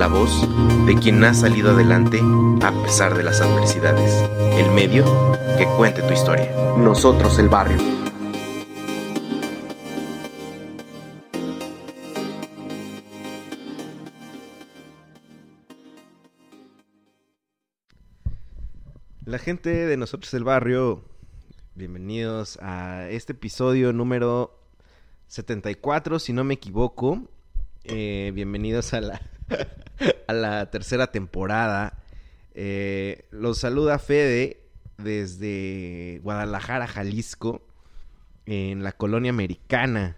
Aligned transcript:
la 0.00 0.08
voz 0.08 0.48
de 0.86 0.94
quien 0.94 1.22
ha 1.24 1.34
salido 1.34 1.72
adelante 1.72 2.18
a 2.62 2.72
pesar 2.82 3.14
de 3.14 3.22
las 3.22 3.42
adversidades, 3.42 4.10
el 4.56 4.70
medio 4.70 5.04
que 5.58 5.66
cuente 5.76 6.00
tu 6.00 6.14
historia. 6.14 6.50
Nosotros 6.78 7.38
el 7.38 7.50
barrio. 7.50 7.76
La 19.26 19.38
gente 19.38 19.68
de 19.68 19.96
nosotros 19.98 20.32
el 20.32 20.44
barrio, 20.44 21.04
bienvenidos 21.74 22.58
a 22.62 23.06
este 23.10 23.34
episodio 23.34 23.92
número 23.92 24.64
74, 25.26 26.18
si 26.18 26.32
no 26.32 26.42
me 26.42 26.54
equivoco. 26.54 27.28
Eh, 27.84 28.32
bienvenidos 28.34 28.94
a 28.94 29.02
la, 29.02 29.20
a 30.26 30.32
la 30.32 30.70
tercera 30.70 31.10
temporada. 31.12 31.98
Eh, 32.54 33.26
los 33.30 33.58
saluda 33.58 33.98
Fede 33.98 34.60
desde 34.98 36.20
Guadalajara, 36.22 36.86
Jalisco, 36.86 37.62
en 38.46 38.82
la 38.82 38.92
colonia 38.92 39.30
americana. 39.30 40.16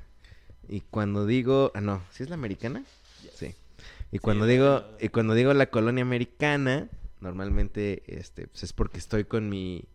Y 0.68 0.80
cuando 0.80 1.26
digo, 1.26 1.72
ah 1.74 1.80
no, 1.80 2.02
¿sí 2.10 2.22
es 2.22 2.28
la 2.28 2.34
americana? 2.34 2.82
Sí. 3.34 3.54
Y 4.10 4.18
cuando 4.18 4.46
digo, 4.46 4.84
y 5.00 5.08
cuando 5.08 5.34
digo 5.34 5.52
la 5.54 5.70
colonia 5.70 6.02
americana, 6.02 6.88
normalmente 7.20 8.02
este 8.06 8.46
pues 8.46 8.64
es 8.64 8.72
porque 8.72 8.98
estoy 8.98 9.24
con 9.24 9.48
mi 9.48 9.88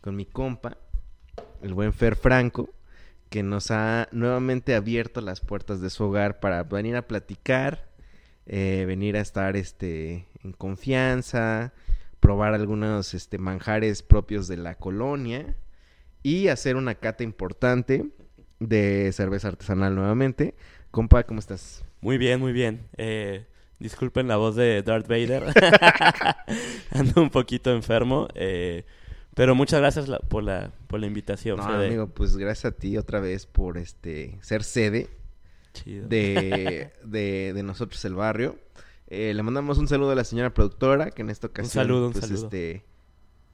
con 0.00 0.16
mi 0.16 0.26
compa, 0.26 0.76
el 1.62 1.74
buen 1.74 1.92
Fer 1.92 2.16
Franco, 2.16 2.70
que 3.30 3.42
nos 3.42 3.70
ha 3.70 4.08
nuevamente 4.10 4.74
abierto 4.74 5.20
las 5.20 5.40
puertas 5.40 5.80
de 5.80 5.90
su 5.90 6.04
hogar 6.04 6.40
para 6.40 6.64
venir 6.64 6.96
a 6.96 7.06
platicar, 7.06 7.88
eh, 8.46 8.84
venir 8.86 9.16
a 9.16 9.20
estar 9.20 9.56
este 9.56 10.26
en 10.42 10.52
confianza, 10.52 11.72
probar 12.20 12.54
algunos 12.54 13.14
este 13.14 13.38
manjares 13.38 14.02
propios 14.02 14.48
de 14.48 14.56
la 14.56 14.74
colonia 14.76 15.54
y 16.22 16.48
hacer 16.48 16.76
una 16.76 16.94
cata 16.96 17.24
importante 17.24 18.06
de 18.60 19.10
cerveza 19.12 19.48
artesanal 19.48 19.94
nuevamente. 19.94 20.54
Compa, 20.90 21.24
¿cómo 21.24 21.40
estás? 21.40 21.84
Muy 22.00 22.18
bien, 22.18 22.38
muy 22.40 22.52
bien. 22.52 22.82
Eh, 22.96 23.46
disculpen 23.78 24.28
la 24.28 24.36
voz 24.36 24.54
de 24.56 24.82
Darth 24.82 25.08
Vader. 25.08 25.44
Ando 26.90 27.22
un 27.22 27.30
poquito 27.30 27.72
enfermo. 27.72 28.28
eh, 28.34 28.84
pero 29.34 29.54
muchas 29.54 29.80
gracias 29.80 30.08
la- 30.08 30.18
por, 30.18 30.42
la, 30.44 30.72
por 30.88 31.00
la 31.00 31.06
invitación, 31.06 31.56
No, 31.56 31.66
Fede. 31.66 31.86
amigo, 31.86 32.08
pues 32.08 32.36
gracias 32.36 32.66
a 32.72 32.76
ti 32.76 32.98
otra 32.98 33.18
vez 33.18 33.46
por 33.46 33.78
este 33.78 34.36
ser 34.42 34.62
sede 34.62 35.08
Chido. 35.72 36.06
de, 36.08 36.92
de, 37.04 37.52
de 37.54 37.62
nosotros 37.62 38.04
el 38.04 38.14
barrio. 38.14 38.58
Eh, 39.08 39.34
le 39.34 39.42
mandamos 39.42 39.78
un 39.78 39.88
saludo 39.88 40.12
a 40.12 40.14
la 40.14 40.24
señora 40.24 40.54
productora, 40.54 41.10
que 41.10 41.22
en 41.22 41.30
esta 41.30 41.48
ocasión, 41.48 41.70
saludo, 41.84 42.06
un 42.06 42.12
pues, 42.12 42.24
saludo. 42.24 42.44
este, 42.44 42.84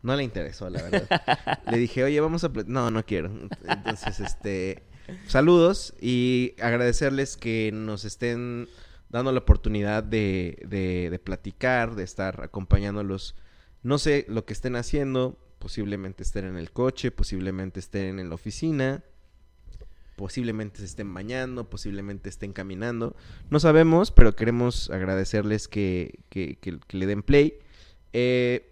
no 0.02 0.14
le 0.14 0.22
interesó, 0.22 0.70
la 0.70 0.82
verdad. 0.82 1.60
le 1.70 1.78
dije, 1.78 2.04
oye, 2.04 2.20
vamos 2.20 2.44
a... 2.44 2.52
pla-". 2.52 2.64
No, 2.66 2.90
no 2.90 3.04
quiero. 3.04 3.30
Entonces, 3.66 4.20
este, 4.20 4.84
saludos 5.26 5.94
y 6.00 6.54
agradecerles 6.60 7.36
que 7.36 7.70
nos 7.72 8.04
estén 8.04 8.68
dando 9.08 9.32
la 9.32 9.40
oportunidad 9.40 10.04
de, 10.04 10.64
de, 10.66 11.08
de 11.10 11.18
platicar, 11.18 11.96
de 11.96 12.04
estar 12.04 12.42
acompañándolos. 12.44 13.34
No 13.82 13.98
sé 13.98 14.26
lo 14.28 14.44
que 14.44 14.52
estén 14.52 14.76
haciendo, 14.76 15.38
posiblemente 15.58 16.22
estén 16.22 16.44
en 16.44 16.56
el 16.56 16.70
coche, 16.70 17.10
posiblemente 17.10 17.80
estén 17.80 18.20
en 18.20 18.28
la 18.28 18.34
oficina, 18.36 19.02
posiblemente 20.18 20.80
se 20.80 20.84
estén 20.84 21.14
bañando, 21.14 21.70
posiblemente 21.70 22.28
estén 22.28 22.52
caminando. 22.52 23.16
No 23.48 23.58
sabemos, 23.60 24.10
pero 24.10 24.34
queremos 24.36 24.90
agradecerles 24.90 25.68
que, 25.68 26.18
que, 26.28 26.56
que- 26.60 26.78
que 26.86 26.96
le 26.98 27.06
den 27.06 27.22
play. 27.22 27.54
Eh, 28.12 28.70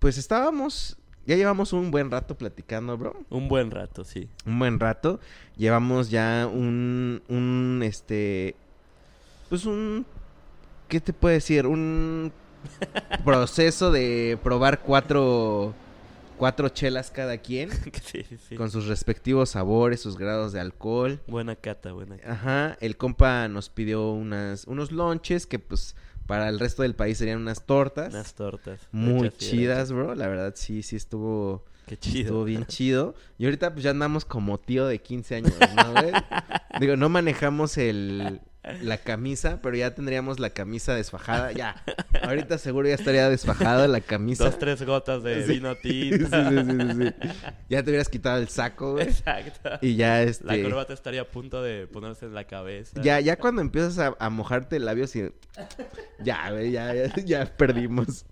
pues 0.00 0.18
estábamos, 0.18 0.98
ya 1.24 1.36
llevamos 1.36 1.72
un 1.72 1.90
buen 1.90 2.10
rato 2.10 2.36
platicando, 2.36 2.98
bro. 2.98 3.16
Un 3.30 3.48
buen 3.48 3.70
rato, 3.70 4.04
sí. 4.04 4.28
Un 4.44 4.58
buen 4.58 4.80
rato. 4.80 5.20
Llevamos 5.56 6.10
ya 6.10 6.48
un, 6.52 7.22
un, 7.28 7.80
este, 7.84 8.56
pues 9.48 9.64
un, 9.66 10.04
¿qué 10.88 11.00
te 11.00 11.12
puedo 11.12 11.32
decir? 11.32 11.66
Un 11.66 12.32
proceso 13.24 13.92
de 13.92 14.36
probar 14.42 14.80
cuatro, 14.82 15.74
cuatro 16.38 16.68
chelas 16.70 17.10
cada 17.10 17.38
quien. 17.38 17.70
sí, 18.02 18.24
sí. 18.48 18.56
Con 18.56 18.70
sus 18.70 18.86
respectivos 18.86 19.50
sabores, 19.50 20.00
sus 20.00 20.16
grados 20.16 20.52
de 20.52 20.60
alcohol. 20.60 21.20
Buena 21.26 21.56
cata, 21.56 21.92
buena 21.92 22.16
cata. 22.16 22.32
Ajá, 22.32 22.78
el 22.80 22.96
compa 22.96 23.48
nos 23.48 23.68
pidió 23.68 24.12
unas, 24.12 24.66
unos 24.66 24.92
lonches 24.92 25.46
que 25.46 25.58
pues 25.58 25.94
para 26.26 26.48
el 26.48 26.58
resto 26.58 26.82
del 26.82 26.94
país 26.94 27.18
serían 27.18 27.40
unas 27.40 27.64
tortas. 27.64 28.12
Unas 28.12 28.34
tortas. 28.34 28.80
muy 28.92 29.30
chidas, 29.30 29.92
bro. 29.92 30.14
La 30.14 30.28
verdad 30.28 30.54
sí, 30.56 30.82
sí 30.82 30.96
estuvo. 30.96 31.64
Qué 31.86 31.98
chido. 31.98 32.20
estuvo 32.20 32.44
bien 32.44 32.66
chido. 32.66 33.14
Y 33.38 33.46
ahorita 33.46 33.72
pues 33.72 33.82
ya 33.82 33.90
andamos 33.90 34.26
como 34.26 34.58
tío 34.58 34.86
de 34.86 35.00
15 35.00 35.34
años, 35.36 35.54
¿no? 35.74 35.94
Digo, 36.80 36.96
no 36.96 37.08
manejamos 37.08 37.78
el, 37.78 38.42
la 38.82 38.98
camisa, 38.98 39.60
pero 39.62 39.76
ya 39.76 39.94
tendríamos 39.94 40.40
la 40.40 40.50
camisa 40.50 40.94
desfajada. 40.94 41.52
Ya, 41.52 41.82
ahorita 42.22 42.58
seguro 42.58 42.88
ya 42.88 42.94
estaría 42.94 43.28
desfajada 43.30 43.88
la 43.88 44.00
camisa. 44.00 44.44
Dos, 44.44 44.58
tres 44.58 44.82
gotas 44.82 45.22
de 45.22 45.44
Sí. 45.46 45.52
vino 45.54 45.74
Sí, 45.82 46.10
sí. 46.12 47.14
Ya 47.68 47.82
te 47.82 47.90
hubieras 47.90 48.08
quitado 48.08 48.38
el 48.38 48.48
saco, 48.48 48.92
güey. 48.92 49.06
Exacto. 49.06 49.70
Y 49.80 49.96
ya 49.96 50.22
este... 50.22 50.44
La 50.44 50.62
corbata 50.62 50.92
estaría 50.92 51.22
a 51.22 51.24
punto 51.24 51.62
de 51.62 51.86
ponerse 51.86 52.26
en 52.26 52.34
la 52.34 52.44
cabeza. 52.44 53.00
Ya, 53.02 53.20
ya 53.20 53.36
cuando 53.36 53.62
empiezas 53.62 53.98
a, 53.98 54.16
a 54.18 54.30
mojarte 54.30 54.76
el 54.76 54.84
labio, 54.84 55.06
sí. 55.06 55.24
Ya, 56.22 56.50
güey, 56.50 56.70
ya, 56.72 56.94
ya, 56.94 57.14
ya 57.24 57.46
perdimos. 57.56 58.26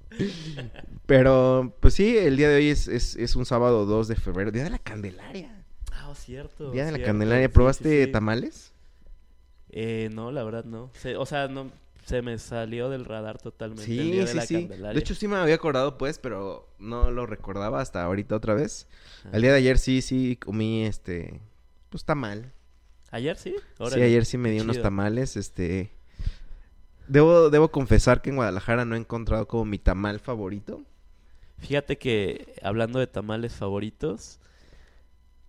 Pero, 1.07 1.77
pues 1.81 1.95
sí, 1.95 2.17
el 2.19 2.37
día 2.37 2.49
de 2.49 2.57
hoy 2.57 2.69
es, 2.71 2.89
es, 2.89 3.17
es 3.17 3.37
un 3.37 3.47
sábado 3.47 3.87
2 3.87 4.09
de 4.09 4.17
febrero, 4.17 4.51
Día 4.51 4.65
de 4.65 4.71
la 4.71 4.79
Candelaria. 4.79 5.65
Ah, 5.93 6.13
cierto. 6.15 6.71
Día 6.73 6.85
de 6.87 6.93
la. 6.93 7.03
Candelaria. 7.03 7.49
¿Probaste 7.49 8.07
tamales? 8.09 8.73
Eh, 9.79 10.09
no, 10.11 10.33
la 10.33 10.43
verdad 10.43 10.65
no. 10.65 10.91
Se- 10.95 11.17
o 11.17 11.27
sea, 11.27 11.49
no 11.49 11.71
se 12.07 12.23
me 12.23 12.39
salió 12.39 12.89
del 12.89 13.05
radar 13.05 13.37
totalmente 13.39 13.83
el 13.83 13.99
Sí, 13.99 14.11
día 14.11 14.21
de 14.23 14.27
sí, 14.29 14.37
la 14.37 14.47
sí. 14.47 14.55
Candelaria. 14.55 14.93
De 14.95 14.99
hecho, 15.01 15.15
sí 15.15 15.29
me 15.29 15.37
había 15.37 15.57
acordado, 15.57 15.99
pues, 15.99 16.19
pero 16.19 16.67
no 16.79 17.11
lo 17.11 17.27
recordaba 17.27 17.81
hasta 17.83 18.03
ahorita 18.03 18.37
otra 18.37 18.55
vez. 18.55 18.87
Ajá. 19.21 19.37
El 19.37 19.43
día 19.43 19.51
de 19.53 19.59
ayer 19.59 19.77
sí, 19.79 20.01
sí 20.01 20.37
comí, 20.37 20.85
este, 20.87 21.41
pues 21.91 22.05
tamal. 22.05 22.53
¿Ayer 23.11 23.37
sí? 23.37 23.55
Sí, 23.93 24.01
ayer 24.01 24.25
sí 24.25 24.39
me 24.39 24.49
qué 24.49 24.55
di 24.55 24.61
unos 24.61 24.77
chido. 24.77 24.85
tamales, 24.85 25.37
este... 25.37 25.91
Debo, 27.09 27.51
debo 27.51 27.71
confesar 27.71 28.21
que 28.23 28.31
en 28.31 28.37
Guadalajara 28.37 28.85
no 28.85 28.95
he 28.97 28.99
encontrado 28.99 29.47
como 29.47 29.65
mi 29.65 29.79
tamal 29.79 30.19
favorito. 30.21 30.83
Fíjate 31.59 31.99
que 31.99 32.55
hablando 32.63 32.99
de 32.99 33.07
tamales 33.07 33.55
favoritos, 33.55 34.41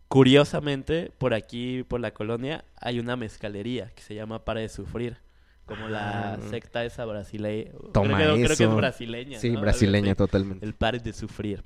curiosamente, 0.08 1.12
por 1.18 1.34
aquí, 1.34 1.84
por 1.84 2.00
la 2.00 2.12
colonia, 2.12 2.66
hay 2.80 3.00
una 3.00 3.16
mezcalería 3.16 3.92
que 3.96 4.02
se 4.02 4.16
llama 4.16 4.44
Para 4.46 4.62
de 4.62 4.70
Sufrir. 4.70 5.18
Como 5.66 5.90
la 5.90 6.36
Ah. 6.36 6.38
secta 6.50 6.86
esa 6.86 7.04
brasileña. 7.04 7.72
Toma 7.94 8.16
creo, 8.16 8.36
que- 8.36 8.44
creo 8.46 8.48
que 8.48 8.54
es 8.54 8.60
eso. 8.62 8.76
brasileña. 8.76 9.38
Sí, 9.40 9.50
brasileña 9.58 10.16
totalmente. 10.16 10.66
El 10.66 10.74
Pare 10.74 11.00
de 11.00 11.12
Sufrir. 11.12 11.64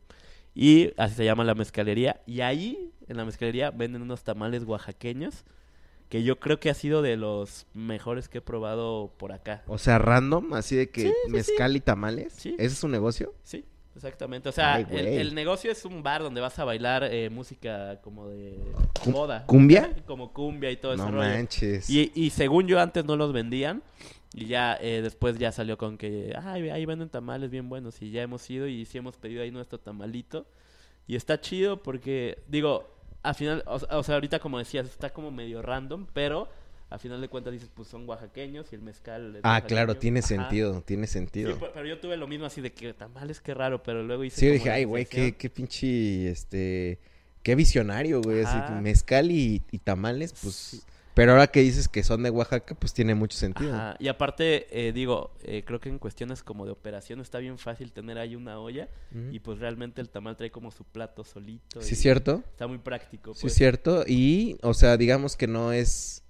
Y 0.55 0.91
así 0.97 1.15
se 1.15 1.23
llama 1.25 1.43
la 1.43 1.53
mezcalería. 1.53 2.19
Y 2.25 2.41
ahí, 2.41 2.91
en 3.07 3.17
la 3.17 3.25
mezcalería, 3.25 3.69
venden 3.69 4.01
unos 4.01 4.23
tamales 4.23 4.63
oaxaqueños 4.63 5.45
que 6.09 6.23
yo 6.23 6.39
creo 6.39 6.59
que 6.59 6.71
ha 6.71 6.73
sido 6.73 7.03
de 7.03 7.15
los 7.15 7.67
mejores 7.75 8.27
que 8.27 8.39
he 8.39 8.41
probado 8.41 9.13
por 9.17 9.31
acá. 9.33 9.61
O 9.67 9.77
sea, 9.77 9.99
random, 9.99 10.55
así 10.55 10.75
de 10.75 10.89
que 10.89 11.01
Sí, 11.03 11.13
sí, 11.25 11.31
mezcal 11.31 11.75
y 11.75 11.79
tamales. 11.79 12.33
Sí. 12.33 12.55
¿Ese 12.57 12.73
es 12.73 12.83
un 12.83 12.91
negocio? 12.91 13.33
Sí, 13.43 13.63
Exactamente. 13.95 14.47
O 14.49 14.51
sea, 14.51 14.75
Ay, 14.75 14.85
el, 14.91 15.35
negocio 15.35 15.71
es 15.71 15.83
un 15.85 16.01
bar 16.01 16.23
donde 16.23 16.39
vas 16.39 16.57
a 16.59 16.63
bailar 16.63 17.03
eh, 17.03 17.29
música 17.29 17.99
como 18.01 18.29
de 18.29 18.57
boda. 19.05 19.45
¿Cumbia? 19.45 19.93
Como 20.05 20.31
cumbia 20.31 20.71
y 20.71 20.77
todo 20.77 20.93
ese 20.93 21.03
No 21.03 21.11
rollo. 21.11 21.29
manches. 21.29 21.89
Y, 21.89 22.11
y 22.15 22.29
según 22.29 22.67
yo 22.67 22.79
antes 22.79 23.03
no 23.05 23.15
los 23.15 23.33
vendían. 23.33 23.83
Y 24.33 24.45
ya 24.45 24.77
eh, 24.79 25.01
después 25.01 25.37
ya 25.37 25.51
salió 25.51 25.77
con 25.77 25.97
que, 25.97 26.33
ay, 26.41 26.69
ahí 26.69 26.85
venden 26.85 27.09
tamales 27.09 27.51
bien 27.51 27.67
buenos. 27.67 28.01
Y 28.01 28.11
ya 28.11 28.21
hemos 28.21 28.49
ido 28.49 28.65
y 28.67 28.85
sí 28.85 28.97
hemos 28.97 29.17
pedido 29.17 29.43
ahí 29.43 29.51
nuestro 29.51 29.77
tamalito. 29.77 30.45
Y 31.05 31.17
está 31.17 31.41
chido 31.41 31.83
porque, 31.83 32.39
digo, 32.47 32.89
al 33.23 33.35
final, 33.35 33.63
o, 33.67 33.75
o 33.97 34.03
sea, 34.03 34.15
ahorita 34.15 34.39
como 34.39 34.57
decías, 34.57 34.87
está 34.87 35.09
como 35.09 35.31
medio 35.31 35.61
random, 35.61 36.07
pero 36.13 36.47
al 36.91 36.99
final 36.99 37.19
de 37.21 37.29
cuentas 37.29 37.53
dices, 37.53 37.69
pues 37.73 37.87
son 37.87 38.07
oaxaqueños 38.07 38.71
y 38.71 38.75
el 38.75 38.81
mezcal. 38.81 39.37
es 39.37 39.41
Ah, 39.43 39.63
claro, 39.65 39.95
tiene 39.97 40.19
Ajá. 40.19 40.27
sentido, 40.27 40.81
tiene 40.81 41.07
Sí, 41.07 41.13
sentido. 41.13 41.57
pe- 41.57 41.71
pero 41.73 41.87
yo 41.87 41.99
tuve 41.99 42.17
lo 42.17 42.27
mismo 42.27 42.45
así 42.45 42.59
de 42.61 42.71
que 42.73 42.93
tamales, 42.93 43.39
qué 43.39 43.53
raro, 43.53 43.81
pero 43.81 44.03
luego 44.03 44.23
hice 44.25 44.39
Sí, 44.41 44.45
yo 44.47 44.51
dije, 44.53 44.69
ay, 44.69 44.83
güey, 44.83 45.05
qué, 45.05 45.35
qué 45.37 45.49
pinche, 45.49 46.29
este, 46.29 46.99
qué 47.43 47.55
visionario, 47.55 48.21
güey, 48.21 48.41
así, 48.41 48.57
mezcal 48.81 49.31
y, 49.31 49.63
y 49.71 49.79
tamales, 49.79 50.33
pues, 50.33 50.53
Sí. 50.55 50.81
pero 51.13 51.31
ahora 51.31 51.47
que 51.47 51.61
dices 51.61 51.87
que 51.87 52.03
son 52.03 52.23
de 52.23 52.29
Oaxaca, 52.29 52.75
pues 52.75 52.93
tiene 52.93 53.15
mucho 53.15 53.37
sentido. 53.37 53.73
Ajá, 53.73 53.95
Y 53.99 54.09
aparte, 54.09 54.67
eh, 54.87 54.91
digo, 54.91 55.31
eh, 55.43 55.63
creo 55.65 55.79
que 55.79 55.87
en 55.87 55.97
cuestiones 55.97 56.43
como 56.43 56.65
de 56.65 56.71
operación 56.73 57.21
está 57.21 57.39
bien 57.39 57.57
fácil 57.57 57.93
tener 57.93 58.17
ahí 58.17 58.35
una 58.35 58.59
olla 58.59 58.89
y 59.31 59.39
pues 59.39 59.59
realmente 59.59 60.01
el 60.01 60.09
tamal 60.09 60.35
trae 60.35 60.51
como 60.51 60.71
su 60.71 60.83
plato 60.83 61.23
solito. 61.23 61.81
Sí, 61.81 61.93
y 61.93 61.95
cierto, 61.95 62.43
Está 62.51 62.67
muy 62.67 62.79
práctico. 62.79 63.33
sí, 63.33 63.43
pues. 63.43 63.53
cierto, 63.53 64.03
y, 64.05 64.57
o 64.61 64.73
sea, 64.73 64.97
digamos 64.97 65.37
que 65.37 65.47
no 65.47 65.71
es 65.71 66.23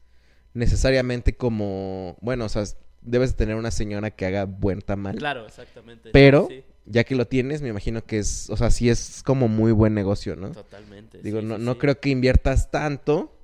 necesariamente 0.53 1.36
como, 1.36 2.18
bueno, 2.21 2.45
o 2.45 2.50
sea, 2.50 2.63
debes 3.01 3.31
de 3.31 3.38
tener 3.38 3.56
una 3.56 3.71
señora 3.71 4.12
que 4.12 4.25
haga 4.25 4.45
buen 4.45 4.81
tamal, 4.81 5.15
Claro, 5.18 5.45
exactamente. 5.48 6.09
pero, 6.12 6.48
Sí, 6.50 6.63
ya 6.86 7.03
que 7.03 7.15
lo 7.15 7.25
tienes, 7.25 7.62
me 7.62 7.69
imagino 7.69 8.03
que 8.06 8.19
es, 8.19 8.50
o 8.50 8.57
sea, 8.57 8.69
sí 8.71 8.89
es 8.89 9.24
como 9.25 9.48
muy 9.48 9.71
buen 9.71 9.94
negocio, 9.94 10.36
¿no? 10.36 10.51
totalmente. 10.51 11.19
Digo, 11.21 11.39
sí, 11.42 11.45
no, 11.45 11.57
sí, 11.57 11.63
no 11.63 11.77
creo 11.77 12.00
que 12.00 12.09
inviertas 12.09 12.69
tanto 12.69 13.38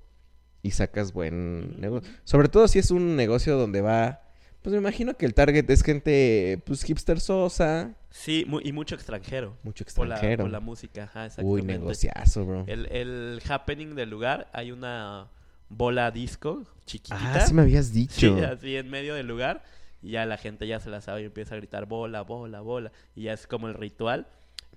y 0.62 0.72
sacas 0.72 1.14
buen 1.14 1.80
negocio. 1.80 2.12
Sobre 2.24 2.50
todo 2.50 2.68
si 2.68 2.80
es 2.80 2.92
un 2.92 3.16
negocio 3.16 3.58
donde 3.58 3.82
va, 3.82 4.22
pues 4.62 4.74
me 4.74 4.80
imagino 4.80 5.16
que 5.16 5.26
el 5.26 5.34
target 5.34 5.70
es 5.70 5.82
gente, 5.84 6.62
pues 6.66 6.84
hipster 6.84 7.20
sosa, 7.20 7.96
Sí, 8.10 8.44
mu- 8.48 8.60
y 8.62 8.74
mucho 8.74 8.96
extranjero. 8.96 9.56
mucho 9.64 9.86
Por 9.96 10.08
la, 10.08 10.16
extranjero. 10.16 10.44
por 10.46 10.52
la 10.52 10.60
música, 10.60 11.04
ajá, 11.04 11.22
Uy, 11.22 11.26
exactamente. 11.28 11.66
negociazo, 11.74 12.46
bro. 12.46 12.64
El, 12.68 12.88
el 12.88 13.42
happening 13.48 13.96
del 13.96 14.10
lugar, 14.10 14.50
hay 14.54 14.72
una 14.72 15.30
bola 15.70 16.10
disco 16.12 16.64
chiquitita. 16.88 17.36
Ah, 17.36 17.42
sí 17.42 17.54
me 17.54 17.62
habías 17.62 17.88
Sí, 17.90 17.94
dicho. 18.00 18.36
así 18.52 18.76
en 18.76 18.90
medio 18.90 19.14
del 19.14 19.28
lugar. 19.28 19.64
Y 20.02 20.12
ya 20.12 20.26
la 20.26 20.38
gente 20.38 20.66
ya 20.68 20.80
se 20.80 20.90
la 20.90 21.02
sabe 21.02 21.22
y 21.22 21.26
empieza 21.26 21.54
a 21.54 21.58
gritar 21.58 21.86
bola, 21.86 22.22
bola, 22.24 22.62
bola. 22.62 22.92
Y 23.16 23.24
ya 23.24 23.34
es 23.34 23.46
como 23.46 23.68
el 23.68 23.76
ritual. 23.76 24.28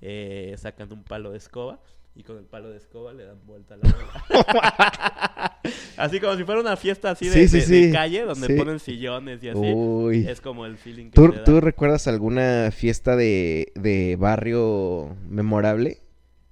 Eh, 0.03 0.55
sacan 0.59 0.93
un 0.93 1.05
palo 1.05 1.31
de 1.31 1.39
escoba 1.39 1.79
y 2.15 2.23
con 2.23 2.39
el 2.39 2.45
palo 2.45 2.71
de 2.71 2.79
escoba 2.79 3.12
le 3.12 3.25
dan 3.25 3.39
vuelta 3.47 3.75
a 3.75 3.77
la 3.79 3.91
bola. 3.91 5.61
así 5.97 6.21
como 6.21 6.37
si 6.37 6.45
fuera 6.45 6.61
una 6.61 6.77
fiesta 6.77 7.11
así 7.11 7.29
de, 7.29 7.35
Sí, 7.35 7.49
sí, 7.49 7.71
de- 7.71 7.81
de 7.81 7.87
sí. 7.89 7.93
calle 7.93 8.23
donde 8.23 8.47
Sí. 8.47 8.55
ponen 8.55 8.79
sillones 8.81 9.43
y 9.43 9.49
así. 9.51 9.59
Uy. 9.61 10.27
Es 10.27 10.41
como 10.41 10.67
el 10.67 10.77
feeling 10.79 11.07
que 11.07 11.11
¿Tú, 11.12 11.31
te 11.31 11.39
tú 11.41 11.61
recuerdas 11.61 12.07
alguna 12.09 12.71
fiesta 12.73 13.15
de, 13.17 13.73
de 13.75 14.17
barrio 14.17 15.17
memorable? 15.29 15.99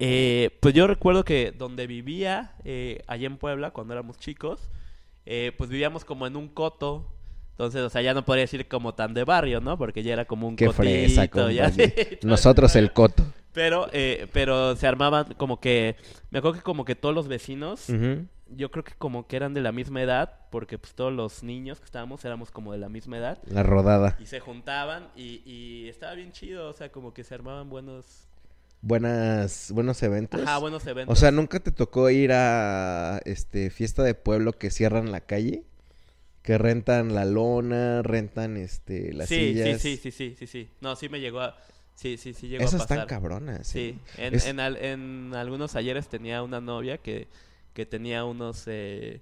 Eh, 0.01 0.51
pues 0.61 0.73
yo 0.73 0.87
recuerdo 0.87 1.25
que 1.25 1.51
donde 1.51 1.85
vivía, 1.87 2.53
eh, 2.63 3.01
allá 3.07 3.27
en 3.27 3.37
Puebla, 3.37 3.71
cuando 3.71 3.93
éramos 3.93 4.17
chicos, 4.17 4.69
eh, 5.31 5.53
pues 5.55 5.69
vivíamos 5.69 6.03
como 6.03 6.25
en 6.25 6.35
un 6.35 6.47
coto. 6.47 7.05
Entonces, 7.51 7.81
o 7.81 7.89
sea, 7.89 8.01
ya 8.01 8.15
no 8.15 8.25
podría 8.25 8.45
decir 8.45 8.67
como 8.67 8.95
tan 8.95 9.13
de 9.13 9.23
barrio, 9.23 9.61
¿no? 9.61 9.77
Porque 9.77 10.01
ya 10.01 10.13
era 10.13 10.25
como 10.25 10.47
un 10.47 10.55
Qué 10.55 10.65
cotito. 10.65 10.81
fresa, 10.81 11.51
ya, 11.51 11.69
sí, 11.71 11.83
Nosotros 12.23 12.75
el 12.75 12.93
coto. 12.93 13.23
Pero, 13.53 13.89
eh, 13.91 14.27
pero 14.33 14.75
se 14.75 14.87
armaban 14.87 15.35
como 15.37 15.59
que... 15.59 15.97
Me 16.31 16.39
acuerdo 16.39 16.57
que 16.57 16.63
como 16.63 16.83
que 16.83 16.95
todos 16.95 17.13
los 17.13 17.27
vecinos, 17.27 17.87
yo 18.47 18.71
creo 18.71 18.83
que 18.83 18.93
como 18.97 19.27
que 19.27 19.35
eran 19.35 19.53
de 19.53 19.61
la 19.61 19.71
misma 19.71 20.01
edad, 20.01 20.47
porque 20.49 20.79
pues 20.79 20.95
todos 20.95 21.13
los 21.13 21.43
niños 21.43 21.79
que 21.79 21.85
estábamos 21.85 22.25
éramos 22.25 22.49
como 22.49 22.71
de 22.71 22.79
la 22.79 22.89
misma 22.89 23.17
edad. 23.17 23.37
La 23.45 23.61
rodada. 23.61 24.17
Y 24.19 24.25
se 24.25 24.39
juntaban 24.39 25.09
y, 25.15 25.43
y 25.45 25.89
estaba 25.89 26.13
bien 26.13 26.31
chido, 26.31 26.69
o 26.69 26.73
sea, 26.73 26.91
como 26.91 27.13
que 27.13 27.23
se 27.23 27.35
armaban 27.35 27.69
buenos... 27.69 28.28
Buenas, 28.81 29.71
buenos 29.73 30.01
eventos. 30.03 30.41
Ajá, 30.41 30.57
buenos 30.57 30.85
eventos. 30.87 31.17
O 31.17 31.19
sea, 31.19 31.31
¿nunca 31.31 31.59
te 31.59 31.71
tocó 31.71 32.09
ir 32.09 32.31
a 32.31 33.19
este 33.25 33.69
fiesta 33.69 34.03
de 34.03 34.13
pueblo 34.15 34.53
que 34.53 34.69
cierran 34.71 35.11
la 35.11 35.19
calle? 35.21 35.63
Que 36.43 36.57
rentan 36.57 37.13
la 37.13 37.25
lona, 37.25 38.01
rentan 38.01 38.55
este 38.55 39.13
las 39.13 39.27
sí, 39.27 39.35
sillas. 39.53 39.81
Sí, 39.81 39.97
sí, 39.97 40.11
sí, 40.11 40.11
sí, 40.11 40.35
sí, 40.39 40.47
sí. 40.47 40.69
No, 40.81 40.95
sí 40.95 41.09
me 41.09 41.19
llegó 41.19 41.41
a... 41.41 41.57
Sí, 41.95 42.15
sí, 42.15 42.33
sí 42.33 42.47
llegó 42.47 42.63
Esas 42.63 42.75
a 42.81 42.83
pasar. 42.85 42.97
están 42.99 43.07
cabronas. 43.09 43.67
Sí, 43.67 43.99
¿eh? 44.17 44.27
en, 44.27 44.33
Es- 44.35 44.47
en, 44.47 44.61
al- 44.61 44.77
en 44.77 45.33
algunos 45.35 45.75
ayeres 45.75 46.07
tenía 46.07 46.41
una 46.41 46.61
novia 46.61 46.97
que, 46.99 47.27
que 47.73 47.85
tenía 47.85 48.23
unos 48.23 48.63
eh, 48.67 49.19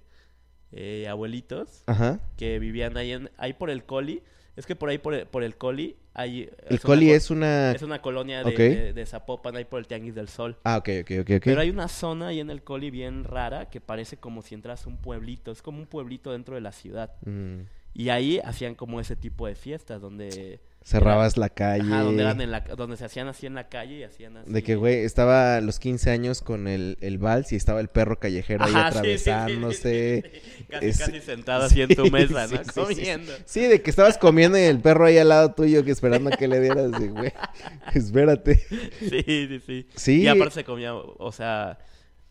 eh, 0.70 1.08
abuelitos 1.08 1.82
Ajá. 1.86 2.20
que 2.36 2.60
vivían 2.60 2.96
ahí, 2.96 3.10
en, 3.12 3.30
ahí 3.36 3.54
por 3.54 3.70
el 3.70 3.84
Coli. 3.84 4.22
Es 4.54 4.64
que 4.66 4.76
por 4.76 4.88
ahí 4.88 4.98
por 4.98 5.14
el, 5.14 5.26
por 5.26 5.42
el 5.42 5.56
Coli 5.56 5.96
hay... 6.18 6.50
El 6.68 6.80
Coli 6.80 7.06
co- 7.08 7.14
es 7.14 7.30
una... 7.30 7.72
Es 7.72 7.82
una 7.82 8.02
colonia 8.02 8.42
de, 8.42 8.52
de, 8.56 8.92
de 8.92 9.06
Zapopan, 9.06 9.56
ahí 9.56 9.64
por 9.64 9.78
el 9.78 9.86
Tianguis 9.86 10.14
del 10.14 10.28
Sol. 10.28 10.56
Ah, 10.64 10.76
ok, 10.78 10.88
ok, 11.02 11.10
ok, 11.20 11.30
ok. 11.36 11.42
Pero 11.44 11.60
hay 11.60 11.70
una 11.70 11.88
zona 11.88 12.28
ahí 12.28 12.40
en 12.40 12.50
el 12.50 12.62
Coli 12.62 12.90
bien 12.90 13.24
rara 13.24 13.70
que 13.70 13.80
parece 13.80 14.16
como 14.16 14.42
si 14.42 14.54
entras 14.54 14.84
a 14.86 14.88
un 14.88 14.96
pueblito. 14.96 15.50
Es 15.52 15.62
como 15.62 15.78
un 15.78 15.86
pueblito 15.86 16.32
dentro 16.32 16.54
de 16.54 16.60
la 16.60 16.72
ciudad. 16.72 17.12
Mm, 17.24 17.60
Y 17.94 18.08
ahí 18.10 18.40
hacían 18.44 18.74
como 18.74 19.00
ese 19.00 19.16
tipo 19.16 19.46
de 19.46 19.54
fiestas 19.54 20.00
donde... 20.00 20.60
Cerrabas 20.88 21.36
la 21.36 21.50
calle. 21.50 21.82
Ajá, 21.82 22.02
donde, 22.02 22.22
eran 22.22 22.40
en 22.40 22.50
la, 22.50 22.60
donde 22.60 22.96
se 22.96 23.04
hacían 23.04 23.28
así 23.28 23.44
en 23.46 23.54
la 23.54 23.68
calle 23.68 23.98
y 23.98 24.02
hacían 24.04 24.38
así. 24.38 24.50
De 24.50 24.62
que, 24.62 24.74
güey, 24.76 25.04
estaba 25.04 25.56
a 25.56 25.60
los 25.60 25.78
15 25.78 26.10
años 26.10 26.40
con 26.40 26.66
el, 26.66 26.96
el 27.02 27.18
vals 27.18 27.52
y 27.52 27.56
estaba 27.56 27.80
el 27.80 27.88
perro 27.88 28.18
callejero 28.18 28.64
ahí 28.64 28.70
Ajá, 28.70 28.86
atravesándose. 28.86 30.22
sí, 30.24 30.30
sí, 30.40 30.50
sí. 30.58 30.64
Casi, 30.70 30.86
Es- 30.86 30.98
casi 30.98 31.20
sentado 31.20 31.64
así 31.66 31.82
en 31.82 31.94
tu 31.94 32.10
mesa, 32.10 32.46
¿no? 32.46 32.84
Comiendo. 32.84 33.32
Sí, 33.44 33.60
de 33.66 33.82
que 33.82 33.90
estabas 33.90 34.16
comiendo 34.18 34.56
y 34.58 34.62
el 34.62 34.80
perro 34.80 35.04
ahí 35.04 35.18
al 35.18 35.28
lado 35.28 35.52
tuyo 35.52 35.84
que 35.84 35.90
esperando 35.90 36.30
a 36.32 36.36
que 36.36 36.48
le 36.48 36.60
dieras 36.60 36.90
de, 36.92 37.08
güey, 37.08 37.32
espérate. 37.94 38.56
Sí, 39.00 39.22
sí, 39.26 39.60
sí. 39.66 39.86
Sí. 39.94 40.22
Y 40.22 40.28
aparte 40.28 40.54
se 40.54 40.64
comía, 40.64 40.94
o 40.94 41.32
sea, 41.32 41.78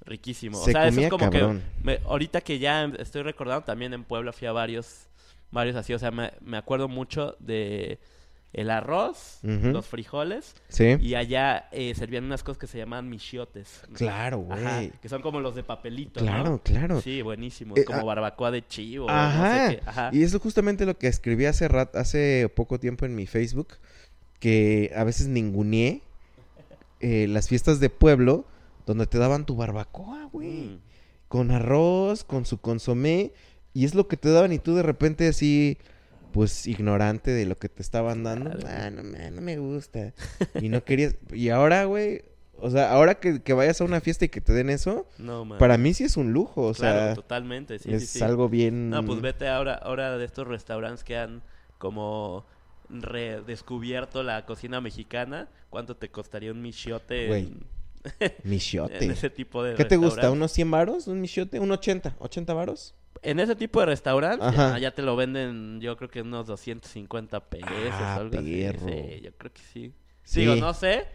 riquísimo. 0.03 0.57
Se 0.63 0.71
o 0.71 0.73
sea, 0.73 0.87
eso 0.87 0.95
comía 0.95 1.07
es 1.07 1.11
como 1.11 1.29
cabrón. 1.29 1.61
que... 1.77 1.83
me- 1.83 1.99
ahorita 2.05 2.41
que 2.41 2.59
ya 2.59 2.85
estoy 2.97 3.21
recordando, 3.21 3.65
también 3.65 3.93
en 3.93 4.03
Puebla 4.03 4.33
fui 4.33 4.47
a 4.47 4.51
varios, 4.51 5.07
varios 5.51 5.75
así. 5.75 5.93
O 5.93 5.99
sea, 5.99 6.09
me, 6.11 6.31
me 6.41 6.57
acuerdo 6.57 6.87
mucho 6.87 7.35
de 7.39 7.99
el 8.53 8.69
arroz, 8.71 9.39
los 9.43 9.85
frijoles. 9.85 10.55
Sí. 10.69 10.97
Y 10.99 11.15
allá 11.15 11.67
eh, 11.71 11.93
servían 11.95 12.23
unas 12.23 12.43
cosas 12.43 12.57
que 12.57 12.67
se 12.67 12.77
llaman 12.77 13.09
michiotes. 13.09 13.81
Claro, 13.93 14.39
güey. 14.39 14.91
que 15.01 15.09
son 15.09 15.21
como 15.21 15.39
los 15.39 15.53
de 15.55 15.63
papelito, 15.63 16.19
Claro, 16.21 16.51
¿no? 16.51 16.57
claro. 16.59 17.01
Sí, 17.01 17.21
buenísimo. 17.21 17.75
Eh, 17.77 17.83
como 17.83 17.99
ah, 17.99 18.03
barbacoa 18.03 18.49
de 18.51 18.65
chivo. 18.65 19.09
Ajá. 19.09 19.65
No 19.65 19.69
sé 19.69 19.75
qué. 19.77 19.89
Ajá. 19.89 20.09
Y 20.13 20.23
eso 20.23 20.37
es 20.37 20.43
justamente 20.43 20.85
lo 20.85 20.97
que 20.97 21.07
escribí 21.07 21.45
hace 21.45 21.67
rat- 21.67 21.95
hace 21.95 22.49
poco 22.55 22.79
tiempo 22.79 23.05
en 23.05 23.15
mi 23.15 23.27
Facebook, 23.27 23.67
que 24.39 24.91
a 24.95 25.03
veces 25.03 25.27
ninguneé 25.27 26.01
eh, 26.99 27.27
las 27.27 27.47
fiestas 27.47 27.79
de 27.79 27.89
pueblo 27.89 28.45
donde 28.85 29.05
te 29.05 29.17
daban 29.19 29.45
tu 29.45 29.55
barbacoa, 29.55 30.29
güey. 30.31 30.47
Mm. 30.49 30.79
Con 31.27 31.51
arroz, 31.51 32.23
con 32.23 32.45
su 32.45 32.59
consomé, 32.59 33.33
y 33.73 33.83
es 33.85 33.93
lo 33.93 34.07
que 34.07 34.15
te 34.17 34.31
daban 34.31 34.53
y 34.53 34.59
tú 34.59 34.73
de 34.75 34.81
repente 34.83 35.27
así, 35.27 35.77
pues 36.37 36.67
ignorante 36.67 37.31
de 37.31 37.45
lo 37.45 37.57
que 37.57 37.67
te 37.67 37.81
estaban 37.81 38.23
dando. 38.23 38.51
Ah, 38.67 38.91
no, 38.91 39.01
me- 39.01 39.31
no 39.31 39.41
me 39.41 39.57
gusta. 39.57 40.13
Y 40.61 40.69
no 40.69 40.83
querías. 40.83 41.15
Y 41.33 41.49
ahora, 41.49 41.85
güey, 41.85 42.21
o 42.59 42.69
sea, 42.69 42.91
ahora 42.91 43.15
que, 43.19 43.41
que 43.41 43.53
vayas 43.53 43.81
a 43.81 43.85
una 43.85 44.01
fiesta 44.01 44.25
y 44.25 44.29
que 44.29 44.39
te 44.39 44.53
den 44.53 44.69
eso, 44.69 45.07
No, 45.17 45.45
man. 45.45 45.57
para 45.57 45.77
mí 45.79 45.95
sí 45.95 46.03
es 46.03 46.15
un 46.15 46.33
lujo, 46.33 46.67
o 46.67 46.73
Claro, 46.73 46.99
sea, 46.99 47.15
totalmente. 47.15 47.79
Sí, 47.79 47.91
es 47.91 48.07
sí, 48.07 48.19
sí. 48.19 48.23
algo 48.23 48.49
bien... 48.49 48.91
No, 48.91 49.03
pues 49.03 49.19
vete 49.19 49.47
ahora, 49.47 49.73
ahora 49.73 50.17
de 50.19 50.25
estos 50.25 50.47
restaurantes 50.47 51.03
que 51.03 51.17
han 51.17 51.41
como 51.79 52.45
redescubierto 52.89 54.21
la 54.23 54.45
cocina 54.45 54.79
mexicana. 54.81 55.47
¿Cuánto 55.69 55.97
te 55.97 56.09
costaría 56.09 56.51
un 56.51 56.61
michiote 56.61 57.27
Güey, 57.27 57.43
en, 58.19 58.33
Michiote. 58.43 59.03
en 59.03 59.11
ese 59.11 59.29
tipo 59.29 59.63
de 59.63 59.75
¿Qué 59.75 59.85
te 59.85 59.97
gusta? 59.97 60.31
¿Unos 60.31 60.51
100 60.51 60.71
varos? 60.71 61.07
¿Un 61.07 61.19
michiote? 61.19 61.59
¿Un 61.59 61.71
80? 61.71 62.17
¿80 62.19 62.55
varos? 62.55 62.95
En 63.23 63.39
ese 63.39 63.55
tipo 63.55 63.79
de 63.79 63.85
restaurante 63.87 64.45
Ajá. 64.45 64.73
ya, 64.73 64.79
ya 64.79 64.91
te 64.91 65.01
lo 65.01 65.15
venden, 65.15 65.79
yo 65.81 65.95
creo 65.97 66.09
que 66.09 66.21
unos 66.21 66.47
250 66.47 67.39
pesos 67.49 67.69
Ah, 67.91 68.15
o 68.17 68.21
algo 68.21 68.37
así. 68.39 68.61
perro. 68.61 68.87
Sí, 68.87 69.21
yo 69.21 69.31
creo 69.37 69.53
que 69.53 69.61
sí. 69.61 69.93
Sí. 70.23 70.39
Digo, 70.41 70.55
no 70.55 70.73
sé. 70.73 71.05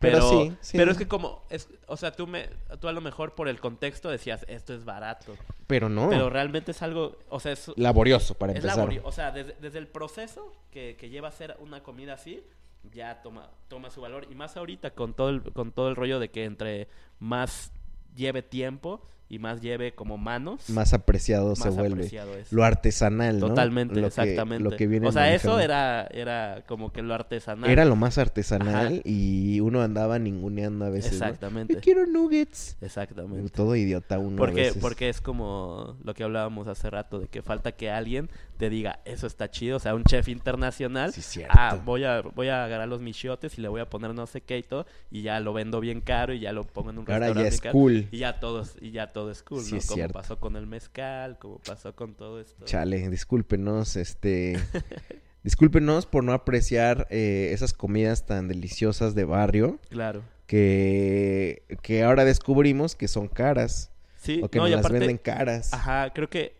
Pero 0.00 0.18
Pero, 0.18 0.30
sí, 0.30 0.56
sí. 0.60 0.76
pero 0.78 0.92
es 0.92 0.96
que 0.98 1.08
como, 1.08 1.44
es, 1.50 1.68
o 1.88 1.96
sea, 1.96 2.12
tú, 2.12 2.28
me, 2.28 2.48
tú 2.80 2.86
a 2.86 2.92
lo 2.92 3.00
mejor 3.00 3.34
por 3.34 3.48
el 3.48 3.58
contexto 3.58 4.08
decías, 4.08 4.44
esto 4.48 4.72
es 4.72 4.84
barato. 4.84 5.34
Pero 5.66 5.88
no. 5.88 6.08
Pero 6.08 6.30
realmente 6.30 6.70
es 6.70 6.82
algo, 6.82 7.18
o 7.28 7.40
sea, 7.40 7.50
es, 7.50 7.72
Laborioso, 7.74 8.34
para 8.34 8.52
es 8.52 8.58
empezar. 8.58 8.78
laborio- 8.78 9.02
O 9.04 9.10
sea, 9.10 9.32
desde, 9.32 9.56
desde 9.60 9.78
el 9.80 9.88
proceso 9.88 10.52
que, 10.70 10.96
que 10.96 11.08
lleva 11.10 11.26
a 11.26 11.30
hacer 11.30 11.56
una 11.58 11.82
comida 11.82 12.14
así, 12.14 12.44
ya 12.92 13.22
toma, 13.22 13.50
toma 13.66 13.90
su 13.90 14.00
valor. 14.00 14.28
Y 14.30 14.36
más 14.36 14.56
ahorita 14.56 14.90
con 14.92 15.14
todo, 15.14 15.30
el, 15.30 15.42
con 15.52 15.72
todo 15.72 15.88
el 15.88 15.96
rollo 15.96 16.20
de 16.20 16.30
que 16.30 16.44
entre 16.44 16.86
más 17.18 17.72
lleve 18.14 18.42
tiempo, 18.42 19.04
y 19.30 19.38
más 19.38 19.60
lleve 19.60 19.92
como 19.94 20.16
manos, 20.16 20.70
Más 20.70 20.94
apreciado 20.94 21.54
se 21.54 21.68
vuelve. 21.70 21.94
apreciado 21.96 22.34
es. 22.34 22.52
Lo 22.52 22.64
artesanal, 22.64 23.38
¿no? 23.40 23.48
Totalmente, 23.48 23.94
Lo 23.96 24.00
que- 24.02 24.06
exactamente. 24.06 24.64
lo 24.64 24.70
que 24.76 24.86
viene 24.86 25.06
o 25.06 25.12
sea, 25.12 25.34
eso 25.34 25.60
era, 25.60 26.06
era 26.10 26.64
como 26.66 26.92
que 26.92 27.02
lo 27.02 27.14
artesanal. 27.14 27.68
Era 27.70 27.84
lo 27.84 27.94
más 27.96 28.16
artesanal 28.18 28.86
Ajá. 28.86 29.00
y 29.04 29.60
uno 29.60 29.82
andaba 29.82 30.18
ninguneando 30.18 30.84
a 30.86 30.90
veces. 30.90 31.12
¿no? 31.12 31.26
Exactamente. 31.26 31.74
Yo 31.74 31.80
quiero 31.80 32.06
nuggets. 32.06 32.76
Exactamente. 32.80 33.50
Todo 33.50 33.76
idiota 33.76 34.18
uno 34.18 34.34
a 34.36 34.38
Porque, 34.38 34.62
veces. 34.62 34.78
porque 34.80 35.08
es 35.08 35.20
como 35.20 35.96
lo 36.02 36.14
que 36.14 36.24
hablábamos 36.24 36.66
hace 36.68 36.88
rato, 36.88 37.18
de 37.18 37.28
que 37.28 37.42
falta 37.42 37.72
que 37.72 37.90
alguien 37.90 38.30
te 38.56 38.70
diga, 38.70 39.00
eso 39.04 39.26
está 39.26 39.50
chido, 39.50 39.76
o 39.76 39.80
sea, 39.80 39.94
un 39.94 40.04
chef 40.04 40.28
internacional, 40.28 41.12
Sí, 41.12 41.22
cierto. 41.22 41.54
ah, 41.56 41.78
voy 41.84 42.04
a, 42.04 42.22
voy 42.22 42.48
a 42.48 42.64
agarrar 42.64 42.88
los 42.88 43.00
michiotes 43.00 43.56
y 43.58 43.60
le 43.60 43.68
voy 43.68 43.80
a 43.80 43.88
poner 43.88 44.14
no 44.14 44.26
sé 44.26 44.40
qué 44.40 44.58
y 44.58 44.62
todo, 44.64 44.86
y 45.12 45.22
ya 45.22 45.38
lo 45.38 45.52
vendo 45.52 45.78
bien 45.80 46.00
caro 46.00 46.32
y 46.34 46.40
ya 46.40 46.52
lo 46.52 46.64
pongo 46.64 46.90
en 46.90 46.98
un 46.98 47.04
Ahora 47.04 47.28
restaurante 47.28 47.38
ya 47.38 47.42
bien 47.42 47.52
es 47.54 47.60
caro, 47.60 47.72
cool. 47.72 48.08
Y 48.10 48.18
ya 48.18 48.40
todo, 48.40 48.62
es- 48.62 48.76
y 48.80 48.90
ya 48.90 49.12
todo 49.18 49.30
es 49.32 49.42
cool, 49.42 49.62
Sí, 49.62 49.72
¿no? 49.72 49.78
es 49.78 49.86
Como 49.86 49.94
cierto. 49.96 50.12
pasó 50.12 50.38
con 50.38 50.54
el 50.56 50.66
mezcal, 50.66 51.38
como 51.38 51.58
pasó 51.58 51.94
con 51.96 52.14
todo 52.14 52.40
esto. 52.40 52.64
Chale, 52.64 53.08
discúlpenos, 53.10 53.96
este... 53.96 54.58
discúlpenos 55.42 56.06
por 56.06 56.24
no 56.24 56.32
apreciar 56.32 57.06
eh, 57.10 57.50
esas 57.52 57.72
comidas 57.72 58.26
tan 58.26 58.48
deliciosas 58.48 59.14
de 59.14 59.24
barrio 59.24 59.78
Claro. 59.88 60.22
que, 60.46 61.64
que 61.82 62.02
ahora 62.02 62.24
descubrimos 62.24 62.94
que 62.96 63.08
son 63.08 63.28
caras 63.28 63.90
Sí, 64.16 64.40
o 64.42 64.48
que 64.50 64.58
no, 64.58 64.64
nos 64.64 64.72
y 64.72 64.74
las 64.82 64.90
venden 64.92 65.16
caras. 65.18 65.72
Ajá, 65.72 66.12
creo 66.12 66.28
que 66.28 66.56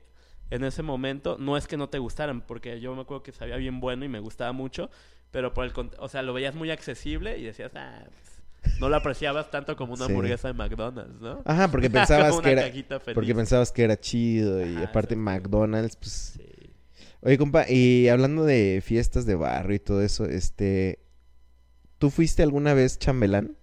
en 0.50 0.64
ese 0.64 0.82
momento 0.82 1.36
no 1.38 1.56
es 1.56 1.66
que 1.66 1.76
no 1.76 1.88
te 1.88 1.98
gustaran, 1.98 2.40
porque 2.40 2.80
yo 2.80 2.94
me 2.94 3.02
acuerdo 3.02 3.22
que 3.22 3.32
sabía 3.32 3.56
bien 3.56 3.80
bueno 3.80 4.04
y 4.04 4.08
me 4.08 4.20
gustaba 4.20 4.52
mucho, 4.52 4.90
pero 5.32 5.52
por 5.52 5.64
el 5.66 5.72
o 5.98 6.08
sea, 6.08 6.22
lo 6.22 6.32
veías 6.32 6.54
muy 6.54 6.70
accesible 6.70 7.36
y 7.38 7.42
decías, 7.44 7.72
ah, 7.74 8.04
pues, 8.04 8.37
no 8.80 8.88
lo 8.88 8.96
apreciabas 8.96 9.50
tanto 9.50 9.76
como 9.76 9.94
una 9.94 10.06
Sí. 10.06 10.12
hamburguesa 10.12 10.48
de 10.48 10.54
McDonald's, 10.54 11.20
¿no? 11.20 11.42
Ajá, 11.44 11.68
porque 11.70 11.88
pensabas 11.90 12.40
que 12.40 12.50
era 12.52 12.70
porque 13.14 13.34
pensabas 13.34 13.72
que 13.72 13.82
era 13.84 13.98
chido 13.98 14.64
y 14.66 14.76
Ajá, 14.76 14.84
aparte. 14.86 15.16
McDonald's 15.16 15.96
pues 15.96 16.12
Sí. 16.36 16.42
Oye, 17.20 17.36
compa, 17.36 17.68
y 17.68 18.08
hablando 18.08 18.44
de 18.44 18.80
fiestas 18.84 19.26
de 19.26 19.34
barrio 19.34 19.74
y 19.76 19.80
todo 19.80 20.02
eso, 20.02 20.24
este 20.24 21.00
¿tú 21.98 22.10
fuiste 22.10 22.42
alguna 22.44 22.74
vez 22.74 22.98
chambelán? 22.98 23.56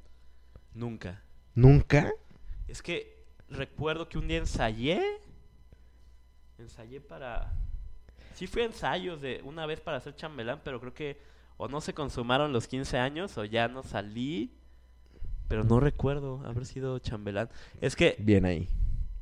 Nunca. 0.73 1.21
¿Nunca? 1.53 2.11
Es 2.67 2.81
que 2.81 3.23
recuerdo 3.49 4.09
que 4.09 4.17
un 4.17 4.27
día 4.27 4.39
ensayé. 4.39 5.01
Ensayé 6.57 6.99
para. 7.01 7.53
Sí, 8.33 8.47
fui 8.47 8.61
a 8.61 8.65
ensayos 8.65 9.21
de 9.21 9.41
una 9.45 9.65
vez 9.65 9.79
para 9.79 9.97
hacer 9.97 10.15
chambelán, 10.15 10.59
pero 10.63 10.79
creo 10.81 10.93
que 10.93 11.17
o 11.57 11.69
no 11.69 11.79
se 11.79 11.93
consumaron 11.93 12.51
los 12.51 12.67
15 12.67 12.97
años 12.97 13.37
o 13.37 13.45
ya 13.45 13.67
no 13.69 13.83
salí. 13.83 14.51
Pero 15.47 15.63
no 15.63 15.79
recuerdo 15.79 16.41
haber 16.45 16.65
sido 16.65 16.97
chambelán. 16.99 17.49
Es 17.81 17.95
que 17.95 18.15
Bien 18.19 18.45
ahí. 18.45 18.67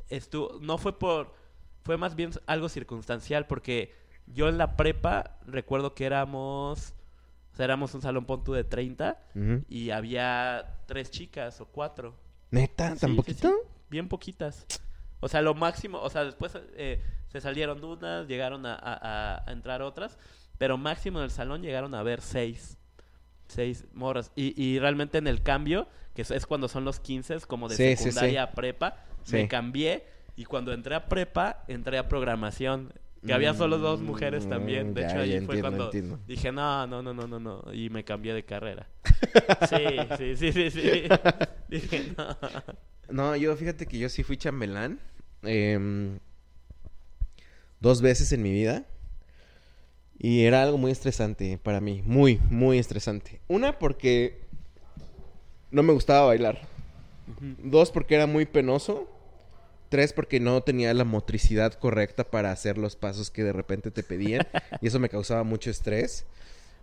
estuvo, 0.10 0.60
no 0.62 0.78
fue 0.78 0.98
por. 0.98 1.34
Fue 1.84 1.98
más 1.98 2.16
bien 2.16 2.32
algo 2.46 2.70
circunstancial 2.70 3.46
porque 3.46 3.94
yo 4.28 4.48
en 4.48 4.58
la 4.58 4.78
prepa 4.78 5.38
recuerdo 5.46 5.94
que 5.96 6.06
éramos. 6.06 6.94
O 7.52 7.56
sea, 7.56 7.66
éramos 7.66 7.94
un 7.94 8.02
salón 8.02 8.26
punto 8.26 8.54
de 8.54 8.64
30 8.64 9.20
Ujú. 9.36 9.64
y 9.70 9.92
había 9.92 10.80
tres 10.88 11.12
chicas 11.12 11.60
o 11.62 11.66
cuatro. 11.66 12.16
¿Neta? 12.52 12.96
¿Tan 12.96 13.12
Sí, 13.12 13.16
poquito? 13.16 13.48
sí, 13.50 13.54
bien 13.90 14.08
poquitas. 14.08 14.66
O 15.20 15.28
sea, 15.28 15.42
lo 15.42 15.54
máximo, 15.54 16.00
o 16.02 16.10
sea, 16.10 16.24
después 16.24 16.58
eh, 16.76 17.00
se 17.28 17.42
salieron 17.42 17.84
unas, 17.84 18.28
llegaron 18.28 18.66
a, 18.66 18.74
a- 18.74 18.78
a- 19.36 19.44
a 19.48 19.52
entrar 19.52 19.82
otras, 19.82 20.18
pero 20.58 20.78
máximo 20.78 21.20
en 21.20 21.26
el 21.26 21.32
salón 21.32 21.62
llegaron 21.62 21.94
a 21.96 22.02
ver 22.02 22.22
seis. 22.22 22.78
Seis 23.48 23.86
morras. 23.94 24.32
Y, 24.36 24.60
y 24.62 24.80
realmente 24.80 25.18
en 25.20 25.28
el 25.28 25.44
cambio, 25.44 25.88
que 26.14 26.22
es, 26.22 26.46
cuando 26.46 26.68
son 26.68 26.86
los 26.86 27.00
15, 27.00 27.38
como 27.48 27.68
de 27.70 27.76
Sí, 27.76 27.84
sí, 27.84 27.96
sí. 27.96 28.04
secundaria 28.04 28.44
a 28.44 28.52
prepa, 28.52 28.98
me 29.32 29.48
cambié 29.48 30.04
y 30.36 30.46
cuando 30.46 30.74
entré 30.74 30.96
a 30.96 31.06
prepa, 31.08 31.64
entré 31.68 31.98
a 31.98 32.08
programación. 32.08 32.94
Que 33.26 33.32
había 33.34 33.54
solo 33.54 33.78
dos 33.78 34.02
mujeres 34.02 34.50
también. 34.50 34.90
Mm, 34.92 34.94
De 34.96 35.02
ya, 35.02 35.08
hecho, 35.08 35.20
ahí 35.20 35.40
fue 35.46 35.62
cuando 35.62 35.86
entiendo. 35.86 36.20
dije, 36.28 36.52
no, 36.52 36.86
no, 36.88 37.02
no, 37.02 37.14
no, 37.14 37.26
no, 37.26 37.40
no. 37.40 37.64
Y 37.74 37.90
me 37.90 38.04
cambié 38.04 38.34
de 38.34 38.44
carrera. 38.44 38.88
Sí, 39.70 40.36
sí, 40.36 40.36
sí, 40.36 40.52
sí, 40.52 40.72
sí. 40.72 41.04
Dije, 41.70 42.14
no. 42.18 42.38
No, 43.10 43.36
yo 43.38 43.56
fíjate 43.56 43.86
que 43.86 43.98
yo 43.98 44.10
sí 44.10 44.24
fui 44.24 44.36
chambelán. 44.36 45.00
em, 45.44 46.20
dos 47.80 48.02
veces 48.02 48.32
en 48.34 48.42
mi 48.42 48.52
vida. 48.52 48.86
Y 50.18 50.44
era 50.44 50.62
algo 50.64 50.78
muy 50.78 50.92
estresante 50.92 51.58
para 51.58 51.80
mí. 51.82 52.02
Muy, 52.06 52.40
muy 52.50 52.78
estresante. 52.78 53.42
Una 53.48 53.80
porque 53.80 54.43
no 55.74 55.84
me 55.84 55.92
gustaba 55.92 56.28
bailar. 56.28 56.62
Dos 57.58 57.92
porque 57.92 58.16
era 58.16 58.28
muy 58.28 58.46
penoso. 58.46 59.10
Tres 59.90 60.14
porque 60.14 60.40
no 60.40 60.62
tenía 60.62 60.94
la 60.94 61.04
motricidad 61.04 61.74
correcta 61.74 62.24
para 62.24 62.52
hacer 62.52 62.78
los 62.78 62.96
pasos 62.96 63.30
que 63.30 63.44
de 63.44 63.54
repente 63.54 63.92
te 63.92 64.04
pedían. 64.04 64.48
y 64.82 64.88
eso 64.88 65.00
me 65.00 65.10
causaba 65.10 65.44
mucho 65.44 65.70
estrés. 65.70 66.26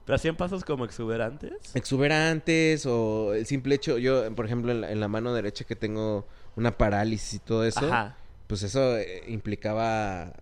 ¿Pero 0.04 0.16
hacían 0.16 0.36
pasos 0.36 0.64
como 0.64 0.84
exuberantes? 0.84 1.52
exuberantes 1.74 2.84
o 2.86 3.32
el 3.34 3.46
simple 3.46 3.76
hecho, 3.76 3.96
yo, 3.98 4.34
por 4.34 4.44
ejemplo, 4.44 4.72
en 4.72 4.80
la, 4.80 4.90
en 4.90 4.98
la 4.98 5.08
mano 5.08 5.32
derecha 5.32 5.64
que 5.64 5.76
tengo 5.76 6.26
una 6.56 6.76
parálisis 6.76 7.34
y 7.34 7.38
todo 7.38 7.64
eso, 7.64 7.86
Ajá. 7.86 8.16
pues 8.48 8.62
eso 8.62 8.96
eh, 8.96 9.22
implicaba 9.28 10.32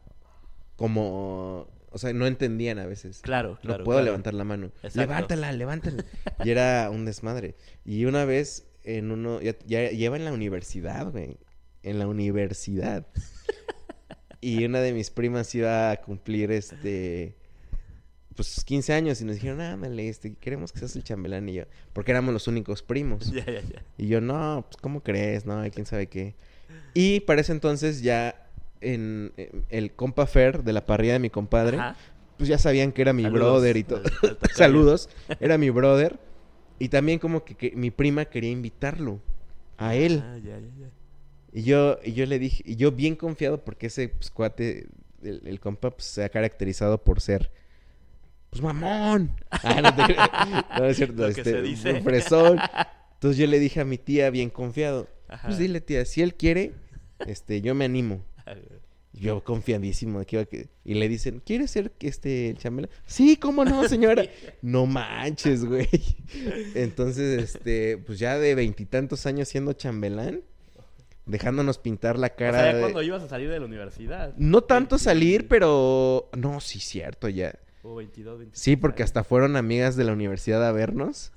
como, 0.76 1.66
o 1.98 2.00
sea, 2.00 2.12
no 2.12 2.28
entendían 2.28 2.78
a 2.78 2.86
veces. 2.86 3.20
Claro, 3.22 3.58
claro. 3.60 3.78
no 3.78 3.84
puedo 3.84 3.98
claro. 3.98 4.04
levantar 4.04 4.34
la 4.34 4.44
mano. 4.44 4.66
Exacto. 4.76 5.00
Levántala, 5.00 5.50
levántala. 5.50 6.04
y 6.44 6.50
era 6.50 6.90
un 6.90 7.04
desmadre. 7.04 7.56
Y 7.84 8.04
una 8.04 8.24
vez 8.24 8.68
en 8.84 9.10
uno, 9.10 9.42
ya, 9.42 9.56
ya 9.66 9.90
lleva 9.90 10.16
en 10.16 10.24
la 10.24 10.32
universidad, 10.32 11.10
güey. 11.10 11.38
En 11.82 11.98
la 11.98 12.06
universidad. 12.06 13.08
y 14.40 14.64
una 14.64 14.80
de 14.80 14.92
mis 14.92 15.10
primas 15.10 15.52
iba 15.56 15.90
a 15.90 15.96
cumplir 15.96 16.52
este 16.52 17.36
pues 18.36 18.62
15 18.64 18.92
años 18.92 19.20
y 19.20 19.24
nos 19.24 19.34
dijeron, 19.34 19.60
ándale, 19.60 20.08
este, 20.08 20.36
queremos 20.36 20.70
que 20.70 20.78
seas 20.78 20.94
el 20.94 21.02
chambelán 21.02 21.48
y 21.48 21.54
yo, 21.54 21.64
porque 21.92 22.12
éramos 22.12 22.32
los 22.32 22.46
únicos 22.46 22.84
primos. 22.84 23.32
Ya, 23.32 23.44
ya, 23.44 23.62
ya. 23.62 23.82
Y 23.96 24.06
yo, 24.06 24.20
no, 24.20 24.64
pues, 24.68 24.76
¿cómo 24.76 25.02
crees? 25.02 25.44
No, 25.44 25.68
quién 25.72 25.86
sabe 25.86 26.06
qué. 26.06 26.36
Y 26.94 27.18
para 27.20 27.40
ese 27.40 27.50
entonces 27.50 28.00
ya 28.00 28.47
en, 28.80 29.32
en 29.36 29.64
el 29.68 29.92
compa 29.92 30.26
Fer 30.26 30.62
de 30.62 30.72
la 30.72 30.86
parrilla 30.86 31.14
de 31.14 31.18
mi 31.18 31.30
compadre, 31.30 31.78
Ajá. 31.78 31.96
pues 32.36 32.48
ya 32.48 32.58
sabían 32.58 32.92
que 32.92 33.02
era 33.02 33.12
mi 33.12 33.24
Saludos 33.24 33.40
brother 33.40 33.76
y 33.76 33.84
todo. 33.84 34.02
Saludos, 34.54 35.08
era 35.40 35.58
mi 35.58 35.70
brother. 35.70 36.18
Y 36.78 36.88
también 36.90 37.18
como 37.18 37.44
que, 37.44 37.56
que 37.56 37.72
mi 37.74 37.90
prima 37.90 38.24
quería 38.26 38.50
invitarlo 38.50 39.20
a 39.76 39.94
él. 39.94 40.22
Ah, 40.24 40.36
ya, 40.38 40.58
ya, 40.58 40.66
ya. 40.80 40.90
Y 41.52 41.62
yo, 41.62 41.98
y 42.04 42.12
yo 42.12 42.26
le 42.26 42.38
dije, 42.38 42.62
y 42.66 42.76
yo 42.76 42.92
bien 42.92 43.16
confiado 43.16 43.64
porque 43.64 43.86
ese 43.86 44.08
pues, 44.10 44.30
cuate, 44.30 44.86
el, 45.22 45.42
el 45.44 45.60
compa, 45.60 45.90
pues, 45.90 46.06
se 46.06 46.22
ha 46.22 46.28
caracterizado 46.28 47.02
por 47.02 47.20
ser, 47.20 47.50
pues 48.50 48.62
mamón. 48.62 49.32
Ah, 49.50 49.80
no, 49.82 49.94
te. 49.94 50.80
No, 50.80 50.86
es 50.86 50.96
cierto, 50.96 51.22
Lo 51.28 51.34
que 51.34 51.40
este, 51.40 51.50
se 51.50 51.62
dice. 51.62 51.92
un 51.94 52.02
fresón. 52.02 52.58
Entonces 53.14 53.38
yo 53.38 53.46
le 53.46 53.58
dije 53.58 53.80
a 53.80 53.84
mi 53.84 53.98
tía 53.98 54.30
bien 54.30 54.50
confiado, 54.50 55.08
Ajá. 55.28 55.48
pues 55.48 55.58
dile 55.58 55.80
tía, 55.80 56.04
si 56.04 56.22
él 56.22 56.34
quiere, 56.34 56.72
este, 57.26 57.60
yo 57.60 57.74
me 57.74 57.84
animo. 57.84 58.24
Yo 59.12 59.42
confiadísimo 59.42 60.20
de 60.20 60.26
que 60.26 60.36
iba 60.36 60.42
a 60.42 60.46
que... 60.46 60.68
Y 60.84 60.94
le 60.94 61.08
dicen, 61.08 61.42
¿quieres 61.44 61.70
ser 61.70 61.92
este 62.00 62.50
el 62.50 62.58
chambelán? 62.58 62.90
Sí, 63.06 63.36
¿cómo 63.36 63.64
no, 63.64 63.88
señora? 63.88 64.22
no 64.62 64.86
manches, 64.86 65.64
güey. 65.64 65.88
Entonces, 66.74 67.42
este, 67.42 67.98
pues 67.98 68.18
ya 68.18 68.38
de 68.38 68.54
veintitantos 68.54 69.26
años 69.26 69.48
siendo 69.48 69.72
chambelán, 69.72 70.42
dejándonos 71.26 71.78
pintar 71.78 72.18
la 72.18 72.28
O 72.28 72.36
cara. 72.36 72.58
sea, 72.60 72.66
ya 72.70 72.74
de- 72.76 72.80
cuando 72.82 73.02
ibas 73.02 73.22
a 73.22 73.28
salir 73.28 73.50
de 73.50 73.58
la 73.58 73.64
universidad. 73.66 74.34
No 74.36 74.60
tanto 74.62 74.96
20, 74.96 75.04
salir, 75.04 75.48
pero... 75.48 76.28
No, 76.36 76.60
sí, 76.60 76.78
cierto, 76.78 77.28
ya. 77.28 77.54
O 77.82 77.94
22, 77.96 78.38
23 78.38 78.62
Sí, 78.62 78.76
porque 78.76 79.02
hasta 79.02 79.24
fueron 79.24 79.56
amigas 79.56 79.96
de 79.96 80.04
la 80.04 80.12
universidad 80.12 80.64
a 80.66 80.72
vernos. 80.72 81.32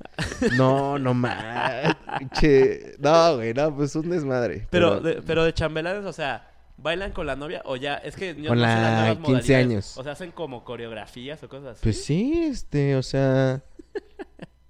No, 0.58 1.00
no 1.00 1.14
manches. 1.14 3.00
No, 3.00 3.38
güey, 3.38 3.54
no, 3.54 3.76
pues 3.76 3.96
un 3.96 4.10
desmadre. 4.10 4.68
Pero, 4.70 5.00
de, 5.00 5.22
pero 5.22 5.46
de 5.46 5.54
chambelanes, 5.54 6.04
o 6.06 6.14
sea, 6.14 6.51
¿bailan 6.82 7.12
con 7.12 7.26
la 7.28 7.36
novia 7.36 7.62
o 7.66 7.76
ya? 7.76 7.96
Es 7.96 8.16
que 8.16 8.36
yo 8.42 8.50
Con 8.50 8.60
no 8.60 8.68
sé 8.68 8.80
las 8.80 8.80
la 8.80 8.92
nuevas 8.92 9.18
15 9.18 9.54
modalidades. 9.54 9.68
años. 9.68 9.98
O 9.98 10.04
sea, 10.04 10.14
hacen 10.14 10.32
como 10.32 10.64
coreografías 10.64 11.42
o 11.44 11.50
cosas 11.50 11.78
así. 11.78 11.82
Pues 11.84 12.04
sí, 12.04 12.44
este, 12.44 12.96
o 12.96 13.04
sea, 13.04 13.64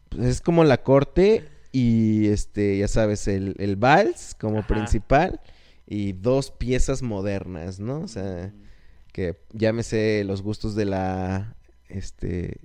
pues 0.09 0.23
es 0.27 0.41
como 0.41 0.63
la 0.63 0.83
corte 0.83 1.49
y 1.71 2.27
este, 2.27 2.77
ya 2.77 2.87
sabes, 2.87 3.27
el, 3.27 3.55
el 3.59 3.75
vals 3.77 4.35
como 4.39 4.63
Ajá. 4.65 4.67
principal 4.67 5.39
y 5.87 6.13
dos 6.13 6.51
piezas 6.51 7.01
modernas, 7.01 7.79
¿no? 7.79 8.01
O 8.01 8.07
sea, 8.07 8.53
Mm, 8.53 8.63
que 9.11 9.37
llámese 9.53 10.23
los 10.25 10.41
gustos 10.41 10.75
de 10.75 10.85
la, 10.85 11.55
este, 11.89 12.59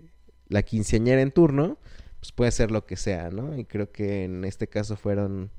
la 0.49 0.63
quinceañera 0.63 1.21
en 1.23 1.33
turno, 1.33 1.79
pues 2.21 2.33
puede 2.33 2.51
ser 2.53 2.71
lo 2.71 2.87
que 2.87 2.97
sea, 2.97 3.31
¿no? 3.31 3.57
Y 3.59 3.65
creo 3.65 3.91
que 3.93 4.25
en 4.25 4.45
este 4.45 4.69
caso 4.69 4.97
fueron 4.97 5.51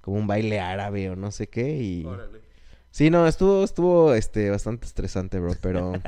como 0.00 0.16
un 0.18 0.26
baile 0.28 0.60
árabe 0.60 1.10
o 1.10 1.16
no 1.16 1.30
sé 1.32 1.48
qué 1.48 1.76
y... 1.82 2.04
órale. 2.04 2.40
Sí, 2.98 3.10
no, 3.10 3.28
estuvo, 3.28 3.62
estuvo, 3.62 4.12
este, 4.12 4.50
bastante 4.50 4.86
estresante, 4.86 5.38
bro, 5.38 5.52
pero... 5.60 5.92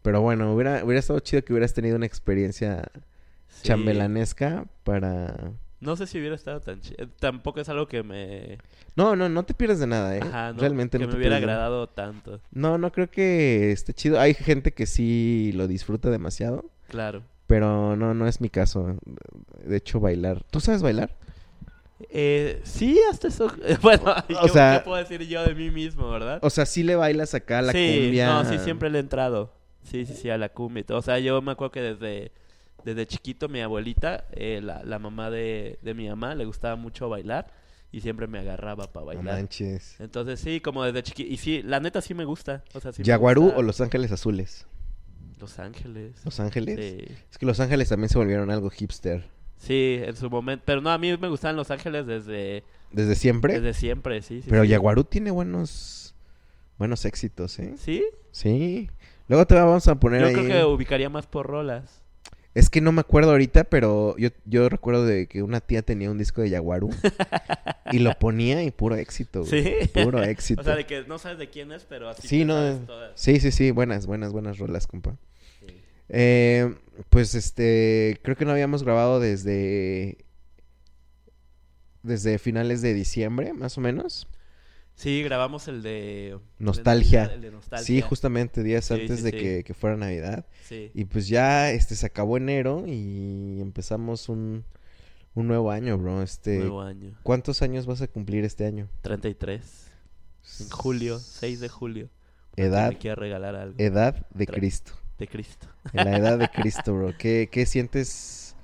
Pero 0.00 0.20
bueno, 0.22 0.54
hubiera, 0.54 0.82
hubiera 0.84 1.00
estado 1.00 1.18
chido 1.20 1.42
que 1.44 1.52
hubieras 1.54 1.72
tenido 1.74 1.96
una 1.96 2.04
experiencia 2.06 2.90
Sí. 3.48 3.68
chambelanesca 3.68 4.64
para... 4.84 5.52
No 5.80 5.96
sé 5.96 6.06
si 6.06 6.18
hubiera 6.18 6.34
estado 6.34 6.60
tan 6.60 6.80
chido. 6.80 7.08
Tampoco 7.20 7.60
es 7.60 7.68
algo 7.68 7.88
que 7.88 8.02
me... 8.02 8.58
No, 8.96 9.16
no, 9.16 9.28
no 9.28 9.42
te 9.44 9.52
pierdes 9.54 9.80
de 9.80 9.86
nada, 9.86 10.16
¿eh? 10.16 10.20
Ajá, 10.22 10.52
no, 10.54 10.60
Realmente 10.60 10.96
que 10.98 11.04
no 11.04 11.08
me 11.08 11.12
te 11.12 11.18
hubiera 11.18 11.36
nada. 11.40 11.52
agradado 11.54 11.86
tanto. 11.88 12.40
No, 12.52 12.76
no 12.78 12.90
creo 12.92 13.10
que 13.10 13.70
esté 13.72 13.92
chido. 13.94 14.18
Hay 14.18 14.32
gente 14.34 14.72
que 14.72 14.86
sí 14.86 15.52
lo 15.54 15.68
disfruta 15.68 16.08
demasiado, 16.10 16.64
Claro. 16.88 17.22
pero 17.46 17.96
no, 17.96 18.12
no 18.14 18.26
es 18.26 18.40
mi 18.42 18.48
caso. 18.50 18.96
De 19.64 19.76
hecho, 19.76 20.00
bailar. 20.00 20.42
¿Tú 20.50 20.60
sabes 20.60 20.82
bailar? 20.82 21.16
Eh, 22.10 22.60
sí, 22.64 22.98
hasta 23.10 23.28
eso. 23.28 23.48
Bueno, 23.82 24.14
¿qué, 24.26 24.34
O 24.34 24.48
sea- 24.48 24.78
qué 24.78 24.84
puedo 24.84 24.96
decir 24.98 25.22
yo 25.26 25.44
de 25.44 25.54
mí 25.54 25.70
mismo, 25.70 26.10
verdad? 26.10 26.38
O 26.42 26.50
sea, 26.50 26.66
sí 26.66 26.82
le 26.82 26.96
bailas 26.96 27.34
acá 27.34 27.60
a 27.60 27.62
la 27.62 27.72
sí, 27.72 28.00
cumbia. 28.02 28.26
no, 28.26 28.44
sí, 28.50 28.58
siempre 28.58 28.90
le 28.90 28.98
he 28.98 29.00
entrado. 29.00 29.52
Sí, 29.82 30.04
sí, 30.06 30.14
sí, 30.14 30.30
a 30.30 30.38
la 30.38 30.48
cumbia. 30.48 30.84
O 30.90 31.02
sea, 31.02 31.18
yo 31.18 31.40
me 31.42 31.52
acuerdo 31.52 31.70
que 31.72 31.80
desde, 31.82 32.32
desde 32.84 33.06
chiquito 33.06 33.48
mi 33.48 33.60
abuelita, 33.60 34.24
eh, 34.32 34.60
la, 34.62 34.82
la 34.82 34.98
mamá 34.98 35.30
de, 35.30 35.78
de 35.82 35.94
mi 35.94 36.08
mamá, 36.08 36.34
le 36.34 36.44
gustaba 36.46 36.74
mucho 36.76 37.08
bailar 37.08 37.52
y 37.92 38.00
siempre 38.00 38.26
me 38.26 38.38
agarraba 38.40 38.90
para 38.92 39.02
No 39.02 39.06
bailar. 39.06 39.34
manches. 39.36 40.00
Entonces 40.00 40.40
sí, 40.40 40.60
como 40.60 40.82
desde 40.84 41.02
chiquito. 41.02 41.30
Y 41.32 41.36
sí, 41.36 41.62
la 41.62 41.80
neta 41.80 42.00
sí 42.00 42.12
me 42.14 42.24
gusta. 42.24 42.64
O 42.74 42.80
sea, 42.80 42.92
sí 42.92 43.02
me 43.02 43.06
¿Yaguarú 43.06 43.42
gusta 43.42 43.58
o 43.58 43.62
Los 43.62 43.80
Ángeles 43.80 44.10
Azules? 44.10 44.66
Los 45.38 45.58
Ángeles. 45.58 46.14
¿Los 46.24 46.40
Ángeles? 46.40 46.76
Sí. 46.80 47.14
Es 47.30 47.38
que 47.38 47.44
Los 47.46 47.60
Ángeles 47.60 47.88
también 47.90 48.08
se 48.08 48.18
volvieron 48.18 48.50
algo 48.50 48.70
hipster. 48.70 49.24
Sí, 49.58 50.00
en 50.02 50.16
su 50.16 50.28
momento. 50.30 50.62
Pero 50.66 50.80
no, 50.80 50.90
a 50.90 50.98
mí 50.98 51.16
me 51.16 51.28
gustaban 51.28 51.56
Los 51.56 51.70
Ángeles 51.70 52.06
desde, 52.06 52.64
¿Desde 52.92 53.14
siempre? 53.14 53.54
desde 53.60 53.72
siempre, 53.78 54.20
sí. 54.22 54.42
sí 54.42 54.46
Pero 54.50 54.62
sí. 54.62 54.68
Yaguarú 54.68 55.04
tiene 55.04 55.30
buenos 55.30 56.14
buenos 56.78 57.04
éxitos, 57.04 57.58
¿eh? 57.60 57.74
¿Sí? 57.78 58.04
Sí. 58.32 58.90
Luego 59.28 59.46
te 59.46 59.54
vamos 59.54 59.86
a 59.88 59.94
poner 59.98 60.20
Yo 60.22 60.26
ahí. 60.26 60.34
creo 60.34 60.46
que 60.48 60.64
ubicaría 60.74 61.08
más 61.08 61.26
por 61.26 61.46
rolas. 61.46 62.02
Es 62.52 62.70
que 62.70 62.80
no 62.80 62.92
me 62.92 63.00
acuerdo 63.00 63.30
ahorita, 63.32 63.64
pero 63.64 64.16
yo, 64.16 64.28
yo 64.44 64.68
recuerdo 64.68 65.04
de 65.06 65.26
que 65.26 65.42
una 65.42 65.60
tía 65.60 65.82
tenía 65.82 66.08
un 66.10 66.18
disco 66.18 66.40
de 66.40 66.50
Yaguarú 66.50 66.90
y 67.92 67.98
lo 67.98 68.12
ponía 68.18 68.62
y 68.62 68.70
puro 68.70 68.94
éxito, 68.96 69.44
güey. 69.44 69.62
Sí. 69.82 69.88
Puro 69.88 70.22
éxito. 70.22 70.60
O 70.60 70.64
sea, 70.64 70.76
de 70.76 70.84
que 70.86 71.02
no 71.04 71.18
sabes 71.18 71.38
de 71.38 71.48
quién 71.50 71.72
es, 71.72 71.84
pero 71.84 72.08
así 72.08 72.28
Sí, 72.28 72.44
no. 72.44 72.54
sabes 72.54 72.86
todas. 72.86 73.12
Sí, 73.16 73.40
sí, 73.40 73.50
sí, 73.50 73.70
buenas, 73.72 74.06
buenas, 74.06 74.32
buenas 74.32 74.58
rolas, 74.58 74.86
compa. 74.86 75.16
Sí. 75.60 75.66
Eh, 76.10 76.74
pues 77.10 77.34
este, 77.34 78.18
creo 78.22 78.36
que 78.36 78.44
no 78.44 78.52
habíamos 78.52 78.82
grabado 78.82 79.20
desde 79.20 80.18
desde 82.02 82.38
finales 82.38 82.82
de 82.82 82.94
diciembre, 82.94 83.52
más 83.52 83.78
o 83.78 83.80
menos. 83.80 84.28
Sí, 84.94 85.22
grabamos 85.24 85.66
el 85.66 85.82
de... 85.82 86.38
Nostalgia. 86.58 87.24
El 87.24 87.40
de 87.40 87.50
nostalgia. 87.50 87.84
Sí, 87.84 88.00
justamente 88.00 88.62
días 88.62 88.84
Sí, 88.84 88.94
antes 88.94 89.18
sí, 89.18 89.24
de 89.24 89.30
sí. 89.30 89.36
Que, 89.38 89.64
que 89.64 89.74
fuera 89.74 89.96
Navidad. 89.96 90.46
Y 90.92 91.04
pues 91.06 91.26
ya 91.26 91.70
este 91.70 91.96
se 91.96 92.06
acabó 92.06 92.36
enero 92.36 92.84
y 92.86 93.60
empezamos 93.60 94.28
un, 94.28 94.64
un 95.34 95.48
nuevo 95.48 95.70
año, 95.72 95.98
bro. 95.98 96.22
Este, 96.22 96.58
Nuevo 96.58 96.82
año. 96.82 97.18
¿cuántos 97.24 97.62
años 97.62 97.86
vas 97.86 98.02
a 98.02 98.06
cumplir 98.06 98.44
este 98.44 98.66
año? 98.66 98.88
33. 99.02 99.90
En 100.60 100.68
julio, 100.70 101.18
6 101.18 101.58
de 101.60 101.68
julio. 101.68 102.08
Edad, 102.56 102.94
Me 103.02 103.14
regalar 103.16 103.56
algo. 103.56 103.74
edad 103.78 104.26
de 104.30 104.46
Cristo. 104.46 104.92
De 105.18 105.28
Cristo. 105.28 105.68
En 105.92 106.04
la 106.10 106.16
edad 106.16 106.38
de 106.38 106.48
Cristo, 106.48 106.94
bro. 106.94 107.16
¿Qué, 107.16 107.48
qué 107.50 107.66
sientes? 107.66 108.56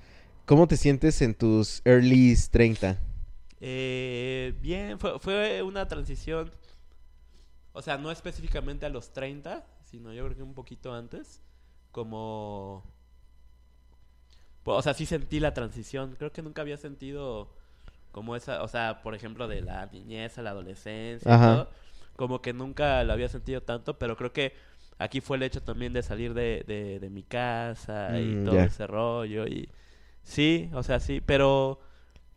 ¿Cómo 0.47 0.67
te 0.67 0.77
sientes 0.77 1.23
en 1.23 1.35
tus 1.35 1.81
early 1.85 2.35
30? 2.51 2.99
Eh, 3.61 4.55
bien, 4.61 4.99
fue, 4.99 5.19
fue 5.21 5.63
una 5.63 5.87
transición. 5.87 6.51
O 7.73 7.83
sea, 7.83 7.99
no 7.99 8.11
específicamente 8.11 8.85
a 8.87 8.89
los 8.89 9.13
30, 9.13 9.65
sino 9.83 10.13
yo 10.13 10.25
creo 10.25 10.37
que 10.37 10.43
un 10.43 10.55
poquito 10.55 10.93
antes. 10.93 11.41
Como. 11.93 12.85
Pues, 14.65 14.77
O 14.79 14.83
sea, 14.83 14.95
sí 14.95 15.07
sentí 15.07 15.41
la 15.41 15.55
transición. 15.55 16.17
Creo 16.19 16.33
que 16.33 16.43
nunca 16.43 16.63
había 16.63 16.77
sentido 16.77 17.55
como 18.11 18.35
esa. 18.35 18.63
O 18.63 18.69
sea, 18.69 19.03
por 19.03 19.15
ejemplo, 19.15 19.47
de 19.47 19.61
la 19.63 19.87
niñez 19.87 20.37
a 20.39 20.43
la 20.43 20.51
adolescencia. 20.51 21.33
y 21.33 21.39
todo, 21.39 21.71
como 22.17 22.43
que 22.43 22.53
nunca 22.53 23.03
lo 23.05 23.13
había 23.13 23.29
sentido 23.29 23.63
tanto, 23.63 23.99
pero 23.99 24.17
creo 24.17 24.33
que 24.33 24.53
aquí 25.01 25.21
fue 25.21 25.37
el 25.39 25.43
hecho 25.43 25.63
también 25.63 25.93
de 25.93 26.03
salir 26.03 26.35
de, 26.35 26.63
de, 26.67 27.01
de 27.01 27.11
mi 27.11 27.23
casa 27.23 28.21
y 28.21 28.27
Mm, 28.37 28.45
todo 28.45 28.59
ese 28.61 28.87
rollo. 28.87 29.47
Y 29.47 29.69
sí, 30.23 30.71
o 30.75 30.83
sea, 30.83 31.01
sí, 31.01 31.21
pero 31.25 31.81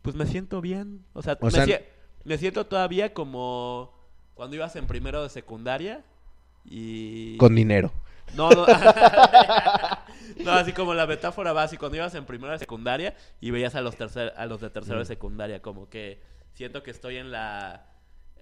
pues 0.02 0.16
me 0.16 0.26
siento 0.26 0.60
bien. 0.60 1.04
O 1.12 1.22
sea, 1.22 1.36
O 1.40 1.46
me, 1.46 1.50
sea- 1.50 1.80
me 2.24 2.38
siento 2.38 2.66
todavía 2.66 3.12
como 3.14 3.92
cuando 4.34 4.56
ibas 4.56 4.74
en 4.76 4.86
primero 4.86 5.22
de 5.22 5.28
secundaria 5.28 6.02
y... 6.64 7.36
Con 7.36 7.54
dinero. 7.54 7.92
No, 8.34 8.48
no. 8.50 8.66
no, 10.44 10.52
así 10.52 10.72
como 10.72 10.94
la 10.94 11.06
metáfora 11.06 11.52
va 11.52 11.62
así 11.64 11.76
cuando 11.76 11.96
ibas 11.96 12.14
en 12.14 12.24
primero 12.24 12.52
de 12.52 12.58
secundaria 12.58 13.14
y 13.40 13.50
veías 13.50 13.74
a 13.74 13.80
los 13.80 13.96
tercer, 13.96 14.32
a 14.36 14.46
los 14.46 14.60
de 14.60 14.70
tercero 14.70 14.98
de 14.98 15.04
Mm. 15.04 15.08
secundaria, 15.08 15.62
como 15.62 15.88
que 15.88 16.20
siento 16.54 16.82
que 16.82 16.90
estoy 16.90 17.16
en 17.18 17.30
la 17.30 17.86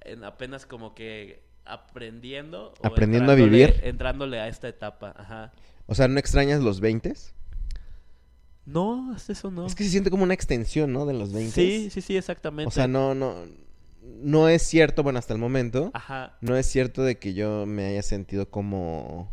en 0.05 0.25
apenas 0.25 0.67
como 0.67 0.95
que 0.95 1.43
aprendiendo 1.65 2.75
o 2.81 2.87
Aprendiendo 2.87 3.33
a 3.33 3.35
vivir. 3.35 3.81
entrándole 3.83 4.41
a 4.41 4.49
esta 4.49 4.69
etapa, 4.69 5.15
ajá. 5.17 5.53
O 5.87 5.95
sea, 5.95 6.09
¿no 6.09 6.19
extrañas 6.19 6.61
los 6.61 6.81
20? 6.81 7.15
No, 8.65 9.17
eso 9.17 9.51
no. 9.51 9.67
Es 9.67 9.75
que 9.75 9.85
se 9.85 9.91
siente 9.91 10.11
como 10.11 10.23
una 10.23 10.35
extensión, 10.35 10.93
¿no? 10.93 11.05
De 11.07 11.15
los 11.15 11.33
20. 11.33 11.51
Sí, 11.53 11.91
sí, 11.91 12.01
sí, 12.01 12.17
exactamente. 12.17 12.69
O 12.69 12.71
sea, 12.71 12.87
no, 12.87 13.15
no, 13.15 13.35
no 14.03 14.49
es 14.49 14.63
cierto, 14.63 15.03
bueno, 15.03 15.19
hasta 15.19 15.33
el 15.35 15.41
momento, 15.41 15.91
Ajá. 15.95 16.37
no 16.41 16.57
es 16.57 16.67
cierto 16.67 17.03
de 17.03 17.19
que 17.19 17.35
yo 17.35 17.67
me 17.67 17.87
haya 17.87 18.03
sentido 18.03 18.49
como, 18.51 19.29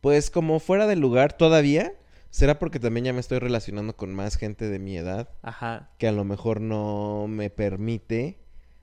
pues 0.00 0.30
como 0.30 0.60
fuera 0.60 0.86
de 0.86 0.96
lugar 0.96 1.32
todavía. 1.36 1.92
Será 2.32 2.60
porque 2.60 2.78
también 2.78 3.06
ya 3.06 3.12
me 3.12 3.18
estoy 3.18 3.40
relacionando 3.40 3.96
con 3.96 4.14
más 4.14 4.36
gente 4.36 4.68
de 4.68 4.78
mi 4.78 4.96
edad 4.96 5.30
Ajá. 5.42 5.90
que 5.98 6.06
a 6.06 6.12
lo 6.12 6.22
mejor 6.24 6.60
no 6.60 7.26
me 7.28 7.50
permite 7.50 8.38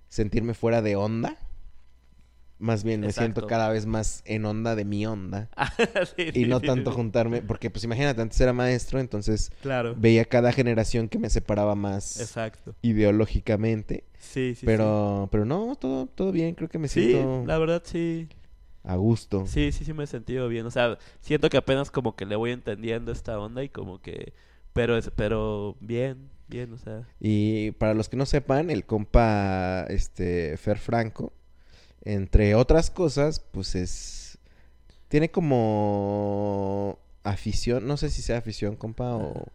sentirme 0.10 0.54
fuera 0.54 0.82
de 0.82 0.98
onda. 0.98 1.38
Más 2.60 2.84
bien 2.84 3.02
me 3.02 3.12
siento 3.12 3.46
cada 3.46 3.70
vez 3.70 3.86
más 3.86 4.24
en 4.26 4.46
onda 4.46 4.76
de 4.76 4.84
mi 4.86 5.06
onda. 5.06 5.50
Sí, 6.16 6.24
Y 6.30 6.32
sí, 6.32 6.46
no 6.46 6.60
sí, 6.60 6.66
tanto 6.66 6.90
sí, 6.92 6.96
sí. 6.96 6.96
juntarme, 6.96 7.42
porque 7.42 7.70
pues 7.70 7.84
imagínate, 7.84 8.22
antes 8.22 8.40
era 8.42 8.52
maestro, 8.54 9.00
entonces 9.00 9.52
Claro. 9.62 9.96
veía 9.96 10.26
cada 10.26 10.52
generación 10.52 11.08
que 11.08 11.20
me 11.20 11.30
separaba 11.30 11.76
más 11.76 12.20
Exacto. 12.20 12.76
ideológicamente. 12.82 14.06
Sí, 14.20 14.56
sí, 14.56 14.66
pero, 14.66 15.30
pero 15.32 15.46
no, 15.46 15.76
todo, 15.76 16.08
todo 16.08 16.32
bien, 16.32 16.56
creo 16.56 16.70
que 16.70 16.80
me 16.80 16.88
sí. 16.88 17.02
Sí, 17.04 17.12
siento 17.12 17.44
la 17.46 17.58
verdad 17.60 17.84
sí. 17.86 18.28
a 18.84 18.96
gusto. 18.96 19.46
Sí, 19.46 19.72
sí, 19.72 19.86
sí 19.86 19.94
me 19.94 20.06
he 20.06 20.08
sentido 20.08 20.48
bien. 20.48 20.66
O 20.66 20.72
sea, 20.72 20.98
siento 21.22 21.50
que 21.50 21.58
apenas 21.58 21.92
como 21.92 22.16
que 22.16 22.26
le 22.26 22.36
voy 22.36 22.52
entendiendo 22.52 23.12
esta 23.12 23.40
onda 23.40 23.64
y 23.64 23.70
como 23.70 24.02
que... 24.02 24.34
Pero, 24.74 24.96
es, 24.98 25.12
pero 25.16 25.76
bien, 25.80 26.30
bien, 26.48 26.72
o 26.74 26.78
sea... 26.78 27.08
Y 27.20 27.72
para 27.72 27.94
los 27.94 28.10
que 28.10 28.18
no 28.18 28.26
sepan, 28.26 28.70
el 28.70 28.86
compa 28.86 29.86
este 29.90 30.56
Fer 30.58 30.78
Franco, 30.78 31.34
entre 32.08 32.56
otras 32.56 32.90
cosas, 32.90 33.42
pues 33.52 33.76
es 33.76 34.40
tiene 35.10 35.30
como 35.30 37.00
afición, 37.24 37.86
no 37.86 37.98
sé 37.98 38.10
si 38.10 38.22
sea 38.22 38.38
afición, 38.38 38.78
compa, 38.78 39.16
o 39.16 39.46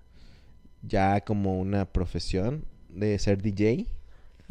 ya 0.82 1.22
como 1.22 1.58
una 1.58 1.86
profesión 1.86 2.66
de 2.90 3.18
ser 3.18 3.40
DJ. 3.40 3.86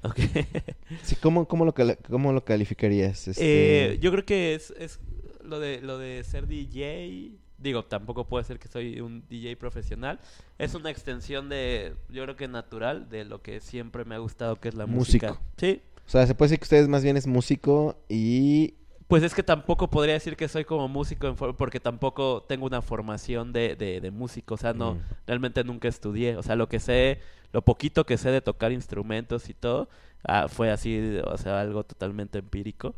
Ok. 0.03 0.17
Sí, 1.03 1.15
¿cómo, 1.15 1.47
cómo, 1.47 1.63
lo, 1.63 1.73
cómo 2.09 2.33
lo 2.33 2.43
calificarías? 2.43 3.27
Este... 3.27 3.93
Eh, 3.93 3.99
yo 3.99 4.11
creo 4.11 4.25
que 4.25 4.55
es, 4.55 4.73
es 4.77 4.99
lo 5.43 5.59
de 5.59 5.79
lo 5.79 5.97
de 5.97 6.23
ser 6.23 6.47
DJ. 6.47 7.37
Digo, 7.57 7.85
tampoco 7.85 8.27
puede 8.27 8.43
ser 8.43 8.59
que 8.59 8.67
soy 8.67 8.99
un 8.99 9.23
DJ 9.29 9.55
profesional. 9.55 10.19
Es 10.57 10.73
una 10.73 10.89
extensión 10.89 11.49
de, 11.49 11.93
yo 12.09 12.23
creo 12.23 12.35
que 12.35 12.47
natural, 12.47 13.09
de 13.09 13.25
lo 13.25 13.41
que 13.41 13.61
siempre 13.61 14.03
me 14.03 14.15
ha 14.15 14.17
gustado, 14.17 14.59
que 14.59 14.69
es 14.69 14.75
la 14.75 14.87
música. 14.87 15.39
Sí. 15.57 15.81
O 16.11 16.17
sea, 16.19 16.27
se 16.27 16.35
puede 16.35 16.49
decir 16.49 16.59
que 16.59 16.65
ustedes 16.65 16.89
más 16.89 17.03
bien 17.03 17.15
es 17.15 17.25
músico 17.25 17.95
y... 18.09 18.73
Pues 19.07 19.23
es 19.23 19.33
que 19.33 19.43
tampoco 19.43 19.89
podría 19.89 20.13
decir 20.15 20.35
que 20.35 20.49
soy 20.49 20.65
como 20.65 20.89
músico 20.89 21.33
porque 21.57 21.79
tampoco 21.79 22.43
tengo 22.49 22.65
una 22.65 22.81
formación 22.81 23.53
de, 23.53 23.77
de, 23.77 24.01
de 24.01 24.11
músico. 24.11 24.55
O 24.55 24.57
sea, 24.57 24.73
no, 24.73 24.95
Mm. 24.95 24.99
realmente 25.25 25.63
nunca 25.63 25.87
estudié. 25.87 26.35
O 26.35 26.43
sea, 26.43 26.57
lo 26.57 26.67
que 26.67 26.81
sé, 26.81 27.19
lo 27.53 27.61
poquito 27.61 28.05
que 28.05 28.17
sé 28.17 28.29
de 28.29 28.41
tocar 28.41 28.73
instrumentos 28.73 29.47
y 29.49 29.53
todo, 29.53 29.87
ah, 30.27 30.49
fue 30.49 30.69
así, 30.69 31.17
o 31.25 31.37
sea, 31.37 31.61
algo 31.61 31.85
totalmente 31.85 32.39
empírico. 32.39 32.93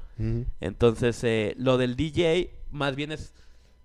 Entonces, 0.60 1.24
eh, 1.24 1.54
lo 1.60 1.78
del 1.78 1.96
DJ, 1.96 2.50
más 2.72 2.96
bien 2.96 3.12
es, 3.12 3.36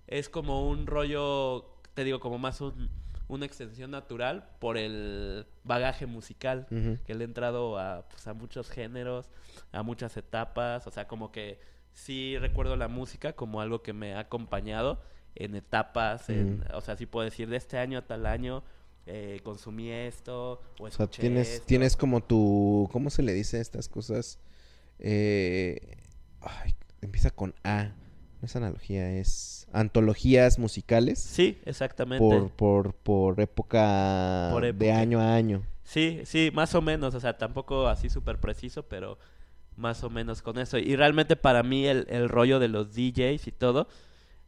es 0.07 0.31
como 0.31 0.69
un 0.71 0.87
rollo, 0.87 1.67
te 1.93 2.03
digo, 2.05 2.19
como 2.19 2.39
más 2.39 2.63
un- 2.63 2.89
una 3.29 3.47
extensión 3.47 3.91
natural 3.91 4.49
por 4.59 4.77
el 4.77 5.47
bagaje 5.65 6.07
musical 6.07 6.67
que 7.05 7.15
le 7.15 7.25
he 7.25 7.27
entrado 7.27 7.79
a, 7.79 8.09
pues, 8.09 8.27
a 8.27 8.35
muchos 8.35 8.71
géneros, 8.71 9.29
a 9.73 9.83
muchas 9.83 10.17
etapas, 10.17 10.87
o 10.87 10.91
sea, 10.91 11.07
como 11.07 11.31
que 11.31 11.61
sí 11.93 12.37
recuerdo 12.39 12.77
la 12.77 12.89
música 12.89 13.35
como 13.35 13.61
algo 13.61 13.83
que 13.83 13.93
me 13.93 14.15
ha 14.15 14.21
acompañado 14.21 15.03
en 15.35 15.55
etapas, 15.55 16.29
en, 16.31 16.65
o 16.75 16.81
sea, 16.81 16.97
sí 16.97 17.07
puedo 17.07 17.25
decir 17.25 17.49
de 17.49 17.57
este 17.57 17.79
año 17.79 17.99
a 17.99 18.03
tal 18.07 18.27
año 18.27 18.65
eh, 19.11 19.41
consumí 19.43 19.91
esto 19.91 20.61
o 20.79 20.85
O 20.85 20.91
sea, 20.91 21.07
tienes, 21.07 21.49
esto. 21.49 21.67
tienes 21.67 21.97
como 21.97 22.23
tu... 22.23 22.89
¿Cómo 22.93 23.09
se 23.09 23.23
le 23.23 23.33
dice 23.33 23.57
a 23.57 23.61
estas 23.61 23.89
cosas? 23.89 24.39
Eh, 24.99 25.97
ay, 26.43 26.75
empieza 27.01 27.31
con 27.31 27.55
A. 27.65 27.93
es 28.43 28.57
analogía, 28.57 29.11
es 29.19 29.67
antologías 29.73 30.59
musicales 30.59 31.19
Sí, 31.19 31.61
exactamente. 31.65 32.27
por, 32.27 32.51
por, 32.51 32.95
por 32.95 33.41
época 33.41 34.49
Por 34.53 34.75
de 34.75 34.93
año 34.93 35.21
a 35.21 35.35
año. 35.35 35.63
Sí, 35.85 36.21
sí, 36.25 36.51
más 36.53 36.75
o 36.75 36.83
menos, 36.83 37.15
o 37.15 37.21
sea, 37.21 37.39
tampoco 37.39 37.89
así 37.89 38.11
súper 38.11 38.39
preciso, 38.39 38.83
pero 38.85 39.19
más 39.77 40.05
o 40.05 40.11
menos 40.11 40.43
con 40.43 40.59
eso. 40.59 40.79
Y 40.79 40.97
realmente 40.97 41.37
para 41.37 41.63
mí 41.63 41.87
el, 41.87 42.07
el 42.11 42.29
rollo 42.29 42.59
de 42.59 42.69
los 42.69 42.95
DJs 42.95 43.47
y 43.47 43.53
todo, 43.53 43.89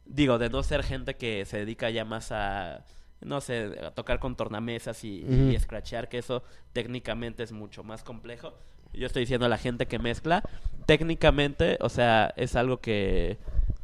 digo, 0.05 0.37
de 0.39 0.49
no 0.49 0.63
ser 0.63 0.83
gente 0.83 1.15
que 1.15 1.45
se 1.45 1.57
dedica 1.59 1.89
ya 1.89 2.05
más 2.05 2.31
a, 2.31 2.85
no 3.21 3.41
sé, 3.41 3.77
a 3.85 3.91
tocar 3.91 4.19
con 4.19 4.35
tornamesas 4.35 5.03
y, 5.03 5.25
y 5.49 5.55
Ujú. 5.55 5.59
scratchear, 5.59 6.09
que 6.09 6.19
eso 6.19 6.43
técnicamente 6.73 7.43
es 7.43 7.51
mucho 7.51 7.83
más 7.83 8.03
complejo. 8.03 8.53
Yo 8.93 9.07
estoy 9.07 9.21
diciendo 9.21 9.45
a 9.45 9.49
la 9.49 9.57
gente 9.57 9.87
que 9.87 9.99
mezcla, 9.99 10.43
técnicamente, 10.85 11.77
o 11.81 11.89
sea, 11.89 12.33
es 12.37 12.55
algo 12.55 12.81
que 12.81 13.37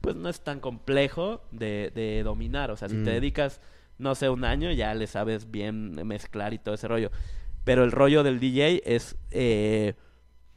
pues 0.08 0.16
no 0.16 0.30
es 0.30 0.40
tan 0.40 0.62
complejo 0.62 1.42
de, 1.52 1.92
de 1.94 2.24
dominar. 2.24 2.72
O 2.72 2.78
sea, 2.78 2.88
si 2.88 2.96
Mm. 2.96 3.04
te 3.04 3.10
dedicas, 3.12 3.60
no 3.98 4.16
sé, 4.16 4.30
un 4.30 4.46
año, 4.46 4.72
ya 4.72 4.94
le 4.94 5.06
sabes 5.06 5.52
bien 5.52 5.96
mezclar 6.08 6.54
y 6.54 6.60
todo 6.60 6.76
ese 6.76 6.88
rollo. 6.88 7.12
Pero 7.66 7.84
el 7.84 7.92
rollo 7.92 8.24
del 8.24 8.40
DJ 8.40 8.80
es, 8.86 9.18
eh, 9.32 9.96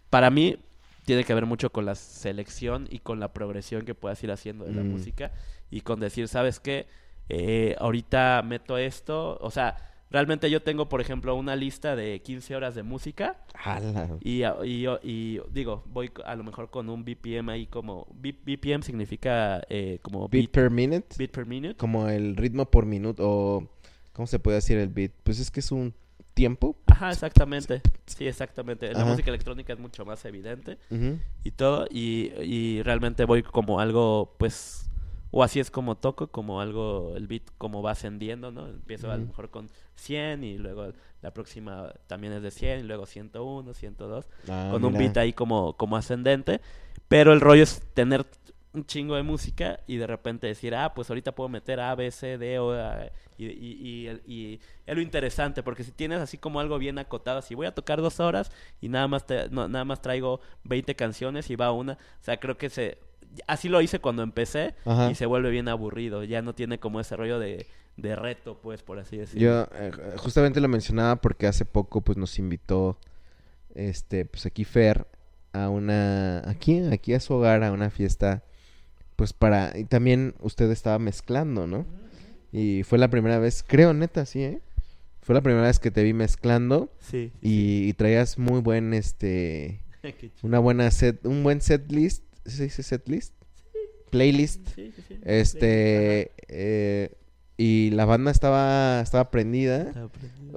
para 0.08 0.30
mí, 0.30 0.56
tiene 1.04 1.24
que 1.24 1.34
ver 1.34 1.46
mucho 1.46 1.72
con 1.72 1.84
la 1.84 1.96
selección 1.96 2.86
y 2.90 3.00
con 3.00 3.18
la 3.18 3.32
progresión 3.32 3.82
que 3.84 3.96
puedas 3.96 4.22
ir 4.22 4.30
haciendo 4.30 4.66
de 4.66 4.72
la 4.72 4.84
Mm. 4.84 4.88
música 4.88 5.32
y 5.68 5.80
con 5.80 5.98
decir, 5.98 6.28
¿sabes 6.28 6.60
qué? 6.60 6.86
Eh, 7.28 7.74
ahorita 7.80 8.42
meto 8.46 8.78
esto, 8.78 9.36
o 9.40 9.50
sea, 9.50 9.89
realmente 10.11 10.51
yo 10.51 10.62
tengo, 10.62 10.88
por 10.88 11.01
ejemplo, 11.01 11.35
una 11.37 11.57
lista 11.57 11.96
de 11.96 12.20
15 12.23 12.57
horas 12.57 12.75
de 12.75 12.83
música 12.83 13.38
y, 14.20 14.42
y, 14.64 14.87
y 15.03 15.40
digo, 15.53 15.83
voy 15.87 16.11
a 16.25 16.35
lo 16.35 16.44
mejor 16.44 16.70
con 16.70 16.88
un 16.88 17.05
BPM 17.05 17.51
ahí 17.51 17.66
como, 17.66 18.07
B- 18.14 18.37
BPM 18.44 18.83
significa 18.83 19.62
eh, 19.68 19.99
como 20.03 20.29
Beat 20.29 20.44
beat, 20.46 20.51
per 20.51 20.70
minute, 20.70 21.07
beat 21.18 21.31
per 21.31 21.46
minute. 21.46 21.77
como 21.77 22.09
el 22.09 22.37
ritmo 22.37 22.70
por 22.70 22.87
minuto, 22.87 23.23
o 23.29 23.68
¿cómo 24.12 24.27
se 24.27 24.38
puede 24.38 24.57
decir 24.57 24.79
el 24.79 24.88
beat? 24.88 25.12
Pues 25.23 25.38
es 25.40 25.51
que 25.51 25.61
es 25.61 25.70
un 25.73 25.94
tiempo. 26.35 26.77
Ajá, 26.87 27.11
exactamente. 27.11 27.83
Sí, 28.07 28.27
exactamente. 28.27 28.87
En 28.87 28.94
la 28.94 29.01
Ajá. 29.01 29.11
música 29.11 29.31
electrónica 29.31 29.73
es 29.73 29.79
mucho 29.79 30.05
más 30.05 30.25
evidente. 30.25 30.79
Y 31.44 31.51
todo 31.53 31.87
y, 31.90 32.33
y 32.42 32.83
realmente 32.83 33.25
voy 33.25 33.42
como 33.42 33.81
algo 33.81 34.35
pues 34.38 34.89
o 35.30 35.42
así 35.42 35.60
es 35.60 35.70
como 35.70 35.96
toco 35.96 36.28
como 36.28 36.60
algo 36.60 37.14
el 37.16 37.26
beat 37.26 37.42
como 37.58 37.82
va 37.82 37.92
ascendiendo 37.92 38.50
no 38.50 38.66
empiezo 38.68 39.10
a 39.10 39.16
lo 39.16 39.26
mejor 39.26 39.50
con 39.50 39.70
100 39.94 40.44
y 40.44 40.58
luego 40.58 40.92
la 41.22 41.32
próxima 41.32 41.92
también 42.06 42.32
es 42.32 42.42
de 42.42 42.50
100 42.50 42.80
y 42.80 42.82
luego 42.84 43.06
101 43.06 43.74
102 43.74 44.26
Ah, 44.48 44.68
con 44.70 44.84
un 44.84 44.96
beat 44.96 45.16
ahí 45.18 45.32
como 45.32 45.74
como 45.76 45.96
ascendente. 45.96 46.60
Pero 47.08 47.32
el 47.32 47.40
rollo 47.40 47.62
es 47.64 47.82
tener 47.94 48.24
un 48.72 48.86
chingo 48.86 49.16
de 49.16 49.22
música 49.24 49.80
y 49.88 49.96
de 49.96 50.06
repente 50.06 50.46
decir 50.46 50.74
ah 50.76 50.94
pues 50.94 51.10
ahorita 51.10 51.32
puedo 51.34 51.48
meter 51.48 51.80
A 51.80 51.94
B 51.96 52.10
C 52.10 52.38
D 52.38 52.58
o 52.60 52.72
A, 52.72 53.06
y, 53.36 53.46
y, 53.46 53.78
y, 53.82 54.06
el- 54.06 54.22
y 54.26 54.60
es 54.86 54.94
lo 54.94 55.00
interesante 55.02 55.62
porque 55.62 55.82
si 55.82 55.90
tienes 55.92 56.20
así 56.20 56.38
como 56.38 56.60
algo 56.60 56.78
bien 56.78 56.98
acotado 56.98 57.42
si 57.42 57.54
voy 57.56 57.66
a 57.66 57.74
tocar 57.74 58.00
dos 58.00 58.20
horas 58.20 58.52
y 58.80 58.88
nada 58.88 59.08
más 59.08 59.26
te- 59.26 59.48
no, 59.50 59.66
nada 59.68 59.84
más 59.84 60.00
traigo 60.02 60.40
20 60.64 60.94
canciones 60.94 61.50
y 61.50 61.56
va 61.56 61.72
una 61.72 61.94
o 61.94 62.24
sea 62.24 62.38
creo 62.38 62.56
que 62.56 62.70
se 62.70 62.98
así 63.46 63.68
lo 63.68 63.80
hice 63.80 63.98
cuando 64.00 64.22
empecé 64.22 64.74
Ajá. 64.84 65.10
y 65.10 65.14
se 65.14 65.26
vuelve 65.26 65.50
bien 65.50 65.68
aburrido 65.68 66.24
ya 66.24 66.42
no 66.42 66.54
tiene 66.54 66.78
como 66.78 67.00
ese 67.00 67.16
rollo 67.16 67.38
de, 67.38 67.66
de 67.96 68.16
reto 68.16 68.58
pues 68.60 68.82
por 68.82 68.98
así 68.98 69.16
decirlo 69.16 69.40
Yo 69.40 69.68
eh, 69.78 69.92
justamente 70.16 70.60
lo 70.60 70.68
mencionaba 70.68 71.16
porque 71.16 71.46
hace 71.46 71.64
poco 71.64 72.00
pues 72.00 72.18
nos 72.18 72.38
invitó 72.38 72.98
este 73.74 74.24
pues 74.24 74.46
aquí 74.46 74.64
Fer 74.64 75.06
a 75.52 75.68
una 75.68 76.48
aquí 76.48 76.80
aquí 76.92 77.14
a 77.14 77.20
su 77.20 77.34
hogar 77.34 77.62
a 77.64 77.72
una 77.72 77.90
fiesta 77.90 78.42
pues 79.16 79.32
para 79.32 79.76
y 79.76 79.84
también 79.84 80.34
usted 80.40 80.70
estaba 80.70 80.98
mezclando, 80.98 81.66
¿no? 81.66 81.84
Y 82.52 82.84
fue 82.84 82.96
la 82.96 83.10
primera 83.10 83.38
vez, 83.38 83.62
creo 83.64 83.92
neta, 83.92 84.24
sí, 84.24 84.42
¿eh? 84.42 84.62
Fue 85.20 85.34
la 85.34 85.42
primera 85.42 85.66
vez 85.66 85.78
que 85.78 85.90
te 85.90 86.02
vi 86.02 86.14
mezclando 86.14 86.90
sí, 87.00 87.30
y, 87.42 87.86
y 87.86 87.92
traías 87.92 88.38
muy 88.38 88.60
buen 88.62 88.94
este 88.94 89.82
una 90.42 90.58
buena 90.58 90.90
set 90.90 91.26
un 91.26 91.42
buen 91.42 91.60
set 91.60 91.92
list, 91.92 92.24
¿se 92.44 92.64
dice 92.64 92.83
set 92.83 93.09
list? 93.09 93.35
Playlist. 94.11 94.66
Sí, 94.74 94.92
sí, 94.94 95.03
sí. 95.07 95.18
Este 95.24 96.33
eh, 96.48 97.12
y 97.57 97.90
la 97.90 98.05
banda 98.07 98.31
estaba 98.31 99.00
estaba 99.03 99.31
prendida. 99.31 99.90
Ajá. 99.90 100.09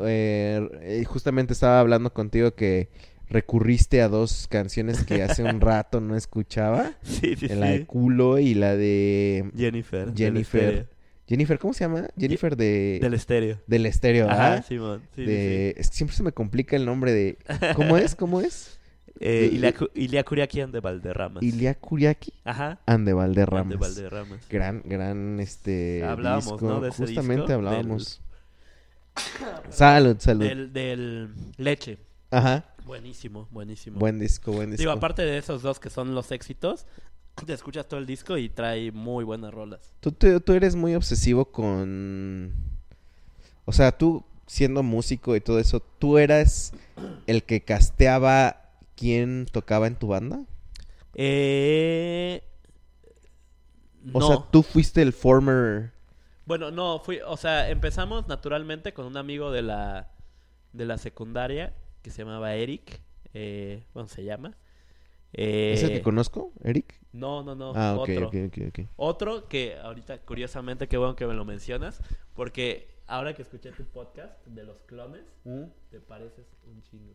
Eh, 0.06 1.00
y 1.02 1.04
justamente 1.06 1.54
estaba 1.54 1.80
hablando 1.80 2.14
contigo 2.14 2.56
que 2.56 2.90
recurriste 3.30 4.02
a 4.02 4.10
dos 4.10 4.48
canciones 4.50 5.04
que 5.04 5.22
hace 5.24 5.44
un 5.44 5.60
rato 5.62 6.02
no 6.02 6.16
escuchaba. 6.16 6.94
sí, 7.04 7.36
sí, 7.36 7.48
La 7.50 7.68
de 7.72 7.86
culo 7.86 8.40
y 8.40 8.54
la 8.54 8.76
de 8.76 9.50
Jennifer 9.56 10.14
Jennifer. 10.16 10.88
Jennifer, 11.28 11.58
¿cómo 11.58 11.74
se 11.74 11.86
llama? 11.86 12.08
Jennifer 12.18 12.56
de 12.58 13.00
del 13.02 13.14
estéreo 13.14 13.58
del 13.66 13.86
estéreo, 13.86 14.30
Ajá. 14.30 14.62
Simón. 14.62 15.02
Sí, 15.16 15.24
sí, 15.24 15.26
de 15.26 15.76
es 15.78 15.90
que 15.90 15.96
siempre 15.96 16.16
se 16.18 16.24
me 16.24 16.32
complica 16.32 16.76
el 16.76 16.86
nombre 16.86 17.12
de 17.14 17.38
¿Cómo 17.76 17.98
es? 17.98 18.16
¿Cómo 18.16 18.42
es? 18.42 18.80
Eh, 19.20 19.50
Ilia, 19.54 19.74
Ilia 19.94 20.24
Curiaquian 20.24 20.72
de 20.72 20.80
Valderramas. 20.80 21.44
Ilia 21.44 21.76
Kuriaki 21.76 22.34
Ajá. 22.44 22.80
and 22.86 23.06
de 23.06 23.12
De 23.12 23.14
Valderramas. 23.14 23.80
Valderramas. 23.80 24.50
Gran 24.50 24.82
gran 24.86 25.40
este 25.40 26.04
Hablábamos, 26.04 26.46
disco. 26.46 26.68
¿no? 26.68 26.82
de 26.82 26.90
ese 26.90 26.98
Justamente 27.06 27.42
disco, 27.44 27.54
hablábamos. 27.54 28.22
Salud, 29.70 30.18
salud. 30.20 30.46
Del, 30.46 30.74
del 30.74 31.30
Leche. 31.58 32.00
Ajá. 32.32 32.66
Buenísimo, 32.86 33.48
buenísimo. 33.52 34.00
Buen 34.00 34.20
disco, 34.20 34.52
buen 34.52 34.72
disco. 34.72 34.82
Digo, 34.82 34.92
aparte 34.92 35.22
de 35.22 35.38
esos 35.38 35.62
dos 35.62 35.80
que 35.80 35.90
son 35.90 36.16
los 36.16 36.32
éxitos, 36.32 36.86
te 37.46 37.54
escuchas 37.54 37.88
todo 37.88 38.00
el 38.00 38.06
disco 38.06 38.38
y 38.38 38.50
trae 38.50 38.92
muy 38.92 39.24
buenas 39.24 39.54
rolas. 39.54 39.92
Tú, 40.00 40.12
tú, 40.12 40.40
tú 40.42 40.54
eres 40.54 40.76
muy 40.76 40.96
obsesivo 40.96 41.46
con... 41.46 42.52
O 43.66 43.72
sea, 43.72 43.92
tú 43.98 44.24
siendo 44.48 44.84
músico 44.84 45.36
y 45.36 45.42
todo 45.42 45.60
eso, 45.60 45.80
¿tú 45.80 46.18
eras 46.18 46.74
el 47.28 47.44
que 47.44 47.62
casteaba 47.62 48.63
quién 49.04 49.48
tocaba 49.52 49.88
en 49.88 49.96
tu 49.96 50.08
banda? 50.08 50.46
Eh... 51.14 52.42
O 54.14 54.20
no. 54.20 54.28
sea, 54.28 54.38
tú 54.50 54.64
fuiste 54.64 55.02
el 55.02 55.12
former... 55.12 55.92
Bueno, 56.46 56.72
no, 56.72 57.00
fui, 57.00 57.20
o 57.26 57.36
sea, 57.36 57.70
empezamos 57.70 58.28
naturalmente 58.30 58.94
con 58.94 59.06
un 59.06 59.18
amigo 59.18 59.52
de 59.52 59.62
la 59.62 60.10
de 60.72 60.86
la 60.86 60.98
secundaria 60.98 61.74
que 62.02 62.12
se 62.12 62.24
llamaba 62.24 62.56
Eric, 62.56 63.02
eh, 63.34 63.86
¿cómo 63.94 64.08
se 64.08 64.24
llama? 64.24 64.58
Eh, 65.34 65.74
¿Es 65.74 65.84
el 65.84 65.92
que 65.92 66.02
conozco, 66.02 66.54
Eric? 66.64 67.00
No, 67.12 67.44
no, 67.44 67.56
no, 67.56 67.74
ah, 67.76 67.96
ok, 67.96 68.10
otro. 68.10 68.28
ok, 68.28 68.36
ok, 68.48 68.58
ok. 68.70 68.80
Otro 68.96 69.48
que 69.48 69.78
ahorita, 69.78 70.20
curiosamente, 70.20 70.88
qué 70.88 70.98
bueno 70.98 71.16
que 71.16 71.28
me 71.28 71.34
lo 71.34 71.44
mencionas, 71.44 72.02
porque 72.34 72.94
ahora 73.08 73.34
que 73.34 73.42
escuché 73.42 73.72
tu 73.72 73.84
podcast 73.86 74.46
de 74.48 74.64
los 74.64 74.82
clones, 74.84 75.24
te 75.90 76.00
pareces 76.00 76.46
un 76.66 76.82
chingo. 76.84 77.14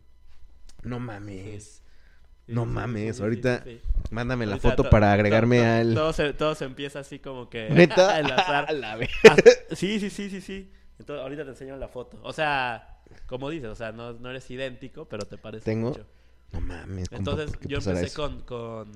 No 0.83 0.99
mames. 0.99 1.83
No 2.47 2.65
mames, 2.65 3.17
sí, 3.17 3.21
ahorita 3.21 3.63
sí, 3.63 3.79
sí. 3.83 4.01
Mándame 4.11 4.47
la 4.47 4.57
foto 4.57 4.83
to- 4.83 4.89
para 4.89 5.13
agregarme 5.13 5.63
al... 5.65 5.93
Todo 5.93 6.13
se, 6.13 6.33
todo 6.33 6.55
se 6.55 6.65
empieza 6.65 6.99
así 6.99 7.19
como 7.19 7.47
que 7.49 7.69
¿Neta? 7.71 8.15
a. 8.67 8.71
La 8.71 8.95
ve- 8.95 9.09
Ah, 9.29 9.35
sí, 9.75 9.99
sí, 9.99 10.09
sí, 10.09 10.29
sí, 10.31 10.41
sí. 10.41 10.71
Entonces, 10.97 11.21
ahorita 11.21 11.43
te 11.43 11.49
enseño 11.51 11.77
la 11.77 11.87
foto. 11.87 12.19
O 12.23 12.33
sea, 12.33 13.01
como 13.27 13.49
dices, 13.51 13.69
o 13.69 13.75
sea, 13.75 13.91
no, 13.91 14.13
no 14.13 14.29
eres 14.31 14.49
idéntico, 14.49 15.05
pero 15.05 15.25
te 15.27 15.37
parece 15.37 15.63
Tengo- 15.65 15.89
mucho. 15.89 16.05
No 16.51 16.61
mames, 16.61 17.07
Entonces, 17.11 17.51
¿por 17.51 17.59
qué 17.59 17.67
yo 17.67 17.77
empecé 17.77 18.11
con, 18.15 18.41
con, 18.41 18.91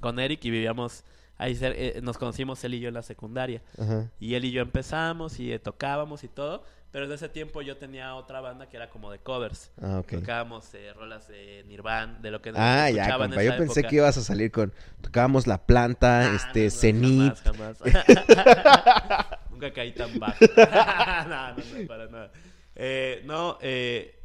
con 0.00 0.20
Eric 0.20 0.44
y 0.44 0.50
vivíamos 0.50 1.02
ahí, 1.36 1.58
eh, 1.60 1.98
nos 2.02 2.16
conocimos 2.18 2.62
él 2.62 2.74
y 2.74 2.80
yo 2.80 2.86
en 2.88 2.94
la 2.94 3.02
secundaria. 3.02 3.60
Ajá. 3.76 4.08
Y 4.20 4.34
él 4.34 4.44
y 4.44 4.52
yo 4.52 4.62
empezamos 4.62 5.40
y 5.40 5.52
eh, 5.52 5.58
tocábamos 5.58 6.22
y 6.22 6.28
todo. 6.28 6.62
Pero 6.94 7.06
en 7.06 7.12
ese 7.12 7.28
tiempo 7.28 7.60
yo 7.60 7.76
tenía 7.76 8.14
otra 8.14 8.40
banda 8.40 8.68
que 8.68 8.76
era 8.76 8.88
como 8.88 9.10
de 9.10 9.18
covers. 9.18 9.72
Ah, 9.82 9.98
ok. 9.98 10.12
Tocábamos 10.12 10.72
eh, 10.74 10.92
rolas 10.92 11.26
de 11.26 11.64
Nirvana, 11.66 12.20
de 12.20 12.30
lo 12.30 12.40
que 12.40 12.50
Ah, 12.54 12.88
ya, 12.88 13.02
escuchaba 13.02 13.24
en 13.24 13.30
compa. 13.32 13.42
Yo 13.42 13.48
esa 13.50 13.58
pensé 13.58 13.82
que 13.82 13.96
ibas 13.96 14.16
a 14.16 14.20
salir 14.22 14.52
con... 14.52 14.72
Tocábamos 15.00 15.48
La 15.48 15.58
Planta, 15.66 16.20
Ah, 16.20 16.34
este, 16.36 16.60
no, 16.60 16.64
no, 16.66 16.70
Zenith. 16.70 17.34
jamás, 17.42 17.78
jamás. 17.78 18.06
Nunca 19.50 19.72
caí 19.72 19.90
tan 19.90 20.16
bajo. 20.20 20.36
no, 20.56 21.54
no, 21.56 21.56
no, 21.56 21.86
para 21.88 22.06
nada. 22.06 22.30
Eh, 22.76 23.22
no, 23.24 23.58
eh, 23.60 24.22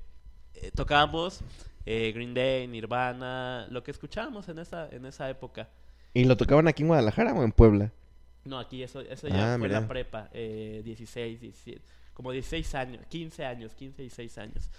eh, 0.54 0.70
tocábamos 0.76 1.42
eh, 1.88 2.12
Green 2.14 2.36
Day, 2.36 2.68
Nirvana, 2.68 3.66
lo 3.72 3.82
que 3.82 3.90
escuchábamos 3.90 4.48
en 4.48 4.60
esa, 4.60 4.88
en 4.92 5.08
esa 5.08 5.28
época. 5.28 5.70
¿Y 6.14 6.26
lo 6.26 6.38
tocaban 6.38 6.68
aquí 6.68 6.84
en 6.84 6.90
Guadalajara 6.90 7.34
o 7.34 7.44
en 7.44 7.52
Puebla? 7.52 7.92
No, 8.46 8.60
aquí 8.60 8.84
eso, 8.84 9.02
eso 9.02 9.28
ya 9.28 9.56
Ah, 9.56 9.58
fue 9.58 9.68
mira. 9.68 9.82
la 9.82 9.88
prepa, 9.88 10.30
eh, 10.34 10.82
16, 10.86 11.42
17, 11.42 11.82
como 12.20 12.34
16 12.34 12.76
años, 12.76 13.06
15 13.08 13.46
años, 13.46 13.74
15, 13.76 14.02
16 14.02 14.38
años. 14.40 14.70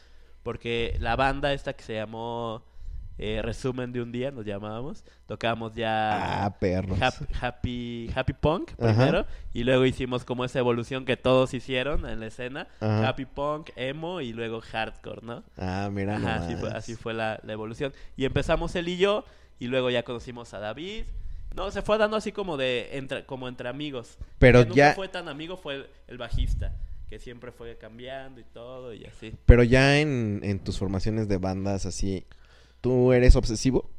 Porque 0.43 0.95
la 1.01 1.17
banda 1.17 1.55
esta 1.55 1.73
que 1.73 1.83
se 1.83 1.95
llamó 1.95 2.63
eh, 3.17 3.41
Resumen 3.43 3.93
de 3.93 4.03
un 4.03 4.13
día, 4.13 4.31
nos 4.31 4.45
llamábamos, 4.45 5.05
tocábamos 5.27 5.75
ya 5.75 6.45
Ah, 6.45 6.59
perros. 6.59 7.01
Happy, 7.01 7.25
happy, 7.41 8.11
happy 8.15 8.33
Punk 8.35 8.73
Ajá. 8.79 8.93
primero 8.93 9.27
y 9.55 9.65
luego 9.65 9.87
hicimos 9.87 10.27
como 10.27 10.45
esa 10.45 10.59
evolución 10.59 11.07
que 11.07 11.17
todos 11.17 11.55
hicieron 11.55 12.07
en 12.07 12.21
la 12.21 12.27
escena, 12.27 12.69
Ajá. 12.79 13.09
Happy 13.09 13.25
Punk, 13.25 13.71
emo 13.75 14.21
y 14.21 14.35
luego 14.35 14.61
hardcore, 14.61 15.21
¿no? 15.23 15.43
Ah, 15.57 15.89
mira 15.91 16.17
Ajá, 16.17 16.37
así 16.37 16.57
fue, 16.57 16.69
así 16.73 16.95
fue 16.95 17.15
la, 17.15 17.41
la 17.43 17.55
evolución. 17.55 17.95
Y 18.19 18.27
empezamos 18.27 18.75
él 18.77 18.87
y 18.89 18.99
yo 18.99 19.25
y 19.59 19.69
luego 19.69 19.89
ya 19.89 20.03
conocimos 20.03 20.53
a 20.53 20.59
David 20.59 21.05
No, 21.55 21.71
se 21.71 21.81
fue 21.81 21.97
dando 21.97 22.19
así 22.19 22.33
como 22.33 22.59
de 22.59 22.99
entre, 22.99 23.25
como 23.25 23.49
entre 23.49 23.69
amigos. 23.71 24.19
Pero 24.39 24.59
El 24.59 24.65
que 24.65 24.69
nunca 24.71 24.89
ya- 24.91 24.95
fue 24.95 25.09
tan 25.09 25.29
amigo 25.29 25.57
fue 25.57 25.75
el, 25.77 25.87
el 26.09 26.17
bajista, 26.19 26.73
que 27.11 27.19
siempre 27.19 27.51
fue 27.51 27.77
cambiando 27.77 28.41
y 28.41 28.45
todo 28.45 28.95
y 28.95 29.05
así. 29.05 29.35
Pero 29.45 29.65
ya 29.65 29.99
en, 29.99 30.41
en 30.45 30.61
tus 30.61 30.79
formaciones 30.79 31.27
de 31.27 31.39
bandas 31.39 31.85
así, 31.85 32.25
¿tú 32.81 33.13
eres 33.13 33.35
obsesivo? 33.35 33.91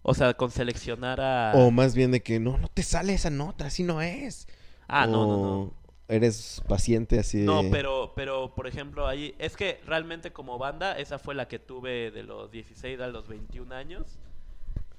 O 0.00 0.14
sea, 0.14 0.32
con 0.34 0.50
seleccionar 0.50 1.20
a 1.20 1.52
O 1.54 1.70
más 1.70 1.94
bien 1.94 2.10
de 2.10 2.22
que 2.22 2.40
no, 2.40 2.56
no 2.56 2.68
te 2.68 2.82
sale 2.82 3.12
esa 3.12 3.28
nota, 3.28 3.66
así 3.66 3.82
no 3.82 4.00
es. 4.00 4.48
Ah, 4.88 5.06
no, 5.06 5.26
no, 5.26 5.36
no. 5.36 5.74
Eres 6.08 6.62
paciente 6.66 7.18
así 7.18 7.40
de... 7.40 7.44
No, 7.44 7.62
pero, 7.70 8.12
pero, 8.16 8.54
por 8.54 8.66
ejemplo, 8.66 9.06
ahí, 9.06 9.34
es 9.38 9.54
que 9.54 9.80
realmente 9.86 10.32
como 10.32 10.58
banda, 10.58 10.98
esa 10.98 11.18
fue 11.18 11.34
la 11.34 11.46
que 11.46 11.58
tuve 11.58 12.10
de 12.10 12.22
los 12.22 12.50
16 12.50 13.00
a 13.00 13.08
los 13.08 13.28
21 13.28 13.74
años. 13.74 14.18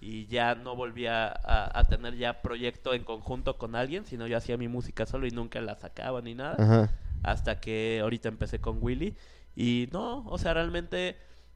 Y 0.05 0.27
ya 0.27 0.55
no 0.55 0.75
volví 0.75 1.07
a, 1.07 1.81
tener 1.89 2.17
ya 2.17 2.41
proyecto 2.41 2.93
en 2.93 3.05
conjunto 3.05 3.57
con 3.57 3.73
alguien, 3.73 4.05
sino 4.05 4.27
yo 4.27 4.35
hacía 4.35 4.57
mi 4.57 4.67
música 4.67 5.05
solo 5.05 5.25
y 5.27 5.31
nunca 5.31 5.61
la 5.61 5.75
sacaba 5.75 6.21
ni 6.21 6.35
nada. 6.35 6.55
Ajá. 6.59 6.89
Hasta 7.23 7.61
que 7.61 7.99
ahorita 8.01 8.27
empecé 8.27 8.59
con 8.59 8.79
Willy. 8.81 9.15
Y 9.55 9.87
no, 9.93 10.25
o 10.27 10.37
sea, 10.37 10.53
realmente 10.53 11.15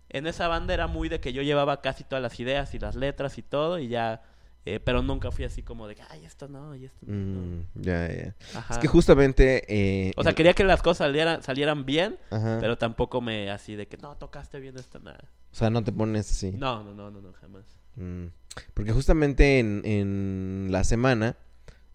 en 0.10 0.28
esa 0.28 0.48
banda 0.48 0.74
era 0.74 0.88
muy 0.88 1.10
de 1.10 1.20
que 1.20 1.34
yo 1.34 1.42
llevaba 1.42 1.82
casi 1.82 2.06
todas 2.06 2.22
las 2.22 2.40
ideas 2.40 2.74
y 2.74 2.80
las 2.80 2.96
letras 2.96 3.38
y 3.38 3.42
todo, 3.42 3.80
y 3.80 3.90
ya, 3.90 4.22
eh, 4.66 4.80
pero 4.80 5.02
nunca 5.02 5.30
fui 5.32 5.44
así 5.44 5.62
como 5.62 5.86
de, 5.88 5.96
que, 5.96 6.04
ay, 6.10 6.24
esto 6.24 6.48
no, 6.48 6.74
y 6.74 6.86
esto 6.86 7.06
no. 7.06 7.14
Mm, 7.14 7.66
ya, 7.76 8.08
ya. 8.08 8.36
Es 8.70 8.78
que 8.78 8.88
justamente... 8.88 9.66
eh, 9.68 10.14
O 10.16 10.24
sea, 10.24 10.34
quería 10.34 10.54
que 10.54 10.64
las 10.64 10.82
cosas 10.82 11.08
salieran, 11.08 11.44
salieran 11.44 11.86
bien, 11.86 12.18
Ajá. 12.30 12.60
pero 12.62 12.78
tampoco 12.78 13.20
me 13.20 13.52
así 13.52 13.76
de 13.76 13.88
que 13.88 13.98
no 13.98 14.16
tocaste 14.16 14.62
bien 14.62 14.78
esta 14.78 15.00
nada. 15.00 15.26
O 15.52 15.56
sea, 15.56 15.70
no 15.70 15.84
te 15.84 15.92
pones 15.92 16.32
así. 16.32 16.52
No, 16.52 16.84
no, 16.84 16.94
no, 16.94 17.12
no, 17.12 17.20
no, 17.20 17.34
jamás. 17.34 17.66
Mm, 17.98 18.28
Porque 18.74 18.92
justamente 18.92 19.60
en, 19.60 19.82
en 19.84 20.68
la 20.72 20.84
semana, 20.84 21.36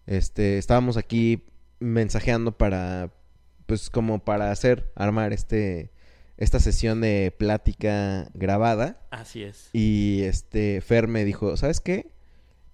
este, 0.05 0.57
estábamos 0.57 0.97
aquí 0.97 1.43
mensajeando 1.79 2.57
para, 2.57 3.11
pues 3.65 3.89
como 3.89 4.19
para 4.23 4.51
hacer, 4.51 4.91
armar 4.95 5.33
este, 5.33 5.91
esta 6.37 6.59
sesión 6.59 7.01
de 7.01 7.33
plática 7.37 8.29
grabada. 8.33 9.01
Así 9.11 9.43
es. 9.43 9.69
Y 9.73 10.21
este, 10.23 10.81
Fer 10.81 11.07
me 11.07 11.25
dijo, 11.25 11.57
¿sabes 11.57 11.79
qué? 11.79 12.11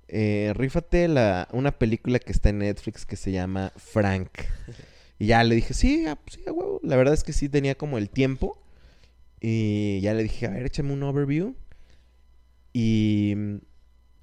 Eh, 0.07 0.53
rífate 0.55 1.07
la, 1.07 1.47
una 1.51 1.71
película 1.77 2.17
que 2.19 2.31
está 2.31 2.49
en 2.49 2.59
Netflix 2.59 3.05
que 3.05 3.15
se 3.15 3.31
llama 3.31 3.71
Frank. 3.77 4.29
Y 5.19 5.27
ya 5.27 5.43
le 5.43 5.53
dije, 5.53 5.73
sí, 5.73 6.05
ah, 6.07 6.15
pues 6.15 6.35
sí, 6.35 6.43
a 6.47 6.51
huevo. 6.51 6.79
La 6.83 6.95
verdad 6.95 7.13
es 7.13 7.23
que 7.23 7.33
sí 7.33 7.49
tenía 7.49 7.75
como 7.75 7.97
el 7.97 8.09
tiempo. 8.09 8.57
Y 9.41 9.99
ya 10.01 10.13
le 10.13 10.23
dije, 10.23 10.47
a 10.47 10.49
ver, 10.49 10.65
échame 10.65 10.93
un 10.93 11.03
overview. 11.03 11.55
Y, 12.73 13.35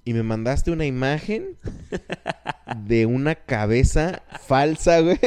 y 0.04 0.12
me 0.12 0.22
mandaste 0.22 0.70
una 0.70 0.86
imagen 0.86 1.58
de 2.84 3.06
una 3.06 3.34
cabeza 3.34 4.22
falsa, 4.46 5.00
güey. 5.00 5.18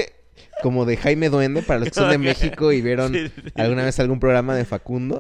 Como 0.61 0.85
de 0.85 0.97
Jaime 0.97 1.29
Duende, 1.29 1.61
para 1.61 1.79
los 1.79 1.89
que 1.89 1.95
son 1.95 2.09
de. 2.09 2.17
México 2.17 2.73
y 2.73 2.81
vieron 2.81 3.13
Sí, 3.13 3.27
sí. 3.29 3.41
alguna 3.55 3.83
vez 3.85 3.97
algún 3.99 4.19
programa 4.19 4.55
de 4.55 4.65
Facundo. 4.65 5.17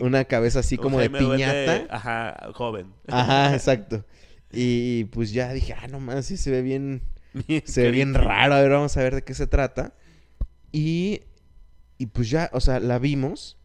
Una 0.00 0.24
cabeza 0.24 0.58
así 0.60 0.76
como 0.76 0.98
de 1.00 1.08
Duende, 1.08 1.34
piñata. 1.36 1.86
Ajá, 1.94 2.52
joven. 2.52 2.92
Ajá, 3.08 3.54
exacto. 3.54 4.04
Y 4.52 5.04
pues 5.04 5.32
ya 5.32 5.50
dije, 5.54 5.74
ah, 5.74 5.88
no 5.88 5.98
más, 5.98 6.26
sí 6.26 6.36
se 6.36 6.50
ve 6.50 6.60
bien, 6.60 7.00
se 7.64 7.84
ve 7.84 7.90
bien 7.90 8.12
raro, 8.12 8.54
a 8.54 8.60
ver, 8.60 8.70
vamos 8.70 8.94
a 8.98 9.02
ver 9.02 9.14
de 9.14 9.22
qué 9.22 9.32
se 9.32 9.46
trata. 9.46 9.94
Y, 10.72 11.22
y 11.96 12.06
pues 12.06 12.28
ya, 12.28 12.50
o 12.52 12.60
sea, 12.60 12.78
la 12.78 12.98
vimos. 12.98 13.56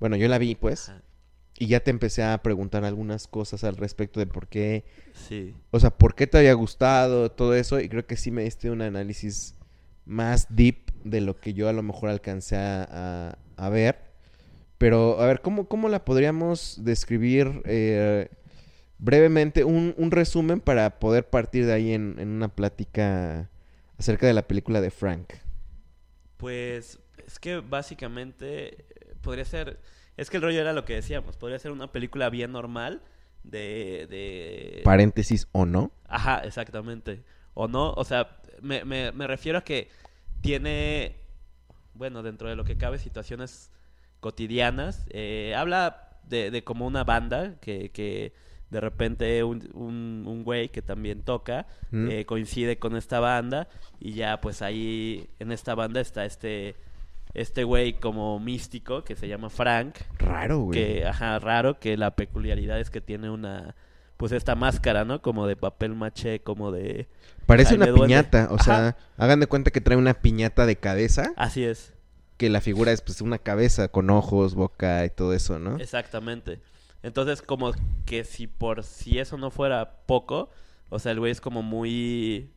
Bueno, 0.00 0.16
yo 0.16 0.26
la 0.28 0.38
vi, 0.38 0.54
pues. 0.54 0.88
Ajá, 0.88 1.01
Y 1.62 1.68
ya 1.68 1.78
te 1.78 1.92
empecé 1.92 2.24
a 2.24 2.42
preguntar 2.42 2.84
algunas 2.84 3.28
cosas 3.28 3.62
al 3.62 3.76
respecto 3.76 4.18
de 4.18 4.26
por 4.26 4.48
qué, 4.48 4.82
Sí. 5.14 5.54
o 5.70 5.78
sea, 5.78 5.90
por 5.90 6.16
qué 6.16 6.26
te 6.26 6.38
había 6.38 6.54
gustado, 6.54 7.30
todo 7.30 7.54
eso. 7.54 7.78
Y 7.78 7.88
creo 7.88 8.04
que 8.04 8.16
sí 8.16 8.32
me 8.32 8.42
diste 8.42 8.68
un 8.68 8.82
análisis 8.82 9.54
más 10.04 10.48
deep 10.50 10.90
de 11.04 11.20
lo 11.20 11.36
que 11.36 11.54
yo 11.54 11.68
a 11.68 11.72
lo 11.72 11.84
mejor 11.84 12.08
alcancé 12.10 12.56
a, 12.56 13.38
a- 13.56 13.68
ver. 13.68 13.96
Pero, 14.76 15.20
a 15.20 15.26
ver, 15.28 15.40
¿cómo, 15.40 15.68
cómo 15.68 15.88
la 15.88 16.04
podríamos 16.04 16.78
describir 16.82 17.62
eh, 17.64 18.28
brevemente? 18.98 19.62
Un, 19.62 19.94
un 19.96 20.10
resumen 20.10 20.58
para 20.58 20.98
poder 20.98 21.30
partir 21.30 21.64
de 21.66 21.74
ahí 21.74 21.92
en, 21.92 22.16
en 22.18 22.28
una 22.30 22.48
plática 22.48 23.48
acerca 23.98 24.26
de 24.26 24.32
la 24.34 24.48
película 24.48 24.80
de 24.80 24.90
Frank. 24.90 25.34
Pues 26.38 26.98
es 27.24 27.38
que 27.38 27.58
básicamente 27.60 28.74
eh, 28.74 29.14
podría 29.20 29.44
ser, 29.44 29.78
es 30.16 30.30
que 30.30 30.36
el 30.36 30.42
rollo 30.42 30.60
era 30.60 30.72
lo 30.72 30.84
que 30.84 30.94
decíamos, 30.94 31.36
podría 31.36 31.58
ser 31.58 31.72
una 31.72 31.90
película 31.92 32.30
bien 32.30 32.52
normal 32.52 33.02
de, 33.44 34.06
de... 34.10 34.80
Paréntesis 34.84 35.48
o 35.52 35.66
no. 35.66 35.90
Ajá, 36.06 36.38
exactamente. 36.44 37.22
O 37.54 37.68
no, 37.68 37.92
o 37.92 38.04
sea, 38.04 38.40
me, 38.60 38.84
me, 38.84 39.12
me 39.12 39.26
refiero 39.26 39.58
a 39.58 39.64
que 39.64 39.88
tiene, 40.40 41.16
bueno, 41.94 42.22
dentro 42.22 42.48
de 42.48 42.56
lo 42.56 42.64
que 42.64 42.76
cabe, 42.76 42.98
situaciones 42.98 43.70
cotidianas. 44.20 45.06
Eh, 45.10 45.54
habla 45.56 46.18
de, 46.24 46.50
de 46.50 46.62
como 46.64 46.86
una 46.86 47.04
banda 47.04 47.56
que, 47.60 47.90
que 47.90 48.32
de 48.70 48.80
repente 48.80 49.42
un, 49.44 49.68
un, 49.74 50.24
un 50.26 50.44
güey 50.44 50.68
que 50.70 50.82
también 50.82 51.22
toca 51.22 51.66
Mm. 51.90 52.10
eh, 52.10 52.24
coincide 52.24 52.78
con 52.78 52.96
esta 52.96 53.20
banda 53.20 53.68
y 54.00 54.14
ya 54.14 54.40
pues 54.40 54.62
ahí 54.62 55.28
en 55.40 55.52
esta 55.52 55.74
banda 55.74 56.00
está 56.00 56.24
este 56.24 56.74
este 57.34 57.64
güey 57.64 57.94
como 57.94 58.38
místico 58.40 59.04
que 59.04 59.16
se 59.16 59.28
llama 59.28 59.48
Frank 59.50 59.96
Raro, 60.18 60.60
güey. 60.60 60.78
que 60.78 61.06
ajá 61.06 61.38
raro 61.38 61.78
que 61.80 61.96
la 61.96 62.14
peculiaridad 62.16 62.78
es 62.80 62.90
que 62.90 63.00
tiene 63.00 63.30
una 63.30 63.74
pues 64.16 64.32
esta 64.32 64.54
máscara 64.54 65.04
no 65.04 65.20
como 65.22 65.46
de 65.46 65.56
papel 65.56 65.94
maché 65.94 66.40
como 66.42 66.70
de 66.72 67.08
Parece 67.46 67.74
una 67.74 67.86
piñata. 67.92 68.48
O 68.52 68.54
Ajá. 68.54 68.62
sea, 68.64 68.96
hagan 69.16 69.40
de 69.40 69.46
cuenta 69.48 69.70
que 69.72 69.80
trae 69.80 69.96
una 69.98 70.14
piñata 70.14 70.64
de 70.64 70.76
cabeza. 70.76 71.32
así 71.36 71.64
es 71.64 71.92
Que 72.36 72.48
la 72.48 72.60
figura 72.60 72.92
es 72.92 73.00
pues 73.02 73.20
una 73.20 73.38
cabeza 73.38 73.88
con 73.88 74.10
ojos, 74.10 74.54
boca 74.54 75.04
y 75.04 75.10
todo 75.10 75.32
eso, 75.34 75.58
¿no? 75.58 75.76
exactamente 75.78 76.60
entonces 77.02 77.42
como 77.42 77.72
que 78.06 78.22
si 78.22 78.46
por 78.46 78.84
si 78.84 79.18
eso 79.18 79.36
no 79.36 79.50
fuera 79.50 79.96
poco 80.06 80.50
o 80.88 81.00
sea 81.00 81.10
el 81.10 81.18
güey 81.18 81.32
es 81.32 81.40
como 81.40 81.62
muy 81.64 82.50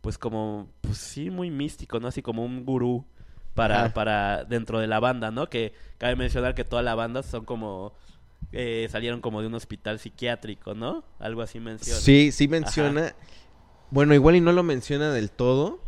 pues 0.00 0.18
como 0.18 0.68
pues 0.80 0.98
sí 0.98 1.30
muy 1.30 1.52
místico 1.52 2.00
no 2.00 2.08
así 2.08 2.20
como 2.20 2.44
un 2.44 2.64
gurú 2.64 3.04
para 3.54 3.84
Ajá. 3.86 3.94
para 3.94 4.44
dentro 4.44 4.78
de 4.80 4.86
la 4.86 4.98
banda 5.00 5.30
no 5.30 5.48
que 5.50 5.72
cabe 5.98 6.16
mencionar 6.16 6.54
que 6.54 6.64
toda 6.64 6.82
la 6.82 6.94
banda 6.94 7.22
son 7.22 7.44
como 7.44 7.92
eh, 8.52 8.88
salieron 8.90 9.20
como 9.20 9.40
de 9.40 9.46
un 9.46 9.54
hospital 9.54 9.98
psiquiátrico 9.98 10.74
no 10.74 11.04
algo 11.18 11.42
así 11.42 11.60
menciona 11.60 12.00
Sí, 12.00 12.32
sí 12.32 12.48
menciona. 12.48 13.14
Bueno, 13.90 14.14
igual 14.14 14.36
y 14.36 14.40
no 14.40 14.52
lo 14.52 14.62
menciona 14.62 15.10
del 15.12 15.30
todo. 15.30 15.80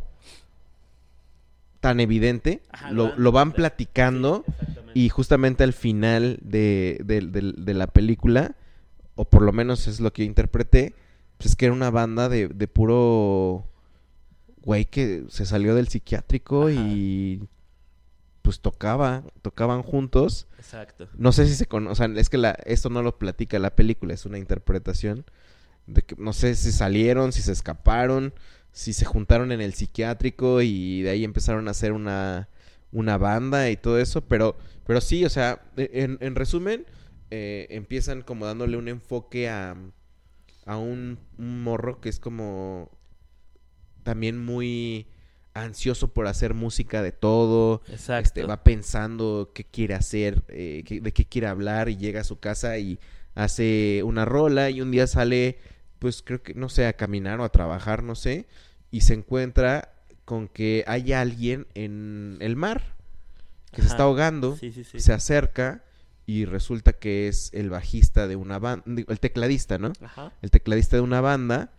Tan 1.80 2.00
evidente. 2.00 2.62
Ajá, 2.70 2.90
lo, 2.90 3.04
dan- 3.08 3.14
lo 3.18 3.32
van 3.32 3.48
sí, 3.48 3.54
platicando. 3.56 4.44
exactamente. 4.48 4.98
y 4.98 5.08
justamente 5.08 5.64
al 5.64 5.72
final 5.72 6.38
de, 6.42 7.00
de- 7.04 7.20
de- 7.22 7.52
de 7.56 7.74
la 7.74 7.86
película, 7.86 8.54
o 9.16 9.24
por 9.24 9.42
lo 9.42 9.52
menos 9.52 9.86
es 9.86 10.00
lo 10.00 10.12
que 10.12 10.22
yo 10.22 10.26
interpreté, 10.26 10.94
pues 11.38 11.50
es 11.50 11.56
que 11.56 11.66
era 11.66 11.74
una 11.74 11.90
banda 11.90 12.28
de, 12.28 12.48
de 12.48 12.68
puro 12.68 13.66
güey 14.62 14.86
que 14.86 15.24
se 15.28 15.44
salió 15.44 15.74
del 15.74 15.88
psiquiátrico 15.88 16.68
Ajá. 16.68 16.72
y 16.72 17.42
pues 18.44 18.60
tocaba, 18.60 19.24
tocaban 19.40 19.82
juntos. 19.82 20.46
exacto 20.58 21.08
No 21.16 21.32
sé 21.32 21.46
si 21.46 21.54
se 21.54 21.64
conoce, 21.64 21.92
o 21.92 21.94
sea, 21.94 22.20
es 22.20 22.28
que 22.28 22.36
la, 22.36 22.50
esto 22.66 22.90
no 22.90 23.02
lo 23.02 23.18
platica 23.18 23.58
la 23.58 23.74
película, 23.74 24.12
es 24.12 24.26
una 24.26 24.36
interpretación 24.36 25.24
de 25.86 26.02
que 26.02 26.14
no 26.18 26.34
sé 26.34 26.54
si 26.54 26.70
salieron, 26.70 27.32
si 27.32 27.40
se 27.40 27.52
escaparon, 27.52 28.34
si 28.70 28.92
se 28.92 29.06
juntaron 29.06 29.50
en 29.50 29.62
el 29.62 29.72
psiquiátrico 29.72 30.60
y 30.60 31.00
de 31.00 31.08
ahí 31.08 31.24
empezaron 31.24 31.68
a 31.68 31.70
hacer 31.70 31.92
una, 31.92 32.50
una 32.92 33.16
banda 33.16 33.70
y 33.70 33.78
todo 33.78 33.98
eso, 33.98 34.20
pero, 34.20 34.58
pero 34.86 35.00
sí, 35.00 35.24
o 35.24 35.30
sea, 35.30 35.62
e, 35.78 35.88
en, 35.94 36.18
en 36.20 36.34
resumen, 36.34 36.84
eh, 37.30 37.66
empiezan 37.70 38.20
como 38.20 38.44
dándole 38.44 38.76
un 38.76 38.88
enfoque 38.88 39.48
a, 39.48 39.74
a 40.66 40.76
un, 40.76 41.18
un 41.38 41.62
morro 41.62 42.02
que 42.02 42.10
es 42.10 42.20
como 42.20 42.90
también 44.02 44.44
muy 44.44 45.06
ansioso 45.54 46.08
por 46.12 46.26
hacer 46.26 46.52
música 46.54 47.00
de 47.02 47.12
todo, 47.12 47.80
exacto. 47.88 48.24
este, 48.40 48.44
va 48.44 48.62
pensando 48.64 49.52
qué 49.54 49.64
quiere 49.64 49.94
hacer, 49.94 50.42
eh, 50.48 50.82
qué- 50.84 51.00
de 51.00 51.12
qué 51.12 51.24
quiere 51.24 51.46
hablar 51.46 51.88
y 51.88 51.96
llega 51.96 52.20
a 52.20 52.24
su 52.24 52.38
casa 52.40 52.76
y 52.78 52.98
hace 53.34 54.02
una 54.04 54.24
rola 54.24 54.70
y 54.70 54.80
un 54.80 54.90
día 54.90 55.06
sale, 55.06 55.58
pues 56.00 56.22
creo 56.22 56.42
que, 56.42 56.54
no 56.54 56.68
sé, 56.68 56.86
a 56.86 56.92
caminar 56.94 57.40
o 57.40 57.44
a 57.44 57.48
trabajar, 57.50 58.02
no 58.02 58.14
sé, 58.14 58.46
y 58.90 59.02
se 59.02 59.14
encuentra 59.14 59.92
con 60.24 60.48
que 60.48 60.84
hay 60.86 61.12
alguien 61.12 61.66
en 61.74 62.36
el 62.40 62.56
mar 62.56 62.94
que 63.72 63.82
se 63.82 63.88
está 63.88 64.04
ahogando, 64.04 64.56
sí 64.56 64.72
sí 64.72 64.84
sí. 64.84 65.00
se 65.00 65.12
acerca 65.12 65.82
y 66.26 66.44
resulta 66.46 66.92
que 66.94 67.28
es 67.28 67.50
el 67.52 67.70
bajista 67.70 68.26
de 68.26 68.36
una 68.36 68.58
banda, 68.58 68.84
el 68.86 69.20
tecladista, 69.20 69.78
¿no? 69.78 69.92
ajá. 70.00 70.32
El 70.42 70.50
tecladista 70.50 70.96
de 70.96 71.02
una 71.02 71.20
banda 71.20 71.70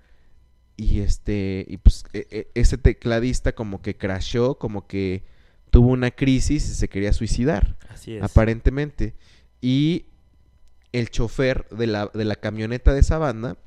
y 0.78 1.00
este 1.00 1.66
y 1.68 1.78
pues 1.78 2.04
e- 2.14 2.28
e- 2.32 2.48
ese 2.54 2.78
tecladista 2.78 3.54
como 3.54 3.82
que 3.82 3.96
crashó, 3.96 4.58
como 4.58 4.88
que 4.88 5.24
tuvo 5.70 5.90
una 5.90 6.12
crisis 6.12 6.70
y 6.70 6.74
se 6.74 6.88
quería 6.90 7.14
suicidar, 7.14 7.78
así 7.90 8.16
es 8.16 8.24
aparentemente. 8.24 9.16
Y 9.62 10.06
el 10.92 11.10
chofer 11.10 11.68
de 11.70 11.88
la, 11.88 12.10
de 12.14 12.26
la 12.26 12.36
camioneta 12.36 12.94
de 12.94 13.02
esa 13.02 13.18
banda 13.18 13.58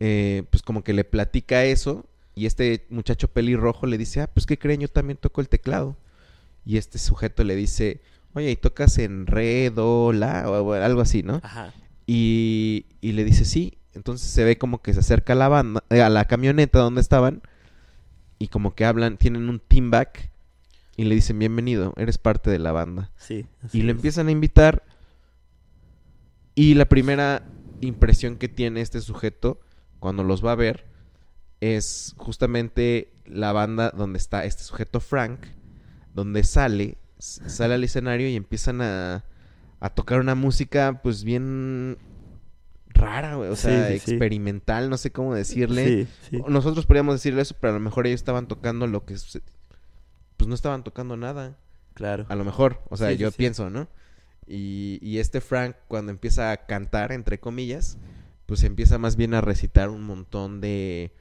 eh, 0.00 0.44
pues 0.50 0.62
como 0.62 0.84
que 0.84 0.92
le 0.92 1.04
platica 1.04 1.64
eso 1.64 2.06
y 2.34 2.46
este 2.46 2.86
muchacho 2.90 3.28
pelirrojo 3.28 3.86
le 3.86 3.98
dice, 3.98 4.20
ah, 4.20 4.30
pues 4.32 4.46
qué 4.46 4.58
creen, 4.58 4.80
yo 4.80 4.88
también 4.88 5.16
toco 5.16 5.40
el 5.40 5.48
teclado. 5.48 5.96
Y 6.64 6.76
este 6.76 6.98
sujeto 6.98 7.42
le 7.42 7.56
dice, 7.56 8.00
oye, 8.32 8.52
¿y 8.52 8.56
tocas 8.56 8.98
en 8.98 9.26
re, 9.26 9.70
do, 9.70 10.12
la? 10.12 10.48
O, 10.48 10.62
o 10.62 10.72
algo 10.74 11.00
así, 11.00 11.24
¿no? 11.24 11.40
Ajá. 11.42 11.72
Y, 12.06 12.86
y 13.00 13.12
le 13.12 13.24
dice, 13.24 13.44
sí. 13.44 13.77
Entonces 13.98 14.30
se 14.30 14.44
ve 14.44 14.58
como 14.58 14.80
que 14.80 14.94
se 14.94 15.00
acerca 15.00 15.32
a 15.32 15.36
la 15.36 15.48
banda, 15.48 15.82
eh, 15.90 16.02
a 16.02 16.08
la 16.08 16.24
camioneta 16.26 16.78
donde 16.78 17.00
estaban 17.00 17.42
y 18.38 18.46
como 18.46 18.76
que 18.76 18.84
hablan, 18.84 19.16
tienen 19.16 19.48
un 19.48 19.58
team 19.58 19.90
back 19.90 20.30
y 20.96 21.02
le 21.02 21.16
dicen, 21.16 21.36
bienvenido, 21.36 21.94
eres 21.96 22.16
parte 22.16 22.48
de 22.48 22.60
la 22.60 22.70
banda. 22.70 23.10
Sí. 23.16 23.46
Y 23.72 23.82
le 23.82 23.90
es. 23.90 23.96
empiezan 23.96 24.28
a 24.28 24.30
invitar. 24.30 24.84
Y 26.54 26.74
la 26.74 26.84
primera 26.84 27.42
impresión 27.80 28.36
que 28.36 28.48
tiene 28.48 28.82
este 28.82 29.00
sujeto 29.00 29.58
cuando 29.98 30.22
los 30.22 30.46
va 30.46 30.52
a 30.52 30.54
ver 30.54 30.86
es 31.60 32.14
justamente 32.18 33.12
la 33.26 33.50
banda 33.50 33.90
donde 33.90 34.18
está 34.18 34.44
este 34.44 34.62
sujeto 34.62 35.00
Frank, 35.00 35.40
donde 36.14 36.44
sale, 36.44 36.98
sale 37.18 37.74
al 37.74 37.82
escenario 37.82 38.28
y 38.28 38.36
empiezan 38.36 38.80
a, 38.80 39.24
a 39.80 39.90
tocar 39.90 40.20
una 40.20 40.36
música 40.36 41.00
pues 41.02 41.24
bien 41.24 41.98
rara, 42.98 43.36
güey, 43.36 43.48
o 43.50 43.56
sea, 43.56 43.88
sí, 43.88 43.98
sí. 43.98 44.10
experimental, 44.10 44.90
no 44.90 44.96
sé 44.98 45.10
cómo 45.10 45.34
decirle. 45.34 46.06
Nosotros 46.48 46.84
podríamos 46.86 47.14
decirle 47.14 47.40
eso, 47.42 47.56
pero 47.60 47.70
a 47.72 47.74
lo 47.74 47.80
mejor 47.80 48.06
ellos 48.06 48.20
estaban 48.20 48.46
tocando 48.48 48.86
lo 48.86 49.04
que... 49.06 49.16
se- 49.16 49.42
Pues 50.36 50.46
no 50.48 50.54
estaban 50.54 50.84
tocando 50.84 51.16
nada. 51.16 51.56
Claro. 51.94 52.26
A 52.28 52.34
lo 52.36 52.44
mejor, 52.44 52.82
o 52.90 52.96
sea, 52.96 53.12
yo 53.12 53.32
pienso, 53.32 53.70
¿no? 53.70 53.88
Y, 54.46 54.98
y 55.02 55.18
este 55.18 55.40
Frank, 55.40 55.76
cuando 55.88 56.12
empieza 56.12 56.52
a 56.52 56.66
cantar, 56.66 57.12
entre 57.12 57.38
comillas, 57.40 57.98
pues 58.46 58.62
empieza 58.64 58.98
más 58.98 59.16
bien 59.16 59.34
a 59.34 59.40
recitar 59.40 59.90
un 59.90 60.02
montón 60.04 60.60
de, 60.60 61.12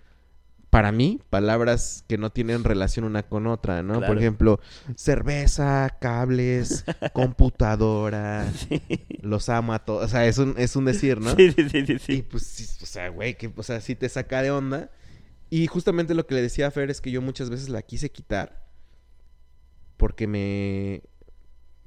para 0.70 0.92
mí, 0.92 1.22
palabras 1.30 2.04
que 2.08 2.18
no 2.18 2.30
tienen 2.32 2.64
relación 2.64 3.06
una 3.06 3.24
con 3.24 3.48
otra, 3.48 3.84
¿no? 3.84 4.02
Por 4.02 4.18
ejemplo, 4.18 4.60
cerveza, 4.96 5.98
cables, 6.02 6.84
computadora, 7.14 8.52
Sí. 8.52 8.82
los 9.22 9.48
amo 9.50 9.74
a 9.74 9.80
todos. 9.86 10.06
O 10.06 10.08
sea, 10.10 10.26
es 10.26 10.38
un, 10.38 10.56
es 10.58 10.76
un 10.76 10.86
decir, 10.86 11.22
¿no? 11.22 11.36
Sí, 11.36 11.52
sí, 11.52 11.70
sí, 11.70 12.00
sí, 12.00 12.14
Y 12.14 12.22
pues, 12.22 12.80
o 12.82 12.86
sea, 12.86 13.10
güey, 13.10 13.38
que, 13.38 13.52
o 13.56 13.64
sea, 13.64 13.80
sí 13.82 13.96
te 13.96 14.10
saca 14.10 14.42
de 14.42 14.52
onda. 14.52 14.92
Y 15.50 15.68
justamente 15.68 16.14
lo 16.14 16.28
que 16.28 16.36
le 16.36 16.42
decía 16.42 16.68
a 16.68 16.72
Fer 16.72 16.90
es 16.90 17.00
que 17.00 17.12
yo 17.12 17.22
muchas 17.22 17.50
veces 17.50 17.70
la 17.70 17.82
quise 17.82 18.12
quitar 18.12 18.68
porque 19.96 20.28
me, 20.28 21.02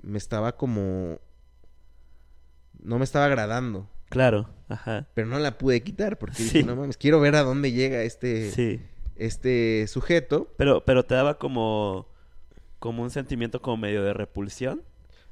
me 0.02 0.16
estaba 0.18 0.56
como, 0.56 1.20
no 2.82 2.98
me 2.98 3.04
estaba 3.04 3.26
agradando, 3.26 3.88
Claro. 4.10 4.50
Ajá. 4.68 5.08
pero 5.14 5.26
no 5.26 5.38
la 5.40 5.58
pude 5.58 5.82
quitar 5.82 6.16
porque 6.16 6.36
Sí. 6.36 6.44
dije, 6.44 6.62
no 6.62 6.76
mames, 6.76 6.96
quiero 6.96 7.18
ver 7.18 7.34
a 7.34 7.42
dónde 7.42 7.72
llega 7.72 8.02
este, 8.02 8.52
Sí. 8.52 8.80
este 9.16 9.86
sujeto. 9.88 10.52
Pero, 10.56 10.84
pero 10.84 11.04
te 11.04 11.14
daba 11.16 11.38
como, 11.38 12.06
como 12.78 13.02
un 13.02 13.10
sentimiento 13.10 13.60
como 13.62 13.78
medio 13.78 14.04
de 14.04 14.12
repulsión. 14.12 14.82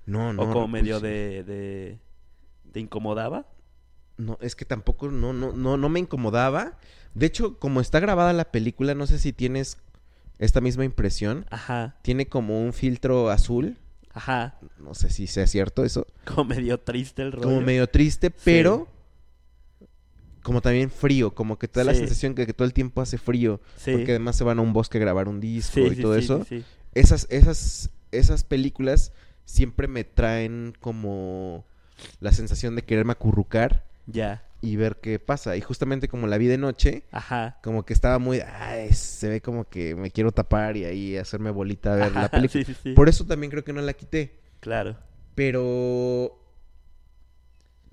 No, 0.07 0.33
no. 0.33 0.43
o 0.43 0.53
como 0.53 0.67
medio 0.69 0.99
de, 1.01 1.45
de... 1.45 1.99
¿Te 2.73 2.81
incomodaba? 2.81 3.47
No, 4.17 4.39
es 4.41 4.57
que 4.57 4.65
tampoco, 4.65 5.09
no, 5.11 5.33
no, 5.33 5.53
no, 5.53 5.77
no 5.77 5.89
me 5.89 6.01
incomodaba. 6.01 6.79
De 7.15 7.27
hecho, 7.27 7.59
como 7.61 7.81
está 7.81 8.01
grabada 8.01 8.33
la 8.33 8.51
película, 8.51 8.95
no 8.95 9.07
sé 9.07 9.19
si 9.19 9.33
tienes 9.33 9.79
esta 10.39 10.61
misma 10.61 10.85
impresión. 10.85 11.47
Ajá. 11.51 11.97
Tiene 12.03 12.27
como 12.27 12.61
un 12.61 12.73
filtro 12.73 13.31
azul. 13.31 13.77
Ajá. 14.19 14.59
No 14.79 14.95
sé 14.95 15.11
si 15.11 15.29
sea 15.29 15.47
cierto 15.47 15.85
eso. 15.85 16.05
Como 16.25 16.45
medio 16.45 16.81
triste 16.81 17.23
el 17.23 17.31
rollo. 17.31 17.47
Como 17.47 17.61
medio 17.61 17.89
triste, 17.89 18.33
pero 18.33 18.89
como 20.43 20.61
también 20.61 20.91
frío. 20.91 21.33
Como 21.33 21.57
que 21.57 21.69
te 21.69 21.79
da 21.79 21.85
la 21.85 21.95
sensación 21.95 22.35
que, 22.35 22.45
que 22.45 22.53
todo 22.53 22.67
el 22.67 22.75
tiempo 22.75 23.01
hace 23.01 23.17
frío. 23.17 23.61
Sí. 23.77 23.93
Porque 23.93 24.11
además 24.11 24.35
se 24.35 24.43
van 24.43 24.59
a 24.59 24.63
un 24.63 24.73
bosque 24.73 24.99
a 24.99 25.01
grabar 25.01 25.29
un 25.29 25.39
disco 25.39 25.79
y 25.79 25.95
todo 25.95 26.17
eso. 26.17 26.45
sí, 26.49 26.59
sí. 26.59 26.65
Esas, 26.95 27.29
esas, 27.31 27.91
esas 28.11 28.43
películas 28.43 29.13
siempre 29.45 29.87
me 29.87 30.03
traen 30.03 30.75
como 30.81 31.65
la 32.19 32.33
sensación 32.33 32.75
de 32.75 32.83
quererme 32.83 33.13
acurrucar 33.13 33.85
Ya. 34.07 34.43
Y 34.61 34.77
ver 34.77 34.97
qué 35.01 35.19
pasa. 35.19 35.57
Y 35.57 35.61
justamente 35.61 36.09
como 36.09 36.27
la 36.27 36.39
vi 36.39 36.47
de 36.47 36.59
noche, 36.59 37.05
Ajá. 37.11 37.59
como 37.63 37.85
que 37.85 37.93
estaba 37.93 38.19
muy... 38.19 38.41
Ay, 38.41 38.93
se 38.93 39.29
ve 39.29 39.41
como 39.41 39.69
que 39.69 39.95
me 39.95 40.11
quiero 40.11 40.33
tapar 40.33 40.77
y 40.77 40.85
ahí 40.85 41.17
hacerme 41.17 41.51
bolita 41.51 41.93
a 41.93 41.97
ver 41.97 42.07
Ajá, 42.07 42.23
la 42.23 42.29
película. 42.31 42.65
Sí, 42.65 42.73
sí, 42.75 42.81
sí. 42.83 42.93
Por 42.93 43.09
eso 43.09 43.25
también 43.27 43.51
creo 43.51 43.65
que 43.65 43.73
no 43.73 43.81
la 43.81 43.93
quité. 43.93 44.41
Claro. 44.61 44.97
Pero... 45.35 46.45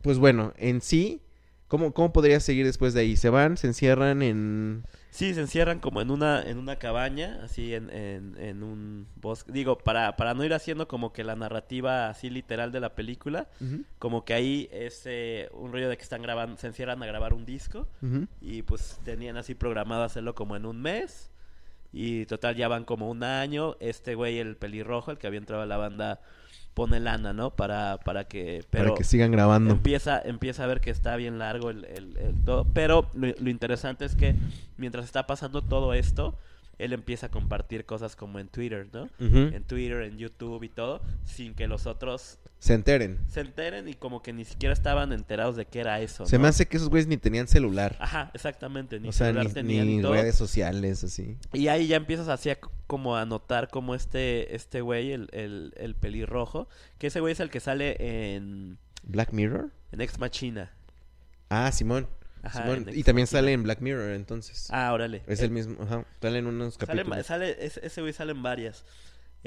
Pues 0.01 0.17
bueno, 0.19 0.53
en 0.57 0.81
sí, 0.81 1.23
¿cómo, 1.67 1.93
¿cómo 1.93 2.13
podría 2.13 2.39
seguir 2.39 2.65
después 2.65 2.93
de 2.93 3.01
ahí? 3.01 3.17
¿Se 3.17 3.29
van? 3.29 3.57
¿Se 3.57 3.67
encierran 3.67 4.21
en...? 4.21 4.85
Sí, 5.15 5.33
se 5.33 5.39
encierran 5.39 5.79
como 5.79 6.01
en 6.01 6.11
una, 6.11 6.41
en 6.41 6.57
una 6.57 6.75
cabaña, 6.75 7.39
así 7.41 7.73
en, 7.73 7.89
en, 7.89 8.35
en 8.37 8.63
un 8.63 9.07
bosque. 9.15 9.49
Digo, 9.49 9.77
para, 9.77 10.17
para 10.17 10.33
no 10.33 10.43
ir 10.43 10.53
haciendo 10.53 10.89
como 10.89 11.13
que 11.13 11.23
la 11.23 11.37
narrativa 11.37 12.09
así 12.09 12.29
literal 12.29 12.73
de 12.73 12.81
la 12.81 12.95
película, 12.95 13.47
como 13.97 14.25
que 14.25 14.33
ahí 14.33 14.67
es 14.73 15.03
eh, 15.05 15.47
un 15.53 15.71
rollo 15.71 15.87
de 15.87 15.95
que 15.95 16.03
están 16.03 16.21
grabando, 16.21 16.57
se 16.57 16.67
encierran 16.67 17.01
a 17.01 17.05
grabar 17.05 17.33
un 17.33 17.45
disco 17.45 17.87
y 18.41 18.63
pues 18.63 18.99
tenían 19.05 19.37
así 19.37 19.55
programado 19.55 20.03
hacerlo 20.03 20.35
como 20.35 20.57
en 20.57 20.65
un 20.65 20.81
mes. 20.81 21.31
Y 21.93 22.25
total 22.25 22.57
ya 22.57 22.67
van 22.67 22.83
como 22.83 23.09
un 23.09 23.23
año. 23.23 23.77
Este 23.79 24.15
güey, 24.15 24.39
el 24.39 24.57
pelirrojo, 24.57 25.11
el 25.11 25.17
que 25.17 25.27
había 25.27 25.39
entrado 25.39 25.63
a 25.63 25.65
la 25.65 25.77
banda, 25.77 26.19
pone 26.75 26.99
lana, 26.99 27.33
¿no? 27.33 27.49
Para, 27.49 27.97
para 28.05 28.25
que... 28.25 28.63
Pero 28.69 28.83
Para 28.89 28.97
que 28.97 29.03
sigan 29.03 29.31
grabando. 29.31 29.71
empieza, 29.71 30.21
empieza 30.21 30.63
a 30.65 30.67
ver 30.67 30.81
que 30.81 30.91
está 30.91 31.15
bien 31.15 31.39
largo 31.39 31.71
el, 31.71 31.85
el- 31.85 32.17
el 32.17 32.35
todo. 32.45 32.67
Pero 32.73 33.09
lo, 33.15 33.27
lo 33.39 33.49
interesante 33.49 34.05
es 34.05 34.15
que 34.15 34.35
mientras 34.77 35.05
está 35.05 35.25
pasando 35.25 35.63
todo 35.63 35.93
esto, 35.93 36.37
él 36.77 36.93
empieza 36.93 37.27
a 37.27 37.31
compartir 37.31 37.85
cosas 37.85 38.15
como 38.15 38.39
en 38.39 38.47
Twitter, 38.47 38.87
¿no? 38.91 39.09
En 39.19 39.63
Twitter, 39.63 40.01
en 40.01 40.17
YouTube 40.17 40.63
y 40.63 40.69
todo, 40.69 41.01
sin 41.23 41.53
que 41.55 41.67
los 41.67 41.85
otros 41.87 42.39
Se 42.59 42.73
enteren. 42.73 43.19
se 43.27 43.41
enteren 43.41 43.87
y 43.87 43.93
como 43.93 44.21
que 44.21 44.33
ni 44.33 44.45
siquiera 44.45 44.73
estaban 44.73 45.13
enterados 45.13 45.55
de 45.55 45.65
qué 45.65 45.79
era 45.79 46.01
eso. 46.01 46.25
Se 46.25 46.37
¿no? 46.37 46.43
me 46.43 46.47
hace 46.49 46.67
que 46.67 46.77
esos 46.77 46.89
güeyes 46.89 47.07
ni 47.07 47.17
tenían 47.17 47.47
celular. 47.47 47.95
Ajá, 47.99 48.31
exactamente. 48.33 48.99
Ni 48.99 49.09
o 49.09 49.11
sea, 49.11 49.27
celular 49.27 49.47
ni, 49.47 49.53
tenían 49.53 49.87
ni 49.87 50.01
redes 50.01 50.35
sociales, 50.35 51.03
así. 51.03 51.37
Y 51.53 51.67
ahí 51.67 51.87
ya 51.87 51.97
empiezas 51.97 52.27
así 52.27 52.49
a 52.49 52.59
como 52.87 53.15
a 53.15 53.25
notar 53.25 53.69
como 53.69 53.95
este 53.95 54.55
este 54.55 54.81
güey, 54.81 55.11
el, 55.11 55.29
el, 55.31 55.73
el 55.77 55.95
pelirrojo, 55.95 56.67
que 56.97 57.07
ese 57.07 57.19
güey 57.19 57.33
es 57.33 57.39
el 57.39 57.49
que 57.49 57.59
sale 57.59 58.35
en, 58.35 58.77
¿Black 59.03 59.31
Mirror? 59.33 59.71
en 59.91 60.01
Ex 60.01 60.19
Machina. 60.19 60.71
Ah, 61.49 61.71
Simón. 61.71 62.07
Ajá, 62.45 62.65
Y 62.93 63.03
también 63.03 63.27
sale 63.27 63.53
en 63.53 63.63
Black 63.63 63.81
Mirror, 63.81 64.11
entonces. 64.11 64.67
Ah, 64.71 64.93
órale. 64.93 65.23
es 65.27 65.41
Eh, 65.41 65.45
el 65.45 65.51
mismo. 65.51 65.81
Ajá. 65.83 66.05
Sale 66.21 66.39
en 66.39 66.47
unos 66.47 66.77
capítulos. 66.77 67.25
sale- 67.25 67.57
ese 67.65 67.85
ese 67.85 68.01
güey 68.01 68.13
sale 68.13 68.31
en 68.31 68.43
varias. 68.43 68.85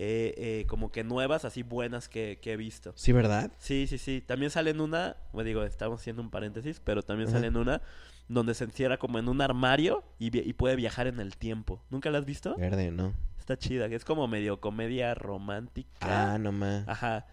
Eh, 0.01 0.35
eh, 0.37 0.65
como 0.69 0.93
que 0.93 1.03
nuevas, 1.03 1.45
así 1.45 1.65
buenas 1.65 2.09
que, 2.09 2.39
que 2.41 2.53
he 2.53 2.57
visto. 2.57 2.93
Sí, 2.95 3.11
¿verdad? 3.13 3.51
Sí, 3.59 3.87
sí, 3.89 3.99
sí. 3.99 4.23
También 4.25 4.51
sale 4.53 4.71
en 4.71 4.81
una, 4.81 5.17
bueno, 5.33 5.49
digo, 5.49 5.65
estamos 5.65 6.01
haciendo 6.01 6.23
un 6.23 6.31
paréntesis, 6.31 6.81
pero 6.85 7.03
también 7.03 7.29
Ajá. 7.29 7.39
sale 7.39 7.49
en 7.49 7.57
una 7.57 7.83
donde 8.29 8.55
se 8.55 8.63
encierra 8.65 8.99
como 8.99 9.19
en 9.19 9.29
un 9.29 9.41
armario 9.41 10.05
y, 10.21 10.53
puede 10.53 10.77
viajar 10.77 11.09
en 11.09 11.19
el 11.19 11.37
tiempo. 11.37 11.83
¿Nunca 11.91 12.11
la 12.11 12.19
has 12.19 12.27
visto? 12.27 12.55
Verde, 12.57 12.93
¿no? 12.93 13.13
Está 13.41 13.59
chida, 13.59 13.89
que 13.89 13.97
es 13.97 14.05
como 14.05 14.29
medio 14.29 14.61
comedia 14.61 15.15
romántica. 15.15 16.35
Ah, 16.35 16.39
no 16.39 16.53
más. 16.53 16.87
Ajá. 16.87 17.27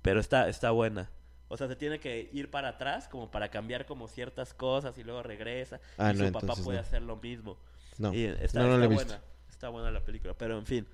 Pero 0.00 0.20
está, 0.20 0.48
está 0.48 0.70
buena. 0.70 1.10
O 1.48 1.56
sea, 1.56 1.66
se 1.68 1.76
tiene 1.76 1.98
que 1.98 2.28
ir 2.32 2.50
para 2.50 2.68
atrás 2.68 3.08
como 3.08 3.30
para 3.30 3.48
cambiar 3.50 3.86
como 3.86 4.06
ciertas 4.08 4.52
cosas 4.54 4.96
y 4.98 5.04
luego 5.04 5.22
regresa. 5.22 5.80
Ah, 5.96 6.12
y 6.12 6.18
no, 6.18 6.26
su 6.26 6.32
papá 6.32 6.54
puede 6.62 6.78
no. 6.78 6.82
hacer 6.82 7.02
lo 7.02 7.16
mismo. 7.16 7.58
No. 7.98 8.12
Y 8.12 8.24
está, 8.24 8.60
no, 8.60 8.68
no 8.68 8.74
está 8.74 8.84
he 8.84 8.88
visto. 8.88 9.04
buena. 9.06 9.22
Está 9.48 9.68
buena 9.70 9.90
la 9.90 10.04
película. 10.04 10.34
Pero 10.34 10.58
en 10.58 10.66
fin. 10.66 10.86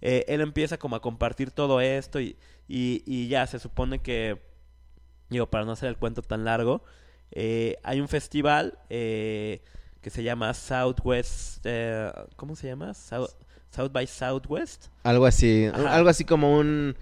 Eh, 0.00 0.24
él 0.26 0.40
empieza 0.40 0.78
como 0.78 0.96
a 0.96 1.00
compartir 1.00 1.52
todo 1.52 1.80
esto 1.80 2.20
y, 2.20 2.36
y, 2.66 3.04
y 3.06 3.28
ya 3.28 3.46
se 3.46 3.60
supone 3.60 4.00
que, 4.00 4.42
digo, 5.30 5.48
para 5.48 5.64
no 5.64 5.72
hacer 5.72 5.88
el 5.88 5.96
cuento 5.96 6.22
tan 6.22 6.44
largo, 6.44 6.82
eh, 7.30 7.76
hay 7.84 8.00
un 8.00 8.08
festival 8.08 8.78
eh, 8.90 9.62
que 10.00 10.10
se 10.10 10.24
llama 10.24 10.52
Southwest, 10.54 11.60
eh, 11.64 12.10
¿cómo 12.34 12.56
se 12.56 12.66
llama? 12.66 12.92
South, 12.94 13.30
South 13.70 13.92
by 13.92 14.06
Southwest. 14.06 14.88
Algo 15.04 15.24
así. 15.24 15.66
Ajá. 15.72 15.94
Algo 15.94 16.08
así 16.10 16.24
como 16.24 16.58
un 16.58 16.96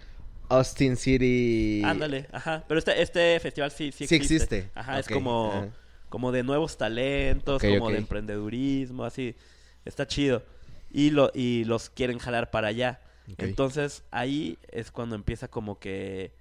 Austin 0.50 0.96
City. 0.96 1.82
Ándale, 1.84 2.26
ajá. 2.32 2.64
Pero 2.68 2.78
este, 2.78 3.00
este 3.02 3.40
festival 3.40 3.70
sí, 3.70 3.92
sí 3.92 4.06
Sí 4.06 4.16
existe. 4.16 4.58
existe. 4.58 4.70
Ajá, 4.74 4.98
es 4.98 5.08
como, 5.08 5.46
ajá. 5.52 5.68
como 6.08 6.32
de 6.32 6.42
nuevos 6.42 6.76
talentos, 6.76 7.62
como 7.62 7.90
de 7.90 7.98
emprendedurismo, 7.98 9.04
así. 9.04 9.36
Está 9.84 10.06
chido. 10.06 10.44
Y, 10.90 11.10
lo, 11.10 11.30
y 11.34 11.64
los 11.64 11.88
quieren 11.90 12.18
jalar 12.18 12.50
para 12.50 12.68
allá. 12.68 13.00
Entonces 13.38 14.02
ahí 14.10 14.58
es 14.70 14.90
cuando 14.90 15.14
empieza 15.14 15.48
como 15.48 15.78
que 15.78 16.34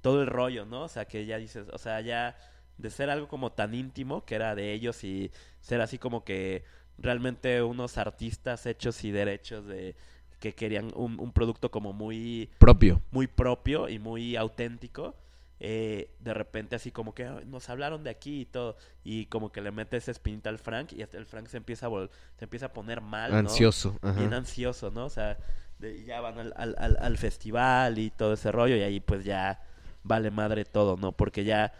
todo 0.00 0.22
el 0.22 0.26
rollo, 0.26 0.64
¿no? 0.64 0.84
O 0.84 0.88
sea, 0.88 1.04
que 1.06 1.26
ya 1.26 1.36
dices, 1.36 1.66
o 1.70 1.76
sea, 1.78 2.00
ya 2.00 2.36
de 2.78 2.88
ser 2.90 3.10
algo 3.10 3.28
como 3.28 3.52
tan 3.52 3.74
íntimo 3.74 4.24
que 4.24 4.36
era 4.36 4.54
de 4.54 4.72
ellos 4.72 5.04
y 5.04 5.30
ser 5.60 5.82
así 5.82 5.98
como 5.98 6.24
que 6.24 6.64
realmente 6.96 7.62
unos 7.62 7.98
artistas 7.98 8.64
hechos 8.66 9.04
y 9.04 9.10
derechos 9.10 9.66
de 9.66 9.96
que 10.40 10.54
querían 10.54 10.90
un, 10.96 11.20
un 11.20 11.32
producto 11.32 11.70
como 11.70 11.92
muy 11.92 12.50
Propio. 12.58 13.00
muy 13.12 13.26
propio 13.28 13.88
y 13.88 13.98
muy 14.00 14.34
auténtico. 14.36 15.14
eh, 15.62 16.10
de 16.20 16.32
repente 16.32 16.74
así 16.76 16.90
como 16.90 17.14
que 17.14 17.26
"Ay, 17.26 17.44
nos 17.46 17.68
hablaron 17.68 18.02
de 18.02 18.08
aquí 18.08 18.40
y 18.40 18.44
todo, 18.46 18.76
y 19.04 19.26
como 19.26 19.52
que 19.52 19.60
le 19.60 19.70
mete 19.70 19.98
esa 19.98 20.10
espinita 20.10 20.48
al 20.48 20.58
Frank 20.58 20.92
y 20.94 21.02
hasta 21.02 21.18
el 21.18 21.26
Frank 21.26 21.48
se 21.48 21.58
empieza 21.58 21.86
a, 21.88 21.90
se 22.38 22.44
empieza 22.46 22.66
a 22.66 22.72
poner 22.72 23.02
mal, 23.02 23.30
¿no? 23.30 23.36
Ansioso. 23.36 23.98
ajá. 24.00 24.18
bien 24.18 24.32
ansioso, 24.32 24.90
¿no? 24.90 25.04
O 25.04 25.10
sea, 25.10 25.36
de- 25.78 26.02
ya 26.04 26.22
van 26.22 26.38
al, 26.38 26.54
al, 26.56 26.74
al- 26.78 26.96
al 26.98 27.18
festival 27.18 27.98
y 27.98 28.08
todo 28.10 28.32
ese 28.32 28.50
rollo 28.50 28.74
y 28.76 28.80
ahí 28.80 29.00
pues 29.00 29.22
ya 29.24 29.60
vale 30.02 30.30
madre 30.30 30.64
todo, 30.64 30.96
¿no? 30.96 31.12
Porque 31.12 31.44
ya 31.44 31.74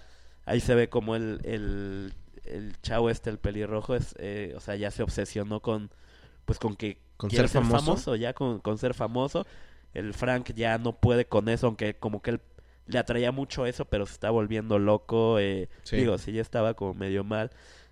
ahí 0.44 0.60
se 0.60 0.74
ve 0.74 0.90
como 0.90 1.16
el, 1.16 1.40
el, 1.44 2.12
el 2.44 2.78
chavo 2.82 3.08
este, 3.08 3.30
el 3.30 3.38
pelirrojo, 3.38 3.94
es, 3.96 4.14
eh, 4.18 4.52
o 4.56 4.60
sea, 4.60 4.76
ya 4.76 4.90
se 4.90 5.02
obsesionó 5.02 5.60
con, 5.60 5.90
pues 6.50 6.58
con 6.58 6.76
que 6.76 6.98
¿Con 7.16 7.30
ser 7.30 7.48
famoso? 7.48 8.16
ya 8.16 8.32
con, 8.32 8.60
con 8.60 8.78
ser 8.78 8.94
famoso. 8.94 9.46
El 9.92 10.14
Frank 10.14 10.52
ya 10.54 10.78
no 10.78 10.98
puede 10.98 11.26
con 11.26 11.48
eso, 11.48 11.66
aunque 11.66 11.94
como 11.94 12.22
que 12.22 12.30
él 12.30 12.40
le 12.86 12.98
atraía 12.98 13.30
mucho 13.32 13.66
eso, 13.66 13.84
pero 13.84 14.06
se 14.06 14.12
está 14.14 14.30
volviendo 14.30 14.78
loco. 14.78 15.38
eh, 15.38 15.68
Sí. 15.82 15.96
Digo, 15.96 16.16
sí, 16.18 16.32
ya 16.32 16.42
estaba 16.42 16.74
como 16.74 16.94
medio 16.94 17.22
mal. 17.24 17.50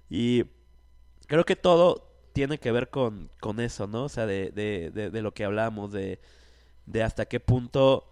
Y 0.09 0.45
creo 1.27 1.45
que 1.45 1.57
todo 1.57 2.11
tiene 2.33 2.59
que 2.59 2.73
ver 2.73 2.89
con, 2.91 3.31
con 3.41 3.61
eso, 3.61 3.87
¿no? 3.87 4.05
O 4.05 4.09
sea, 4.09 4.27
de, 4.27 4.51
de, 4.51 4.91
de, 4.91 5.11
de 5.11 5.23
lo 5.23 5.33
que 5.35 5.45
hablábamos, 5.45 5.93
de, 5.93 6.21
de 6.87 7.03
hasta 7.03 7.27
qué 7.27 7.39
punto, 7.41 8.11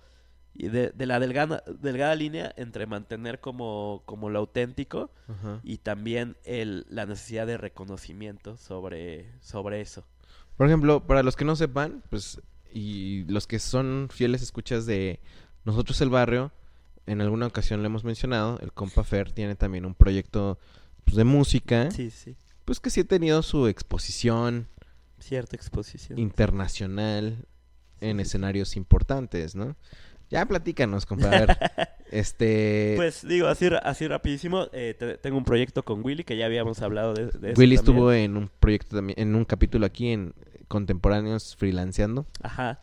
y 0.52 0.68
de, 0.68 0.90
de 0.90 1.06
la 1.06 1.18
delgada, 1.20 1.62
delgada 1.80 2.14
línea 2.14 2.52
entre 2.56 2.86
mantener 2.86 3.40
como, 3.40 4.02
como 4.04 4.30
lo 4.30 4.38
auténtico 4.40 5.10
Ajá. 5.28 5.60
y 5.62 5.78
también 5.78 6.36
el, 6.44 6.86
la 6.88 7.06
necesidad 7.06 7.46
de 7.46 7.56
reconocimiento 7.56 8.56
sobre, 8.56 9.30
sobre 9.40 9.80
eso. 9.80 10.04
Por 10.56 10.66
ejemplo, 10.66 11.06
para 11.06 11.22
los 11.22 11.36
que 11.36 11.44
no 11.44 11.56
sepan, 11.56 12.02
pues, 12.10 12.40
y 12.72 13.24
los 13.28 13.46
que 13.46 13.58
son 13.58 14.08
fieles 14.10 14.42
escuchas 14.42 14.86
de 14.86 15.20
Nosotros 15.64 16.00
el 16.00 16.10
Barrio, 16.10 16.52
en 17.06 17.20
alguna 17.20 17.46
ocasión 17.46 17.80
lo 17.82 17.86
hemos 17.86 18.04
mencionado, 18.04 18.58
el 18.60 18.72
compa 18.72 19.04
Fer 19.04 19.32
tiene 19.32 19.54
también 19.54 19.84
un 19.86 19.94
proyecto 19.94 20.58
pues, 21.04 21.16
de 21.16 21.24
música, 21.24 21.90
Sí, 21.90 22.10
sí. 22.10 22.36
pues 22.64 22.80
que 22.80 22.90
sí 22.90 23.00
ha 23.00 23.04
tenido 23.04 23.42
su 23.42 23.66
exposición 23.68 24.68
Cierta 25.18 25.56
exposición. 25.56 26.18
internacional 26.18 27.46
en 28.00 28.20
escenarios 28.20 28.76
importantes, 28.76 29.54
¿no? 29.54 29.76
Ya 30.30 30.44
platícanos, 30.46 31.06
compa, 31.06 31.26
a 31.28 31.30
ver, 31.30 31.56
este... 32.10 32.94
Pues 32.96 33.26
digo, 33.26 33.46
así, 33.48 33.68
así 33.82 34.08
rapidísimo, 34.08 34.66
eh, 34.72 34.94
te- 34.98 35.18
tengo 35.18 35.36
un 35.38 35.44
proyecto 35.44 35.84
con 35.84 36.04
Willy 36.04 36.24
que 36.24 36.36
ya 36.36 36.46
habíamos 36.46 36.82
hablado 36.82 37.14
de, 37.14 37.26
de 37.26 37.52
eso 37.52 37.60
Willy 37.60 37.76
también. 37.76 37.78
estuvo 37.78 38.12
en 38.12 38.36
un 38.36 38.50
proyecto 38.60 38.96
también, 38.96 39.18
en 39.20 39.34
un 39.34 39.44
capítulo 39.44 39.86
aquí 39.86 40.10
en 40.12 40.34
Contemporáneos 40.68 41.54
freelanceando. 41.56 42.26
Ajá. 42.42 42.80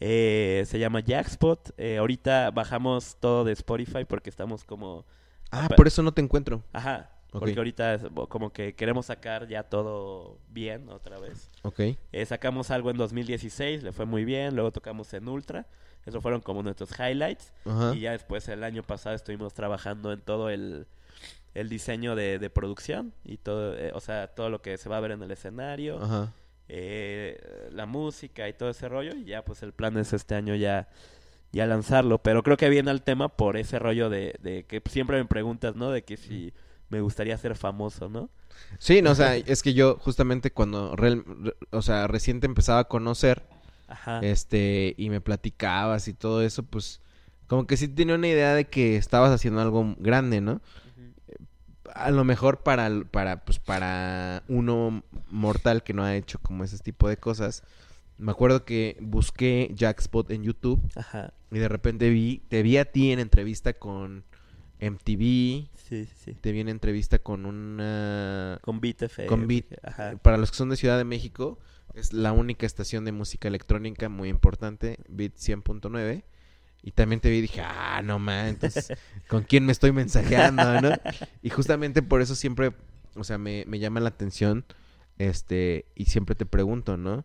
Eh, 0.00 0.64
se 0.66 0.78
llama 0.78 1.00
Jackspot. 1.00 1.70
Eh, 1.78 1.96
ahorita 1.96 2.50
bajamos 2.50 3.16
todo 3.18 3.44
de 3.44 3.52
Spotify 3.52 4.04
porque 4.06 4.28
estamos 4.28 4.64
como... 4.64 5.06
Ah, 5.50 5.68
por 5.74 5.86
eso 5.86 6.02
no 6.02 6.12
te 6.12 6.20
encuentro. 6.20 6.62
Ajá. 6.74 7.10
Porque 7.30 7.54
ahorita 7.56 7.98
como 8.28 8.52
que 8.52 8.74
queremos 8.74 9.06
sacar 9.06 9.48
ya 9.48 9.64
todo 9.64 10.38
bien 10.50 10.88
otra 10.90 11.18
vez. 11.18 11.50
Ok. 11.62 11.80
Eh, 12.12 12.26
sacamos 12.26 12.70
algo 12.70 12.90
en 12.90 12.96
2016, 12.96 13.82
le 13.82 13.92
fue 13.92 14.04
muy 14.04 14.24
bien. 14.24 14.54
Luego 14.54 14.70
tocamos 14.70 15.12
en 15.14 15.26
Ultra. 15.28 15.66
Esos 16.06 16.22
fueron 16.22 16.40
como 16.40 16.62
nuestros 16.62 16.90
highlights. 16.98 17.52
Ajá. 17.64 17.94
Y 17.94 18.00
ya 18.00 18.12
después 18.12 18.48
el 18.48 18.62
año 18.64 18.82
pasado 18.82 19.14
estuvimos 19.16 19.54
trabajando 19.54 20.12
en 20.12 20.20
todo 20.20 20.50
el, 20.50 20.86
el 21.54 21.68
diseño 21.68 22.14
de, 22.16 22.38
de 22.38 22.50
producción. 22.50 23.12
Y 23.24 23.38
todo, 23.38 23.76
eh, 23.76 23.92
o 23.94 24.00
sea, 24.00 24.28
todo 24.28 24.50
lo 24.50 24.60
que 24.62 24.76
se 24.78 24.88
va 24.88 24.98
a 24.98 25.00
ver 25.00 25.12
en 25.12 25.22
el 25.22 25.30
escenario. 25.30 26.02
Ajá. 26.02 26.32
eh, 26.68 27.68
la 27.72 27.86
música 27.86 28.48
y 28.48 28.52
todo 28.54 28.70
ese 28.70 28.88
rollo 28.88 29.14
y 29.14 29.24
ya 29.26 29.44
pues 29.44 29.62
el 29.62 29.72
plan 29.72 29.96
es 29.98 30.12
este 30.14 30.34
año 30.34 30.54
ya 30.54 30.88
ya 31.52 31.66
lanzarlo 31.66 32.18
pero 32.22 32.42
creo 32.42 32.56
que 32.56 32.70
viene 32.70 32.90
al 32.90 33.02
tema 33.02 33.28
por 33.28 33.58
ese 33.58 33.78
rollo 33.78 34.08
de, 34.08 34.34
de 34.40 34.64
que 34.64 34.82
siempre 34.86 35.18
me 35.18 35.26
preguntas 35.26 35.76
no 35.76 35.90
de 35.90 36.02
que 36.04 36.16
si 36.16 36.54
me 36.88 37.02
gustaría 37.02 37.36
ser 37.36 37.54
famoso 37.54 38.08
no 38.08 38.30
Sí, 38.78 39.02
no, 39.02 39.10
o 39.10 39.14
sea, 39.14 39.36
es 39.36 39.62
que 39.62 39.74
yo 39.74 39.96
justamente 40.00 40.52
cuando, 40.52 40.94
real- 40.96 41.24
re- 41.26 41.54
o 41.70 41.82
sea, 41.82 42.06
recién 42.06 42.38
te 42.40 42.46
empezaba 42.46 42.78
a 42.78 42.84
conocer, 42.84 43.42
ajá 43.88 44.20
este, 44.22 44.94
y 44.96 45.10
me 45.10 45.20
platicabas 45.20 46.08
y 46.08 46.14
todo 46.14 46.42
eso, 46.42 46.62
pues, 46.62 47.00
como 47.46 47.66
que 47.66 47.76
sí 47.76 47.88
tenía 47.88 48.14
una 48.14 48.28
idea 48.28 48.54
de 48.54 48.66
que 48.66 48.96
estabas 48.96 49.30
haciendo 49.30 49.60
algo 49.60 49.94
grande, 49.98 50.40
¿no? 50.40 50.60
A 51.94 52.10
lo 52.10 52.24
mejor 52.24 52.62
para, 52.62 52.90
para, 53.10 53.44
pues, 53.44 53.58
para 53.58 54.42
uno 54.48 55.04
mortal 55.30 55.82
que 55.82 55.92
no 55.92 56.02
ha 56.02 56.16
hecho 56.16 56.38
como 56.40 56.64
ese 56.64 56.78
tipo 56.78 57.08
de 57.08 57.16
cosas. 57.16 57.62
Me 58.16 58.30
acuerdo 58.30 58.64
que 58.64 58.96
busqué 59.00 59.70
Jackspot 59.74 60.30
en 60.30 60.44
YouTube 60.44 60.80
ajá 60.94 61.32
y 61.50 61.58
de 61.58 61.68
repente 61.68 62.10
vi, 62.10 62.42
te 62.48 62.62
vi 62.62 62.76
a 62.78 62.84
ti 62.84 63.12
en 63.12 63.18
entrevista 63.20 63.74
con 63.74 64.24
MTV, 64.80 65.18
sí 65.18 65.68
sí 65.76 66.06
sí 66.06 66.34
te 66.34 66.52
vi 66.52 66.60
en 66.60 66.68
entrevista 66.68 67.18
con 67.18 67.46
una... 67.46 68.58
con 68.62 68.80
Beat 68.80 69.02
FM 69.02 69.28
Con 69.28 69.46
Beat. 69.46 69.66
ajá 69.82 70.16
Para 70.16 70.36
los 70.36 70.50
que 70.50 70.56
son 70.56 70.68
de 70.68 70.76
Ciudad 70.76 70.98
de 70.98 71.04
México, 71.04 71.58
es 71.94 72.12
la 72.12 72.32
única 72.32 72.66
estación 72.66 73.04
de 73.04 73.12
música 73.12 73.48
electrónica 73.48 74.08
muy 74.08 74.28
importante, 74.28 74.98
Beat 75.08 75.34
100.9. 75.36 76.24
Y 76.82 76.90
también 76.92 77.20
te 77.20 77.30
vi 77.30 77.38
y 77.38 77.40
dije, 77.42 77.62
ah, 77.62 78.02
no 78.04 78.18
man, 78.18 78.46
entonces, 78.48 78.92
¿con 79.28 79.42
quién 79.44 79.64
me 79.64 79.72
estoy 79.72 79.92
mensajeando, 79.92 80.80
no? 80.82 80.90
Y 81.42 81.48
justamente 81.50 82.02
por 82.02 82.20
eso 82.20 82.34
siempre, 82.34 82.72
o 83.16 83.24
sea, 83.24 83.38
me, 83.38 83.64
me 83.66 83.78
llama 83.78 84.00
la 84.00 84.10
atención, 84.10 84.66
este, 85.18 85.86
y 85.94 86.06
siempre 86.06 86.34
te 86.34 86.44
pregunto, 86.44 86.96
¿no? 86.98 87.24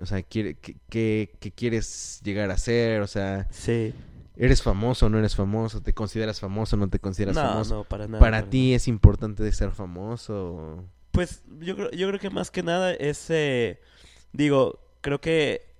O 0.00 0.06
sea, 0.06 0.22
¿quiere- 0.22 0.54
qué, 0.54 0.76
qué- 0.88 1.30
qué 1.38 1.52
quieres 1.52 2.20
llegar 2.24 2.50
a 2.50 2.56
ser? 2.58 3.02
O 3.02 3.06
sea, 3.06 3.46
sí 3.50 3.92
¿eres 4.36 4.62
famoso 4.62 5.06
o 5.06 5.08
no 5.10 5.18
eres 5.18 5.36
famoso? 5.36 5.82
¿Te 5.82 5.92
consideras 5.92 6.40
famoso 6.40 6.74
o 6.76 6.78
no 6.78 6.88
te 6.88 6.98
consideras 6.98 7.36
no 7.36 7.42
famoso? 7.42 7.74
no 7.76 7.84
para 7.84 8.06
nada 8.08 8.18
¿Para 8.20 8.38
para 8.40 8.50
ti 8.50 8.68
nada. 8.68 8.76
es 8.76 8.88
importante 8.88 9.42
de 9.42 9.52
ser 9.52 9.70
famoso? 9.70 10.84
Pues 11.12 11.42
yo 11.60 11.76
creo, 11.76 11.90
yo 11.92 12.08
creo 12.08 12.18
que 12.20 12.30
más 12.30 12.50
que 12.50 12.62
nada 12.62 12.92
es, 12.94 13.26
eh, 13.30 13.78
digo, 14.34 14.80
creo 15.00 15.20
que 15.20 15.72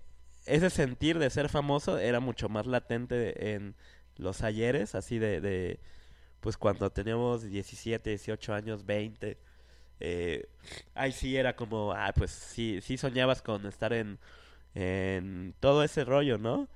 ese 0.47 0.71
sentir 0.71 1.19
de 1.19 1.29
ser 1.29 1.49
famoso 1.49 1.99
era 1.99 2.21
mucho 2.21 2.49
más 2.49 2.67
latente 2.67 3.55
en 3.55 3.75
los 4.17 4.43
ayeres, 4.43 4.95
así 4.95 5.19
de, 5.19 5.41
de 5.41 5.81
pues 6.41 6.57
cuando 6.57 6.91
teníamos 6.91 7.43
17, 7.43 8.11
18 8.11 8.55
años, 8.55 8.87
20. 8.87 9.39
Eh, 10.01 10.49
ahí 10.95 11.13
sí 11.13 11.37
era 11.37 11.57
como, 11.57 11.93
ah, 11.93 12.13
pues 12.15 12.31
sí, 12.31 12.81
sí 12.81 12.97
soñabas 12.97 13.43
con 13.43 13.67
estar 13.67 13.93
en, 13.93 14.19
en 14.75 15.55
todo 15.61 15.83
ese 15.83 16.05
rollo, 16.05 16.39
¿no? 16.39 16.69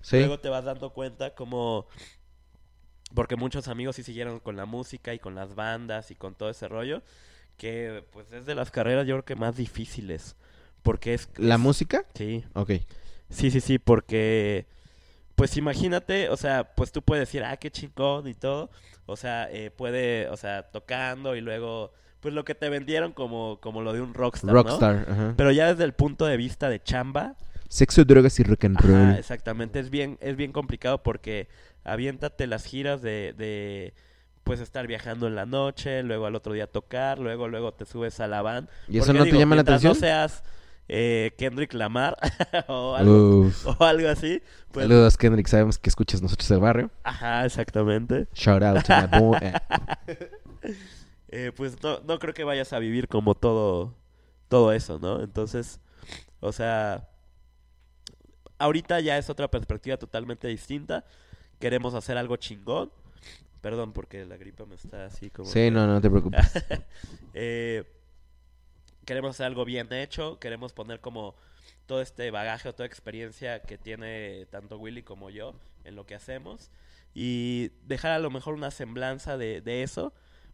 Sí. 0.00 0.18
Luego 0.18 0.40
te 0.40 0.48
vas 0.48 0.64
dando 0.64 0.90
cuenta 0.90 1.34
como... 1.34 1.86
Porque 3.14 3.36
muchos 3.36 3.68
amigos 3.68 3.96
sí 3.96 4.02
siguieron 4.02 4.40
con 4.40 4.56
la 4.56 4.66
música 4.66 5.14
y 5.14 5.18
con 5.18 5.34
las 5.34 5.54
bandas 5.54 6.10
y 6.10 6.16
con 6.16 6.34
todo 6.34 6.50
ese 6.50 6.66
rollo. 6.68 7.02
Que 7.56 8.04
pues 8.12 8.32
es 8.32 8.46
de 8.46 8.54
las 8.54 8.70
carreras 8.70 9.06
yo 9.06 9.14
creo 9.14 9.24
que 9.24 9.36
más 9.36 9.56
difíciles. 9.56 10.36
Porque 10.86 11.14
es... 11.14 11.28
¿La 11.36 11.56
es- 11.56 11.60
música? 11.60 12.04
Sí. 12.14 12.44
Ok. 12.54 12.70
Sí, 13.28 13.50
sí, 13.50 13.60
sí, 13.60 13.78
porque... 13.78 14.66
Pues 15.34 15.56
imagínate, 15.56 16.30
o 16.30 16.36
sea, 16.36 16.72
pues 16.74 16.92
tú 16.92 17.02
puedes 17.02 17.28
decir, 17.28 17.42
ah, 17.44 17.56
qué 17.56 17.70
chingón 17.70 18.28
y 18.28 18.34
todo. 18.34 18.70
O 19.04 19.16
sea, 19.16 19.50
eh, 19.50 19.70
puede, 19.70 20.28
o 20.28 20.36
sea, 20.36 20.62
tocando 20.70 21.34
y 21.34 21.40
luego... 21.40 21.92
Pues 22.20 22.32
lo 22.34 22.44
que 22.44 22.54
te 22.54 22.68
vendieron 22.68 23.12
como, 23.12 23.58
como 23.60 23.82
lo 23.82 23.92
de 23.92 24.00
un 24.00 24.14
rockstar, 24.14 24.46
¿no? 24.46 24.62
Rockstar, 24.62 25.06
ajá. 25.08 25.34
Pero 25.36 25.50
ya 25.50 25.68
desde 25.68 25.84
el 25.84 25.92
punto 25.92 26.24
de 26.24 26.36
vista 26.36 26.70
de 26.70 26.82
chamba, 26.82 27.34
Sexo, 27.68 28.04
drogas 28.04 28.38
y 28.38 28.44
rock 28.44 28.64
and 28.64 28.80
roll. 28.80 28.94
Ajá, 28.94 29.18
exactamente. 29.18 29.80
Es 29.80 29.90
bien, 29.90 30.18
es 30.20 30.36
bien 30.36 30.52
complicado 30.52 31.02
porque 31.02 31.48
aviéntate 31.84 32.46
las 32.46 32.64
giras 32.64 33.02
de, 33.02 33.34
de 33.36 33.92
pues 34.44 34.60
estar 34.60 34.86
viajando 34.86 35.26
en 35.26 35.34
la 35.34 35.46
noche, 35.46 36.04
luego 36.04 36.26
al 36.26 36.36
otro 36.36 36.52
día 36.52 36.68
tocar, 36.68 37.18
luego, 37.18 37.48
luego 37.48 37.72
te 37.72 37.84
subes 37.84 38.20
a 38.20 38.28
la 38.28 38.42
van. 38.42 38.68
¿Y 38.88 38.98
eso 38.98 39.06
Porque, 39.06 39.18
no 39.18 39.24
te 39.24 39.38
llama 39.38 39.56
la 39.56 39.62
atención? 39.62 39.94
no 39.94 39.98
seas 39.98 40.44
eh, 40.88 41.34
Kendrick 41.38 41.72
Lamar 41.74 42.16
o 42.68 42.94
algo, 42.94 43.40
Uf. 43.40 43.66
o 43.66 43.84
algo 43.84 44.08
así, 44.08 44.42
pues, 44.72 44.86
Saludos, 44.86 45.16
Kendrick. 45.16 45.46
Sabemos 45.48 45.78
que 45.78 45.88
escuchas 45.88 46.22
nosotros 46.22 46.50
el 46.50 46.60
barrio. 46.60 46.90
ajá, 47.02 47.44
exactamente. 47.44 48.28
Shout 48.34 48.62
out 48.62 48.82
to 48.84 48.92
my 48.94 49.18
boy. 49.20 49.38
Eh, 51.28 51.52
pues 51.54 51.82
no, 51.82 51.98
no 52.06 52.18
creo 52.20 52.32
que 52.32 52.44
vayas 52.44 52.72
a 52.72 52.78
vivir 52.78 53.08
como 53.08 53.34
todo, 53.34 53.94
todo 54.48 54.72
eso, 54.72 54.98
¿no? 55.00 55.20
Entonces, 55.22 55.80
o 56.40 56.52
sea, 56.52 57.08
ahorita 58.58 59.00
ya 59.00 59.18
es 59.18 59.28
otra 59.28 59.48
perspectiva 59.48 59.96
totalmente 59.96 60.46
distinta. 60.48 61.04
Queremos 61.58 61.94
hacer 61.94 62.16
algo 62.16 62.36
chingón. 62.36 62.90
Perdón, 63.60 63.92
porque 63.92 64.24
la 64.24 64.36
gripa 64.36 64.64
me 64.66 64.76
está 64.76 65.06
así 65.06 65.30
como... 65.30 65.48
Sí, 65.48 65.70
no, 65.70 65.86
no 65.86 66.00
te 66.00 66.08
preocupes. 66.08 66.46
Eh, 67.34 67.84
queremos 69.06 69.30
hacer 69.30 69.46
algo 69.46 69.64
bien 69.64 69.90
hecho. 69.92 70.38
Queremos 70.38 70.74
poner 70.74 71.00
como 71.00 71.34
todo 71.86 72.02
este 72.02 72.30
bagaje 72.30 72.68
o 72.68 72.74
toda 72.74 72.86
experiencia 72.86 73.62
que 73.62 73.78
tiene 73.78 74.46
tanto 74.50 74.78
Willy 74.78 75.02
como 75.02 75.30
yo 75.30 75.54
en 75.84 75.96
lo 75.96 76.04
que 76.04 76.14
hacemos. 76.14 76.70
Y 77.14 77.70
dejar 77.84 78.12
a 78.12 78.18
lo 78.18 78.30
mejor 78.30 78.54
una 78.54 78.70
semblanza 78.70 79.38
de, 79.38 79.62
de 79.62 79.82
eso, 79.82 80.12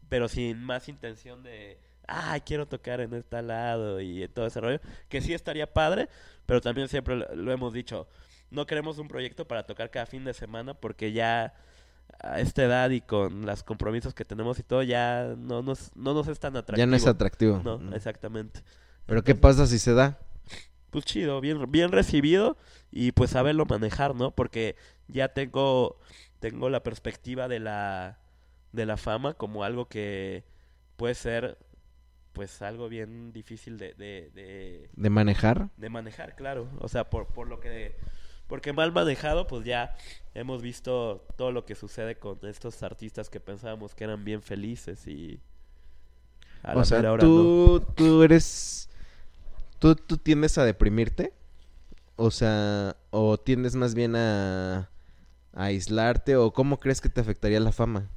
pero 0.09 0.29
sin 0.29 0.63
más 0.63 0.89
intención 0.89 1.43
de, 1.43 1.81
ay, 2.07 2.43
quiero 2.43 2.67
tocar 2.69 3.01
en 3.01 3.15
este 3.15 3.43
lado 3.43 4.01
y 4.01 4.29
todo 4.29 4.47
ese 4.47 4.61
rollo. 4.61 4.81
Que 5.09 5.21
sí 5.21 5.35
estaría 5.35 5.73
padre, 5.73 6.09
pero 6.47 6.61
también 6.61 6.89
siempre 6.89 7.17
lo 7.17 7.53
hemos 7.53 7.73
dicho. 7.73 8.07
No 8.51 8.67
queremos 8.67 8.99
un 8.99 9.09
proyecto 9.09 9.49
para 9.49 9.65
tocar 9.65 9.91
cada 9.91 10.07
fin 10.07 10.25
de 10.25 10.35
semana 10.35 10.75
porque 10.75 11.13
ya 11.13 11.55
a 12.21 12.41
esta 12.41 12.65
edad 12.65 12.91
y 12.91 13.01
con 13.01 13.47
los 13.47 13.63
compromisos 13.63 14.15
que 14.15 14.25
tenemos 14.25 14.59
y 14.59 14.63
todo, 14.63 14.83
ya 14.83 15.35
no 15.37 15.63
nos, 15.63 15.95
no 15.97 16.15
nos 16.15 16.29
es 16.29 16.39
tan 16.39 16.57
atractivo. 16.57 16.79
Ya 16.79 16.87
no 16.87 16.97
es 16.97 17.07
atractivo. 17.07 17.61
No, 17.65 17.95
exactamente. 17.95 18.61
Pero 19.07 19.25
¿qué 19.25 19.35
pasa 19.35 19.67
si 19.67 19.79
se 19.79 19.95
da? 19.95 20.19
Pues 20.91 21.05
chido, 21.05 21.41
bien, 21.41 21.71
bien 21.71 21.91
recibido 21.91 22.57
y 22.91 23.13
pues 23.13 23.31
saberlo 23.31 23.65
manejar, 23.67 24.15
¿no? 24.15 24.31
Porque 24.31 24.77
ya 25.09 25.29
tengo, 25.29 25.99
tengo 26.39 26.69
la 26.69 26.83
perspectiva 26.83 27.49
de 27.49 27.61
la, 27.61 28.19
de 28.73 28.87
la 28.87 28.97
fama 28.97 29.35
como 29.35 29.65
algo 29.65 29.89
que 29.89 30.45
puede 30.97 31.15
ser 31.15 31.59
pues 32.33 32.63
algo 32.63 32.89
bien 32.89 33.33
difícil 33.33 33.79
de, 33.79 33.95
de, 33.95 34.31
de, 34.35 34.89
¿De 34.95 35.11
manejar? 35.11 35.69
de 35.77 35.91
manejar, 35.91 36.35
claro. 36.35 36.69
O 36.79 36.89
sea, 36.89 37.11
por, 37.11 37.27
por 37.27 37.49
lo 37.49 37.61
que... 37.61 37.95
Porque 38.47 38.73
mal 38.73 38.93
manejado, 38.93 39.47
pues 39.47 39.65
ya 39.65 39.97
hemos 40.35 40.63
visto 40.63 41.27
todo 41.37 41.53
lo 41.53 41.65
que 41.65 41.75
sucede 41.75 42.17
con 42.17 42.39
estos 42.43 42.83
artistas 42.83 43.31
que 43.31 43.41
pensábamos 43.41 43.95
que 43.95 44.05
eran 44.05 44.25
bien 44.25 44.43
felices 44.43 45.07
y... 45.07 45.41
a 46.63 46.77
O 46.77 46.85
sea, 46.85 46.99
hora 46.99 47.11
no. 47.13 47.19
tú, 47.19 47.87
tú 47.95 48.23
eres... 48.23 48.89
¿tú, 49.79 49.97
¿Tú 49.97 50.19
tiendes 50.19 50.59
a 50.59 50.65
deprimirte? 50.65 51.33
O 52.17 52.31
sea, 52.31 52.97
¿o 53.11 53.39
tiendes 53.39 53.75
más 53.75 53.95
bien 53.95 54.17
a, 54.17 54.91
a 55.55 55.65
aislarte? 55.65 56.37
¿O 56.37 56.53
cómo 56.53 56.79
crees 56.79 57.01
que 57.01 57.09
te 57.09 57.21
afectaría 57.21 57.61
la 57.61 57.73
fama? 57.73 58.09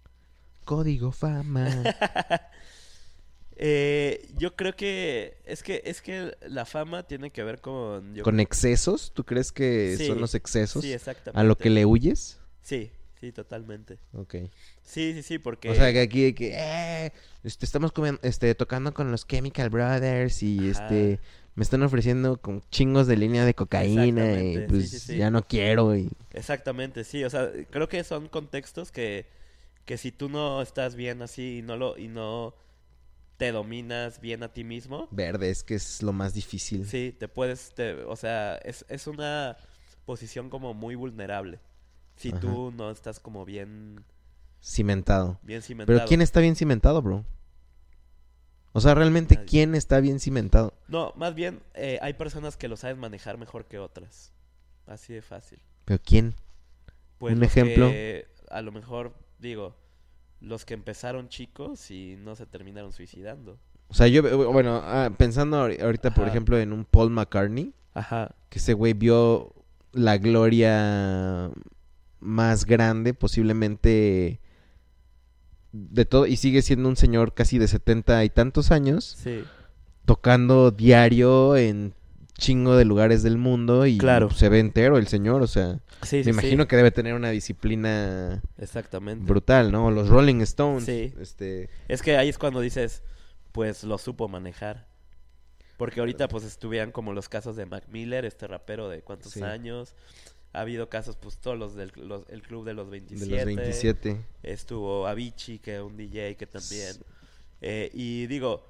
Código 0.64 1.10
fama. 1.10 1.68
Eh, 3.62 4.26
yo 4.38 4.56
creo 4.56 4.74
que 4.74 5.36
es 5.44 5.62
que 5.62 5.82
es 5.84 6.00
que 6.00 6.34
la 6.48 6.64
fama 6.64 7.02
tiene 7.02 7.30
que 7.30 7.44
ver 7.44 7.60
con 7.60 8.14
yo 8.14 8.24
¿Con 8.24 8.40
excesos? 8.40 9.12
¿Tú 9.12 9.24
crees 9.24 9.52
que 9.52 9.96
Sí, 9.98 10.06
son 10.06 10.18
los 10.18 10.34
excesos? 10.34 10.82
Sí, 10.82 10.94
exactamente. 10.94 11.38
¿A 11.38 11.44
lo 11.44 11.58
que 11.58 11.68
le 11.68 11.84
huyes? 11.84 12.40
Sí, 12.62 12.90
sí, 13.20 13.32
totalmente. 13.32 13.98
Ok. 14.14 14.36
Sí, 14.82 15.12
sí, 15.12 15.22
sí, 15.22 15.38
porque 15.38 15.68
O 15.68 15.74
sea, 15.74 15.92
que 15.92 16.00
aquí 16.00 16.22
de 16.22 16.34
que, 16.34 16.54
eh, 16.54 17.12
este, 17.44 17.66
estamos 17.66 17.92
comiendo, 17.92 18.18
este, 18.24 18.54
tocando 18.54 18.94
con 18.94 19.10
los 19.10 19.26
Chemical 19.26 19.68
Brothers 19.68 20.42
y 20.42 20.70
Ajá. 20.70 20.70
este, 20.70 21.20
me 21.54 21.62
están 21.62 21.82
ofreciendo 21.82 22.40
con 22.40 22.62
chingos 22.70 23.06
de 23.08 23.18
línea 23.18 23.44
de 23.44 23.52
cocaína 23.52 24.40
y 24.42 24.60
pues 24.68 24.88
sí, 24.88 24.98
sí, 24.98 25.06
sí. 25.06 25.16
ya 25.18 25.30
no 25.30 25.46
quiero 25.46 25.94
y 25.94 26.08
exactamente, 26.32 27.04
sí, 27.04 27.24
o 27.24 27.28
sea, 27.28 27.50
creo 27.70 27.88
que 27.90 28.04
son 28.04 28.28
contextos 28.28 28.90
que 28.90 29.26
que 29.84 29.98
si 29.98 30.12
tú 30.12 30.28
no 30.30 30.62
estás 30.62 30.94
bien 30.94 31.20
así 31.20 31.58
y 31.58 31.62
no 31.62 31.76
lo 31.76 31.98
y 31.98 32.08
no 32.08 32.54
te 33.40 33.52
dominas 33.52 34.20
bien 34.20 34.42
a 34.42 34.52
ti 34.52 34.64
mismo, 34.64 35.08
verde, 35.10 35.48
es 35.50 35.64
que 35.64 35.74
es 35.74 36.02
lo 36.02 36.12
más 36.12 36.34
difícil. 36.34 36.86
sí, 36.86 37.16
te 37.18 37.26
puedes 37.26 37.74
te- 37.74 38.04
o 38.04 38.14
sea, 38.14 38.56
es 38.58 38.84
es 38.90 39.06
una 39.06 39.56
posición 40.04 40.50
como 40.50 40.74
muy 40.74 40.94
vulnerable. 40.94 41.58
Si 42.16 42.28
Ajá. 42.32 42.40
tú 42.40 42.70
no 42.76 42.90
estás 42.90 43.18
como 43.18 43.46
bien 43.46 44.04
Cimentado. 44.62 45.38
bien 45.42 45.62
cimentado. 45.62 45.96
Pero 45.96 46.06
¿quién 46.06 46.20
está 46.20 46.40
bien 46.40 46.54
cimentado, 46.54 47.00
bro? 47.00 47.24
O 48.72 48.80
sea, 48.82 48.94
realmente, 48.94 49.36
Nadie. 49.36 49.48
¿quién 49.48 49.74
está 49.74 50.00
bien 50.00 50.20
cimentado? 50.20 50.74
No, 50.86 51.12
más 51.16 51.34
bien 51.34 51.60
eh, 51.74 51.98
hay 52.02 52.12
personas 52.12 52.58
que 52.58 52.68
lo 52.68 52.76
saben 52.76 52.98
manejar 52.98 53.38
mejor 53.38 53.64
que 53.64 53.78
otras. 53.78 54.32
Así 54.86 55.14
de 55.14 55.22
fácil. 55.22 55.58
¿Pero 55.86 55.98
quién? 56.04 56.34
Pues 57.18 57.34
¿Un 57.36 57.42
ejemplo? 57.42 57.90
a 58.50 58.60
lo 58.62 58.70
mejor, 58.70 59.14
digo, 59.38 59.74
los 60.40 60.64
que 60.64 60.74
empezaron 60.74 61.28
chicos 61.28 61.90
y 61.90 62.16
no 62.22 62.34
se 62.36 62.46
terminaron 62.46 62.92
suicidando. 62.92 63.58
O 63.88 63.94
sea, 63.94 64.06
yo, 64.06 64.22
bueno, 64.52 64.80
ah, 64.84 65.10
pensando 65.16 65.56
ahori- 65.66 65.80
ahorita, 65.82 66.12
por 66.14 66.28
ejemplo, 66.28 66.58
en 66.58 66.72
un 66.72 66.84
Paul 66.84 67.10
McCartney, 67.10 67.72
Ajá. 67.94 68.30
que 68.48 68.58
ese 68.58 68.72
güey 68.72 68.92
vio 68.94 69.52
la 69.92 70.16
gloria 70.18 71.50
más 72.20 72.64
grande, 72.64 73.14
posiblemente 73.14 74.40
de 75.72 76.04
todo, 76.04 76.26
y 76.26 76.36
sigue 76.36 76.62
siendo 76.62 76.88
un 76.88 76.96
señor 76.96 77.34
casi 77.34 77.58
de 77.58 77.68
setenta 77.68 78.24
y 78.24 78.30
tantos 78.30 78.70
años, 78.70 79.16
Sí. 79.22 79.42
tocando 80.04 80.70
diario 80.70 81.56
en 81.56 81.94
chingo 82.40 82.74
de 82.76 82.84
lugares 82.84 83.22
del 83.22 83.38
mundo 83.38 83.86
y 83.86 83.98
Claro. 83.98 84.30
se 84.30 84.48
ve 84.48 84.58
entero 84.58 84.98
el 84.98 85.06
señor, 85.06 85.42
o 85.42 85.46
sea, 85.46 85.78
Sí, 86.02 86.16
me 86.16 86.24
sí, 86.24 86.30
imagino 86.30 86.64
sí. 86.64 86.68
que 86.68 86.76
debe 86.76 86.90
tener 86.90 87.14
una 87.14 87.30
disciplina 87.30 88.42
Exactamente. 88.58 89.24
brutal, 89.24 89.70
¿no? 89.70 89.90
Los 89.92 90.08
Rolling 90.08 90.40
Stones, 90.40 90.88
este, 90.88 91.70
Es 91.88 92.02
que 92.02 92.16
ahí 92.16 92.28
es 92.28 92.38
cuando 92.38 92.60
dices, 92.60 93.02
pues 93.52 93.84
lo 93.84 93.98
supo 93.98 94.26
manejar. 94.28 94.88
Porque 95.76 96.00
ahorita 96.00 96.28
pues 96.28 96.44
estuvieran 96.44 96.90
como 96.92 97.12
los 97.12 97.28
casos 97.28 97.56
de 97.56 97.64
Mac 97.66 97.84
Miller, 97.88 98.24
este 98.24 98.46
rapero 98.46 98.88
de 98.88 99.00
cuántos 99.02 99.36
años. 99.38 99.94
Ha 100.52 100.60
habido 100.62 100.88
casos, 100.88 101.16
pues 101.16 101.38
todos 101.38 101.56
los 101.58 101.74
del 101.74 101.92
los- 101.96 102.28
el 102.28 102.42
club 102.42 102.64
de 102.66 102.74
los 102.74 102.90
27. 102.90 103.30
de 103.30 103.36
los 103.36 103.46
27. 103.56 104.16
Estuvo 104.42 105.06
Avicii, 105.06 105.58
que 105.60 105.80
un 105.80 105.96
DJ 105.96 106.36
que 106.36 106.46
también. 106.46 106.96
Eh, 107.62 107.90
y 107.94 108.26
digo, 108.26 108.66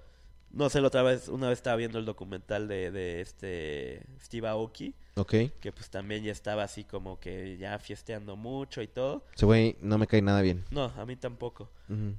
no 0.52 0.68
sé, 0.68 0.80
la 0.80 0.88
otra 0.88 1.02
vez, 1.02 1.28
una 1.28 1.48
vez 1.48 1.58
estaba 1.58 1.76
viendo 1.76 1.98
el 1.98 2.04
documental 2.04 2.66
de, 2.68 2.90
de 2.90 3.20
este 3.20 4.02
Steve 4.20 4.48
Aoki, 4.48 4.94
Ok, 5.16 5.34
que 5.60 5.72
pues 5.72 5.90
también 5.90 6.22
ya 6.24 6.32
estaba 6.32 6.62
así 6.64 6.84
como 6.84 7.20
que 7.20 7.56
ya 7.58 7.78
fiesteando 7.78 8.36
mucho 8.36 8.80
y 8.82 8.88
todo. 8.88 9.24
ese 9.34 9.46
güey 9.46 9.76
no 9.80 9.98
me 9.98 10.06
cae 10.06 10.22
nada 10.22 10.40
bien. 10.42 10.64
No, 10.70 10.84
a 10.96 11.04
mí 11.06 11.16
tampoco. 11.16 11.70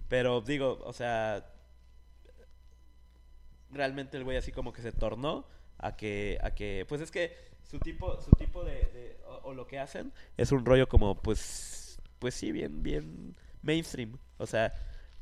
Pero 0.09 0.41
digo, 0.41 0.79
o 0.83 0.93
sea, 0.93 1.45
realmente 3.71 4.17
el 4.17 4.23
güey 4.23 4.37
así 4.37 4.51
como 4.51 4.73
que 4.73 4.81
se 4.81 4.91
tornó 4.91 5.45
a 5.77 5.95
que, 5.95 6.37
a 6.41 6.51
que, 6.51 6.85
pues 6.87 7.01
es 7.01 7.11
que 7.11 7.35
su 7.69 7.79
tipo, 7.79 8.19
su 8.21 8.31
tipo 8.31 8.63
de, 8.63 8.73
de- 8.75 9.17
o, 9.27 9.49
o 9.49 9.53
lo 9.53 9.65
que 9.67 9.79
hacen 9.79 10.11
es 10.37 10.51
un 10.51 10.65
rollo 10.65 10.87
como, 10.89 11.21
pues, 11.21 11.99
pues 12.19 12.35
sí, 12.35 12.51
bien, 12.51 12.83
bien 12.83 13.35
mainstream, 13.61 14.17
o 14.37 14.45
sea, 14.45 14.73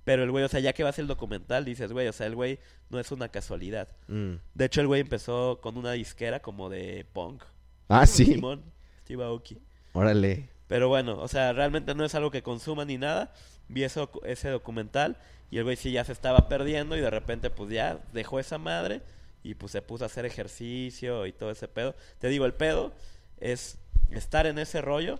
pero 0.09 0.23
el 0.23 0.31
güey, 0.31 0.43
o 0.43 0.47
sea, 0.47 0.59
ya 0.59 0.73
que 0.73 0.81
vas 0.83 0.97
el 0.97 1.05
documental, 1.05 1.65
dices, 1.65 1.91
güey, 1.91 2.07
o 2.07 2.13
sea, 2.13 2.25
el 2.25 2.33
güey 2.33 2.57
no 2.89 2.99
es 2.99 3.11
una 3.11 3.29
casualidad. 3.29 3.89
Mm. 4.07 4.37
De 4.55 4.65
hecho, 4.65 4.81
el 4.81 4.87
güey 4.87 5.01
empezó 5.01 5.59
con 5.61 5.77
una 5.77 5.91
disquera 5.91 6.39
como 6.39 6.67
de 6.67 7.05
punk. 7.13 7.43
Ah, 7.89 8.07
sí, 8.07 8.25
Simón, 8.25 8.63
Steve 9.03 9.23
Aoki. 9.23 9.61
órale. 9.93 10.49
Pero 10.65 10.87
bueno, 10.87 11.19
o 11.19 11.27
sea, 11.27 11.53
realmente 11.53 11.93
no 11.93 12.03
es 12.03 12.15
algo 12.15 12.31
que 12.31 12.41
consuma 12.41 12.85
ni 12.85 12.97
nada. 12.97 13.31
Vi 13.67 13.83
eso, 13.83 14.09
ese 14.25 14.49
documental 14.49 15.15
y 15.51 15.59
el 15.59 15.63
güey 15.63 15.75
sí 15.75 15.91
ya 15.91 16.03
se 16.03 16.11
estaba 16.11 16.49
perdiendo 16.49 16.97
y 16.97 17.01
de 17.01 17.11
repente 17.11 17.51
pues 17.51 17.69
ya 17.69 17.99
dejó 18.11 18.39
esa 18.39 18.57
madre 18.57 19.03
y 19.43 19.53
pues 19.53 19.73
se 19.73 19.83
puso 19.83 20.05
a 20.05 20.07
hacer 20.07 20.25
ejercicio 20.25 21.27
y 21.27 21.33
todo 21.33 21.51
ese 21.51 21.67
pedo. 21.67 21.93
Te 22.17 22.29
digo, 22.29 22.47
el 22.47 22.55
pedo 22.55 22.93
es 23.39 23.77
estar 24.09 24.47
en 24.47 24.57
ese 24.57 24.81
rollo 24.81 25.19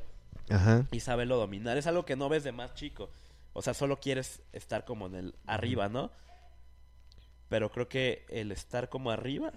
Ajá. 0.50 0.88
y 0.92 1.02
saberlo 1.02 1.38
dominar. 1.38 1.78
Es 1.78 1.86
algo 1.86 2.06
que 2.06 2.16
no 2.16 2.28
ves 2.28 2.44
de 2.44 2.54
más 2.54 2.74
chico. 2.74 3.12
O 3.54 3.62
sea, 3.62 3.74
solo 3.74 4.00
quieres 4.00 4.42
estar 4.54 4.86
como 4.86 5.08
en 5.08 5.16
el 5.16 5.36
arriba, 5.46 5.90
¿no? 5.90 6.12
Pero 7.50 7.72
creo 7.72 7.90
que 7.90 8.26
el 8.30 8.52
estar 8.52 8.90
como 8.90 9.12
arriba 9.12 9.52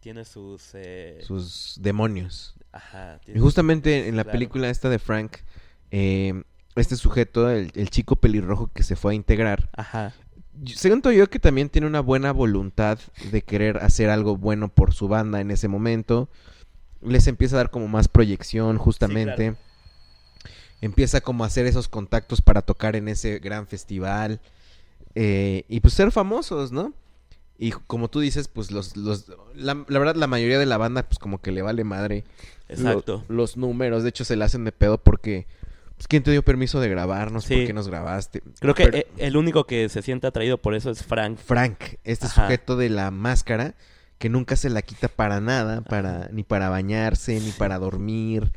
tiene 0.00 0.24
sus... 0.24 0.70
eh, 0.74 1.18
Sus 1.26 1.76
demonios. 1.80 2.54
Ajá. 2.72 3.18
Y 3.22 3.26
tiene 3.26 3.40
justamente 3.40 4.08
en 4.08 4.16
la 4.16 4.22
claro. 4.24 4.36
película 4.36 4.70
esta 4.70 4.88
de 4.88 4.98
Frank, 4.98 5.38
eh, 5.90 6.42
este 6.76 6.94
sujeto, 6.96 7.50
el, 7.50 7.72
el 7.74 7.90
chico 7.90 8.14
pelirrojo 8.16 8.68
que 8.72 8.84
se 8.84 8.94
fue 8.94 9.12
a 9.12 9.16
integrar, 9.16 9.68
Ajá. 9.76 10.12
siento 10.64 11.10
yo 11.10 11.28
que 11.28 11.40
también 11.40 11.70
tiene 11.70 11.88
una 11.88 12.00
buena 12.00 12.30
voluntad 12.32 13.00
de 13.32 13.42
querer 13.42 13.78
hacer 13.78 14.10
algo 14.10 14.36
bueno 14.36 14.68
por 14.68 14.94
su 14.94 15.08
banda 15.08 15.40
en 15.40 15.50
ese 15.50 15.66
momento. 15.66 16.28
Les 17.00 17.26
empieza 17.26 17.56
a 17.56 17.58
dar 17.58 17.70
como 17.70 17.88
más 17.88 18.06
proyección, 18.08 18.78
justamente. 18.78 19.34
claro. 19.52 19.67
Empieza 20.80 21.20
como 21.20 21.44
a 21.44 21.48
hacer 21.48 21.66
esos 21.66 21.88
contactos 21.88 22.40
para 22.40 22.62
tocar 22.62 22.94
en 22.96 23.08
ese 23.08 23.38
gran 23.38 23.66
festival. 23.66 24.40
eh, 25.14 25.64
y 25.68 25.80
pues 25.80 25.94
ser 25.94 26.12
famosos, 26.12 26.70
¿no? 26.70 26.92
Y 27.58 27.72
como 27.72 28.08
tú 28.08 28.20
dices, 28.20 28.46
pues 28.46 28.70
los, 28.70 28.96
los 28.96 29.26
la, 29.54 29.84
la 29.88 29.98
verdad 29.98 30.14
la 30.14 30.28
mayoría 30.28 30.58
de 30.60 30.66
la 30.66 30.76
banda 30.76 31.02
pues 31.02 31.18
como 31.18 31.40
que 31.40 31.50
le 31.50 31.62
vale 31.62 31.82
madre 31.82 32.22
lo- 32.68 32.74
Exacto. 32.74 33.24
los 33.28 33.56
números, 33.56 34.04
de 34.04 34.10
hecho 34.10 34.24
se 34.24 34.36
le 34.36 34.44
hacen 34.44 34.64
de 34.64 34.70
pedo 34.70 34.98
porque 34.98 35.46
pues 35.96 36.06
quién 36.06 36.22
te 36.22 36.30
dio 36.30 36.44
permiso 36.44 36.78
de 36.78 36.88
grabarnos, 36.88 37.44
Sí. 37.46 37.56
por 37.56 37.66
qué 37.66 37.72
nos 37.72 37.88
grabaste. 37.88 38.42
Creo 38.60 38.74
que 38.76 38.84
Pero- 38.84 38.98
eh, 38.98 39.06
el 39.16 39.36
único 39.36 39.64
que 39.64 39.88
se 39.88 40.02
siente 40.02 40.28
atraído 40.28 40.58
por 40.58 40.74
eso 40.74 40.90
es 40.90 41.02
Frank. 41.02 41.38
Frank, 41.38 41.78
este 42.04 42.26
Ajá. 42.26 42.42
sujeto 42.44 42.76
de 42.76 42.90
la 42.90 43.10
máscara 43.10 43.74
que 44.18 44.28
nunca 44.28 44.54
se 44.54 44.70
la 44.70 44.82
quita 44.82 45.08
para 45.08 45.40
nada, 45.40 45.80
para 45.80 46.28
ni 46.30 46.44
para 46.44 46.68
bañarse, 46.68 47.40
ni 47.40 47.50
para 47.50 47.78
dormir, 47.80 48.52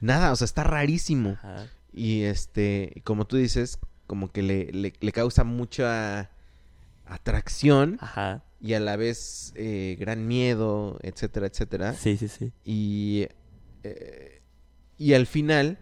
nada, 0.00 0.32
o 0.32 0.36
sea, 0.36 0.44
está 0.44 0.64
rarísimo. 0.64 1.30
Ajá. 1.42 1.66
Y 1.92 2.22
este, 2.22 3.02
como 3.04 3.26
tú 3.26 3.36
dices, 3.36 3.78
como 4.06 4.30
que 4.30 4.42
le, 4.42 4.72
le, 4.72 4.92
le 4.98 5.12
causa 5.12 5.44
mucha 5.44 6.30
atracción 7.06 7.98
Ajá. 8.00 8.42
y 8.60 8.74
a 8.74 8.80
la 8.80 8.96
vez 8.96 9.52
eh, 9.56 9.96
gran 9.98 10.26
miedo, 10.26 10.98
etcétera, 11.02 11.46
etcétera. 11.46 11.94
Sí, 11.94 12.16
sí, 12.16 12.28
sí. 12.28 12.52
Y, 12.64 13.26
eh, 13.82 14.40
y 14.98 15.12
al 15.14 15.26
final 15.26 15.78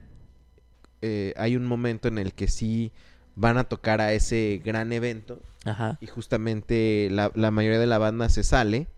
eh, 1.00 1.32
hay 1.36 1.56
un 1.56 1.64
momento 1.66 2.08
en 2.08 2.18
el 2.18 2.34
que 2.34 2.48
sí 2.48 2.92
van 3.34 3.56
a 3.56 3.64
tocar 3.64 4.00
a 4.00 4.12
ese 4.12 4.60
gran 4.64 4.92
evento 4.92 5.40
Ajá. 5.64 5.96
y 6.00 6.06
justamente 6.06 7.08
la, 7.10 7.30
la 7.34 7.50
mayoría 7.50 7.78
de 7.78 7.86
la 7.86 7.98
banda 7.98 8.28
se 8.28 8.44
sale 8.44 8.88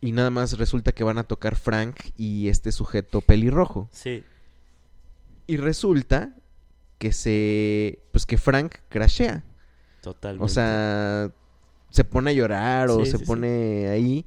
y 0.00 0.12
nada 0.12 0.30
más 0.30 0.58
resulta 0.58 0.92
que 0.92 1.04
van 1.04 1.18
a 1.18 1.24
tocar 1.24 1.56
Frank 1.56 1.96
y 2.16 2.48
este 2.48 2.72
sujeto 2.72 3.20
pelirrojo. 3.20 3.88
Sí. 3.92 4.22
Y 5.46 5.56
resulta 5.56 6.34
que 6.98 7.12
se, 7.12 8.00
pues 8.12 8.26
que 8.26 8.38
Frank 8.38 8.76
crashea. 8.88 9.44
Totalmente. 10.02 10.44
O 10.44 10.48
sea, 10.48 11.30
se 11.90 12.04
pone 12.04 12.30
a 12.30 12.34
llorar 12.34 12.90
o 12.90 13.04
Sí, 13.04 13.10
se 13.10 13.12
sí, 13.12 13.18
sí. 13.18 13.24
pone 13.24 13.88
ahí. 13.88 14.26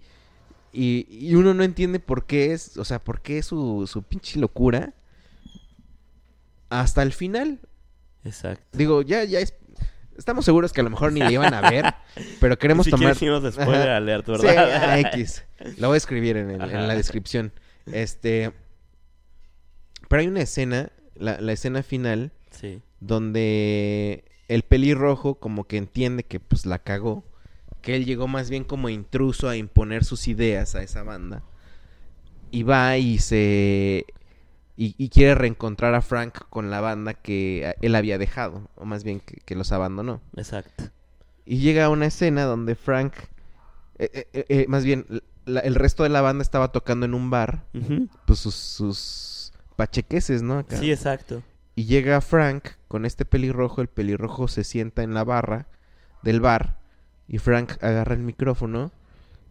Y, 0.72 1.08
y 1.10 1.36
uno 1.36 1.54
no 1.54 1.64
entiende 1.64 2.00
por 2.00 2.26
qué 2.26 2.54
es, 2.54 2.78
o 2.78 2.86
sea, 2.86 3.04
por 3.04 3.22
qué 3.22 3.42
su, 3.44 3.88
su 3.88 4.04
pinche 4.04 4.40
locura. 4.40 4.94
Hasta 6.70 7.02
el 7.02 7.12
final. 7.14 7.60
Exacto. 8.24 8.78
Digo, 8.78 9.02
ya, 9.02 9.24
ya 9.24 9.40
es. 9.40 9.54
Estamos 10.20 10.46
seguros 10.46 10.72
que 10.74 10.82
a 10.82 10.84
lo 10.84 10.90
mejor 10.92 11.12
ni 11.14 11.22
le 11.22 11.32
iban 11.32 11.54
a 11.54 11.70
ver, 11.70 11.86
pero 12.40 12.58
queremos 12.60 12.86
si 12.86 12.92
tomar. 12.92 13.16
Ajá. 13.58 13.96
alert, 13.98 14.26
Sí, 14.26 14.32
¿verdad? 14.44 15.00
X. 15.14 15.46
Lo 15.80 15.88
voy 15.88 15.96
a 15.96 15.98
escribir 15.98 16.38
en, 16.38 16.52
el- 16.52 16.62
en 16.62 16.88
la 16.88 16.96
descripción. 16.96 17.52
Este. 17.92 18.52
Pero 20.08 20.20
hay 20.22 20.28
una 20.28 20.42
escena, 20.42 20.92
la, 21.16 21.40
la 21.42 21.52
escena 21.54 21.82
final, 21.84 22.32
sí. 22.52 22.82
donde 23.00 24.26
el 24.48 24.64
pelirrojo 24.64 25.36
como 25.36 25.66
que 25.66 25.78
entiende 25.78 26.24
que 26.24 26.40
pues 26.40 26.66
la 26.66 26.80
cagó. 26.80 27.24
Que 27.82 27.96
él 27.96 28.06
llegó 28.06 28.28
más 28.28 28.50
bien 28.50 28.66
como 28.66 28.90
intruso 28.90 29.48
a 29.48 29.56
imponer 29.56 30.04
sus 30.04 30.28
ideas 30.28 30.76
a 30.76 30.84
esa 30.84 31.04
banda. 31.04 31.44
Y 32.52 32.64
va 32.64 32.98
y 32.98 33.20
se... 33.20 34.06
Y, 34.82 34.96
y 34.98 35.10
quiere 35.10 35.36
reencontrar 35.36 35.94
a 35.94 36.02
Frank 36.02 36.36
con 36.50 36.70
la 36.72 36.80
banda 36.80 37.14
que 37.14 37.68
a- 37.68 37.76
él 37.86 37.96
había 37.96 38.18
dejado. 38.18 38.70
O 38.76 38.86
más 38.86 39.04
bien 39.04 39.20
que, 39.20 39.36
que 39.44 39.56
los 39.56 39.74
abandonó. 39.74 40.22
Exacto. 40.38 40.86
Y 41.46 41.58
llega 41.58 41.84
a 41.86 41.90
una 41.90 42.06
escena 42.06 42.44
donde 42.46 42.76
Frank... 42.76 43.14
eh, 43.98 44.10
eh, 44.14 44.28
eh, 44.32 44.46
eh, 44.48 44.66
más 44.70 44.86
bien, 44.86 45.06
la- 45.46 45.60
el 45.60 45.76
resto 45.76 46.04
de 46.04 46.10
la 46.10 46.22
banda 46.22 46.44
estaba 46.44 46.72
tocando 46.72 47.06
en 47.06 47.14
un 47.14 47.30
bar. 47.30 47.66
Pues 48.26 48.40
sus, 48.40 48.56
sus 48.56 49.52
pachequeses, 49.76 50.44
¿no? 50.44 50.60
Acá. 50.60 50.78
Sí, 50.78 50.92
exacto. 50.92 51.44
Y 51.76 51.84
llega 51.86 52.22
Frank 52.22 52.70
con 52.88 53.06
este 53.06 53.26
pelirrojo, 53.26 53.82
el 53.82 53.88
pelirrojo 53.90 54.48
se 54.48 54.64
sienta 54.64 55.04
en 55.04 55.14
la 55.14 55.24
barra 55.26 55.68
del 56.24 56.40
bar 56.42 56.78
y 57.28 57.38
Frank 57.38 57.74
agarra 57.84 58.16
el 58.16 58.22
micrófono 58.22 58.92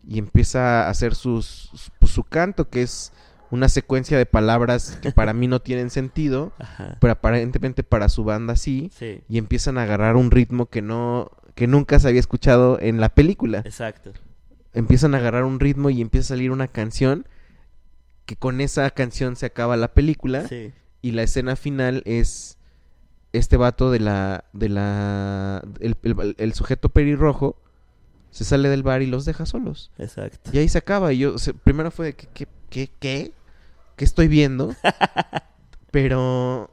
y 0.06 0.18
empieza 0.18 0.86
a 0.86 0.90
hacer 0.90 1.14
sus, 1.14 1.44
sus- 1.46 1.90
pues, 1.98 2.12
su 2.12 2.24
canto, 2.24 2.68
que 2.70 2.82
es 2.82 3.12
una 3.50 3.68
secuencia 3.68 4.18
de 4.18 4.26
palabras 4.26 4.98
que 5.02 5.10
para 5.12 5.32
mí 5.32 5.46
no 5.48 5.60
tienen 5.60 5.90
sentido, 5.90 6.52
Ajá. 6.58 6.96
pero 7.00 7.12
aparentemente 7.12 7.82
para 7.82 8.08
su 8.08 8.24
banda 8.24 8.56
sí, 8.56 8.90
Sí. 8.94 9.20
y 9.28 9.38
empiezan 9.38 9.78
a 9.78 9.82
agarrar 9.84 10.16
un 10.16 10.30
ritmo 10.30 10.66
que 10.66 10.82
no 10.82 11.30
que 11.54 11.66
nunca 11.66 11.98
se 11.98 12.06
había 12.08 12.20
escuchado 12.20 12.78
en 12.80 13.00
la 13.00 13.08
película. 13.08 13.58
Exacto. 13.64 14.12
Empiezan 14.74 15.14
a 15.14 15.18
agarrar 15.18 15.42
un 15.44 15.58
ritmo 15.58 15.90
y 15.90 16.00
empieza 16.00 16.26
a 16.34 16.36
salir 16.36 16.52
una 16.52 16.68
canción 16.68 17.26
que 18.26 18.36
con 18.36 18.60
esa 18.60 18.88
canción 18.90 19.34
se 19.34 19.46
acaba 19.46 19.76
la 19.76 19.92
película 19.92 20.46
Sí. 20.46 20.72
y 21.02 21.12
la 21.12 21.22
escena 21.24 21.56
final 21.56 22.02
es 22.04 22.58
este 23.32 23.56
vato 23.56 23.90
de 23.90 24.00
la 24.00 24.44
de 24.52 24.68
la 24.68 25.62
el, 25.80 25.96
el- 26.02 26.34
el 26.38 26.52
sujeto 26.54 26.90
pelirrojo 26.90 27.60
se 28.30 28.44
sale 28.44 28.68
del 28.68 28.82
bar 28.82 29.02
y 29.02 29.06
los 29.06 29.24
deja 29.24 29.44
solos 29.46 29.90
Exacto. 29.98 30.50
y 30.52 30.58
ahí 30.58 30.68
se 30.68 30.78
acaba 30.78 31.12
y 31.12 31.18
yo 31.18 31.34
o 31.34 31.38
sea, 31.38 31.54
primero 31.54 31.90
fue 31.90 32.06
de 32.06 32.12
que 32.14 32.26
qué 32.32 32.46
qué 32.70 32.90
qué 33.00 33.32
qué 33.98 34.04
estoy 34.06 34.28
viendo 34.28 34.74
pero 35.90 36.70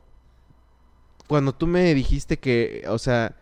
cuando 1.27 1.53
tú 1.53 1.67
me 1.67 1.93
dijiste 1.93 2.37
que 2.39 2.85
o 2.87 2.97
sea 2.97 3.35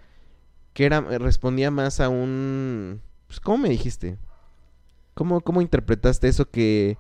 que 0.74 0.86
era 0.86 1.02
respondía 1.02 1.70
más 1.70 2.00
a 2.00 2.10
un 2.10 3.02
pues, 3.28 3.40
cómo 3.40 3.60
me 3.60 3.70
dijiste 3.70 4.18
cómo 5.14 5.42
cómo 5.42 5.62
interpretaste 5.62 6.28
eso 6.28 6.50
que 6.50 6.98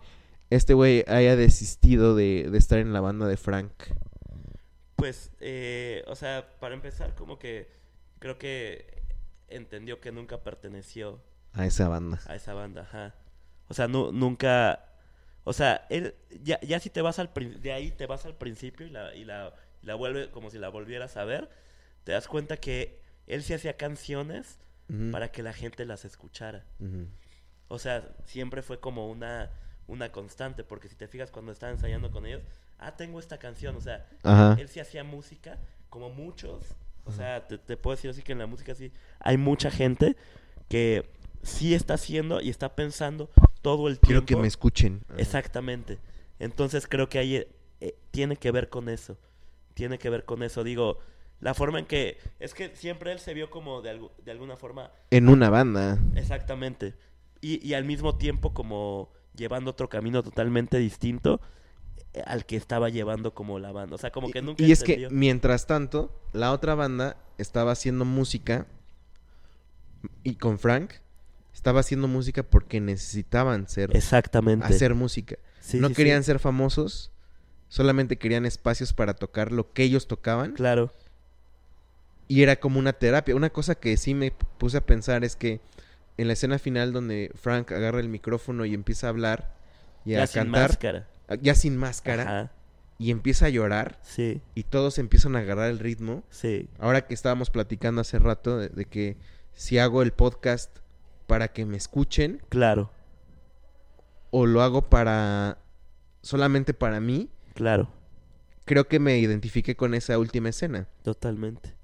este 0.49 0.75
güey 0.75 1.03
haya 1.07 1.35
desistido 1.35 2.15
de, 2.15 2.47
de 2.51 2.57
estar 2.59 2.77
en 2.77 2.93
la 2.93 3.01
banda 3.01 3.25
de 3.27 3.37
Frank 3.37 3.71
Pues, 4.95 5.31
eh, 5.39 6.03
o 6.07 6.15
sea, 6.15 6.47
para 6.59 6.75
empezar, 6.75 7.15
como 7.15 7.39
que 7.39 7.69
creo 8.19 8.37
que 8.37 9.01
entendió 9.47 9.99
que 9.99 10.11
nunca 10.11 10.43
perteneció 10.43 11.19
a 11.53 11.65
esa 11.65 11.87
banda. 11.89 12.19
a 12.27 12.35
esa 12.35 12.53
banda, 12.53 12.83
ajá. 12.83 13.15
O 13.67 13.73
sea, 13.73 13.87
nu- 13.87 14.11
nunca... 14.11 14.92
O 15.43 15.53
sea, 15.53 15.85
él, 15.89 16.15
ya, 16.41 16.59
ya 16.61 16.79
si 16.79 16.89
te 16.89 17.01
vas 17.01 17.19
al... 17.19 17.31
De 17.61 17.73
ahí 17.73 17.91
te 17.91 18.05
vas 18.05 18.25
al 18.25 18.35
principio 18.35 18.85
y 18.85 18.89
la, 18.89 19.13
y 19.15 19.25
la, 19.25 19.53
la 19.81 19.95
vuelve 19.95 20.29
como 20.31 20.49
si 20.49 20.57
la 20.57 20.69
volvieras 20.69 21.17
a 21.17 21.25
ver, 21.25 21.49
te 22.03 22.11
das 22.11 22.27
cuenta 22.27 22.57
que 22.57 23.01
él 23.27 23.43
sí 23.43 23.53
hacía 23.53 23.77
canciones 23.77 24.59
para 25.11 25.31
que 25.31 25.41
la 25.41 25.53
gente 25.53 25.85
las 25.85 26.05
escuchara. 26.05 26.65
O 27.67 27.79
sea, 27.79 28.15
siempre 28.25 28.61
fue 28.61 28.79
como 28.79 29.09
una, 29.09 29.49
una 29.87 30.11
constante, 30.11 30.63
porque 30.63 30.87
si 30.87 30.95
te 30.95 31.07
fijas 31.07 31.31
cuando 31.31 31.51
estaba 31.51 31.71
ensayando 31.71 32.11
con 32.11 32.25
ellos, 32.25 32.43
ah, 32.77 32.95
tengo 32.95 33.19
esta 33.19 33.39
canción, 33.39 33.75
o 33.75 33.81
sea, 33.81 34.05
Ajá. 34.23 34.55
él 34.59 34.67
sí 34.69 34.79
hacía 34.79 35.03
música, 35.03 35.57
como 35.89 36.09
muchos, 36.09 36.75
o 37.05 37.11
sea, 37.11 37.47
te, 37.47 37.57
te 37.57 37.75
puedo 37.75 37.95
decir 37.95 38.11
así 38.11 38.21
que 38.21 38.33
en 38.33 38.39
la 38.39 38.45
música 38.45 38.75
sí, 38.75 38.91
hay 39.19 39.37
mucha 39.37 39.71
gente 39.71 40.15
que 40.69 41.09
sí 41.43 41.73
está 41.75 41.93
haciendo 41.95 42.41
y 42.41 42.49
está 42.49 42.75
pensando 42.75 43.29
todo 43.61 43.87
el 43.87 43.99
Quiero 43.99 44.21
tiempo. 44.21 44.25
que 44.39 44.41
me 44.41 44.47
escuchen. 44.47 45.03
Exactamente. 45.17 45.99
Entonces 46.39 46.87
creo 46.87 47.07
que 47.09 47.19
ahí 47.19 47.35
eh, 47.35 47.47
eh, 47.81 47.95
tiene 48.11 48.35
que 48.37 48.51
ver 48.51 48.69
con 48.69 48.89
eso. 48.89 49.17
Tiene 49.75 49.97
que 49.99 50.09
ver 50.09 50.25
con 50.25 50.41
eso. 50.43 50.63
Digo, 50.63 50.99
la 51.39 51.53
forma 51.53 51.79
en 51.79 51.85
que... 51.85 52.17
Es 52.39 52.53
que 52.53 52.75
siempre 52.75 53.11
él 53.11 53.19
se 53.19 53.33
vio 53.33 53.49
como 53.49 53.81
de, 53.81 53.97
algu- 53.99 54.11
de 54.23 54.31
alguna 54.31 54.57
forma 54.57 54.91
En 55.11 55.29
una 55.29 55.49
banda. 55.49 55.99
Exactamente. 56.15 56.93
Y, 57.41 57.65
y 57.65 57.73
al 57.73 57.85
mismo 57.85 58.17
tiempo 58.17 58.53
como 58.53 59.11
llevando 59.35 59.71
otro 59.71 59.89
camino 59.89 60.21
totalmente 60.23 60.77
distinto 60.77 61.41
eh, 62.13 62.21
al 62.25 62.45
que 62.45 62.55
estaba 62.55 62.89
llevando 62.89 63.33
como 63.33 63.59
la 63.59 63.71
banda. 63.71 63.95
O 63.95 63.97
sea, 63.97 64.11
como 64.11 64.29
que 64.31 64.39
Y- 64.39 64.41
nunca 64.41 64.63
y 64.63 64.71
es 64.71 64.83
que 64.83 65.07
mientras 65.11 65.67
tanto, 65.67 66.11
la 66.33 66.51
otra 66.51 66.75
banda 66.75 67.17
estaba 67.37 67.71
haciendo 67.71 68.05
música 68.05 68.67
y 70.23 70.35
con 70.35 70.59
Frank 70.59 70.93
estaba 71.63 71.79
haciendo 71.79 72.09
música 72.09 72.43
porque 72.43 72.81
necesitaban 72.81 73.69
ser 73.69 73.95
Exactamente. 73.95 74.65
hacer 74.65 74.95
música. 74.95 75.37
Sí, 75.61 75.79
no 75.79 75.87
sí, 75.87 75.93
sí. 75.93 75.95
querían 75.95 76.21
ser 76.25 76.39
famosos, 76.39 77.09
solamente 77.69 78.17
querían 78.17 78.45
espacios 78.45 78.91
para 78.91 79.13
tocar 79.13 79.53
lo 79.53 79.71
que 79.71 79.83
ellos 79.83 80.07
tocaban 80.09 80.51
Claro. 80.55 80.93
y 82.27 82.43
era 82.43 82.57
como 82.57 82.79
una 82.79 82.91
terapia. 82.91 83.33
Una 83.33 83.49
cosa 83.49 83.75
que 83.75 83.95
sí 83.95 84.13
me 84.13 84.31
puse 84.31 84.75
a 84.75 84.85
pensar 84.85 85.23
es 85.23 85.37
que 85.37 85.61
en 86.17 86.27
la 86.27 86.33
escena 86.33 86.59
final 86.59 86.91
donde 86.91 87.31
Frank 87.33 87.71
agarra 87.71 88.01
el 88.01 88.09
micrófono 88.09 88.65
y 88.65 88.73
empieza 88.73 89.07
a 89.07 89.11
hablar 89.11 89.55
y 90.03 90.11
Ya 90.11 90.23
a 90.23 90.27
sin 90.27 90.41
cantar, 90.43 90.69
máscara. 90.69 91.07
ya 91.41 91.55
sin 91.55 91.77
máscara, 91.77 92.23
Ajá. 92.23 92.51
y 92.99 93.09
empieza 93.11 93.45
a 93.45 93.49
llorar 93.49 93.99
Sí, 94.03 94.41
y 94.53 94.63
todos 94.63 94.97
empiezan 94.99 95.37
a 95.37 95.39
agarrar 95.39 95.69
el 95.69 95.79
ritmo. 95.79 96.23
sí. 96.29 96.67
Ahora 96.77 97.07
que 97.07 97.13
estábamos 97.13 97.49
platicando 97.51 98.01
hace 98.01 98.19
rato 98.19 98.57
de, 98.57 98.67
de 98.67 98.83
que 98.83 99.15
si 99.53 99.77
hago 99.77 100.01
el 100.01 100.11
podcast 100.11 100.79
para 101.27 101.49
que 101.49 101.65
me 101.65 101.77
escuchen 101.77 102.41
Claro. 102.49 102.91
o 104.31 104.45
lo 104.45 104.61
hago 104.61 104.89
para 104.89 105.57
solamente 106.21 106.73
para 106.73 106.99
mí, 106.99 107.29
Claro. 107.53 107.89
creo 108.65 108.87
que 108.87 108.99
me 108.99 109.17
identifiqué 109.19 109.75
con 109.75 109.93
esa 109.93 110.17
última 110.17 110.49
escena. 110.49 110.87
Totalmente. 111.03 111.75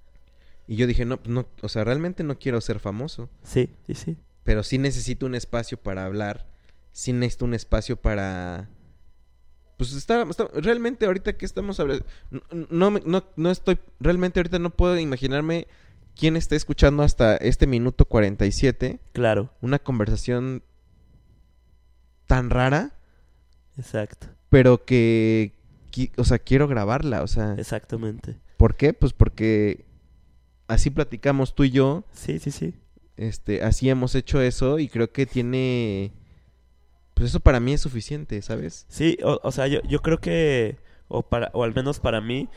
Y 0.67 0.75
yo 0.75 0.87
dije, 0.87 1.03
no, 1.05 1.19
no, 1.25 1.47
o 1.61 1.69
sea, 1.69 1.83
realmente 1.83 2.23
no 2.23 2.37
quiero 2.39 2.61
ser 2.61 2.79
famoso, 2.79 3.29
Sí, 3.43 3.69
sí, 3.87 3.95
sí. 3.95 4.17
pero 4.43 4.63
sí 4.63 4.77
necesito 4.77 5.25
un 5.25 5.35
espacio 5.35 5.77
para 5.77 6.05
hablar, 6.05 6.47
sí 6.91 7.11
necesito 7.13 7.45
un 7.45 7.53
espacio 7.53 7.95
para... 7.97 8.69
Pues 9.77 9.93
está, 9.93 10.23
está- 10.23 10.49
realmente 10.53 11.05
ahorita 11.05 11.33
que 11.37 11.45
estamos 11.45 11.79
hablando, 11.79 12.05
no, 12.29 12.91
no, 12.91 12.99
no, 13.05 13.23
no 13.35 13.49
estoy, 13.51 13.79
realmente 13.99 14.39
ahorita 14.39 14.59
no 14.59 14.69
puedo 14.71 14.97
imaginarme 14.99 15.67
quién 16.19 16.35
está 16.35 16.55
escuchando 16.55 17.03
hasta 17.03 17.37
este 17.37 17.65
minuto 17.67 18.05
47 18.05 18.99
Claro. 19.13 19.51
una 19.61 19.79
conversación 19.79 20.63
tan 22.27 22.49
rara, 22.49 22.91
Exacto. 23.77 24.27
pero 24.49 24.83
que, 24.85 25.53
o 26.17 26.23
sea, 26.23 26.39
quiero 26.39 26.67
grabarla, 26.67 27.23
o 27.23 27.27
sea, 27.27 27.55
Exactamente. 27.57 28.37
¿por 28.57 28.75
qué? 28.75 28.93
Pues 28.93 29.13
porque 29.13 29.85
así 30.67 30.89
platicamos 30.89 31.55
tú 31.55 31.63
y 31.63 31.71
yo, 31.71 32.03
Sí, 32.11 32.39
sí, 32.39 32.51
sí. 32.51 32.73
este, 33.17 33.63
así 33.63 33.89
hemos 33.89 34.13
hecho 34.15 34.41
eso 34.41 34.77
y 34.79 34.89
creo 34.89 35.11
que 35.11 35.25
tiene, 35.25 36.11
pues 37.15 37.29
eso 37.29 37.39
para 37.39 37.59
mí 37.59 37.73
es 37.73 37.81
suficiente, 37.81 38.41
¿sabes? 38.41 38.85
Sí, 38.89 39.17
o, 39.23 39.39
o 39.41 39.51
sea, 39.51 39.67
yo, 39.67 39.81
yo 39.83 40.01
creo 40.01 40.19
que, 40.19 40.77
o, 41.07 41.23
para, 41.23 41.49
o 41.53 41.63
al 41.63 41.73
menos 41.73 41.99
para 41.99 42.21
mí, 42.21 42.49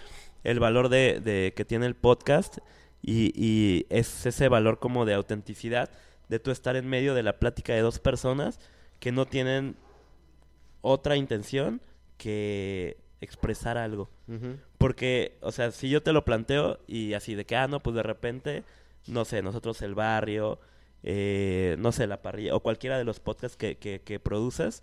el 0.44 0.58
valor 0.60 0.88
de, 0.88 1.20
de 1.20 1.54
que 1.56 1.64
tiene 1.64 1.86
el 1.86 1.94
podcast 1.94 2.58
y, 3.02 3.32
y 3.34 3.86
es 3.90 4.26
ese 4.26 4.48
valor 4.48 4.78
como 4.78 5.04
de 5.04 5.14
autenticidad, 5.14 5.90
de 6.28 6.38
tú 6.38 6.50
estar 6.50 6.76
en 6.76 6.88
medio 6.88 7.14
de 7.14 7.22
la 7.22 7.38
plática 7.38 7.74
de 7.74 7.80
dos 7.80 7.98
personas 7.98 8.58
que 9.00 9.12
no 9.12 9.26
tienen 9.26 9.76
otra 10.80 11.16
intención 11.16 11.82
que 12.16 12.96
expresar 13.20 13.76
algo. 13.76 14.08
Porque, 14.78 15.38
o 15.42 15.52
sea, 15.52 15.70
si 15.72 15.90
yo 15.90 16.02
te 16.02 16.12
lo 16.12 16.24
planteo 16.24 16.78
y 16.86 17.12
así 17.12 17.34
de 17.34 17.44
que, 17.44 17.56
ah, 17.56 17.68
no, 17.68 17.82
pues 17.82 17.94
de 17.94 18.02
repente, 18.02 18.64
no 19.06 19.24
sé, 19.24 19.42
nosotros 19.42 19.82
el 19.82 19.94
barrio, 19.94 20.58
eh, 21.02 21.76
no 21.78 21.92
sé, 21.92 22.06
la 22.06 22.22
parrilla, 22.22 22.54
o 22.54 22.60
cualquiera 22.60 22.96
de 22.96 23.04
los 23.04 23.20
podcasts 23.20 23.56
que, 23.56 23.76
que, 23.76 24.00
que 24.00 24.18
produces, 24.18 24.82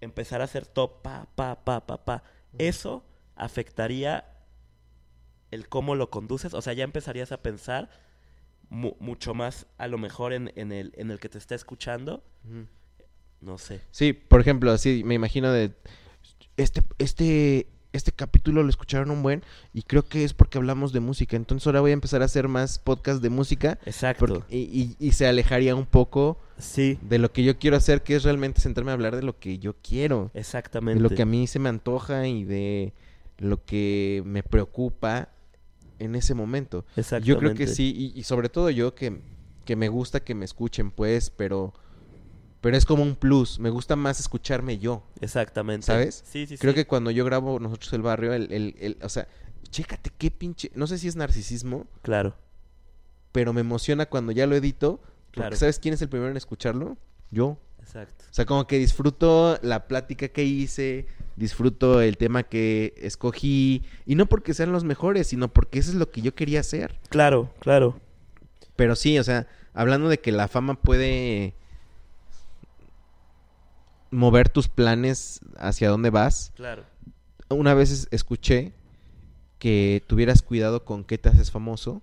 empezar 0.00 0.40
a 0.40 0.44
hacer 0.44 0.66
top, 0.66 1.02
pa, 1.02 1.26
pa, 1.34 1.64
pa, 1.64 1.86
pa, 1.86 2.04
pa. 2.04 2.22
Eso 2.58 3.04
afectaría 3.34 4.24
el 5.50 5.68
cómo 5.68 5.94
lo 5.94 6.10
conduces, 6.10 6.54
o 6.54 6.62
sea, 6.62 6.72
ya 6.72 6.84
empezarías 6.84 7.32
a 7.32 7.42
pensar 7.42 7.90
mu- 8.68 8.94
mucho 9.00 9.34
más 9.34 9.66
a 9.78 9.88
lo 9.88 9.98
mejor 9.98 10.32
en, 10.32 10.52
en 10.56 10.72
el, 10.72 10.92
en 10.96 11.10
el 11.10 11.18
que 11.18 11.28
te 11.28 11.38
está 11.38 11.54
escuchando. 11.54 12.22
No 13.40 13.58
sé. 13.58 13.80
Sí, 13.90 14.12
por 14.12 14.40
ejemplo, 14.40 14.70
así 14.70 15.02
me 15.04 15.14
imagino 15.14 15.50
de 15.52 15.72
este 16.56 16.82
este 16.98 17.66
este 17.92 18.12
capítulo 18.12 18.62
lo 18.62 18.68
escucharon 18.68 19.10
un 19.10 19.20
buen 19.22 19.42
y 19.74 19.82
creo 19.82 20.04
que 20.06 20.22
es 20.22 20.32
porque 20.32 20.58
hablamos 20.58 20.92
de 20.92 21.00
música. 21.00 21.36
Entonces 21.36 21.66
ahora 21.66 21.80
voy 21.80 21.90
a 21.90 21.94
empezar 21.94 22.22
a 22.22 22.26
hacer 22.26 22.46
más 22.46 22.78
podcast 22.78 23.20
de 23.20 23.30
música 23.30 23.78
Exacto. 23.84 24.26
porque- 24.26 24.56
y, 24.56 24.96
y- 25.00 25.06
y 25.08 25.12
se 25.12 25.26
alejaría 25.26 25.74
un 25.74 25.86
poco 25.86 26.38
Sí, 26.58 26.98
de 27.02 27.18
lo 27.18 27.32
que 27.32 27.42
yo 27.42 27.58
quiero 27.58 27.76
hacer, 27.76 28.02
que 28.02 28.14
es 28.14 28.22
realmente 28.22 28.60
sentarme 28.60 28.90
a 28.92 28.94
hablar 28.94 29.16
de 29.16 29.22
lo 29.22 29.38
que 29.40 29.58
yo 29.58 29.74
quiero, 29.82 30.30
exactamente. 30.34 31.02
de 31.02 31.08
lo 31.08 31.12
que 31.16 31.22
a 31.22 31.26
mí 31.26 31.46
se 31.48 31.58
me 31.58 31.68
antoja 31.68 32.28
y 32.28 32.44
de 32.44 32.92
lo 33.38 33.64
que 33.64 34.22
me 34.24 34.42
preocupa 34.44 35.30
en 36.00 36.14
ese 36.16 36.34
momento. 36.34 36.84
Yo 37.22 37.38
creo 37.38 37.54
que 37.54 37.66
sí, 37.66 37.94
y, 38.14 38.18
y 38.18 38.24
sobre 38.24 38.48
todo 38.48 38.70
yo 38.70 38.94
que, 38.94 39.20
que 39.64 39.76
me 39.76 39.88
gusta 39.88 40.20
que 40.20 40.34
me 40.34 40.44
escuchen, 40.44 40.90
pues, 40.90 41.30
pero, 41.30 41.72
pero 42.60 42.76
es 42.76 42.84
como 42.84 43.02
un 43.04 43.14
plus. 43.14 43.58
Me 43.60 43.70
gusta 43.70 43.94
más 43.96 44.18
escucharme 44.20 44.78
yo. 44.78 45.02
Exactamente. 45.20 45.86
¿Sabes? 45.86 46.24
Sí, 46.26 46.46
sí, 46.46 46.58
Creo 46.58 46.72
sí. 46.72 46.76
que 46.76 46.86
cuando 46.86 47.10
yo 47.10 47.24
grabo 47.24 47.58
nosotros 47.60 47.92
el 47.92 48.02
barrio, 48.02 48.32
el, 48.32 48.52
el, 48.52 48.74
el- 48.80 48.98
o 49.02 49.08
sea, 49.08 49.28
chécate 49.70 50.10
qué 50.18 50.30
pinche, 50.32 50.70
no 50.74 50.86
sé 50.88 50.98
si 50.98 51.06
es 51.06 51.14
narcisismo, 51.16 51.86
Claro. 52.02 52.34
pero 53.32 53.52
me 53.52 53.60
emociona 53.60 54.06
cuando 54.06 54.32
ya 54.32 54.46
lo 54.46 54.56
edito. 54.56 55.00
Porque 55.30 55.42
Claro. 55.42 55.56
¿sabes 55.56 55.78
quién 55.78 55.94
es 55.94 56.02
el 56.02 56.08
primero 56.08 56.30
en 56.32 56.36
escucharlo? 56.36 56.96
Yo. 57.30 57.56
Exacto. 57.78 58.24
O 58.28 58.34
sea, 58.34 58.46
como 58.46 58.66
que 58.66 58.78
disfruto 58.78 59.58
la 59.62 59.86
plática 59.86 60.26
que 60.28 60.42
hice, 60.42 61.06
disfruto 61.40 62.00
el 62.02 62.16
tema 62.18 62.42
que 62.44 62.92
escogí, 62.98 63.82
y 64.06 64.14
no 64.14 64.26
porque 64.26 64.54
sean 64.54 64.70
los 64.72 64.84
mejores, 64.84 65.26
sino 65.26 65.48
porque 65.48 65.78
eso 65.78 65.90
es 65.90 65.96
lo 65.96 66.10
que 66.10 66.20
yo 66.20 66.34
quería 66.34 66.60
hacer. 66.60 67.00
Claro, 67.08 67.50
claro. 67.60 67.98
Pero 68.76 68.94
sí, 68.94 69.18
o 69.18 69.24
sea, 69.24 69.48
hablando 69.74 70.08
de 70.08 70.20
que 70.20 70.32
la 70.32 70.46
fama 70.48 70.74
puede 70.74 71.54
mover 74.10 74.48
tus 74.48 74.68
planes 74.68 75.40
hacia 75.58 75.88
dónde 75.88 76.10
vas, 76.10 76.52
Claro. 76.56 76.84
una 77.48 77.74
vez 77.74 77.90
es- 77.90 78.08
escuché 78.10 78.72
que 79.58 80.02
tuvieras 80.06 80.42
cuidado 80.42 80.84
con 80.84 81.04
qué 81.04 81.16
te 81.18 81.28
haces 81.28 81.50
famoso, 81.50 82.02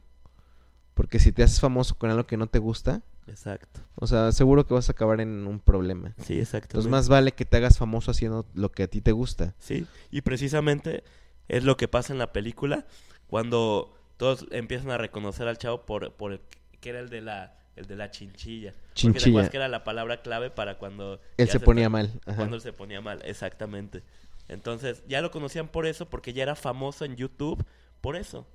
porque 0.93 1.19
si 1.19 1.31
te 1.31 1.43
haces 1.43 1.59
famoso 1.59 1.95
con 1.95 2.09
algo 2.09 2.25
que 2.25 2.37
no 2.37 2.47
te 2.47 2.59
gusta, 2.59 3.01
Exacto. 3.27 3.81
o 3.95 4.07
sea, 4.07 4.31
seguro 4.31 4.65
que 4.65 4.73
vas 4.73 4.89
a 4.89 4.93
acabar 4.93 5.21
en 5.21 5.47
un 5.47 5.59
problema. 5.59 6.13
Sí, 6.17 6.39
exactamente. 6.39 6.67
Entonces 6.73 6.91
más 6.91 7.09
vale 7.09 7.33
que 7.33 7.45
te 7.45 7.57
hagas 7.57 7.77
famoso 7.77 8.11
haciendo 8.11 8.45
lo 8.53 8.71
que 8.71 8.83
a 8.83 8.87
ti 8.87 9.01
te 9.01 9.11
gusta. 9.11 9.55
Sí, 9.59 9.85
y 10.11 10.21
precisamente 10.21 11.03
es 11.47 11.63
lo 11.63 11.77
que 11.77 11.87
pasa 11.87 12.13
en 12.13 12.19
la 12.19 12.31
película 12.31 12.85
cuando 13.27 13.93
todos 14.17 14.45
empiezan 14.51 14.91
a 14.91 14.97
reconocer 14.97 15.47
al 15.47 15.57
chavo 15.57 15.85
por, 15.85 16.13
por 16.13 16.33
el 16.33 16.41
que 16.79 16.89
era 16.89 16.99
el 16.99 17.09
de 17.09 17.21
la 17.21 17.53
el 17.75 17.85
de 17.85 17.95
la 17.95 18.09
chinchilla. 18.09 18.73
Chinchilla. 18.95 19.49
que 19.49 19.57
era 19.57 19.67
la 19.67 19.83
palabra 19.83 20.21
clave 20.23 20.49
para 20.49 20.79
cuando 20.79 21.21
Él 21.37 21.47
se 21.47 21.59
ponía 21.59 21.89
mal. 21.89 22.19
ajá. 22.25 22.37
Cuando 22.37 22.55
él 22.55 22.61
se 22.61 22.73
ponía 22.73 23.01
mal, 23.01 23.21
exactamente. 23.23 24.03
Entonces, 24.49 25.03
ya 25.07 25.21
lo 25.21 25.29
conocían 25.29 25.67
por 25.67 25.85
eso, 25.85 26.09
porque 26.09 26.33
ya 26.33 26.43
era 26.43 26.55
famoso 26.55 27.05
en 27.05 27.15
YouTube 27.15 27.63
por 28.01 28.15
eso. 28.15 28.47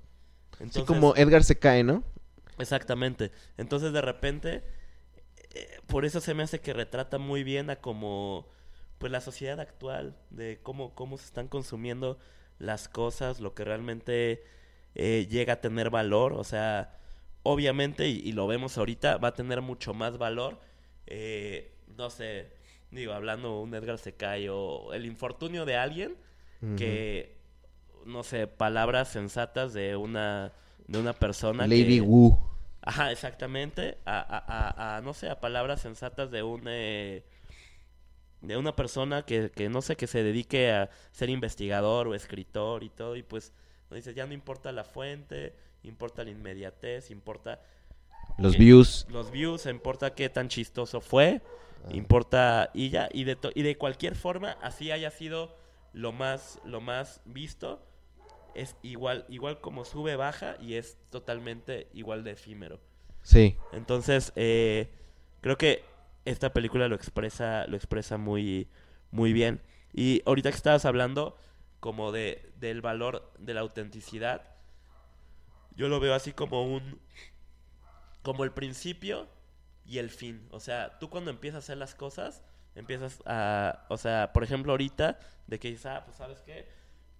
Sí, 0.57 0.63
Entonces, 0.63 0.83
como 0.83 1.15
Edgar 1.15 1.43
se 1.43 1.57
cae, 1.57 1.83
¿no? 1.83 2.03
Exactamente. 2.59 3.31
Entonces 3.57 3.93
de 3.93 4.01
repente, 4.01 4.63
eh, 5.53 5.79
por 5.87 6.05
eso 6.05 6.19
se 6.21 6.33
me 6.33 6.43
hace 6.43 6.59
que 6.61 6.73
retrata 6.73 7.17
muy 7.17 7.43
bien 7.43 7.69
a 7.69 7.77
como, 7.77 8.47
pues 8.97 9.11
la 9.11 9.21
sociedad 9.21 9.59
actual, 9.59 10.15
de 10.29 10.59
cómo, 10.63 10.93
cómo 10.95 11.17
se 11.17 11.25
están 11.25 11.47
consumiendo 11.47 12.17
las 12.59 12.87
cosas, 12.87 13.39
lo 13.39 13.53
que 13.53 13.63
realmente 13.63 14.43
eh, 14.95 15.27
llega 15.29 15.53
a 15.53 15.61
tener 15.61 15.89
valor. 15.89 16.33
O 16.33 16.43
sea, 16.43 16.97
obviamente, 17.43 18.07
y, 18.07 18.19
y 18.19 18.31
lo 18.33 18.47
vemos 18.47 18.77
ahorita, 18.77 19.17
va 19.17 19.29
a 19.29 19.33
tener 19.33 19.61
mucho 19.61 19.93
más 19.93 20.17
valor. 20.17 20.59
eh, 21.07 21.69
no 21.97 22.09
sé, 22.09 22.51
digo, 22.91 23.13
hablando 23.13 23.59
un 23.59 23.73
Edgar 23.73 23.97
Secay 23.97 24.47
o 24.49 24.93
el 24.93 25.05
infortunio 25.05 25.65
de 25.65 25.77
alguien 25.77 26.15
que, 26.77 27.35
no 28.05 28.23
sé, 28.23 28.47
palabras 28.47 29.09
sensatas 29.09 29.73
de 29.73 29.97
una, 29.97 30.53
de 30.87 30.99
una 30.99 31.13
persona 31.13 31.65
Lady 31.67 31.95
que... 31.97 32.01
Wu. 32.01 32.37
Ajá, 32.81 33.11
exactamente. 33.11 33.97
A, 34.05 34.19
a- 34.19 34.45
a- 34.93 34.97
a, 34.97 35.01
no 35.01 35.13
sé, 35.13 35.29
a 35.29 35.39
palabras 35.39 35.81
sensatas 35.81 36.31
de 36.31 36.43
un... 36.43 36.63
eh, 36.67 37.23
de 38.41 38.57
una 38.57 38.75
persona 38.75 39.23
que, 39.25 39.51
que, 39.51 39.69
no 39.69 39.81
sé, 39.81 39.95
que 39.95 40.05
se 40.07 40.21
dedique 40.21 40.69
a 40.71 40.89
ser 41.13 41.29
investigador 41.29 42.09
o 42.09 42.13
escritor 42.13 42.83
y 42.83 42.89
todo, 42.89 43.15
y 43.15 43.23
pues, 43.23 43.53
no 43.89 43.95
dices, 43.95 44.15
ya 44.15 44.25
no 44.25 44.33
importa 44.33 44.73
la 44.73 44.83
fuente, 44.83 45.55
importa 45.83 46.25
la 46.25 46.31
inmediatez, 46.31 47.09
importa 47.09 47.61
Los 48.37 48.51
que- 48.53 48.59
views. 48.59 49.07
los 49.09 49.31
views, 49.31 49.65
importa 49.67 50.13
qué 50.13 50.27
tan 50.27 50.49
chistoso 50.49 50.99
fue, 50.99 51.41
importa 51.91 52.69
y 52.73 52.89
ya 52.89 53.07
y 53.13 53.23
de 53.23 53.35
to- 53.37 53.51
y 53.55 53.61
de 53.61 53.77
cualquier 53.77 54.15
forma 54.15 54.57
así 54.61 54.91
haya 54.91 55.09
sido 55.11 55.55
lo 55.93 56.11
más 56.11 56.59
lo 56.65 56.79
más 56.81 57.21
visto 57.25 57.81
es 58.55 58.75
igual 58.81 59.25
igual 59.29 59.59
como 59.61 59.85
sube 59.85 60.15
baja 60.15 60.57
y 60.59 60.75
es 60.75 60.97
totalmente 61.09 61.87
igual 61.93 62.23
de 62.23 62.31
efímero. 62.31 62.79
Sí. 63.21 63.57
Entonces 63.71 64.33
eh, 64.35 64.89
creo 65.41 65.57
que 65.57 65.83
esta 66.25 66.53
película 66.53 66.87
lo 66.87 66.95
expresa 66.95 67.67
lo 67.67 67.75
expresa 67.75 68.17
muy 68.17 68.67
muy 69.11 69.33
bien 69.33 69.61
y 69.93 70.21
ahorita 70.25 70.49
que 70.49 70.57
estabas 70.57 70.85
hablando 70.85 71.37
como 71.79 72.11
de 72.11 72.51
del 72.59 72.81
valor 72.81 73.31
de 73.37 73.53
la 73.53 73.61
autenticidad 73.61 74.53
yo 75.75 75.87
lo 75.87 75.99
veo 75.99 76.13
así 76.13 76.33
como 76.33 76.63
un 76.65 76.99
como 78.21 78.43
el 78.43 78.51
principio 78.51 79.27
y 79.85 79.97
el 79.97 80.09
fin. 80.09 80.47
O 80.51 80.59
sea, 80.59 80.97
tú 80.99 81.09
cuando 81.09 81.29
empiezas 81.29 81.57
a 81.57 81.59
hacer 81.59 81.77
las 81.77 81.93
cosas, 81.93 82.41
empiezas 82.75 83.21
a, 83.25 83.85
o 83.89 83.97
sea, 83.97 84.31
por 84.33 84.43
ejemplo 84.43 84.71
ahorita, 84.71 85.19
de 85.47 85.59
que 85.59 85.69
dices, 85.69 85.85
ah, 85.85 86.03
pues 86.05 86.17
sabes 86.17 86.41
qué, 86.41 86.67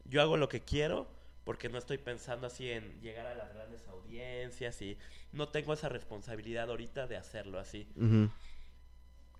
yo 0.05 0.21
hago 0.21 0.37
lo 0.37 0.49
que 0.49 0.61
quiero 0.61 1.07
porque 1.43 1.69
no 1.69 1.77
estoy 1.77 1.97
pensando 1.97 2.47
así 2.47 2.69
en 2.71 3.01
llegar 3.01 3.25
a 3.25 3.35
las 3.35 3.53
grandes 3.53 3.87
audiencias 3.87 4.81
y 4.81 4.97
no 5.31 5.49
tengo 5.49 5.73
esa 5.73 5.89
responsabilidad 5.89 6.69
ahorita 6.69 7.07
de 7.07 7.17
hacerlo 7.17 7.59
así. 7.59 7.87
Ujú. 7.97 8.29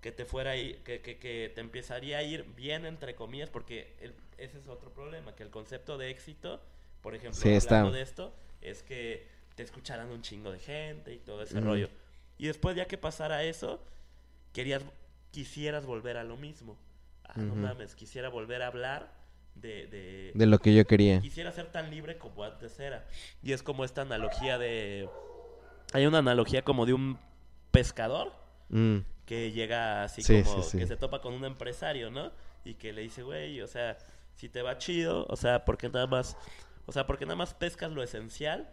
Que 0.00 0.12
te 0.12 0.26
fuera 0.26 0.50
ahí, 0.50 0.80
que, 0.84 1.00
que, 1.00 1.18
que 1.18 1.50
te 1.54 1.60
empezaría 1.62 2.18
a 2.18 2.22
ir 2.22 2.44
bien 2.56 2.84
entre 2.84 3.14
comillas, 3.14 3.48
porque 3.48 3.96
el- 4.00 4.14
ese 4.36 4.58
es 4.58 4.68
otro 4.68 4.92
problema, 4.92 5.34
que 5.34 5.42
el 5.44 5.50
concepto 5.50 5.96
de 5.96 6.10
éxito, 6.10 6.60
por 7.00 7.14
ejemplo, 7.14 7.40
Sí, 7.40 7.50
está. 7.50 7.78
hablando 7.78 7.96
de 7.96 8.02
esto, 8.02 8.34
es 8.60 8.82
que 8.82 9.26
te 9.54 9.62
escucharán 9.62 10.10
un 10.10 10.20
chingo 10.20 10.50
de 10.52 10.58
gente 10.58 11.14
y 11.14 11.18
todo 11.18 11.42
ese 11.42 11.56
Ujú. 11.58 11.64
rollo. 11.66 11.88
Y 12.36 12.48
después 12.48 12.76
ya 12.76 12.86
que 12.86 12.98
pasara 12.98 13.44
eso, 13.44 13.82
querías, 14.52 14.82
quisieras 15.30 15.86
volver 15.86 16.16
a 16.18 16.24
lo 16.24 16.36
mismo. 16.36 16.76
Ah, 17.24 17.34
no 17.36 17.52
Ujú. 17.54 17.62
mames, 17.62 17.94
quisiera 17.94 18.28
volver 18.28 18.60
a 18.62 18.66
hablar 18.66 19.10
de, 19.54 19.86
de, 19.86 20.32
De 20.34 20.46
lo 20.46 20.58
que 20.58 20.74
yo 20.74 20.86
quería. 20.86 21.20
quisiera 21.20 21.52
ser 21.52 21.66
tan 21.72 21.90
libre 21.90 22.18
como 22.18 22.44
antes 22.44 22.78
era. 22.80 23.06
Y 23.42 23.52
es 23.52 23.62
como 23.62 23.84
esta 23.84 24.02
analogía 24.02 24.58
de... 24.58 25.08
Hay 25.92 26.06
una 26.06 26.18
analogía 26.18 26.62
como 26.62 26.86
de 26.86 26.92
un 26.94 27.18
pescador 27.70 28.32
Mm. 28.70 29.00
que 29.26 29.52
llega 29.52 30.04
así 30.04 30.22
Sí, 30.22 30.42
como 30.42 30.62
sí, 30.62 30.70
sí. 30.70 30.78
que 30.78 30.86
se 30.86 30.96
topa 30.96 31.20
con 31.20 31.34
un 31.34 31.44
empresario, 31.44 32.10
¿no? 32.10 32.32
Y 32.64 32.74
que 32.74 32.92
le 32.92 33.02
dice, 33.02 33.22
güey, 33.22 33.60
o 33.60 33.66
sea, 33.66 33.98
si 34.36 34.48
te 34.48 34.62
va 34.62 34.78
chido, 34.78 35.26
o 35.28 35.36
sea, 35.36 35.64
porque 35.66 35.88
nada 35.90 36.06
más, 36.06 36.36
o 36.86 36.92
sea, 36.92 37.06
porque 37.06 37.26
nada 37.26 37.36
más 37.36 37.52
pescas 37.54 37.92
lo 37.92 38.02
esencial, 38.02 38.68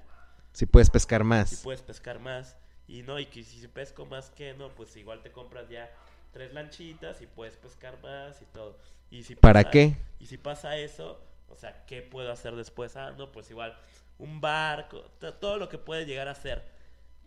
Si 0.53 0.65
puedes 0.65 0.89
pescar 0.89 1.23
más. 1.25 1.49
si 1.49 1.55
puedes 1.57 1.81
pescar 1.81 2.19
más. 2.19 2.57
Y 2.87 3.03
no, 3.03 3.19
y 3.19 3.25
que 3.27 3.43
si 3.43 3.67
pesco 3.67 4.05
más 4.05 4.29
que 4.31 4.53
no, 4.53 4.69
pues 4.69 4.95
igual 4.97 5.21
te 5.21 5.31
compras 5.31 5.69
ya 5.69 5.89
tres 6.31 6.53
lanchitas 6.53 7.21
y 7.21 7.27
puedes 7.27 7.57
pescar 7.57 7.97
más 8.01 8.41
y 8.41 8.45
todo. 8.45 8.77
Y 9.09 9.23
si 9.23 9.35
¿Para 9.35 9.69
qué? 9.69 9.95
Y 10.19 10.25
si 10.27 10.37
pasa 10.37 10.77
eso, 10.77 11.19
o 11.49 11.55
sea, 11.55 11.85
¿qué 11.85 12.01
puedo 12.01 12.31
hacer 12.31 12.55
después? 12.55 12.95
Ah, 12.95 13.13
no, 13.17 13.31
pues 13.31 13.49
igual 13.51 13.77
un 14.19 14.39
barco, 14.39 15.01
to- 15.19 15.33
todo 15.33 15.57
lo 15.57 15.67
que 15.67 15.77
puedes 15.77 16.07
llegar 16.07 16.27
a 16.27 16.31
hacer. 16.31 16.63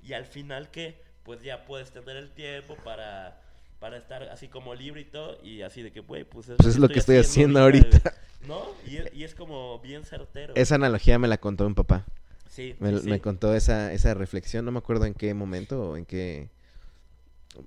Y 0.02 0.12
al 0.12 0.24
final, 0.26 0.70
¿qué? 0.70 1.02
Pues 1.24 1.42
ya 1.42 1.64
puedes 1.64 1.90
tener 1.90 2.16
el 2.16 2.30
tiempo 2.30 2.76
para, 2.84 3.40
para 3.80 3.96
estar 3.96 4.22
así 4.24 4.48
como 4.48 4.74
libre 4.74 5.00
y 5.02 5.05
todo. 5.07 5.38
Y 5.42 5.62
así 5.62 5.82
de 5.82 5.92
que, 5.92 6.00
güey, 6.00 6.24
pues 6.24 6.48
es, 6.48 6.57
Pues 6.57 6.68
es 6.68 6.78
lo 6.78 6.88
que 6.88 6.98
estoy 6.98 7.16
haciendo 7.16 7.61
ahorita. 7.61 8.14
¿No? 8.46 8.62
Y 8.86 8.98
es, 8.98 9.14
y 9.14 9.24
es 9.24 9.34
como 9.34 9.78
bien 9.80 10.05
certero. 10.05 10.55
Esa 10.57 10.74
analogía 10.74 11.18
me 11.18 11.28
la 11.28 11.38
contó 11.38 11.66
mi 11.68 11.74
papá. 11.74 12.05
Sí, 12.48 12.76
Me, 12.78 12.98
sí. 12.98 13.09
me 13.09 13.20
contó 13.20 13.55
esa, 13.55 13.92
esa 13.92 14.14
reflexión, 14.14 14.64
no 14.64 14.70
me 14.70 14.78
acuerdo 14.78 15.07
en 15.07 15.14
qué 15.14 15.34
momento 15.34 15.90
o 15.90 15.96
en 15.96 16.05
qué... 16.07 16.50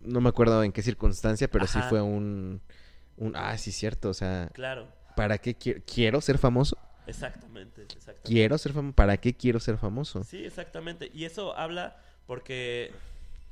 No 0.01 0.21
me 0.21 0.29
acuerdo 0.29 0.63
en 0.63 0.71
qué 0.71 0.81
circunstancia, 0.81 1.49
pero 1.49 1.67
sí 1.67 1.79
fue 1.89 2.01
un... 2.01 2.61
un 3.17 3.35
ah, 3.35 3.57
sí, 3.57 3.71
cierto, 3.71 4.09
o 4.09 4.13
sea, 4.13 4.49
Claro, 4.53 4.87
¿para 5.15 5.37
qué 5.37 5.55
quiero, 5.55 5.81
quiero 5.85 6.21
ser 6.21 6.37
famoso? 6.37 6.77
exactamente, 7.05 7.83
exactamente. 7.83 8.21
Quiero 8.23 8.57
ser 8.57 8.73
famoso, 8.73 8.95
¿para 8.95 9.17
qué 9.17 9.33
quiero 9.35 9.59
ser 9.59 9.77
famoso? 9.77 10.23
Sí, 10.23 10.45
exactamente. 10.45 11.09
Y 11.13 11.25
eso 11.25 11.55
habla 11.57 11.97
porque 12.25 12.91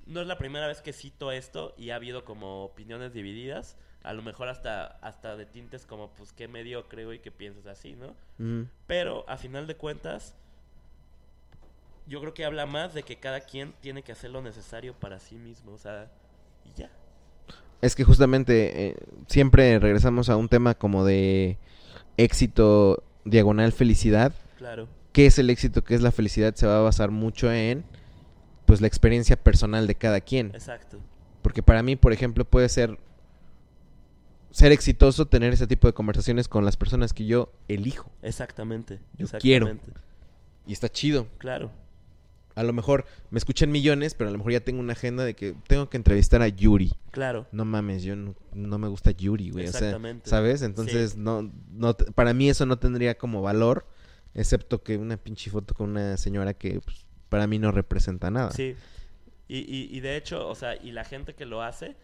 no 0.06 0.22
es 0.22 0.28
la 0.28 0.38
primera 0.38 0.68
vez 0.68 0.82
que 0.82 0.94
cito 0.94 1.32
esto 1.32 1.74
y 1.78 1.90
ha 1.92 1.96
habido 1.96 2.26
como 2.26 2.64
opiniones 2.66 3.14
divididas. 3.14 3.78
A 4.04 4.14
lo 4.14 4.22
mejor 4.22 4.50
hasta, 4.50 4.86
hasta 5.02 5.36
de 5.36 5.46
tintes 5.48 5.86
como, 5.88 6.12
pues, 6.12 6.32
qué 6.32 6.48
medio 6.48 6.88
creo 6.88 7.12
y 7.14 7.20
que 7.20 7.32
piensas 7.32 7.66
así, 7.66 7.96
¿no? 7.96 8.16
Mm, 8.38 8.70
Pero 8.86 9.26
a 9.28 9.38
final 9.38 9.66
de 9.66 9.76
cuentas, 9.76 10.36
yo 12.06 12.20
creo 12.22 12.34
que 12.36 12.46
habla 12.46 12.66
más 12.68 12.94
de 12.94 13.02
que 13.04 13.16
cada 13.18 13.40
quien 13.42 13.74
tiene 13.82 14.04
que 14.04 14.12
hacer 14.12 14.30
lo 14.30 14.42
necesario 14.44 14.94
para 14.94 15.20
sí 15.20 15.36
mismo, 15.38 15.72
o 15.72 15.78
sea, 15.80 16.12
y 16.66 16.80
ya. 16.80 16.92
Es 17.82 17.96
que 17.96 18.04
justamente 18.04 18.88
eh, 18.88 18.96
siempre 19.28 19.80
regresamos 19.80 20.30
a 20.30 20.36
un 20.36 20.50
tema 20.50 20.74
como 20.76 21.06
de 21.06 21.58
éxito 22.18 23.04
diagonal 23.26 23.72
felicidad. 23.72 24.34
Claro, 24.58 24.88
¿Qué 25.16 25.28
es 25.28 25.40
el 25.40 25.50
éxito? 25.50 25.82
¿Qué 25.82 25.96
es 25.96 26.02
la 26.02 26.12
felicidad? 26.12 26.56
Se 26.56 26.68
va 26.68 26.80
a 26.80 26.82
basar 26.82 27.10
mucho 27.10 27.50
en 27.50 27.86
pues 28.66 28.82
la 28.82 28.88
experiencia 28.88 29.42
personal 29.42 29.88
de 29.88 29.96
cada 29.96 30.20
quien. 30.20 30.48
exacto. 30.48 31.00
Porque 31.42 31.64
para 31.64 31.84
mí, 31.84 31.96
por 31.96 32.12
ejemplo, 32.12 32.44
puede 32.44 32.68
ser 32.68 33.00
ser 34.52 34.72
exitoso 34.72 35.26
tener 35.26 35.54
ese 35.54 35.68
tipo 35.68 35.88
de 35.88 35.94
conversaciones 35.94 36.48
con 36.48 36.66
las 36.66 36.76
personas 36.76 37.14
que 37.14 37.26
yo 37.26 37.54
elijo. 37.68 38.12
Exactamente. 38.22 39.00
Yo 39.18 39.28
quiero. 39.40 39.68
exactamente. 39.68 40.02
Y 40.66 40.74
está 40.74 40.90
chido. 40.90 41.28
Claro. 41.38 41.72
A 42.56 42.64
lo 42.64 42.74
mejor 42.74 43.06
me 43.30 43.38
escuchan 43.38 43.72
millones, 43.72 44.16
pero 44.16 44.30
a 44.30 44.32
lo 44.32 44.38
mejor 44.38 44.54
ya 44.54 44.62
tengo 44.62 44.80
una 44.80 44.94
agenda 44.94 45.26
de 45.26 45.36
que 45.36 45.56
tengo 45.68 45.90
que 45.90 45.98
entrevistar 45.98 46.42
a 46.42 46.48
Yuri. 46.48 46.94
Claro. 47.12 47.46
No 47.52 47.66
mames, 47.66 48.04
yo 48.04 48.16
no, 48.16 48.34
no 48.54 48.78
me 48.78 48.88
gusta 48.88 49.12
Yuri, 49.12 49.52
güey. 49.52 49.68
O 49.68 49.72
sea, 49.72 49.80
Exactamente. 49.80 50.30
¿sabes? 50.30 50.62
Entonces, 50.62 51.18
no, 51.18 51.52
no, 51.72 51.96
para 51.96 52.34
mí 52.34 52.50
eso 52.50 52.66
no 52.66 52.80
tendría 52.80 53.18
como 53.18 53.42
valor, 53.42 53.86
excepto 54.34 54.84
que 54.84 54.98
una 54.98 55.18
pinche 55.18 55.52
foto 55.52 55.74
con 55.74 55.92
una 55.92 56.18
señora 56.18 56.54
que 56.54 56.80
pues, 56.80 57.06
para 57.30 57.46
mí 57.46 57.60
no 57.60 57.72
representa 57.72 58.32
nada. 58.32 58.52
Sí. 58.52 58.76
Y, 59.48 59.58
y, 59.60 59.90
y 59.96 60.00
de 60.00 60.16
hecho, 60.16 60.48
o 60.48 60.56
sea, 60.56 60.76
y 60.76 60.92
la 60.92 61.04
gente 61.04 61.36
que 61.36 61.46
lo 61.46 61.62
hace 61.62 61.96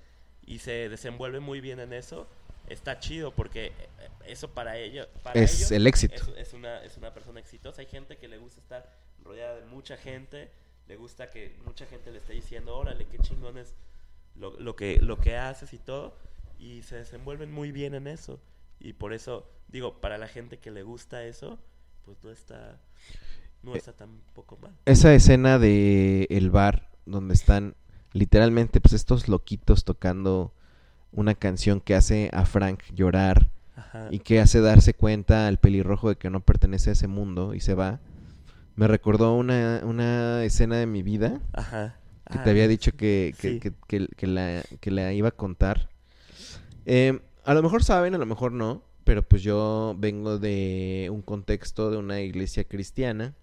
y 0.45 0.59
se 0.59 0.89
desenvuelve 0.89 1.39
muy 1.39 1.61
bien 1.61 1.79
en 1.79 1.93
eso, 1.93 2.27
está 2.67 2.99
chido 2.99 3.31
porque 3.31 3.67
eh, 3.67 4.09
eso 4.27 4.49
para 4.49 4.77
ellos, 4.77 5.07
para 5.23 5.39
Es 5.39 5.59
ellos 5.59 5.71
el 5.71 5.87
éxito. 5.87 6.15
Es, 6.35 6.49
es 6.49 6.53
una, 6.53 6.83
es 6.83 6.97
una 6.97 7.13
persona 7.13 7.39
exitosa. 7.39 7.81
Hay 7.81 7.87
gente 7.87 8.17
que 8.17 8.27
le 8.27 8.37
gusta 8.37 8.59
estar 8.61 8.89
rodeada 9.23 9.55
de 9.59 9.65
mucha 9.65 9.97
gente, 9.97 10.49
le 10.87 10.95
gusta 10.97 11.29
que 11.29 11.55
mucha 11.65 11.85
gente 11.85 12.11
le 12.11 12.17
esté 12.19 12.33
diciendo, 12.33 12.75
órale, 12.77 13.05
qué 13.07 13.17
chingón 13.19 13.57
es 13.57 13.75
lo, 14.35 14.59
lo, 14.59 14.75
que, 14.75 14.99
lo 14.99 15.17
que 15.19 15.37
haces 15.37 15.73
y 15.73 15.77
todo, 15.79 16.15
y 16.59 16.83
se 16.83 16.97
desenvuelven 16.97 17.51
muy 17.51 17.71
bien 17.71 17.93
en 17.95 18.07
eso. 18.07 18.39
Y 18.79 18.93
por 18.93 19.13
eso, 19.13 19.47
digo, 19.67 19.99
para 20.01 20.17
la 20.17 20.27
gente 20.27 20.57
que 20.59 20.71
le 20.71 20.83
gusta 20.83 21.23
eso, 21.25 21.59
pues 22.05 22.17
no 22.23 22.31
está, 22.31 22.79
no 23.63 23.75
Eh, 23.75 23.77
está 23.77 23.93
tan 23.93 24.21
poco 24.33 24.57
mal. 24.57 24.75
Esa 24.85 25.13
escena 25.13 25.59
de 25.59 26.27
el 26.29 26.49
bar 26.51 26.89
donde 27.05 27.33
están 27.33 27.75
literalmente 28.13 28.81
pues 28.81 28.93
estos 28.93 29.27
loquitos 29.27 29.83
tocando 29.85 30.53
una 31.11 31.35
canción 31.35 31.81
que 31.81 31.95
hace 31.95 32.29
a 32.33 32.45
Frank 32.45 32.83
llorar 32.93 33.49
Ajá. 33.75 34.07
y 34.11 34.19
que 34.19 34.39
hace 34.39 34.61
darse 34.61 34.93
cuenta 34.93 35.47
al 35.47 35.59
pelirrojo 35.59 36.09
de 36.09 36.15
que 36.17 36.29
no 36.29 36.41
pertenece 36.41 36.89
a 36.91 36.93
ese 36.93 37.07
mundo 37.07 37.53
y 37.53 37.59
se 37.61 37.73
va. 37.75 37.99
Me 38.75 38.87
recordó 38.87 39.35
una, 39.35 39.81
una 39.83 40.43
escena 40.43 40.77
de 40.77 40.85
mi 40.85 41.03
vida 41.03 41.41
Ajá. 41.53 41.97
que 42.31 42.37
Ah, 42.39 42.43
te 42.43 42.49
había 42.49 42.67
dicho 42.67 42.91
que, 42.93 43.33
que, 43.39 43.59
sí. 43.59 43.59
que- 43.87 44.27
la, 44.27 44.63
que 44.79 44.91
la 44.91 45.13
iba 45.13 45.29
a 45.29 45.31
contar. 45.31 45.89
Eh, 46.85 47.19
a 47.43 47.53
lo 47.53 47.61
mejor 47.61 47.83
saben, 47.83 48.15
a 48.15 48.17
lo 48.17 48.25
mejor 48.25 48.51
no, 48.53 48.83
pero 49.03 49.23
pues 49.23 49.41
yo 49.43 49.95
vengo 49.97 50.37
de 50.39 51.09
un 51.11 51.21
contexto 51.21 51.91
de 51.91 51.97
una 51.97 52.21
iglesia 52.21 52.63
cristiana, 52.63 53.33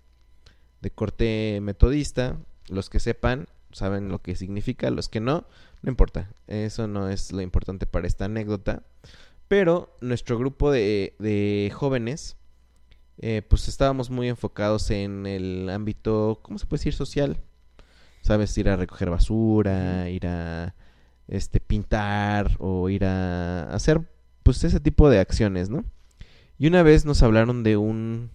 de 0.80 0.90
corte 0.90 1.60
metodista. 1.62 2.38
Los 2.68 2.88
que 2.90 3.00
sepan 3.00 3.46
saben 3.72 4.08
lo 4.08 4.22
que 4.22 4.34
significa, 4.36 4.90
los 4.90 5.08
que 5.08 5.20
no, 5.20 5.46
no 5.82 5.90
importa. 5.90 6.30
Eso 6.46 6.86
no 6.88 7.08
es 7.10 7.32
lo 7.32 7.42
importante 7.42 7.86
para 7.86 8.06
esta 8.06 8.24
anécdota. 8.26 8.82
Pero 9.48 9.94
nuestro 10.00 10.38
grupo 10.38 10.70
de, 10.70 11.14
de 11.18 11.70
jóvenes, 11.74 12.36
eh, 13.20 13.42
pues 13.48 13.68
estábamos 13.68 14.10
muy 14.10 14.28
enfocados 14.28 14.90
en 14.90 15.26
el 15.26 15.68
ámbito, 15.70 16.40
¿cómo 16.42 16.58
se 16.58 16.66
puede 16.66 16.80
decir? 16.80 16.94
Social. 16.94 17.38
¿Sabes? 18.22 18.56
Ir 18.58 18.68
a 18.68 18.76
recoger 18.76 19.10
basura, 19.10 20.08
ir 20.10 20.26
a 20.26 20.74
este 21.28 21.60
pintar 21.60 22.56
o 22.58 22.88
ir 22.88 23.04
a 23.04 23.64
hacer 23.72 24.10
pues 24.42 24.64
ese 24.64 24.80
tipo 24.80 25.10
de 25.10 25.20
acciones, 25.20 25.68
¿no? 25.68 25.84
Y 26.58 26.66
una 26.66 26.82
vez 26.82 27.04
nos 27.04 27.22
hablaron 27.22 27.62
de 27.62 27.76
un 27.76 28.30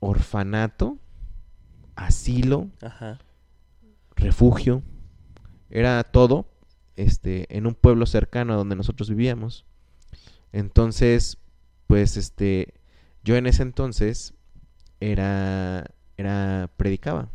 orfanato, 0.00 0.98
asilo, 1.94 2.68
Ajá. 2.82 3.18
refugio, 4.16 4.82
era 5.70 6.02
todo 6.04 6.50
este 6.96 7.56
en 7.56 7.66
un 7.66 7.74
pueblo 7.74 8.06
cercano 8.06 8.52
a 8.52 8.56
donde 8.56 8.76
nosotros 8.76 9.08
vivíamos. 9.08 9.64
Entonces, 10.52 11.38
pues 11.86 12.16
este 12.16 12.79
yo 13.24 13.36
en 13.36 13.46
ese 13.46 13.62
entonces 13.62 14.34
era 15.00 15.86
era 16.16 16.70
predicaba. 16.76 17.28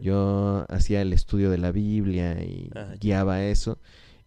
Yo 0.00 0.64
hacía 0.70 1.02
el 1.02 1.12
estudio 1.12 1.50
de 1.50 1.58
la 1.58 1.70
Biblia 1.70 2.42
y 2.42 2.70
Ah, 2.74 2.88
ya. 2.92 2.96
guiaba 2.96 3.42
eso. 3.44 3.78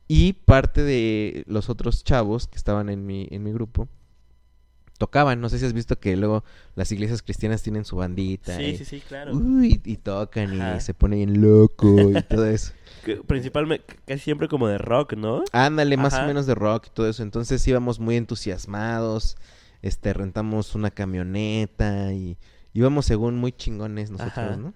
Y 0.07 0.34
parte 0.34 0.84
de 0.84 1.43
los 1.47 1.70
otros 1.70 2.03
chavos 2.03 2.47
que 2.47 2.57
estaban 2.57 2.89
en 2.89 3.05
mi, 3.07 3.28
en 3.32 3.43
mi 3.43 3.51
grupo 3.51 3.89
tocaban. 4.99 5.41
No 5.41 5.49
sé 5.49 5.57
si 5.59 5.65
has 5.65 5.74
visto 5.74 5.99
que 5.99 6.15
luego 6.15 6.43
las 6.76 6.91
iglesias 6.91 7.22
cristianas 7.24 7.63
tienen 7.63 7.86
su 7.86 7.95
bandita. 7.97 8.55
Sí, 8.55 8.63
y, 8.63 8.78
sí, 8.78 8.86
sí, 8.86 9.01
claro. 9.01 9.34
Uy, 9.36 9.82
y 9.84 9.97
tocan 9.97 10.61
Ajá. 10.61 10.78
y 10.78 10.82
se 10.82 10.93
pone 10.93 11.18
bien 11.18 11.41
loco 11.41 12.11
y 12.11 12.22
todo 12.30 12.45
eso. 12.45 12.74
Principalmente, 13.26 13.95
casi 14.05 14.20
siempre 14.22 14.47
como 14.47 14.68
de 14.68 14.78
rock, 14.78 15.13
¿no? 15.13 15.43
Ándale, 15.53 15.97
más 15.97 16.13
o 16.13 16.26
menos 16.26 16.45
de 16.45 16.53
rock 16.55 16.88
y 16.88 16.89
todo 16.91 17.09
eso. 17.09 17.24
Entonces 17.24 17.68
íbamos 17.68 17.99
muy 17.99 18.15
entusiasmados. 18.15 19.38
Este, 19.88 20.12
rentamos 20.12 20.76
una 20.76 20.92
camioneta 20.92 22.12
y 22.12 22.38
íbamos 22.74 23.06
según 23.06 23.38
muy 23.38 23.54
chingones 23.54 24.12
nosotros, 24.12 24.38
Ajá. 24.38 24.58
¿no? 24.58 24.74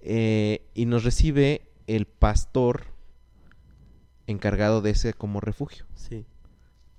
Eh, 0.00 0.68
y 0.74 0.84
nos 0.84 1.04
recibe 1.04 1.72
el 1.86 2.04
pastor 2.04 2.84
encargado 4.26 4.82
de 4.82 4.90
ese 4.90 5.14
como 5.14 5.40
refugio. 5.40 5.86
Sí. 5.94 6.26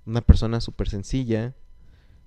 Una 0.08 0.22
persona 0.22 0.62
súper 0.62 0.90
sencilla 0.90 1.54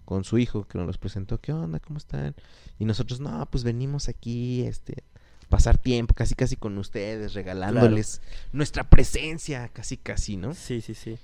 con 0.05 0.23
su 0.23 0.39
hijo 0.39 0.69
que 0.69 0.79
nos 0.79 0.87
los 0.87 0.99
presentó. 0.99 1.41
¿Qué 1.41 1.53
onda? 1.53 1.81
¿Cómo 1.81 1.99
están? 1.99 2.37
Y 2.79 2.85
nosotros, 2.85 3.19
no, 3.19 3.47
pues 3.51 3.65
venimos 3.65 4.09
aquí, 4.09 4.63
este, 4.63 5.03
pasar 5.49 5.77
tiempo 5.77 6.15
casi 6.15 6.37
casi 6.37 6.55
con 6.55 6.79
ustedes, 6.79 7.35
regalándoles 7.35 8.23
nuestra 8.53 8.89
presencia, 8.89 9.71
casi 9.71 9.97
casi, 9.97 10.37
¿no? 10.37 10.55
Sí, 10.55 10.81
sí, 10.81 10.95
sí. 10.95 11.19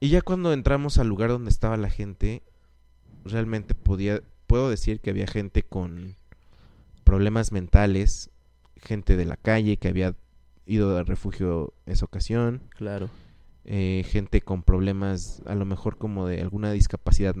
Y 0.00 0.08
ya 0.08 0.22
cuando 0.22 0.54
entramos 0.54 0.96
al 0.96 1.08
lugar 1.08 1.28
donde 1.28 1.50
estaba 1.50 1.76
la 1.76 1.90
gente, 1.90 2.42
realmente 3.24 3.74
podía, 3.74 4.22
puedo 4.46 4.70
decir 4.70 5.00
que 5.00 5.10
había 5.10 5.26
gente 5.26 5.62
con 5.62 6.14
problemas 7.04 7.52
mentales, 7.52 8.30
gente 8.76 9.16
de 9.16 9.24
la 9.24 9.36
calle 9.36 9.76
que 9.76 9.88
había 9.88 10.14
ido 10.66 10.96
al 10.96 11.06
refugio 11.06 11.72
esa 11.86 12.04
ocasión, 12.04 12.62
Claro. 12.70 13.10
eh, 13.64 14.04
gente 14.08 14.40
con 14.40 14.62
problemas 14.62 15.42
a 15.46 15.54
lo 15.54 15.64
mejor 15.64 15.98
como 15.98 16.26
de 16.26 16.40
alguna 16.40 16.72
discapacidad. 16.72 17.34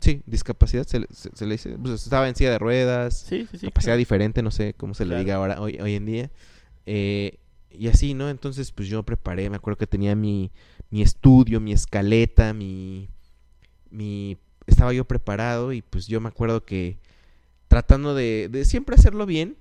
Sí, 0.00 0.22
discapacidad 0.26 0.86
se, 0.86 1.00
le- 1.00 1.06
se- 1.10 1.30
se 1.34 1.44
le 1.46 1.52
dice, 1.52 1.76
pues 1.76 2.02
estaba 2.04 2.26
en 2.28 2.34
silla 2.34 2.50
de 2.52 2.58
ruedas, 2.58 3.18
Sí, 3.28 3.46
sí, 3.50 3.58
sí. 3.58 3.66
capacidad 3.66 3.92
claro. 3.92 3.98
diferente, 3.98 4.42
no 4.42 4.50
sé 4.50 4.72
cómo 4.74 4.94
se 4.94 5.04
le 5.04 5.18
diga 5.18 5.34
ahora 5.36 5.60
hoy, 5.60 5.78
hoy 5.80 5.94
en 5.94 6.06
día. 6.06 6.30
Eh, 6.86 7.38
y 7.70 7.88
así, 7.88 8.14
¿no? 8.14 8.30
Entonces, 8.30 8.72
pues 8.72 8.88
yo 8.88 9.02
preparé, 9.04 9.50
me 9.50 9.56
acuerdo 9.56 9.76
que 9.76 9.86
tenía 9.86 10.16
mi, 10.16 10.50
mi 10.90 11.02
estudio, 11.02 11.60
mi 11.60 11.72
escaleta, 11.72 12.54
mi, 12.54 13.08
mi... 13.90 14.36
Estaba 14.66 14.92
yo 14.92 15.04
preparado 15.04 15.72
y 15.72 15.82
pues 15.82 16.06
yo 16.06 16.20
me 16.20 16.28
acuerdo 16.28 16.64
que 16.64 16.98
tratando 17.68 18.14
de, 18.14 18.48
de 18.50 18.64
siempre 18.64 18.94
hacerlo 18.94 19.26
bien, 19.26 19.56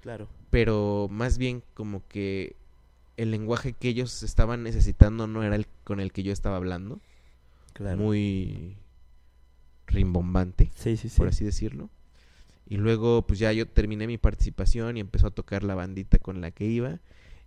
Claro. 0.00 0.28
pero 0.50 1.08
más 1.10 1.36
bien 1.38 1.62
como 1.74 2.06
que 2.08 2.56
el 3.16 3.30
lenguaje 3.30 3.72
que 3.74 3.88
ellos 3.88 4.22
estaban 4.22 4.62
necesitando 4.62 5.26
no 5.26 5.42
era 5.42 5.54
el 5.56 5.66
con 5.84 6.00
el 6.00 6.10
que 6.12 6.22
yo 6.22 6.32
estaba 6.32 6.56
hablando. 6.56 7.00
Claro. 7.74 7.98
Muy 7.98 8.76
rimbombante 9.86 10.70
Sí, 10.74 10.96
sí, 10.96 11.08
sí. 11.08 11.16
por 11.18 11.28
así 11.28 11.44
decirlo. 11.44 11.90
Y 12.66 12.76
luego, 12.76 13.26
pues 13.26 13.38
ya 13.40 13.52
yo 13.52 13.66
terminé 13.66 14.06
mi 14.06 14.16
participación 14.16 14.96
y 14.96 15.00
empezó 15.00 15.26
a 15.28 15.30
tocar 15.32 15.64
la 15.64 15.74
bandita 15.74 16.18
con 16.18 16.40
la 16.40 16.50
que 16.52 16.66
iba. 16.66 17.00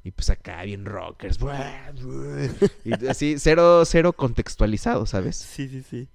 Y 0.04 0.12
pues 0.12 0.30
acá 0.30 0.64
bien 0.64 0.86
rockers. 0.86 1.40
Y 2.84 3.08
así, 3.08 3.36
cero, 3.40 3.84
cero 3.86 4.14
contextualizado, 4.14 5.06
¿sabes? 5.06 5.38
Sí, 5.38 5.68
sí, 5.70 5.82
sí. 5.82 6.10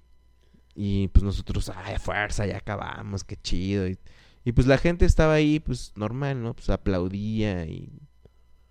Y 0.75 1.07
pues 1.09 1.23
nosotros, 1.23 1.71
ay, 1.75 1.97
fuerza, 1.97 2.45
ya 2.45 2.57
acabamos, 2.57 3.23
qué 3.23 3.35
chido. 3.35 3.87
Y, 3.87 3.97
y 4.45 4.51
pues 4.51 4.67
la 4.67 4.77
gente 4.77 5.05
estaba 5.05 5.33
ahí, 5.33 5.59
pues 5.59 5.91
normal, 5.95 6.41
¿no? 6.41 6.53
Pues 6.53 6.69
aplaudía 6.69 7.65
y 7.65 7.89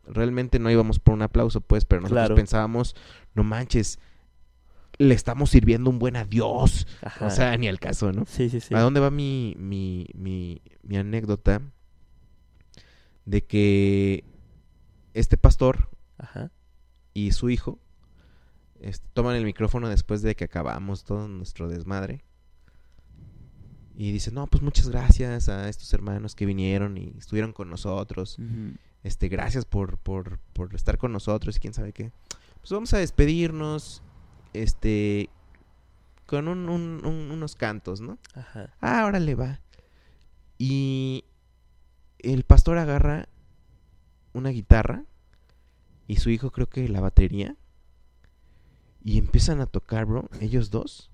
realmente 0.06 0.58
no 0.58 0.70
íbamos 0.70 1.00
por 1.00 1.14
un 1.14 1.22
aplauso, 1.22 1.60
pues, 1.60 1.84
pero 1.84 2.00
nosotros 2.02 2.22
Claro. 2.26 2.34
pensábamos, 2.36 2.94
no 3.34 3.42
manches, 3.44 3.98
le 4.98 5.14
estamos 5.14 5.50
sirviendo 5.50 5.90
un 5.90 5.98
buen 5.98 6.16
adiós. 6.16 6.86
Ajá. 7.02 7.26
O 7.26 7.30
sea, 7.30 7.56
ni 7.56 7.66
al 7.68 7.78
caso, 7.80 8.12
¿no? 8.12 8.24
sí, 8.24 8.48
sí, 8.48 8.60
sí. 8.60 8.74
¿A 8.74 8.80
dónde 8.80 9.00
va 9.00 9.10
mi, 9.10 9.54
mi, 9.58 10.06
mi, 10.14 10.62
mi 10.82 10.96
anécdota? 10.96 11.60
De 13.26 13.44
que 13.44 14.24
este 15.14 15.36
pastor 15.36 15.88
Ajá. 16.18 16.50
y 17.14 17.32
su 17.32 17.50
hijo 17.50 17.78
este, 18.80 19.06
toman 19.12 19.36
el 19.36 19.44
micrófono 19.44 19.88
después 19.88 20.22
de 20.22 20.36
que 20.36 20.44
acabamos 20.44 21.04
todo 21.04 21.26
nuestro 21.28 21.68
desmadre. 21.68 22.24
Y 23.96 24.12
dice, 24.12 24.30
no, 24.30 24.46
pues 24.46 24.62
muchas 24.62 24.88
gracias 24.90 25.48
a 25.48 25.68
estos 25.68 25.92
hermanos 25.92 26.36
que 26.36 26.46
vinieron 26.46 26.96
y 26.96 27.12
estuvieron 27.18 27.52
con 27.52 27.68
nosotros. 27.68 28.38
Este, 29.02 29.28
gracias 29.28 29.64
por, 29.64 29.98
por, 29.98 30.38
por 30.52 30.72
estar 30.74 30.98
con 30.98 31.10
nosotros 31.12 31.56
y 31.56 31.60
quién 31.60 31.74
sabe 31.74 31.92
qué. 31.92 32.12
Pues 32.60 32.70
vamos 32.70 32.94
a 32.94 32.98
despedirnos, 32.98 34.02
este, 34.52 35.30
con 36.26 36.46
un- 36.46 36.68
un- 36.68 37.04
un- 37.04 37.30
unos 37.32 37.56
cantos, 37.56 38.00
¿no? 38.00 38.18
Ajá. 38.34 38.72
Ah, 38.80 39.04
órale, 39.04 39.34
va. 39.34 39.60
Y 40.58 41.24
el 42.20 42.44
pastor 42.44 42.78
agarra 42.78 43.28
una 44.38 44.50
guitarra 44.50 45.04
y 46.06 46.16
su 46.16 46.30
hijo 46.30 46.50
creo 46.50 46.68
que 46.68 46.88
la 46.88 47.00
batería. 47.00 47.56
Y 49.04 49.18
empiezan 49.18 49.60
a 49.60 49.66
tocar, 49.66 50.06
bro, 50.06 50.28
ellos 50.40 50.70
dos. 50.70 51.10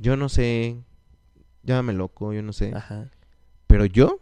Yo 0.00 0.16
no 0.16 0.28
sé, 0.28 0.76
llámame 1.62 1.92
loco, 1.92 2.32
yo 2.32 2.42
no 2.42 2.52
sé. 2.52 2.72
Ajá. 2.74 3.10
Pero 3.66 3.84
yo 3.86 4.20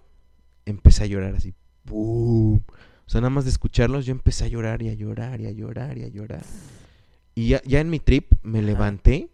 empecé 0.64 1.04
a 1.04 1.06
llorar 1.06 1.34
así. 1.34 1.54
¡Bum! 1.84 2.60
O 3.06 3.10
sea, 3.10 3.20
nada 3.20 3.30
más 3.30 3.44
de 3.44 3.50
escucharlos, 3.50 4.06
yo 4.06 4.12
empecé 4.12 4.44
a 4.44 4.48
llorar 4.48 4.82
y 4.82 4.88
a 4.88 4.94
llorar 4.94 5.40
y 5.40 5.46
a 5.46 5.50
llorar 5.50 5.98
y 5.98 6.04
a 6.04 6.08
llorar. 6.08 6.44
Y 7.34 7.48
ya, 7.48 7.62
ya 7.64 7.80
en 7.80 7.90
mi 7.90 7.98
trip 7.98 8.32
me 8.42 8.58
Ajá. 8.58 8.66
levanté 8.66 9.30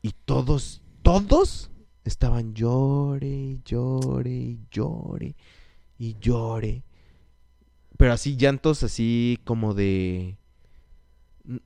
y 0.00 0.12
todos, 0.24 0.82
todos 1.02 1.70
estaban 2.04 2.54
llore 2.54 3.28
y 3.28 3.60
llore 3.64 4.30
y 4.30 4.60
llore 4.70 5.36
y 5.98 6.16
llore. 6.20 6.82
Pero 8.02 8.14
así 8.14 8.36
llantos 8.36 8.82
así 8.82 9.38
como 9.44 9.74
de... 9.74 10.36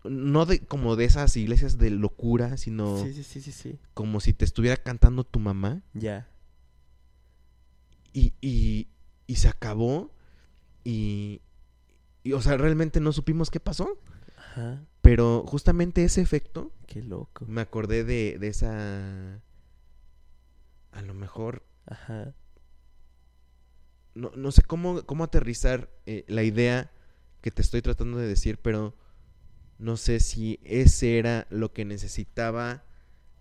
No 0.05 0.45
de 0.45 0.61
como 0.61 0.95
de 0.95 1.07
esas 1.07 1.35
iglesias 1.39 1.79
de 1.79 1.89
locura, 1.89 2.59
sino 2.59 3.03
Sí, 3.03 3.15
sí, 3.15 3.23
sí, 3.23 3.41
sí, 3.41 3.53
sí. 3.53 3.79
como 3.95 4.21
si 4.21 4.35
te 4.35 4.45
estuviera 4.45 4.77
cantando 4.77 5.25
tu 5.25 5.39
mamá. 5.41 5.81
Ya. 5.95 6.29
Y, 8.13 8.35
y, 8.43 8.89
y 9.27 9.37
se 9.37 9.49
acabó. 9.49 10.11
Y, 10.85 11.41
y, 12.23 12.35
o 12.35 12.43
sea, 12.43 12.59
realmente 12.59 13.01
no 13.01 13.13
supimos 13.13 13.51
qué 13.51 13.59
pasó. 13.59 13.99
Ajá. 14.37 14.85
Pero 15.01 15.43
justamente 15.47 16.05
ese 16.05 16.21
efecto, 16.21 16.71
Qué 16.87 17.03
loco. 17.03 17.47
me 17.49 17.63
acordé 17.63 18.05
de, 18.05 18.37
de 18.39 18.49
esa... 18.49 19.41
A 20.93 21.01
lo 21.01 21.15
mejor, 21.15 21.63
Ajá. 21.87 22.35
No, 24.17 24.31
no 24.35 24.51
sé 24.51 24.63
cómo, 24.63 25.03
cómo 25.05 25.25
aterrizar 25.25 25.91
eh, 26.07 26.25
la 26.29 26.43
idea 26.43 26.91
que 27.43 27.51
te 27.51 27.63
estoy 27.63 27.83
tratando 27.83 28.19
de 28.19 28.27
decir, 28.27 28.59
pero 28.59 28.97
no 29.79 29.97
sé 29.97 30.21
si 30.21 30.59
ese 30.65 31.19
era 31.19 31.47
lo 31.51 31.73
que 31.73 31.85
necesitaba 31.85 32.83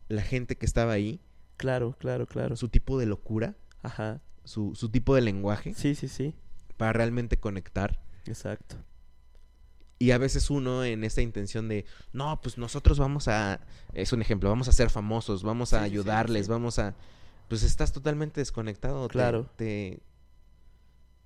la 0.10 0.22
gente 0.22 0.58
que 0.58 0.66
estaba 0.66 0.94
ahí, 0.94 1.22
Claro, 1.58 1.96
claro, 1.98 2.28
claro. 2.28 2.56
su 2.58 2.68
tipo 2.70 3.00
de 3.00 3.06
locura, 3.06 3.56
Ajá. 3.82 4.22
su, 4.44 4.76
su 4.76 4.90
tipo 4.90 5.16
de 5.16 5.22
lenguaje, 5.22 5.74
Sí, 5.74 5.96
sí, 5.96 6.08
sí. 6.10 6.36
para 6.78 6.92
realmente 6.94 7.38
conectar. 7.38 8.00
Exacto. 8.26 8.76
Y 9.98 10.12
a 10.12 10.18
veces 10.18 10.50
uno 10.50 10.84
en 10.84 11.06
esta 11.06 11.22
intención 11.22 11.70
de, 11.70 11.86
no, 12.12 12.42
pues 12.42 12.58
nosotros 12.58 13.00
vamos 13.00 13.30
a, 13.30 13.62
es 13.94 14.12
un 14.12 14.22
ejemplo, 14.22 14.50
vamos 14.50 14.68
a 14.68 14.74
ser 14.74 14.90
famosos, 14.90 15.42
vamos 15.42 15.72
a 15.74 15.78
Sí, 15.80 15.84
sí, 15.86 15.90
sí, 15.90 15.94
ayudarles, 15.94 16.46
sí. 16.48 16.52
vamos 16.52 16.80
a, 16.80 16.96
pues 17.48 17.64
estás 17.64 17.94
totalmente 17.94 18.42
desconectado. 18.42 19.08
te- 19.08 19.14
Claro. 19.14 19.50
Te, 19.56 20.02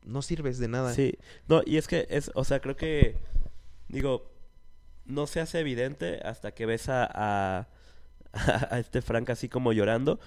no 0.03 0.21
sirves 0.21 0.57
de 0.59 0.67
nada. 0.67 0.93
Sí. 0.93 1.17
No, 1.47 1.61
y 1.65 1.77
es 1.77 1.87
que 1.87 2.07
es, 2.09 2.31
o 2.35 2.43
sea, 2.43 2.59
creo 2.59 2.75
que, 2.75 3.17
digo, 3.87 4.31
no 5.05 5.27
se 5.27 5.39
hace 5.41 5.59
evidente 5.59 6.19
hasta 6.23 6.51
que 6.51 6.65
ves 6.65 6.89
a, 6.89 7.07
a, 7.11 7.67
a 8.71 8.79
este 8.79 9.01
Frank 9.01 9.29
así 9.29 9.49
como 9.49 9.73
llorando, 9.73 10.19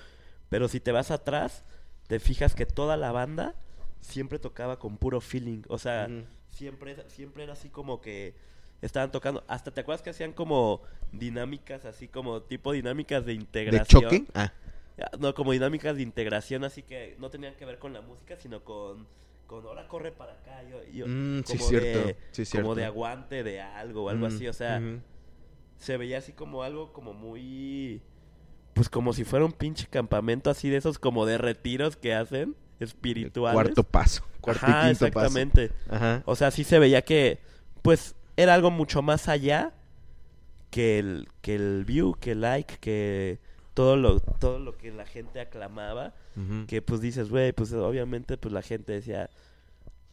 pero 0.48 0.68
si 0.68 0.80
te 0.80 0.92
vas 0.92 1.10
atrás, 1.10 1.64
te 2.08 2.20
fijas 2.20 2.54
que 2.54 2.66
toda 2.66 2.96
la 2.96 3.12
banda 3.12 3.54
siempre 4.00 4.38
tocaba 4.38 4.78
con 4.78 4.96
puro 4.98 5.20
feeling, 5.20 5.62
o 5.68 5.78
sea, 5.78 6.08
siempre, 6.50 6.96
siempre 7.08 7.44
era 7.44 7.52
así 7.52 7.68
como 7.68 8.00
que 8.00 8.34
estaban 8.82 9.12
tocando, 9.12 9.44
hasta 9.46 9.70
te 9.70 9.80
acuerdas 9.80 10.02
que 10.02 10.10
hacían 10.10 10.32
como 10.32 10.82
dinámicas, 11.12 11.84
así 11.84 12.08
como 12.08 12.42
tipo 12.42 12.72
dinámicas 12.72 13.24
de 13.24 13.32
¿De 13.32 13.38
integración. 13.40 14.02
choque? 14.02 14.24
Ah, 14.34 14.52
Ya, 14.98 15.08
No, 15.18 15.34
como 15.34 15.52
dinámicas 15.52 15.96
de 15.96 16.02
integración, 16.02 16.64
así 16.64 16.82
que 16.82 17.16
no 17.20 17.30
tenían 17.30 17.54
que 17.54 17.64
ver 17.64 17.78
con 17.78 17.92
la 17.92 18.00
música, 18.00 18.36
sino 18.36 18.64
con, 18.64 19.06
con 19.46 19.64
ahora 19.66 19.86
corre 19.88 20.12
para 20.12 20.32
acá. 20.32 20.62
Yo, 20.68 20.82
yo- 20.92 21.06
Mm, 21.06 21.42
sí, 21.44 21.58
como 21.58 21.68
cierto, 21.68 22.06
De, 22.06 22.16
sí, 22.30 22.56
como 22.58 22.74
de 22.74 22.84
aguante 22.84 23.42
de 23.42 23.60
algo 23.60 24.04
o 24.04 24.08
algo 24.08 24.24
mm, 24.26 24.28
así. 24.34 24.48
O 24.48 24.52
sea, 24.52 24.80
se 25.76 25.96
veía 25.96 26.18
así 26.18 26.32
como 26.32 26.62
algo 26.62 26.92
como 26.92 27.12
muy... 27.12 28.00
Pues 28.74 28.88
como 28.88 29.12
si 29.12 29.24
fuera 29.24 29.44
un 29.44 29.52
pinche 29.52 29.86
campamento 29.86 30.48
así 30.48 30.70
de 30.70 30.78
esos 30.78 30.98
como 30.98 31.26
de 31.26 31.36
retiros 31.38 31.96
que 31.96 32.14
hacen 32.14 32.56
espirituales. 32.80 33.54
Cuarto 33.54 33.84
paso. 33.84 34.24
Cuarto 34.40 34.64
Ajá, 34.66 34.84
y 34.86 34.88
quinto 34.90 35.06
exactamente. 35.06 35.68
paso. 35.68 35.94
Ajá. 35.94 36.22
O 36.24 36.36
sea, 36.36 36.50
sí 36.50 36.64
se 36.64 36.78
veía 36.78 37.02
que, 37.02 37.38
pues, 37.82 38.14
era 38.36 38.54
algo 38.54 38.70
mucho 38.70 39.02
más 39.02 39.28
allá 39.28 39.74
que 40.70 40.98
el, 40.98 41.28
que 41.42 41.54
el 41.54 41.84
view, 41.84 42.14
que 42.18 42.32
el 42.32 42.40
like, 42.40 42.78
que 42.80 43.38
todo 43.74 43.96
lo, 43.96 44.20
todo 44.20 44.58
lo 44.58 44.76
que 44.76 44.90
la 44.90 45.06
gente 45.06 45.40
aclamaba. 45.40 46.14
Que 46.66 46.80
pues 46.80 47.00
dices, 47.00 47.28
güey, 47.28 47.52
pues 47.52 47.72
obviamente 47.72 48.36
pues 48.38 48.52
la 48.52 48.62
gente 48.62 48.92
decía, 48.92 49.28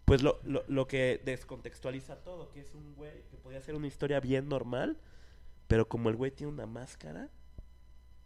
pues 0.06 0.22
lo, 0.22 0.40
lo, 0.44 0.64
lo 0.68 0.88
que 0.88 1.22
descontextualiza 1.24 2.18
todo, 2.18 2.52
que 2.52 2.62
es 2.62 2.74
un 2.74 2.96
güey 2.96 3.24
que 3.30 3.38
podía 3.38 3.62
ser 3.62 3.76
una 3.76 3.88
historia 3.88 4.20
bien 4.20 4.50
normal, 4.50 4.98
pero 5.68 5.88
como 5.88 6.10
el 6.10 6.16
güey 6.16 6.32
tiene 6.32 6.52
una 6.52 6.66
máscara, 6.66 7.30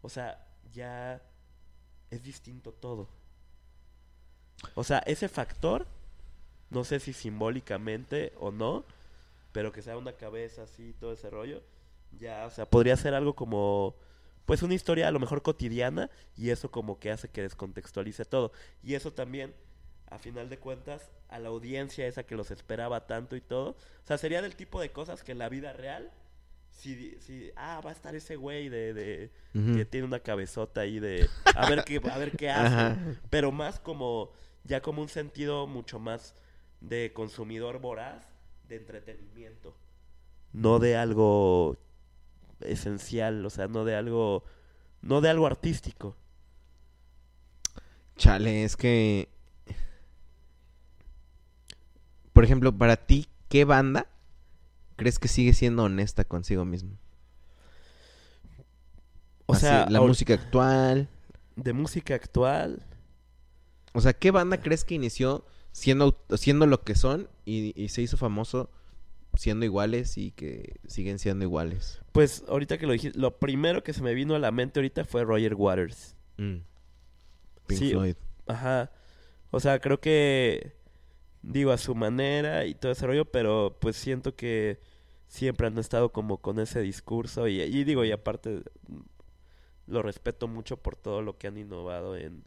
o 0.01 0.09
sea, 0.09 0.43
ya 0.71 1.21
es 2.09 2.23
distinto 2.23 2.71
todo. 2.71 3.09
O 4.75 4.83
sea, 4.83 4.99
ese 4.99 5.27
factor, 5.27 5.85
no 6.69 6.83
sé 6.83 6.99
si 6.99 7.13
simbólicamente 7.13 8.33
o 8.39 8.51
no, 8.51 8.85
pero 9.51 9.71
que 9.71 9.81
sea 9.81 9.97
una 9.97 10.13
cabeza 10.13 10.63
así, 10.63 10.93
todo 10.99 11.13
ese 11.13 11.29
rollo, 11.29 11.61
ya, 12.19 12.45
o 12.45 12.49
sea, 12.49 12.65
podría 12.65 12.95
ser 12.95 13.13
algo 13.13 13.35
como, 13.35 13.95
pues 14.45 14.61
una 14.63 14.73
historia 14.73 15.07
a 15.07 15.11
lo 15.11 15.19
mejor 15.19 15.41
cotidiana 15.41 16.09
y 16.35 16.49
eso 16.49 16.71
como 16.71 16.99
que 16.99 17.11
hace 17.11 17.29
que 17.29 17.41
descontextualice 17.41 18.25
todo. 18.25 18.51
Y 18.83 18.95
eso 18.95 19.13
también, 19.13 19.53
a 20.09 20.17
final 20.19 20.49
de 20.49 20.57
cuentas, 20.57 21.11
a 21.29 21.39
la 21.39 21.49
audiencia 21.49 22.07
esa 22.07 22.23
que 22.23 22.35
los 22.35 22.51
esperaba 22.51 23.07
tanto 23.07 23.35
y 23.35 23.41
todo, 23.41 23.71
o 23.71 24.07
sea, 24.07 24.17
sería 24.17 24.41
del 24.41 24.55
tipo 24.55 24.79
de 24.79 24.91
cosas 24.91 25.23
que 25.23 25.31
en 25.31 25.39
la 25.39 25.49
vida 25.49 25.73
real, 25.73 26.11
si, 26.69 27.17
si 27.21 27.51
ah, 27.55 27.81
va 27.85 27.91
a 27.91 27.93
estar 27.93 28.15
ese 28.15 28.35
güey 28.35 28.69
de, 28.69 28.93
de 28.93 29.31
que 29.53 29.85
tiene 29.85 30.07
una 30.07 30.19
cabezota 30.19 30.81
ahí 30.81 30.99
de, 30.99 31.29
a 31.55 31.69
ver 31.69 31.83
qué, 31.83 32.01
a 32.03 32.17
ver 32.17 32.31
qué 32.35 32.49
hace 32.51 32.75
Ajá. 32.75 32.97
pero 33.29 33.51
más 33.51 33.79
como 33.79 34.31
ya 34.63 34.81
como 34.81 35.01
un 35.01 35.09
sentido 35.09 35.67
mucho 35.67 35.99
más 35.99 36.35
de 36.81 37.13
consumidor 37.13 37.79
voraz 37.79 38.25
de 38.67 38.77
entretenimiento 38.77 39.75
no 40.51 40.79
de 40.79 40.95
algo 40.97 41.77
esencial 42.61 43.45
o 43.45 43.49
sea 43.49 43.67
no 43.67 43.85
de 43.85 43.95
algo 43.95 44.43
no 45.01 45.21
de 45.21 45.29
algo 45.29 45.47
artístico 45.47 46.15
Chale, 48.17 48.63
es 48.63 48.75
que. 48.77 49.29
Por 52.33 52.43
ejemplo, 52.43 52.75
para 52.77 52.97
ti, 52.97 53.27
¿qué 53.49 53.65
banda 53.65 54.07
crees 54.95 55.19
que 55.19 55.27
sigue 55.27 55.53
siendo 55.53 55.83
honesta 55.83 56.23
consigo 56.23 56.65
mismo? 56.65 56.97
o 59.45 59.53
Así, 59.53 59.65
sea 59.67 59.85
la 59.89 60.01
música 60.01 60.33
actual. 60.33 61.09
de 61.55 61.73
música 61.73 62.15
actual 62.15 62.83
O 63.93 64.01
sea, 64.01 64.13
¿qué 64.13 64.31
banda 64.31 64.61
crees 64.61 64.83
que 64.83 64.95
inició 64.95 65.45
siendo, 65.71 66.19
siendo 66.35 66.65
lo 66.65 66.83
que 66.83 66.95
son 66.95 67.29
y, 67.45 67.79
y 67.81 67.89
se 67.89 68.01
hizo 68.01 68.17
famoso 68.17 68.69
siendo 69.35 69.65
iguales 69.65 70.17
y 70.17 70.31
que 70.31 70.79
siguen 70.87 71.19
siendo 71.19 71.43
iguales? 71.45 71.99
pues 72.11 72.43
ahorita 72.47 72.77
que 72.77 72.85
lo 72.85 72.93
dijiste 72.93 73.17
lo 73.19 73.37
primero 73.39 73.83
que 73.83 73.93
se 73.93 74.01
me 74.03 74.13
vino 74.13 74.35
a 74.35 74.39
la 74.39 74.51
mente 74.51 74.79
ahorita 74.79 75.05
fue 75.05 75.23
Roger 75.23 75.55
Waters 75.55 76.15
Mm. 76.37 76.57
Pink 77.67 77.79
Sí, 77.79 77.91
Floyd. 77.91 78.15
Ajá. 78.47 78.91
O 79.51 79.59
sea, 79.59 79.79
creo 79.79 79.99
que 80.01 80.73
digo 81.43 81.71
a 81.71 81.77
su 81.77 81.93
manera 81.95 82.65
y 82.65 82.73
todo 82.73 82.91
ese 82.91 83.05
rollo, 83.05 83.25
pero 83.25 83.77
pues 83.79 83.95
siento 83.95 84.35
que 84.35 84.79
siempre 85.27 85.67
han 85.67 85.77
estado 85.77 86.11
como 86.11 86.37
con 86.39 86.59
ese 86.59 86.81
discurso 86.81 87.47
y, 87.47 87.61
y 87.61 87.83
digo, 87.83 88.03
y 88.03 88.11
aparte 88.11 88.63
lo 89.87 90.01
respeto 90.01 90.47
mucho 90.47 90.77
por 90.77 90.95
todo 90.95 91.21
lo 91.21 91.37
que 91.37 91.47
han 91.47 91.57
innovado 91.57 92.15
en, 92.17 92.43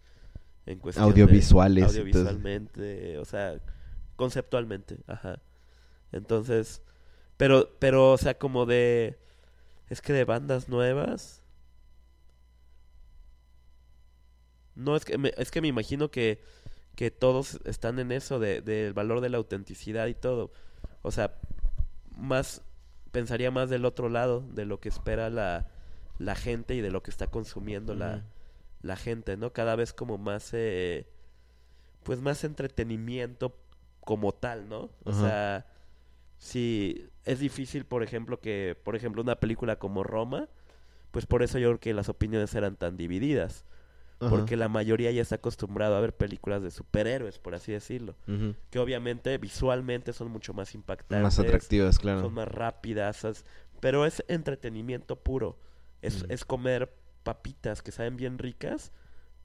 en 0.66 0.78
cuestión 0.78 1.06
de- 1.06 1.10
Audiovisuales 1.22 1.84
audiovisualmente, 1.88 3.18
o 3.18 3.24
sea, 3.24 3.60
conceptualmente, 4.16 4.98
ajá. 5.06 5.40
Entonces, 6.12 6.82
pero, 7.36 7.70
pero, 7.78 8.12
o 8.12 8.18
sea, 8.18 8.38
como 8.38 8.66
de, 8.66 9.18
es 9.88 10.00
que 10.00 10.12
de 10.12 10.24
bandas 10.24 10.68
nuevas, 10.68 11.42
no, 14.74 14.96
es 14.96 15.04
que 15.04 15.18
me, 15.18 15.32
es 15.36 15.50
que 15.50 15.60
me 15.60 15.68
imagino 15.68 16.10
que, 16.10 16.42
que 16.94 17.10
todos 17.10 17.60
están 17.64 17.98
en 17.98 18.12
eso 18.12 18.38
de, 18.38 18.60
del 18.62 18.92
valor 18.92 19.20
de 19.20 19.30
la 19.30 19.38
autenticidad 19.38 20.06
y 20.06 20.14
todo. 20.14 20.52
O 21.02 21.10
sea, 21.10 21.34
más, 22.16 22.62
pensaría 23.12 23.50
más 23.50 23.70
del 23.70 23.84
otro 23.84 24.08
lado, 24.08 24.44
de 24.52 24.64
lo 24.64 24.80
que 24.80 24.88
espera 24.88 25.30
la, 25.30 25.66
la 26.18 26.34
gente 26.34 26.74
y 26.74 26.80
de 26.80 26.90
lo 26.90 27.02
que 27.02 27.10
está 27.10 27.26
consumiendo 27.28 27.94
la, 27.94 28.24
la 28.82 28.96
gente, 28.96 29.36
¿no? 29.36 29.52
Cada 29.52 29.76
vez 29.76 29.92
como 29.92 30.18
más, 30.18 30.50
eh, 30.52 31.06
pues 32.02 32.20
más 32.20 32.44
entretenimiento 32.44 33.58
como 34.00 34.32
tal, 34.32 34.68
¿no? 34.68 34.90
O 35.04 35.12
sea, 35.12 35.66
sí, 36.38 37.08
es 37.24 37.40
difícil, 37.40 37.84
por 37.84 38.02
ejemplo, 38.02 38.40
que, 38.40 38.76
por 38.82 38.96
ejemplo, 38.96 39.22
una 39.22 39.36
película 39.36 39.76
como 39.78 40.02
Roma, 40.04 40.48
pues 41.10 41.26
por 41.26 41.42
eso 41.42 41.58
yo 41.58 41.68
creo 41.68 41.80
que 41.80 41.94
las 41.94 42.08
opiniones 42.08 42.54
eran 42.54 42.76
tan 42.76 42.96
divididas, 42.96 43.64
Ajá. 44.20 44.30
porque 44.30 44.56
la 44.56 44.68
mayoría 44.68 45.10
ya 45.10 45.22
está 45.22 45.36
acostumbrado 45.36 45.96
a 45.96 46.00
ver 46.00 46.14
películas 46.14 46.62
de 46.62 46.70
superhéroes, 46.70 47.38
por 47.38 47.54
así 47.54 47.72
decirlo, 47.72 48.16
que 48.70 48.78
obviamente 48.78 49.36
visualmente 49.38 50.12
son 50.12 50.30
mucho 50.30 50.54
más 50.54 50.74
impactantes, 50.74 51.22
Más 51.22 51.38
atractivas, 51.38 51.98
claro. 51.98 52.20
son 52.20 52.34
más 52.34 52.48
rápidas, 52.48 53.44
pero 53.80 54.06
es 54.06 54.24
entretenimiento 54.28 55.16
puro. 55.16 55.58
Es, 56.02 56.24
es 56.28 56.44
comer 56.44 56.94
papitas 57.22 57.82
que 57.82 57.90
saben 57.90 58.16
bien 58.16 58.38
ricas, 58.38 58.92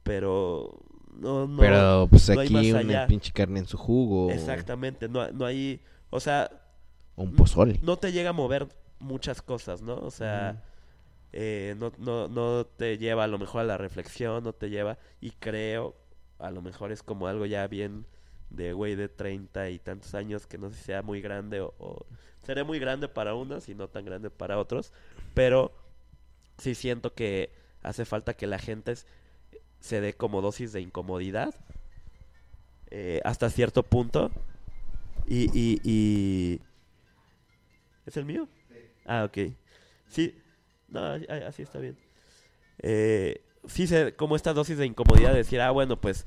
pero 0.04 0.80
no, 1.14 1.48
no. 1.48 1.60
Pero 1.60 2.08
pues 2.10 2.30
no 2.30 2.39
aquí 2.39 2.72
una 2.72 3.08
pinche 3.08 3.32
carne 3.32 3.60
en 3.60 3.66
su 3.66 3.78
jugo. 3.78 4.30
Exactamente, 4.32 5.10
no, 5.10 5.32
no 5.32 5.46
hay, 5.46 5.82
o 6.10 6.20
sea, 6.20 6.61
O 7.22 7.26
un 7.26 7.36
pozole. 7.36 7.80
no 7.82 7.97
te 7.97 8.11
llega 8.11 8.32
a 8.32 8.34
mover 8.34 8.67
muchas 8.99 9.41
cosas, 9.41 9.82
¿no? 9.82 9.95
O 9.95 10.11
sea, 10.11 10.63
eh, 11.34 11.76
no, 11.78 11.91
no, 11.97 12.28
no 12.28 12.65
te 12.65 12.97
lleva 12.97 13.24
a 13.24 13.28
lo 13.28 13.39
mejor 13.39 13.61
a 13.61 13.65
la 13.65 13.78
reflexión, 13.78 14.43
no 14.43 14.53
te 14.53 14.69
lleva, 14.69 14.97
y 15.19 15.32
creo, 15.32 15.95
a 16.39 16.51
lo 16.51 16.61
mejor 16.61 16.91
es 16.91 17.03
como 17.03 17.28
algo 17.28 17.45
ya 17.45 17.67
bien 17.67 18.05
de 18.49 18.74
güey 18.74 18.95
de 18.95 19.07
treinta 19.07 19.69
y 19.69 19.80
tantos 19.80 20.13
años 20.13 20.45
que 20.45 20.57
no 20.57 20.69
sé 20.69 20.76
si 20.76 20.84
sea 20.84 21.01
muy 21.01 21.22
grande 21.22 21.61
o, 21.61 21.74
o 21.80 22.05
seré 22.43 22.63
muy 22.63 22.80
grande 22.80 23.07
para 23.07 23.34
unos 23.34 23.69
y 23.69 23.76
no 23.76 23.88
tan 23.88 24.03
grande 24.03 24.30
para 24.30 24.57
otros, 24.57 24.91
pero 25.34 25.72
sí 26.57 26.76
siento 26.76 27.13
que 27.13 27.51
hace 27.82 28.05
falta 28.05 28.34
que 28.34 28.47
la 28.47 28.59
gente 28.59 28.95
se 29.80 30.01
dé 30.01 30.13
como 30.13 30.41
dosis 30.41 30.74
de 30.74 30.82
incomodidad 30.82 31.55
eh, 32.91 33.22
hasta 33.24 33.49
cierto 33.49 33.84
punto 33.84 34.32
y, 35.28 35.45
y, 35.57 35.82
y... 35.84 36.61
¿Es 38.06 38.18
el 38.18 38.26
mío? 38.26 38.47
Ah, 39.06 39.24
ok. 39.26 39.54
Sí, 40.08 40.36
no, 40.88 41.02
así 41.47 41.62
está 41.62 41.80
bien. 41.80 41.97
Eh, 42.80 43.41
sí, 43.68 43.88
se, 43.88 44.16
como 44.16 44.36
esta 44.36 44.54
dosis 44.54 44.78
de 44.78 44.86
incomodidad 44.86 45.32
de 45.32 45.38
decir, 45.38 45.62
ah, 45.62 45.72
bueno, 45.72 45.99
pues 45.99 46.26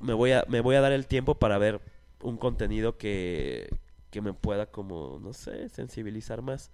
me 0.00 0.14
voy 0.14 0.32
a, 0.32 0.44
me 0.48 0.60
voy 0.60 0.76
a 0.76 0.80
dar 0.80 0.92
el 0.92 1.06
tiempo 1.06 1.34
para 1.36 1.58
ver 1.58 1.80
un 2.22 2.36
contenido 2.36 2.96
que, 2.98 3.68
que 4.10 4.20
me 4.20 4.32
pueda 4.32 4.66
como, 4.66 5.18
no 5.22 5.32
sé, 5.32 5.68
sensibilizar 5.68 6.42
más. 6.42 6.70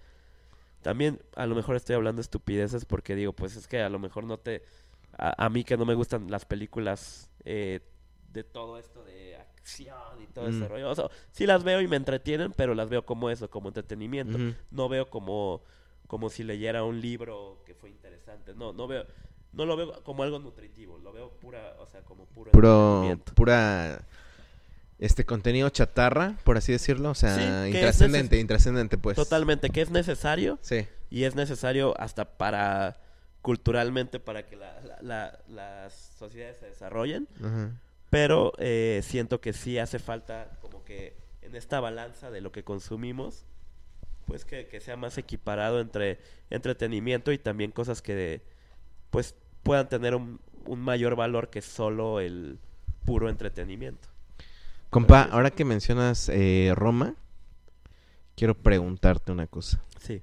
También 0.81 1.19
a 1.35 1.45
lo 1.45 1.55
mejor 1.55 1.75
estoy 1.75 1.95
hablando 1.95 2.21
estupideces 2.21 2.85
porque 2.85 3.15
digo, 3.15 3.33
pues 3.33 3.55
es 3.55 3.67
que 3.67 3.81
a 3.81 3.89
lo 3.89 3.99
mejor 3.99 4.23
no 4.23 4.37
te... 4.37 4.63
A, 5.17 5.45
a 5.45 5.49
mí 5.49 5.63
que 5.63 5.77
no 5.77 5.85
me 5.85 5.95
gustan 5.95 6.29
las 6.29 6.45
películas 6.45 7.29
eh, 7.43 7.81
de 8.31 8.43
todo 8.43 8.77
esto 8.77 9.03
de 9.03 9.37
acción 9.67 10.21
y 10.23 10.27
todo 10.27 10.47
ese 10.47 10.59
Mm. 10.59 10.67
rollo. 10.69 10.89
O 10.89 10.95
sea, 10.95 11.05
sí 11.31 11.45
las 11.45 11.63
veo 11.63 11.81
y 11.81 11.87
me 11.87 11.97
entretienen, 11.97 12.53
pero 12.53 12.73
las 12.73 12.89
veo 12.89 13.05
como 13.05 13.29
eso, 13.29 13.49
como 13.49 13.67
entretenimiento. 13.67 14.37
No 14.71 14.87
veo 14.89 15.09
como, 15.09 15.61
como 16.07 16.29
si 16.29 16.43
leyera 16.43 16.83
un 16.83 17.01
libro 17.01 17.61
que 17.65 17.73
fue 17.75 17.89
interesante. 17.89 18.53
No, 18.55 18.71
no 18.73 18.87
veo... 18.87 19.05
No 19.53 19.65
lo 19.65 19.75
veo 19.75 20.03
como 20.03 20.23
algo 20.23 20.39
nutritivo, 20.39 20.99
lo 20.99 21.11
veo 21.13 21.31
pura, 21.31 21.75
o 21.79 21.87
sea, 21.87 22.01
como 22.01 22.25
puro, 22.25 22.51
entretenimiento. 22.51 23.33
pura, 23.33 24.01
este 24.99 25.25
contenido 25.25 25.69
chatarra, 25.69 26.35
por 26.43 26.57
así 26.57 26.73
decirlo. 26.73 27.09
O 27.11 27.15
sea, 27.15 27.35
Sí, 27.35 27.71
intrascendente, 27.71 28.37
intrascendente, 28.39 28.97
pues. 28.97 29.15
Totalmente, 29.15 29.69
que 29.69 29.81
es 29.81 29.89
necesario 29.89 30.59
Sí. 30.61 30.85
y 31.09 31.23
es 31.23 31.33
necesario 31.35 31.99
hasta 31.99 32.37
para 32.37 32.97
culturalmente 33.41 34.19
para 34.19 34.45
que 34.45 34.57
la- 34.57 34.79
la- 34.81 34.99
la- 35.01 35.39
las 35.47 35.93
sociedades 36.19 36.57
se 36.59 36.65
desarrollen, 36.67 37.27
Ajá. 37.41 37.71
Pero 38.09 38.53
eh, 38.57 39.01
siento 39.03 39.41
que 39.41 39.53
sí 39.53 39.77
hace 39.77 39.99
falta 39.99 40.57
como 40.61 40.83
que 40.83 41.15
en 41.41 41.55
esta 41.55 41.79
balanza 41.79 42.31
de 42.31 42.41
lo 42.41 42.51
que 42.51 42.63
consumimos, 42.63 43.45
pues 44.25 44.45
que, 44.45 44.67
que 44.67 44.79
sea 44.81 44.97
más 44.97 45.17
equiparado 45.17 45.79
entre 45.79 46.19
entretenimiento 46.49 47.31
y 47.31 47.37
también 47.37 47.71
cosas 47.71 48.01
que 48.01 48.41
pues 49.09 49.35
puedan 49.63 49.89
tener 49.89 50.15
un, 50.15 50.39
un 50.65 50.79
mayor 50.79 51.15
valor 51.15 51.49
que 51.49 51.61
solo 51.61 52.19
el 52.19 52.59
puro 53.05 53.29
entretenimiento. 53.29 54.09
Compa, 54.89 55.23
ahora 55.23 55.51
que 55.51 55.65
mencionas 55.65 56.29
eh, 56.29 56.71
Roma, 56.75 57.15
quiero 58.35 58.55
preguntarte 58.55 59.31
una 59.31 59.47
cosa. 59.47 59.83
Sí. 59.99 60.21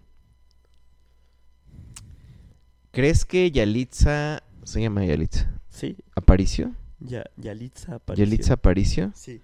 ¿Crees 2.91 3.25
que 3.25 3.51
Yalitza, 3.51 4.43
se 4.63 4.81
llama 4.81 5.05
Yalitza, 5.05 5.51
Sí, 5.69 5.97
Aparicio? 6.15 6.73
Ya, 7.05 7.25
Yalitza 7.37 7.97
apareció. 7.97 8.25
Yalitza 8.25 8.55
Aparicio, 8.55 9.13
Sí. 9.15 9.41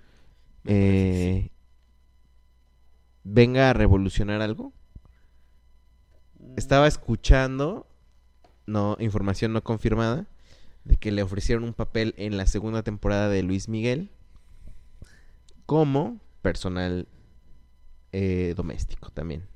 eh, 0.64 1.50
venga 3.22 3.70
a 3.70 3.72
revolucionar 3.72 4.40
algo? 4.42 4.72
Estaba 6.56 6.86
escuchando, 6.88 7.86
no, 8.66 8.96
información 8.98 9.52
no 9.52 9.62
confirmada, 9.62 10.26
de 10.84 10.96
que 10.96 11.12
le 11.12 11.22
ofrecieron 11.22 11.64
un 11.64 11.74
papel 11.74 12.14
en 12.16 12.36
la 12.36 12.46
segunda 12.46 12.82
temporada 12.82 13.28
de 13.28 13.42
Luis 13.42 13.68
Miguel 13.68 14.10
como 15.66 16.18
personal 16.42 17.06
eh, 18.12 18.54
doméstico 18.56 19.10
también. 19.10 19.46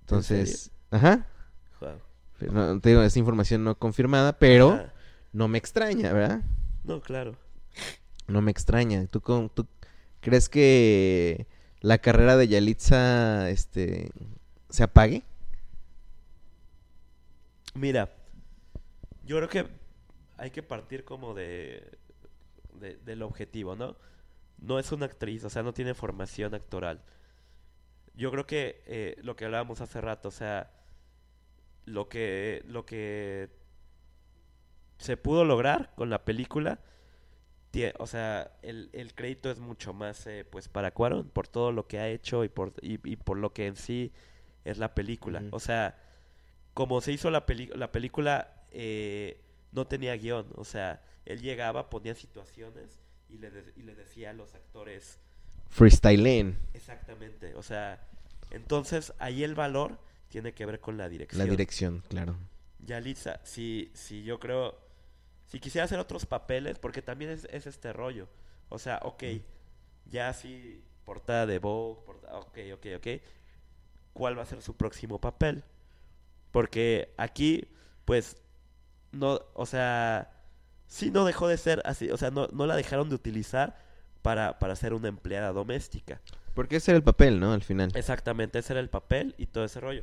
Entonces, 0.00 0.72
ajá, 0.90 1.26
no, 2.50 2.80
te 2.80 2.88
digo, 2.88 3.02
es 3.02 3.16
información 3.16 3.62
no 3.62 3.78
confirmada, 3.78 4.38
pero 4.38 4.88
no 5.32 5.46
me 5.46 5.58
extraña, 5.58 6.12
¿verdad? 6.12 6.42
No, 6.90 7.00
claro. 7.00 7.36
No 8.26 8.42
me 8.42 8.50
extraña. 8.50 9.06
¿Tú, 9.06 9.20
cómo- 9.20 9.48
tú 9.48 9.64
crees 10.20 10.48
que 10.48 11.46
la 11.80 11.98
carrera 11.98 12.36
de 12.36 12.48
Yalitza 12.48 13.48
este, 13.48 14.10
se 14.70 14.82
apague? 14.82 15.22
Mira, 17.74 18.10
yo 19.24 19.36
creo 19.36 19.48
que 19.48 19.66
hay 20.36 20.50
que 20.50 20.64
partir 20.64 21.04
como 21.04 21.32
de, 21.32 21.96
de- 22.74 22.96
del 22.96 23.22
objetivo, 23.22 23.76
¿no? 23.76 23.96
No 24.58 24.80
es 24.80 24.90
una 24.90 25.06
actriz, 25.06 25.44
o 25.44 25.50
sea, 25.50 25.62
no 25.62 25.72
tiene 25.72 25.94
formación 25.94 26.54
actoral. 26.54 27.02
Yo 28.16 28.32
creo 28.32 28.48
que 28.48 28.82
eh, 28.86 29.16
lo 29.22 29.36
que 29.36 29.44
hablábamos 29.44 29.80
hace 29.80 30.00
rato, 30.00 30.28
o 30.28 30.32
sea, 30.32 30.72
lo 31.84 32.08
que, 32.08 32.62
lo 32.66 32.84
que 32.84 33.48
se 35.00 35.16
pudo 35.16 35.44
lograr 35.44 35.92
con 35.96 36.10
la 36.10 36.24
película, 36.24 36.78
o 37.98 38.06
sea, 38.06 38.52
el, 38.62 38.90
el 38.92 39.14
crédito 39.14 39.50
es 39.50 39.58
mucho 39.60 39.92
más, 39.94 40.26
eh, 40.26 40.44
pues, 40.48 40.68
para 40.68 40.90
Cuarón, 40.92 41.28
por 41.30 41.46
todo 41.48 41.72
lo 41.72 41.86
que 41.86 41.98
ha 41.98 42.08
hecho 42.08 42.44
y 42.44 42.48
por, 42.48 42.72
y, 42.82 42.98
y 43.08 43.16
por 43.16 43.36
lo 43.38 43.52
que 43.52 43.66
en 43.66 43.76
sí 43.76 44.12
es 44.64 44.78
la 44.78 44.94
película. 44.94 45.42
O 45.52 45.60
sea, 45.60 45.96
como 46.74 47.00
se 47.00 47.12
hizo 47.12 47.30
la, 47.30 47.46
peli- 47.46 47.70
la 47.74 47.92
película, 47.92 48.64
eh, 48.72 49.40
no 49.72 49.86
tenía 49.86 50.16
guion. 50.16 50.46
O 50.56 50.64
sea, 50.64 51.02
él 51.24 51.40
llegaba, 51.42 51.90
ponía 51.90 52.14
situaciones 52.14 53.00
y 53.28 53.38
le, 53.38 53.50
de- 53.50 53.72
y 53.76 53.82
le 53.82 53.94
decía 53.94 54.30
a 54.30 54.32
los 54.32 54.54
actores 54.54 55.18
Freestyling, 55.68 56.56
exactamente. 56.74 57.54
O 57.54 57.62
sea, 57.62 58.00
entonces 58.50 59.12
ahí 59.20 59.44
el 59.44 59.54
valor 59.54 59.98
tiene 60.28 60.52
que 60.52 60.66
ver 60.66 60.80
con 60.80 60.96
la 60.98 61.08
dirección. 61.08 61.38
la 61.46 61.50
dirección, 61.50 62.02
claro. 62.08 62.36
Yalitza, 62.80 63.40
si, 63.44 63.90
si 63.94 64.24
yo 64.24 64.40
creo, 64.40 64.76
si 65.50 65.60
quisiera 65.60 65.84
hacer 65.84 65.98
otros 65.98 66.24
papeles, 66.24 66.78
porque 66.78 67.02
también 67.02 67.30
es, 67.30 67.44
es 67.50 67.66
este 67.66 67.92
rollo. 67.92 68.28
O 68.70 68.78
sea, 68.78 69.00
ok, 69.02 69.24
ya 70.06 70.28
así, 70.30 70.82
portada 71.04 71.44
de 71.44 71.58
Vogue, 71.58 72.00
porta- 72.06 72.38
ok, 72.38 72.58
ok, 72.74 72.86
ok. 72.96 73.06
¿Cuál 74.14 74.38
va 74.38 74.42
a 74.42 74.46
ser 74.46 74.62
su 74.62 74.74
próximo 74.76 75.20
papel? 75.20 75.62
Porque 76.52 77.12
aquí, 77.16 77.68
pues, 78.04 78.36
no, 79.12 79.40
o 79.54 79.66
sea, 79.66 80.30
sí 80.86 81.10
no 81.10 81.24
dejó 81.24 81.48
de 81.48 81.56
ser 81.58 81.82
así, 81.84 82.10
o 82.10 82.16
sea, 82.16 82.30
no, 82.30 82.48
no 82.52 82.66
la 82.66 82.76
dejaron 82.76 83.08
de 83.08 83.14
utilizar 83.16 83.76
para, 84.22 84.58
para 84.58 84.74
ser 84.76 84.94
una 84.94 85.08
empleada 85.08 85.52
doméstica. 85.52 86.20
Porque 86.54 86.76
ese 86.76 86.90
era 86.92 86.96
el 86.98 87.04
papel, 87.04 87.38
¿no? 87.40 87.52
Al 87.52 87.62
final. 87.62 87.90
Exactamente, 87.94 88.58
ese 88.58 88.72
era 88.72 88.80
el 88.80 88.90
papel 88.90 89.34
y 89.38 89.46
todo 89.46 89.64
ese 89.64 89.80
rollo. 89.80 90.02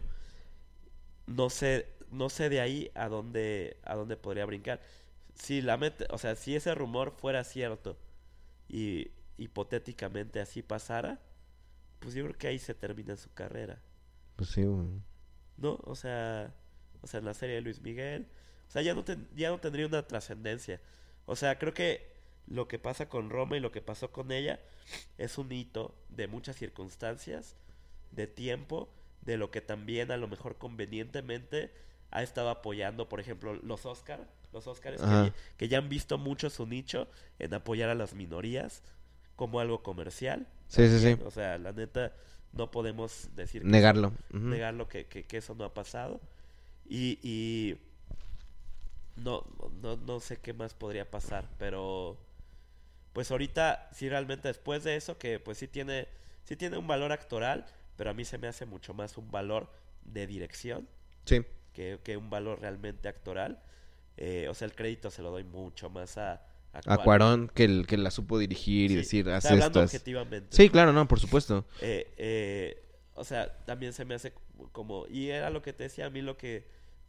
No 1.25 1.49
sé, 1.49 1.87
no 2.11 2.29
sé 2.29 2.49
de 2.49 2.61
ahí 2.61 2.91
a 2.95 3.09
dónde, 3.09 3.77
a 3.83 3.95
dónde 3.95 4.15
podría 4.17 4.45
brincar. 4.45 4.79
Si 5.38 5.61
la 5.61 5.77
mete, 5.77 6.05
o 6.09 6.18
sea, 6.18 6.35
si 6.35 6.55
ese 6.55 6.76
rumor 6.76 7.11
fuera 7.11 7.43
cierto 7.43 7.97
y 8.69 9.11
hipotéticamente 9.38 10.39
así 10.41 10.64
pasara, 10.64 11.22
pues 11.99 12.14
yo 12.15 12.23
creo 12.26 12.38
que 12.38 12.47
ahí 12.49 12.59
se 12.59 12.76
termina 12.76 13.18
su 13.18 13.34
carrera, 13.34 13.81
Pues 14.35 14.49
sí, 14.51 14.64
güey. 14.64 14.88
¿no? 15.57 15.80
O 15.84 15.95
sea, 15.95 16.53
o 17.01 17.07
sea, 17.07 17.19
en 17.19 17.26
la 17.26 17.34
serie 17.34 17.55
de 17.55 17.61
Luis 17.61 17.81
Miguel, 17.81 18.27
o 18.68 18.72
sea, 18.72 18.81
ya 18.81 18.93
no 18.93 19.03
ten- 19.03 19.27
ya 19.35 19.49
no 19.49 19.59
tendría 19.59 19.88
una 19.88 20.07
trascendencia. 20.07 20.81
O 21.26 21.35
sea, 21.35 21.57
creo 21.59 21.73
que 21.73 22.15
lo 22.47 22.68
que 22.68 22.80
pasa 22.80 23.09
con 23.09 23.30
Roma 23.30 23.57
y 23.57 23.59
lo 23.59 23.72
que 23.72 23.81
pasó 23.81 24.11
con 24.11 24.31
ella 24.31 24.59
es 25.18 25.38
un 25.38 25.51
hito 25.51 25.95
de 26.09 26.27
muchas 26.27 26.55
circunstancias, 26.57 27.55
de 28.11 28.27
tiempo, 28.27 28.89
de 29.22 29.38
lo 29.38 29.51
que 29.51 29.61
también 29.61 30.11
a 30.11 30.18
lo 30.18 30.27
mejor 30.27 30.57
convenientemente 30.57 31.72
ha 32.11 32.23
estado 32.23 32.49
apoyando, 32.49 33.09
por 33.09 33.19
ejemplo, 33.19 33.53
los 33.55 33.85
Oscar 33.85 34.27
los 34.53 34.67
Oscars, 34.67 35.01
Ajá. 35.01 35.25
que, 35.25 35.33
que 35.57 35.67
ya 35.67 35.77
han 35.77 35.89
visto 35.89 36.17
mucho 36.17 36.49
su 36.49 36.65
nicho 36.65 37.07
en 37.39 37.53
apoyar 37.53 37.89
a 37.89 37.95
las 37.95 38.13
minorías 38.13 38.81
como 39.35 39.59
algo 39.59 39.83
comercial. 39.83 40.47
Sí, 40.67 40.87
sí, 40.89 40.99
sí. 40.99 41.21
O 41.25 41.31
sea, 41.31 41.57
la 41.57 41.71
neta, 41.71 42.13
no 42.53 42.71
podemos 42.71 43.29
decir 43.35 43.61
que 43.61 43.67
Negarlo. 43.67 44.13
Negarlo 44.31 44.87
que, 44.87 45.05
que, 45.05 45.23
que 45.23 45.37
eso 45.37 45.53
no 45.55 45.63
ha 45.63 45.73
pasado. 45.73 46.19
Y, 46.89 47.19
y 47.21 47.77
no, 49.15 49.43
no, 49.81 49.97
no 49.97 50.19
sé 50.19 50.37
qué 50.37 50.53
más 50.53 50.73
podría 50.73 51.09
pasar, 51.09 51.45
pero 51.57 52.17
pues 53.13 53.31
ahorita 53.31 53.89
sí 53.93 54.09
realmente 54.09 54.47
después 54.47 54.83
de 54.83 54.95
eso 54.95 55.17
que 55.17 55.39
pues 55.39 55.57
sí 55.57 55.67
tiene, 55.67 56.07
sí 56.43 56.55
tiene 56.55 56.77
un 56.77 56.87
valor 56.87 57.11
actoral, 57.11 57.65
pero 57.95 58.11
a 58.11 58.13
mí 58.13 58.25
se 58.25 58.37
me 58.37 58.47
hace 58.47 58.65
mucho 58.65 58.93
más 58.93 59.17
un 59.17 59.31
valor 59.31 59.69
de 60.05 60.27
dirección 60.27 60.87
Sí. 61.25 61.43
que, 61.73 61.99
que 62.03 62.15
un 62.15 62.29
valor 62.29 62.61
realmente 62.61 63.09
actoral. 63.09 63.61
Eh, 64.18 64.48
o 64.49 64.53
sea, 64.53 64.65
el 64.65 64.73
crédito 64.76 65.10
se 65.11 65.22
lo 65.22 65.31
doy 65.31 65.44
mucho 65.44 65.89
más 65.89 66.18
a, 66.18 66.34
a 66.34 66.39
A 66.80 66.81
Cuarón. 66.81 67.03
Cuarón, 67.03 67.52
que, 67.53 67.64
el, 67.65 67.85
que 67.88 67.98
la 67.98 68.11
supo 68.11 68.38
dirigir 68.39 68.91
y 68.91 68.95
decir, 68.95 69.30
haz 69.30 69.45
hablando 69.45 69.80
estas. 69.80 69.85
objetivamente. 69.94 70.48
Sí, 70.56 70.69
claro, 70.69 70.91
no, 70.94 71.07
por 71.07 71.19
supuesto. 71.19 71.65
Eh, 71.81 72.14
eh, 72.18 72.84
o 73.14 73.23
sea, 73.23 73.56
también 73.65 73.94
se 73.94 74.06
me 74.06 74.15
hace 74.15 74.34
como... 74.72 75.06
Y 75.07 75.30
era 75.30 75.49
lo 75.49 75.61
que 75.61 75.73
te 75.73 75.84
decía, 75.84 76.07
a 76.07 76.10
mí 76.10 76.22
lo 76.22 76.38
que 76.38 76.68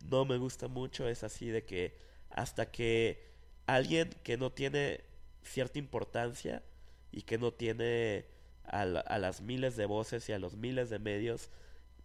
no 0.09 0.25
me 0.25 0.37
gusta 0.37 0.69
mucho 0.69 1.09
es 1.09 1.25
así 1.25 1.49
de 1.49 1.65
que 1.65 1.97
hasta 2.31 2.71
que 2.71 3.27
alguien 3.67 4.11
que 4.23 4.37
no 4.37 4.53
tiene 4.53 5.01
cierta 5.43 5.79
importancia 5.79 6.63
y 7.11 7.23
que 7.23 7.39
no 7.39 7.53
tiene 7.53 8.27
a, 8.65 8.85
la- 8.85 9.01
a 9.01 9.19
las 9.19 9.41
miles 9.41 9.77
de 9.77 9.87
voces 9.87 10.29
y 10.29 10.33
a 10.33 10.39
los 10.39 10.57
miles 10.57 10.91
de 10.91 10.99
medios 10.99 11.51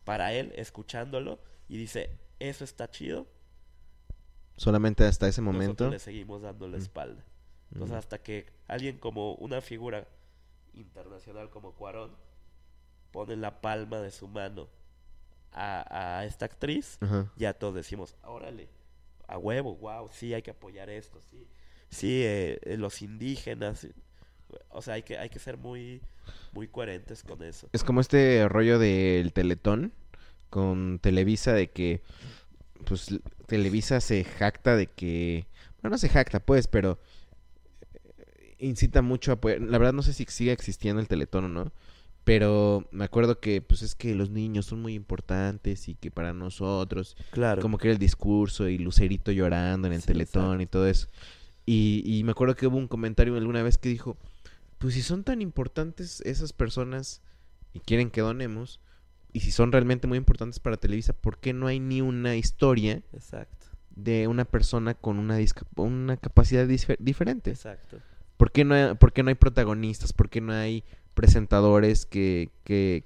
para 0.06 0.34
él 0.34 0.54
escuchándolo 0.56 1.40
y 1.70 1.78
dice, 1.78 2.10
eso 2.40 2.64
está 2.64 2.90
chido, 2.90 3.28
Solamente 4.58 5.06
hasta 5.06 5.28
ese 5.28 5.42
momento. 5.42 5.86
nosotros 5.86 5.92
le 5.94 6.00
seguimos 6.00 6.42
dando 6.42 6.68
la 6.68 6.78
espalda. 6.78 7.24
Entonces, 7.72 7.96
Mm. 7.96 8.00
hasta 8.00 8.18
que 8.22 8.46
alguien 8.68 8.98
como 9.00 9.34
una 9.36 9.62
figura 9.62 10.08
internacional 10.74 11.50
como 11.50 11.74
Cuarón 11.74 12.12
pone 13.12 13.36
la 13.36 13.62
palma 13.62 14.00
de 14.00 14.12
su 14.12 14.28
mano 14.28 14.68
a, 15.52 16.18
a 16.20 16.26
esta 16.26 16.46
actriz, 16.46 16.98
Ajá. 17.02 17.32
ya 17.36 17.54
todos 17.54 17.76
decimos, 17.76 18.16
órale, 18.24 18.70
a 19.28 19.38
huevo, 19.38 19.76
wow, 19.76 20.10
sí, 20.12 20.34
hay 20.34 20.42
que 20.42 20.52
apoyar 20.52 20.90
esto, 20.90 21.20
sí, 21.22 21.48
sí, 21.90 22.24
eh, 22.24 22.60
eh, 22.64 22.78
los 22.78 23.02
indígenas, 23.02 23.88
o 24.70 24.82
sea, 24.82 24.96
hay 24.96 25.04
que, 25.04 25.18
hay 25.18 25.30
que 25.30 25.40
ser 25.40 25.58
muy, 25.58 26.02
muy 26.54 26.68
coherentes 26.68 27.24
con 27.24 27.42
eso. 27.44 27.70
Es 27.72 27.84
como 27.84 28.02
este 28.02 28.48
rollo 28.50 28.80
del 28.80 29.32
Teletón 29.34 29.94
con 30.50 31.00
Televisa 31.00 31.54
de 31.54 31.70
que 31.72 32.02
pues 32.84 33.08
Televisa 33.48 34.00
se 34.02 34.24
jacta 34.24 34.76
de 34.76 34.88
que 34.88 35.46
bueno, 35.82 35.94
no 35.96 35.98
se 35.98 36.10
jacta 36.10 36.40
pues, 36.40 36.68
pero 36.68 37.00
eh, 38.18 38.56
incita 38.60 39.02
mucho 39.02 39.32
a 39.32 39.36
apoyar. 39.36 39.62
La 39.62 39.78
verdad 39.78 39.94
no 39.94 40.02
sé 40.04 40.14
si 40.14 40.26
sigue 40.30 40.52
existiendo 40.52 41.02
el 41.02 41.08
Teletón 41.08 41.46
o 41.46 41.50
no, 41.50 41.72
pero 42.24 42.88
me 42.92 43.04
acuerdo 43.06 43.40
que 43.40 43.62
pues 43.62 43.82
es 43.82 43.96
que 43.96 44.16
los 44.16 44.30
niños 44.30 44.66
son 44.68 44.82
muy 44.82 44.94
importantes 44.94 45.88
y 45.90 45.96
que 45.96 46.12
para 46.12 46.34
nosotros 46.34 47.16
Claro. 47.32 47.62
como 47.62 47.78
que 47.78 47.88
era 47.88 47.94
el 47.94 48.00
discurso 48.00 48.70
y 48.70 48.78
Lucerito 48.78 49.32
llorando 49.32 49.88
en 49.88 49.94
el 49.94 50.02
Sí, 50.02 50.08
Teletón 50.08 50.62
y 50.62 50.66
todo 50.66 50.88
eso. 50.88 51.08
Y, 51.66 52.02
y 52.06 52.24
me 52.24 52.32
acuerdo 52.32 52.56
que 52.56 52.68
hubo 52.68 52.78
un 52.78 52.88
comentario 52.88 53.36
alguna 53.36 53.64
vez 53.64 53.78
que 53.78 53.90
dijo, 53.90 54.18
pues 54.80 54.94
si 54.96 55.02
son 55.02 55.24
tan 55.24 55.42
importantes 55.42 56.22
esas 56.22 56.52
personas 56.54 57.22
y 57.74 57.80
quieren 57.80 58.10
que 58.12 58.22
donemos, 58.22 58.80
y 59.34 59.40
si 59.42 59.52
son 59.52 59.72
realmente 59.72 60.08
muy 60.08 60.18
importantes 60.18 60.60
para 60.60 60.78
Televisa, 60.78 61.14
¿por 61.14 61.40
qué 61.40 61.52
no 61.54 61.68
hay 61.68 61.80
ni 61.80 62.02
una 62.02 62.36
historia 62.36 63.02
Exacto, 63.14 63.68
de 63.96 64.28
una 64.28 64.46
persona 64.46 64.94
con 64.94 65.18
una, 65.20 65.38
una 65.76 66.18
capacidad 66.18 66.66
dife- 66.68 66.98
diferente? 67.00 67.50
exacto. 67.52 67.98
¿Por 68.38 68.52
qué, 68.52 68.64
no 68.66 68.76
hay, 68.76 68.96
por 68.96 69.12
qué 69.14 69.24
no 69.24 69.30
hay 69.30 69.36
protagonistas? 69.36 70.14
¿Por 70.14 70.30
qué 70.30 70.40
no 70.42 70.54
hay 70.54 70.84
presentadores 71.14 72.06
que... 72.06 72.52
que 72.64 73.06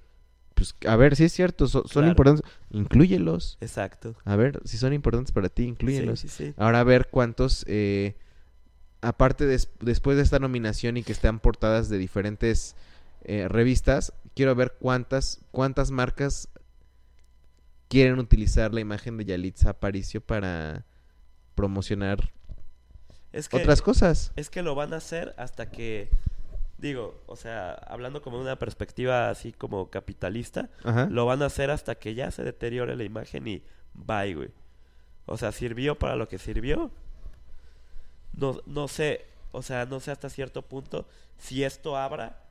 pues, 0.55 0.73
a 0.87 0.95
ver, 0.95 1.15
si 1.15 1.23
es 1.25 1.33
cierto, 1.33 1.67
so- 1.67 1.83
son 1.85 2.01
Claro. 2.03 2.07
importantes, 2.09 2.43
inclúyelos. 2.71 3.57
Exacto. 3.61 4.15
A 4.25 4.35
ver, 4.35 4.59
si 4.65 4.77
son 4.77 4.91
importantes 4.93 5.31
para 5.31 5.49
ti, 5.49 5.63
inclúyelos. 5.65 6.19
Sí, 6.21 6.29
sí, 6.29 6.45
sí. 6.47 6.53
Ahora 6.57 6.79
a 6.79 6.83
ver 6.83 7.09
cuántos, 7.11 7.63
eh, 7.67 8.15
aparte 9.01 9.45
des- 9.45 9.69
después 9.81 10.17
de 10.17 10.23
esta 10.23 10.39
nominación 10.39 10.97
y 10.97 11.03
que 11.03 11.11
están 11.11 11.39
portadas 11.39 11.89
de 11.89 11.99
diferentes 11.99 12.75
eh, 13.23 13.47
revistas, 13.47 14.13
quiero 14.35 14.55
ver 14.55 14.75
cuántas, 14.79 15.41
cuántas 15.51 15.91
marcas 15.91 16.49
quieren 17.87 18.19
utilizar 18.19 18.73
la 18.73 18.81
imagen 18.81 19.17
de 19.17 19.25
Yalitza 19.25 19.71
Aparicio 19.71 20.21
para 20.21 20.85
promocionar 21.55 22.31
Es 23.31 23.49
que, 23.49 23.57
otras 23.57 23.81
cosas. 23.81 24.31
Es 24.35 24.49
que 24.49 24.61
lo 24.61 24.75
van 24.75 24.93
a 24.93 24.97
hacer 24.97 25.33
hasta 25.37 25.69
que, 25.71 26.09
digo, 26.77 27.21
o 27.25 27.35
sea, 27.35 27.73
hablando 27.73 28.21
como 28.21 28.37
de 28.37 28.43
una 28.43 28.59
perspectiva 28.59 29.29
así 29.29 29.53
como 29.53 29.89
capitalista, 29.89 30.69
Ajá. 30.83 31.07
lo 31.09 31.25
van 31.25 31.41
a 31.41 31.47
hacer 31.47 31.71
hasta 31.71 31.95
que 31.95 32.13
ya 32.13 32.31
se 32.31 32.43
deteriore 32.43 32.95
la 32.95 33.03
imagen 33.03 33.47
y 33.47 33.63
bye, 33.93 34.35
güey. 34.35 34.49
O 35.25 35.37
sea, 35.37 35.51
sirvió 35.51 35.97
para 35.97 36.15
lo 36.15 36.27
que 36.29 36.37
sirvió. 36.37 36.91
No, 38.33 38.61
no 38.65 38.87
sé, 38.87 39.25
o 39.51 39.61
sea, 39.61 39.85
no 39.85 39.99
sé 39.99 40.11
hasta 40.11 40.29
cierto 40.29 40.61
punto 40.61 41.07
si 41.37 41.63
esto 41.63 41.97
abra 41.97 42.46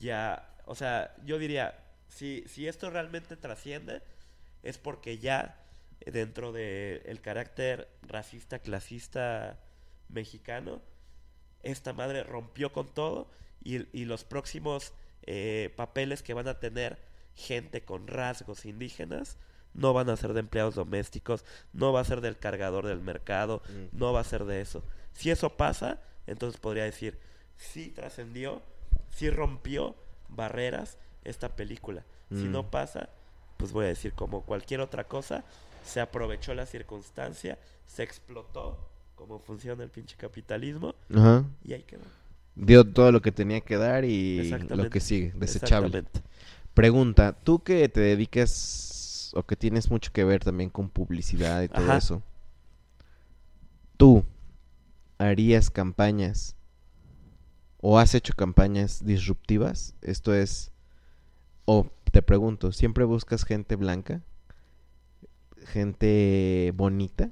ya, 0.00 0.52
o 0.66 0.74
sea, 0.74 1.14
yo 1.24 1.38
diría, 1.38 1.78
si, 2.08 2.42
si 2.48 2.66
esto 2.66 2.90
realmente 2.90 3.36
trasciende, 3.36 4.02
es 4.62 4.78
porque 4.78 5.18
ya 5.18 5.56
dentro 6.04 6.50
del 6.52 7.02
el 7.04 7.20
carácter 7.20 7.88
racista, 8.02 8.58
clasista 8.58 9.60
mexicano, 10.08 10.82
esta 11.62 11.92
madre 11.92 12.24
rompió 12.24 12.72
con 12.72 12.92
todo 12.92 13.30
y, 13.62 13.86
y 13.96 14.06
los 14.06 14.24
próximos 14.24 14.92
eh, 15.26 15.72
papeles 15.76 16.22
que 16.22 16.34
van 16.34 16.48
a 16.48 16.58
tener 16.58 16.98
gente 17.34 17.84
con 17.84 18.06
rasgos 18.08 18.64
indígenas 18.64 19.38
no 19.72 19.92
van 19.92 20.10
a 20.10 20.16
ser 20.16 20.32
de 20.32 20.40
empleados 20.40 20.74
domésticos, 20.74 21.44
no 21.72 21.92
va 21.92 22.00
a 22.00 22.04
ser 22.04 22.20
del 22.22 22.38
cargador 22.38 22.86
del 22.86 23.00
mercado, 23.00 23.62
Mm. 23.68 23.96
no 23.98 24.12
va 24.12 24.20
a 24.20 24.24
ser 24.24 24.44
de 24.44 24.60
eso. 24.60 24.82
Si 25.12 25.30
eso 25.30 25.56
pasa, 25.56 26.00
entonces 26.26 26.58
podría 26.60 26.82
decir, 26.84 27.20
sí 27.56 27.90
trascendió, 27.90 28.62
sí 29.10 29.30
rompió 29.30 29.96
barreras 30.28 30.98
esta 31.24 31.54
película. 31.56 32.04
Si 32.30 32.44
Mm. 32.44 32.52
no 32.52 32.70
pasa, 32.70 33.10
pues 33.56 33.72
voy 33.72 33.86
a 33.86 33.88
decir 33.88 34.12
como 34.12 34.42
cualquier 34.42 34.80
otra 34.80 35.04
cosa, 35.04 35.44
se 35.84 36.00
aprovechó 36.00 36.54
la 36.54 36.66
circunstancia, 36.66 37.58
se 37.86 38.02
explotó 38.02 38.88
como 39.16 39.38
funciona 39.38 39.82
el 39.84 39.90
pinche 39.90 40.16
capitalismo 40.16 40.94
Ajá. 41.14 41.44
y 41.64 41.72
ahí 41.74 41.82
quedó. 41.82 42.02
Dio 42.54 42.84
todo 42.84 43.12
lo 43.12 43.20
que 43.20 43.32
tenía 43.32 43.60
que 43.60 43.76
dar 43.76 44.04
y 44.04 44.50
lo 44.68 44.88
que 44.90 45.00
sigue, 45.00 45.32
desechable. 45.36 46.04
Pregunta, 46.74 47.32
tú 47.44 47.62
que 47.62 47.88
te 47.88 48.00
dedicas 48.00 49.32
o 49.34 49.42
que 49.42 49.56
tienes 49.56 49.90
mucho 49.90 50.12
que 50.12 50.24
ver 50.24 50.42
también 50.42 50.70
con 50.70 50.88
publicidad 50.88 51.62
y 51.62 51.68
todo 51.68 51.84
Ajá. 51.84 51.96
eso, 51.98 52.22
¿tú 53.96 54.24
harías 55.18 55.70
campañas 55.70 56.56
o 57.80 57.98
has 57.98 58.14
hecho 58.14 58.34
campañas 58.34 59.04
disruptivas? 59.04 59.94
Esto 60.02 60.34
es, 60.34 60.72
o 61.64 61.90
te 62.12 62.22
pregunto, 62.22 62.72
¿siempre 62.72 63.04
buscas 63.04 63.44
gente 63.44 63.76
blanca? 63.76 64.22
¿Gente 65.66 66.72
bonita? 66.74 67.30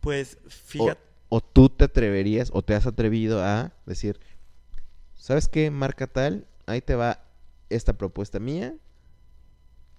Pues 0.00 0.38
O, 0.44 0.50
fíjate, 0.50 1.00
o 1.28 1.40
tú 1.40 1.68
te 1.68 1.84
atreverías 1.84 2.50
o 2.52 2.62
te 2.62 2.74
has 2.74 2.86
atrevido 2.86 3.42
a 3.42 3.72
decir, 3.86 4.18
¿sabes 5.14 5.48
qué? 5.48 5.70
Marca 5.70 6.06
tal, 6.06 6.46
ahí 6.66 6.80
te 6.80 6.94
va 6.94 7.24
esta 7.70 7.92
propuesta 7.94 8.38
mía 8.38 8.74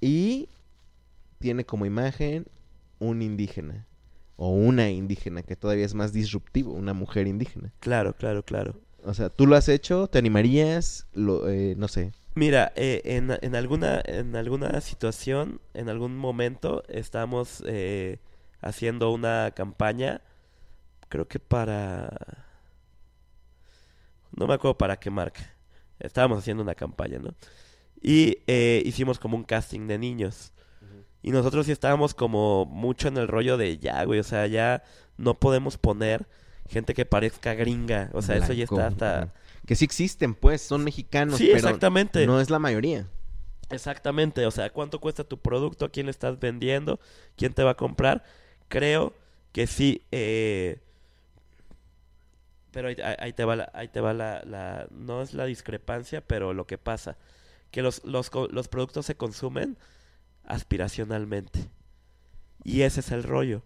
y 0.02 0.50
tiene 1.40 1.66
como 1.66 1.86
imagen 1.86 2.48
un 3.00 3.22
indígena 3.22 3.86
o 4.36 4.50
una 4.50 4.90
indígena 4.90 5.44
que 5.44 5.56
todavía 5.56 5.86
es 5.86 5.94
más 5.94 6.14
disruptivo, 6.14 6.74
una 6.74 6.94
mujer 6.94 7.28
indígena. 7.28 7.74
claro, 7.80 8.16
claro, 8.16 8.44
claro. 8.44 8.80
O 9.04 9.14
sea, 9.14 9.30
¿tú 9.30 9.48
lo 9.48 9.56
has 9.56 9.70
hecho? 9.70 10.08
¿Te 10.08 10.20
animarías? 10.20 11.08
Lo, 11.14 11.50
eh, 11.50 11.76
no 11.78 11.88
sé. 11.88 12.12
Mira, 12.36 12.72
eh, 12.76 13.02
en, 13.06 13.38
en 13.42 13.56
alguna 13.56 14.02
en 14.06 14.36
alguna 14.36 14.80
situación, 14.82 15.60
en 15.74 15.90
algún 15.90 16.16
momento, 16.18 16.84
estamos 16.88 17.64
eh, 17.66 18.20
haciendo 18.62 19.12
una 19.12 19.52
campaña, 19.56 20.22
creo 21.10 21.28
que 21.28 21.40
para... 21.40 22.46
No 24.32 24.48
me 24.48 24.54
acuerdo 24.54 24.78
para 24.78 24.98
qué 24.98 25.10
marca. 25.10 25.42
Estábamos 26.00 26.40
haciendo 26.40 26.64
una 26.64 26.76
campaña, 26.76 27.20
¿no? 27.20 27.34
Y 28.02 28.38
eh, 28.48 28.82
hicimos 28.86 29.20
como 29.20 29.36
un 29.36 29.44
casting 29.44 29.88
de 29.88 29.98
niños. 29.98 30.54
Y 31.22 31.32
nosotros 31.32 31.66
sí 31.66 31.74
estábamos 31.74 32.14
como 32.14 32.66
mucho 32.66 33.10
en 33.10 33.18
el 33.18 33.28
rollo 33.28 33.58
de 33.58 33.78
ya, 33.78 34.04
güey, 34.06 34.20
o 34.20 34.24
sea, 34.24 34.48
ya 34.48 34.84
no 35.18 35.34
podemos 35.34 35.78
poner 35.78 36.28
gente 36.70 36.94
que 36.94 37.06
parezca 37.06 37.54
gringa. 37.54 38.10
O 38.14 38.22
sea, 38.22 38.38
eso 38.38 38.54
ya 38.54 38.64
está 38.64 38.88
hasta... 38.88 39.34
Que 39.66 39.76
sí 39.76 39.86
existen, 39.86 40.34
pues, 40.34 40.62
son 40.62 40.84
mexicanos, 40.84 41.38
Sí, 41.38 41.48
pero 41.54 41.58
exactamente. 41.68 42.26
no 42.26 42.40
es 42.40 42.50
la 42.50 42.60
mayoría. 42.60 43.08
Exactamente, 43.70 44.46
o 44.48 44.52
sea, 44.52 44.72
¿cuánto 44.72 45.00
cuesta 45.00 45.24
tu 45.24 45.38
producto? 45.38 45.86
¿A 45.86 45.90
quién 45.90 46.08
le 46.08 46.12
estás 46.12 46.40
vendiendo? 46.40 47.00
¿Quién 47.36 47.54
te 47.54 47.62
va 47.64 47.72
a 47.72 47.78
comprar? 47.78 48.24
Creo 48.68 49.14
que 49.52 49.68
sí, 49.68 50.02
eh, 50.12 50.80
pero 52.72 52.88
ahí, 52.88 53.34
te 53.34 53.46
va, 53.46 53.56
la, 53.56 53.70
ahí 53.74 53.88
te 53.88 54.00
va 54.02 54.14
la, 54.14 54.42
la- 54.46 54.88
no 54.92 55.22
es 55.22 55.34
la 55.36 55.46
discrepancia, 55.46 56.22
pero 56.22 56.54
lo 56.54 56.66
que 56.66 56.78
pasa, 56.80 57.18
que 57.70 57.82
los, 57.84 58.04
los, 58.06 58.32
los 58.52 58.68
productos 58.68 59.06
se 59.06 59.16
consumen 59.16 59.78
aspiracionalmente. 60.46 61.70
Y 62.64 62.82
ese 62.82 63.00
es 63.02 63.12
el 63.12 63.24
rollo. 63.24 63.62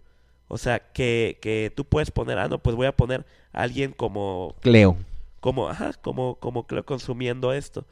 O 0.48 0.58
sea, 0.58 0.80
que, 0.80 1.40
que 1.42 1.72
tú 1.76 1.86
puedes 1.86 2.12
poner, 2.12 2.38
ah, 2.38 2.48
no, 2.48 2.60
pues 2.60 2.76
voy 2.76 2.88
a 2.88 2.96
poner 2.96 3.26
a 3.52 3.64
alguien 3.64 3.92
como 3.92 4.56
Cleo. 4.62 4.98
como, 5.40 5.70
ajá, 5.70 5.94
como, 6.02 6.36
como 6.36 6.68
creo 6.68 6.86
consumiendo 6.86 7.54
esto. 7.54 7.86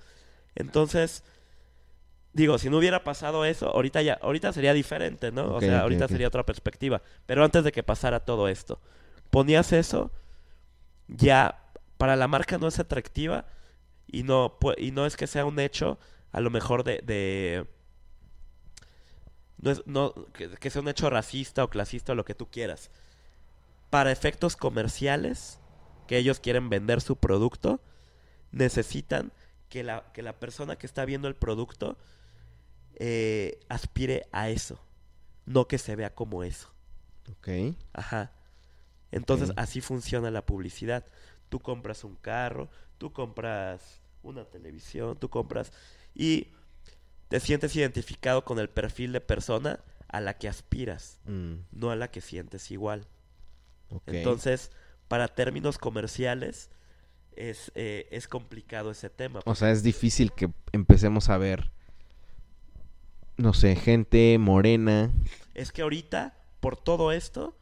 Entonces, 0.56 1.23
digo, 2.34 2.57
si 2.57 2.69
no 2.69 2.78
hubiera 2.78 3.03
pasado 3.03 3.45
eso, 3.45 3.68
ahorita 3.69 4.02
ya, 4.02 4.14
ahorita 4.22 4.53
sería 4.53 4.73
diferente, 4.73 5.32
¿no? 5.32 5.53
O 5.56 5.60
sea, 5.60 5.82
ahorita 5.82 6.07
sería 6.07 6.28
otra 6.28 6.45
perspectiva. 6.45 7.02
Pero 7.26 7.44
antes 7.44 7.64
de 7.64 7.72
que 7.72 7.84
pasara 7.84 8.19
todo 8.22 8.48
esto, 8.48 8.80
ponías 9.30 9.72
eso, 9.73 10.11
ya 11.07 11.57
para 11.98 12.15
la 12.15 12.28
marca 12.28 12.57
no 12.57 12.68
es 12.68 12.80
atractiva 12.80 13.45
y 14.07 14.23
no, 14.23 14.57
y 14.78 14.91
no 14.91 15.06
es 15.06 15.15
que 15.18 15.28
sea 15.28 15.45
un 15.45 15.60
hecho, 15.60 15.99
a 16.32 16.41
lo 16.41 16.49
mejor 16.49 16.84
de, 16.84 17.02
de 17.03 17.65
no 19.62 19.72
es, 19.72 19.86
no, 19.86 20.14
que, 20.34 20.50
que 20.50 20.70
sea 20.70 20.82
un 20.82 20.88
hecho 20.88 21.10
racista 21.10 21.64
o 21.64 21.70
clasista 21.70 22.12
o 22.12 22.16
lo 22.16 22.26
que 22.26 22.36
tú 22.36 22.50
quieras. 22.50 22.92
Para 23.90 24.12
efectos 24.12 24.56
comerciales, 24.56 25.60
que 26.08 26.18
ellos 26.18 26.40
quieren 26.40 26.70
vender 26.70 27.02
su 27.02 27.16
producto, 27.16 27.82
necesitan 28.52 29.32
que 29.70 29.84
la, 29.84 30.12
que 30.14 30.22
la 30.22 30.40
persona 30.40 30.76
que 30.76 30.86
está 30.86 31.06
viendo 31.06 31.28
el 31.28 31.36
producto 31.36 31.98
eh, 32.96 33.60
aspire 33.70 34.28
a 34.32 34.50
eso, 34.50 34.84
no 35.46 35.68
que 35.68 35.78
se 35.78 35.96
vea 35.96 36.14
como 36.14 36.44
eso. 36.44 36.74
Ok. 37.32 37.76
Ajá. 37.94 38.34
Entonces 39.12 39.52
así 39.56 39.82
funciona 39.82 40.32
la 40.32 40.46
publicidad. 40.46 41.06
Tú 41.50 41.60
compras 41.60 42.04
un 42.04 42.16
carro, 42.16 42.70
tú 42.98 43.14
compras 43.14 44.02
una 44.24 44.46
televisión, 44.46 45.18
tú 45.18 45.30
compras 45.30 45.72
y 46.14 46.50
te 47.32 47.40
sientes 47.40 47.76
identificado 47.76 48.45
con 48.45 48.60
el 48.60 48.70
perfil 48.70 49.12
de 49.14 49.22
persona 49.22 49.80
a 50.10 50.22
la 50.22 50.38
que 50.38 50.48
aspiras, 50.48 51.20
Mm, 51.26 51.53
no 51.72 51.90
a 51.90 51.95
la 51.95 52.12
que 52.12 52.22
sientes 52.22 52.70
igual. 52.70 53.08
Entonces, 54.06 54.72
para 55.08 55.28
términos 55.30 55.78
comerciales, 55.78 56.70
es, 57.36 57.72
eh, 57.76 58.08
es 58.12 58.28
complicado 58.28 58.91
ese 58.91 59.10
tema. 59.10 59.40
O 59.45 59.56
sea, 59.56 59.72
es 59.72 59.82
difícil 59.84 60.34
que 60.34 60.49
empecemos 60.74 61.30
a 61.30 61.38
ver, 61.38 61.72
no 63.38 63.53
sé, 63.53 63.76
gente 63.76 64.38
morena. 64.38 65.12
Es 65.53 65.72
que 65.72 65.82
ahorita, 65.82 66.36
por 66.60 66.78
todo 66.78 67.12
esto, 67.12 67.58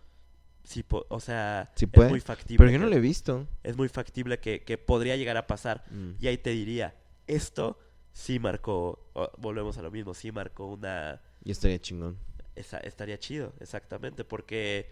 sí, 0.64 0.84
po- 0.84 1.06
o 1.10 1.20
sea, 1.20 1.72
Sí 1.76 1.86
es 1.92 2.10
muy 2.10 2.20
factible. 2.20 2.58
Pero 2.58 2.72
yo 2.72 2.80
no 2.80 2.88
lo 2.88 2.96
he 2.96 3.00
visto. 3.00 3.48
Es 3.64 3.78
muy 3.78 3.90
factible 3.90 4.40
que, 4.40 4.64
que 4.64 4.78
podría 4.78 5.16
llegar 5.16 5.38
a 5.38 5.48
pasar. 5.48 5.84
Mm. 5.92 6.12
Y 6.20 6.28
ahí 6.28 6.38
te 6.38 6.50
diría, 6.52 6.96
esto 7.28 7.80
sí 8.14 8.40
marcó, 8.40 9.00
volvemos 9.38 9.78
a 9.78 9.82
lo 9.82 9.92
mismo, 9.92 10.14
sí 10.14 10.32
marcó 10.32 10.66
una... 10.68 11.22
Y 11.44 11.52
estaría 11.52 11.80
chingón. 11.80 12.18
esa- 12.56 12.80
estaría 12.80 13.18
chido, 13.18 13.54
exactamente, 13.60 14.24
porque, 14.26 14.90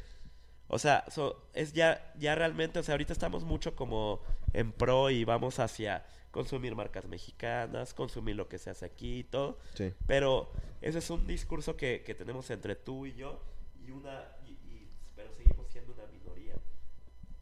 o 0.68 0.80
sea, 0.80 1.04
so- 1.10 1.50
es 1.54 1.74
ya, 1.74 2.14
ya 2.18 2.36
realmente, 2.36 2.80
o 2.80 2.84
sea, 2.84 2.94
ahorita 2.94 3.12
estamos 3.14 3.44
mucho 3.44 3.76
como 3.76 4.22
en 4.54 4.72
pro 4.72 5.10
y 5.10 5.24
vamos 5.26 5.60
hacia 5.60 6.06
consumir 6.32 6.76
marcas 6.76 7.06
mexicanas, 7.06 7.94
consumir 7.94 8.36
lo 8.36 8.48
que 8.48 8.58
se 8.58 8.70
hace 8.70 8.86
aquí 8.86 9.20
y 9.20 9.24
todo, 9.24 9.58
Sí. 9.74 9.92
pero 10.06 10.52
ese 10.82 11.00
es 11.00 11.10
un 11.10 11.26
discurso 11.28 11.76
que, 11.76 12.04
que 12.06 12.16
tenemos 12.16 12.50
entre 12.52 12.76
tú 12.76 13.06
y 13.06 13.14
yo 13.16 13.42
y 13.86 13.92
una, 13.92 14.24
y- 14.46 14.52
y- 14.52 14.88
pero 15.16 15.34
seguimos 15.36 15.68
siendo 15.72 15.94
una 15.94 16.06
minoría. 16.08 16.56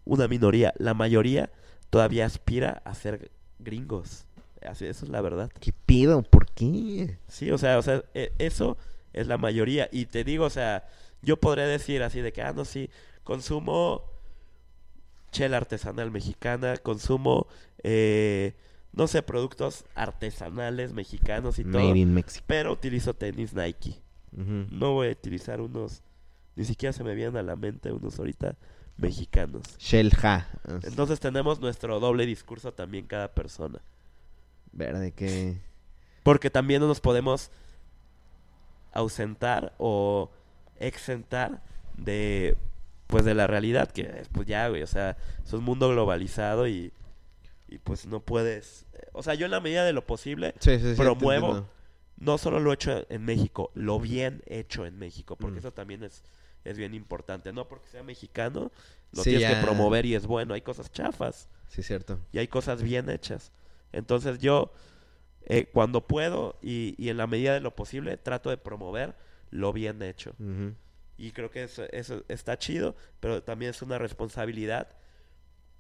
Una 0.06 0.28
minoría, 0.28 0.74
la 0.78 0.94
mayoría 0.94 1.52
todavía 1.90 2.26
aspira 2.26 2.82
a 2.86 2.96
ser 2.96 3.32
gringos, 3.60 4.26
así, 4.68 4.86
eso 4.86 5.06
es 5.06 5.12
la 5.12 5.22
verdad. 5.22 5.52
¿Qué 5.60 5.72
pido? 5.86 6.22
¿Por 6.24 6.48
qué? 6.52 7.18
Sí, 7.28 7.52
o 7.52 7.58
sea, 7.58 7.78
o 7.78 7.82
sea, 7.82 8.04
e- 8.14 8.34
eso 8.40 8.78
es 9.14 9.28
la 9.28 9.38
mayoría. 9.38 9.88
Y 9.92 10.06
te 10.06 10.24
digo, 10.24 10.46
o 10.46 10.50
sea, 10.50 10.88
yo 11.22 11.38
podría 11.38 11.66
decir 11.68 12.04
así 12.04 12.22
de 12.22 12.32
que, 12.34 12.42
ah, 12.42 12.54
no, 12.54 12.66
sí, 12.66 12.90
consumo 13.24 14.04
chela 15.32 15.58
artesanal 15.58 16.12
mexicana, 16.12 16.78
consumo, 16.78 17.48
eh, 17.84 18.54
no 18.94 19.08
sé, 19.08 19.22
productos 19.22 19.84
artesanales 19.96 20.94
mexicanos 20.94 21.60
y 21.60 21.64
todo, 21.64 21.84
Made 21.90 22.00
in 22.00 22.14
Mexico. 22.14 22.44
pero 22.48 22.72
utilizo 22.72 23.14
tenis 23.14 23.54
Nike. 23.54 24.00
No 24.32 24.94
voy 24.94 25.08
a 25.08 25.12
utilizar 25.12 25.62
unos, 25.62 26.02
ni 26.58 26.66
siquiera 26.66 26.92
se 26.92 27.04
me 27.06 27.16
vienen 27.16 27.38
a 27.38 27.44
la 27.44 27.56
mente 27.56 27.92
unos 27.94 28.20
ahorita 28.20 28.58
mexicanos. 28.98 29.64
Shell 29.80 30.12
Ha. 30.24 30.48
Entonces 30.84 31.20
tenemos 31.22 31.60
nuestro 31.62 32.00
doble 32.02 32.26
discurso 32.26 32.74
también 32.74 33.06
cada 33.08 33.34
persona. 33.34 33.80
Verde 34.76 35.12
que... 35.14 35.58
Porque 36.24 36.50
también 36.52 36.82
no 36.82 36.88
nos 36.88 37.02
podemos 37.02 37.50
ausentar 38.92 39.74
o 39.78 40.30
exentar 40.80 41.62
de 41.98 42.56
pues 43.08 43.26
de 43.26 43.34
la 43.34 43.46
realidad 43.48 43.92
que 43.92 44.24
pues 44.32 44.48
ya 44.48 44.68
güey 44.70 44.82
o 44.84 44.88
sea 44.88 45.18
es 45.44 45.54
un 45.54 45.64
mundo 45.64 45.90
globalizado 45.90 46.68
y 46.68 46.92
y 47.68 47.78
pues 47.80 48.06
no 48.08 48.20
puedes 48.22 48.86
o 49.14 49.22
sea 49.24 49.34
yo 49.34 49.46
en 49.46 49.52
la 49.52 49.60
medida 49.60 49.84
de 49.86 49.94
lo 49.94 50.06
posible 50.06 50.54
Sí, 50.60 50.78
sí, 50.78 50.80
sí, 50.80 50.90
te 50.92 50.96
Promuevo. 50.96 51.68
no 52.18 52.38
solo 52.38 52.60
lo 52.60 52.72
he 52.72 52.76
hecho 52.76 53.06
en 53.10 53.24
México 53.26 53.72
lo 53.74 54.00
bien 54.00 54.42
hecho 54.46 54.86
en 54.86 54.98
México 54.98 55.36
porque 55.36 55.56
Mm. 55.58 55.60
eso 55.60 55.74
también 55.74 56.04
es 56.04 56.24
es 56.64 56.78
bien 56.78 56.94
importante 56.94 57.54
no 57.54 57.68
porque 57.68 57.88
sea 57.90 58.04
mexicano 58.04 58.72
lo 59.12 59.24
tienes 59.24 59.42
ya. 59.42 59.56
que 59.60 59.66
promover 59.66 60.06
y 60.06 60.16
es 60.16 60.26
bueno 60.26 60.54
hay 60.54 60.62
cosas 60.62 60.92
chafas 60.92 61.48
Sí, 61.68 61.84
cierto. 61.84 62.20
y 62.32 62.38
hay 62.38 62.48
cosas 62.48 62.82
bien 62.82 63.10
hechas. 63.10 63.52
Entonces 63.96 64.40
yo, 64.40 64.74
eh, 65.46 65.70
cuando 65.72 66.06
puedo 66.06 66.58
y, 66.62 66.96
y 66.98 67.10
en 67.10 67.18
la 67.18 67.28
medida 67.28 67.54
de 67.54 67.62
lo 67.62 67.76
posible, 67.76 68.18
trato 68.18 68.50
de 68.50 68.58
promover 68.58 69.16
lo 69.52 69.74
bien 69.74 70.02
hecho. 70.02 70.36
Y 71.18 71.32
creo 71.32 71.50
que 71.50 71.64
eso, 71.64 71.86
eso 71.92 72.24
está 72.28 72.58
chido, 72.58 72.96
pero 73.20 73.42
también 73.42 73.72
es 73.72 73.82
una 73.82 73.98
responsabilidad, 73.98 74.90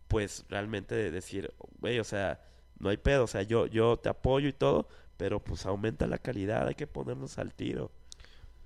pues 0.07 0.45
realmente 0.49 0.95
de 0.95 1.11
decir, 1.11 1.53
güey, 1.79 1.99
o 1.99 2.05
sea, 2.05 2.41
no 2.79 2.89
hay 2.89 2.97
pedo, 2.97 3.25
o 3.25 3.27
sea, 3.27 3.41
yo, 3.41 3.67
yo 3.67 3.97
te 3.97 4.07
apoyo 4.07 4.47
y 4.47 4.53
todo, 4.53 4.87
pero 5.17 5.43
pues 5.43 5.65
aumenta 5.65 6.07
la 6.07 6.19
calidad, 6.19 6.67
hay 6.67 6.75
que 6.75 6.87
ponernos 6.87 7.37
al 7.37 7.53
tiro. 7.53 7.91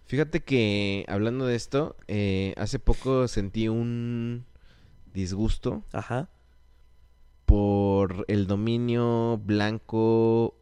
Fíjate 0.05 0.41
que 0.41 1.05
hablando 1.07 1.47
de 1.47 1.55
esto, 1.55 1.95
eh, 2.07 2.53
hace 2.57 2.79
poco 2.79 3.27
sentí 3.27 3.67
un 3.67 4.45
disgusto 5.13 5.83
Ajá. 5.91 6.29
Por 7.49 8.25
el 8.27 8.45
dominio 8.45 9.39
blanco. 9.43 10.55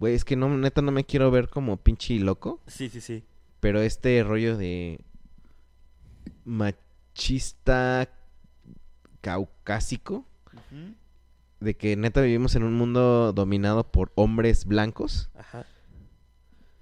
Güey, 0.00 0.14
es 0.14 0.24
que 0.24 0.34
no, 0.34 0.48
neta 0.48 0.82
no 0.82 0.90
me 0.90 1.04
quiero 1.04 1.30
ver 1.30 1.48
como 1.48 1.76
pinche 1.76 2.18
loco, 2.18 2.60
Sí, 2.66 2.88
sí, 2.88 3.00
sí. 3.00 3.22
pero 3.60 3.80
este 3.80 4.20
rollo 4.24 4.56
de 4.56 4.98
machista 6.44 8.10
caucásico, 9.20 10.24
de 11.60 11.76
que 11.76 11.96
neta 11.96 12.20
vivimos 12.22 12.56
en 12.56 12.64
un 12.64 12.74
mundo 12.74 13.32
dominado 13.32 13.84
por 13.90 14.10
hombres 14.16 14.64
blancos. 14.66 15.30
Ajá. 15.38 15.64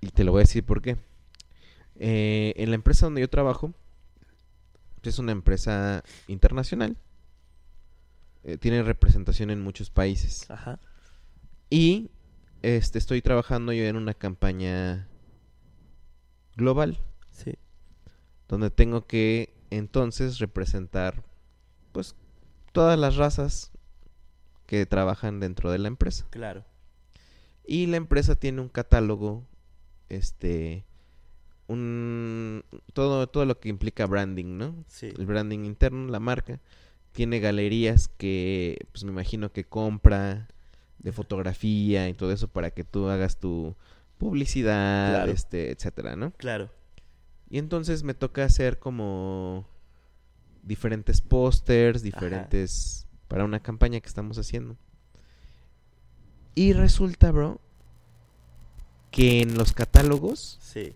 Y 0.01 0.07
te 0.09 0.25
lo 0.25 0.33
voy 0.33 0.41
a 0.41 0.45
decir 0.45 0.65
por 0.65 0.81
qué. 0.81 0.97
Eh, 1.97 2.55
en 2.57 2.71
la 2.71 2.77
empresa 2.77 3.05
donde 3.07 3.21
yo 3.21 3.29
trabajo, 3.29 3.75
es 5.03 5.19
una 5.19 5.33
empresa 5.33 6.03
internacional. 6.29 6.97
Eh, 8.45 8.59
tiene 8.59 8.83
representación 8.83 9.51
en 9.51 9.61
muchos 9.61 9.91
países. 9.91 10.51
Ajá. 10.51 10.81
Y 11.71 12.11
este, 12.63 12.99
estoy 12.99 13.23
trabajando 13.23 13.73
yo 13.73 13.85
en 13.85 13.97
una 13.97 14.15
campaña 14.15 15.09
global, 16.57 16.99
Sí. 17.31 17.55
donde 18.49 18.71
tengo 18.71 19.07
que 19.07 19.55
entonces 19.71 20.39
representar 20.39 21.25
pues 21.93 22.15
todas 22.73 22.99
las 22.99 23.17
razas 23.17 23.71
que 24.67 24.87
trabajan 24.87 25.41
dentro 25.41 25.71
de 25.71 25.79
la 25.79 25.89
empresa. 25.89 26.27
Claro. 26.31 26.65
Y 27.67 27.87
la 27.87 27.97
empresa 27.97 28.35
tiene 28.35 28.61
un 28.61 28.69
catálogo, 28.69 29.47
este, 30.09 30.85
un, 31.69 32.65
todo, 32.93 33.29
todo 33.29 33.45
lo 33.45 33.61
que 33.61 33.69
implica 33.69 34.07
branding, 34.07 34.57
¿no? 34.59 34.85
Sí. 34.89 35.07
El 35.17 35.27
branding 35.27 35.61
interno, 35.65 36.09
la 36.11 36.21
marca. 36.21 36.61
Tiene 37.13 37.41
galerías 37.41 38.09
que, 38.09 38.87
pues 38.93 39.05
me 39.05 39.11
imagino 39.11 39.53
que 39.53 39.65
compra 39.65 40.49
de 40.99 41.13
fotografía 41.13 42.09
y 42.09 42.15
todo 42.15 42.33
eso 42.33 42.49
para 42.49 42.71
que 42.71 42.85
tú 42.85 43.09
hagas 43.09 43.39
tu 43.39 43.75
publicidad, 44.19 45.11
Claro. 45.15 45.33
este, 45.33 45.71
etcétera, 45.73 46.17
¿no? 46.17 46.31
Claro. 46.33 46.71
Y 47.51 47.59
entonces 47.59 48.03
me 48.03 48.15
toca 48.15 48.45
hacer 48.45 48.79
como 48.79 49.67
diferentes 50.63 51.21
pósters, 51.21 52.03
diferentes 52.03 53.07
para 53.29 53.45
una 53.45 53.61
campaña 53.61 54.01
que 54.01 54.09
estamos 54.09 54.39
haciendo. 54.39 54.77
Y 56.55 56.73
resulta, 56.73 57.31
bro, 57.33 57.61
que 59.11 59.41
en 59.43 59.57
los 59.57 59.73
catálogos 59.73 60.59
Sí. 60.63 60.95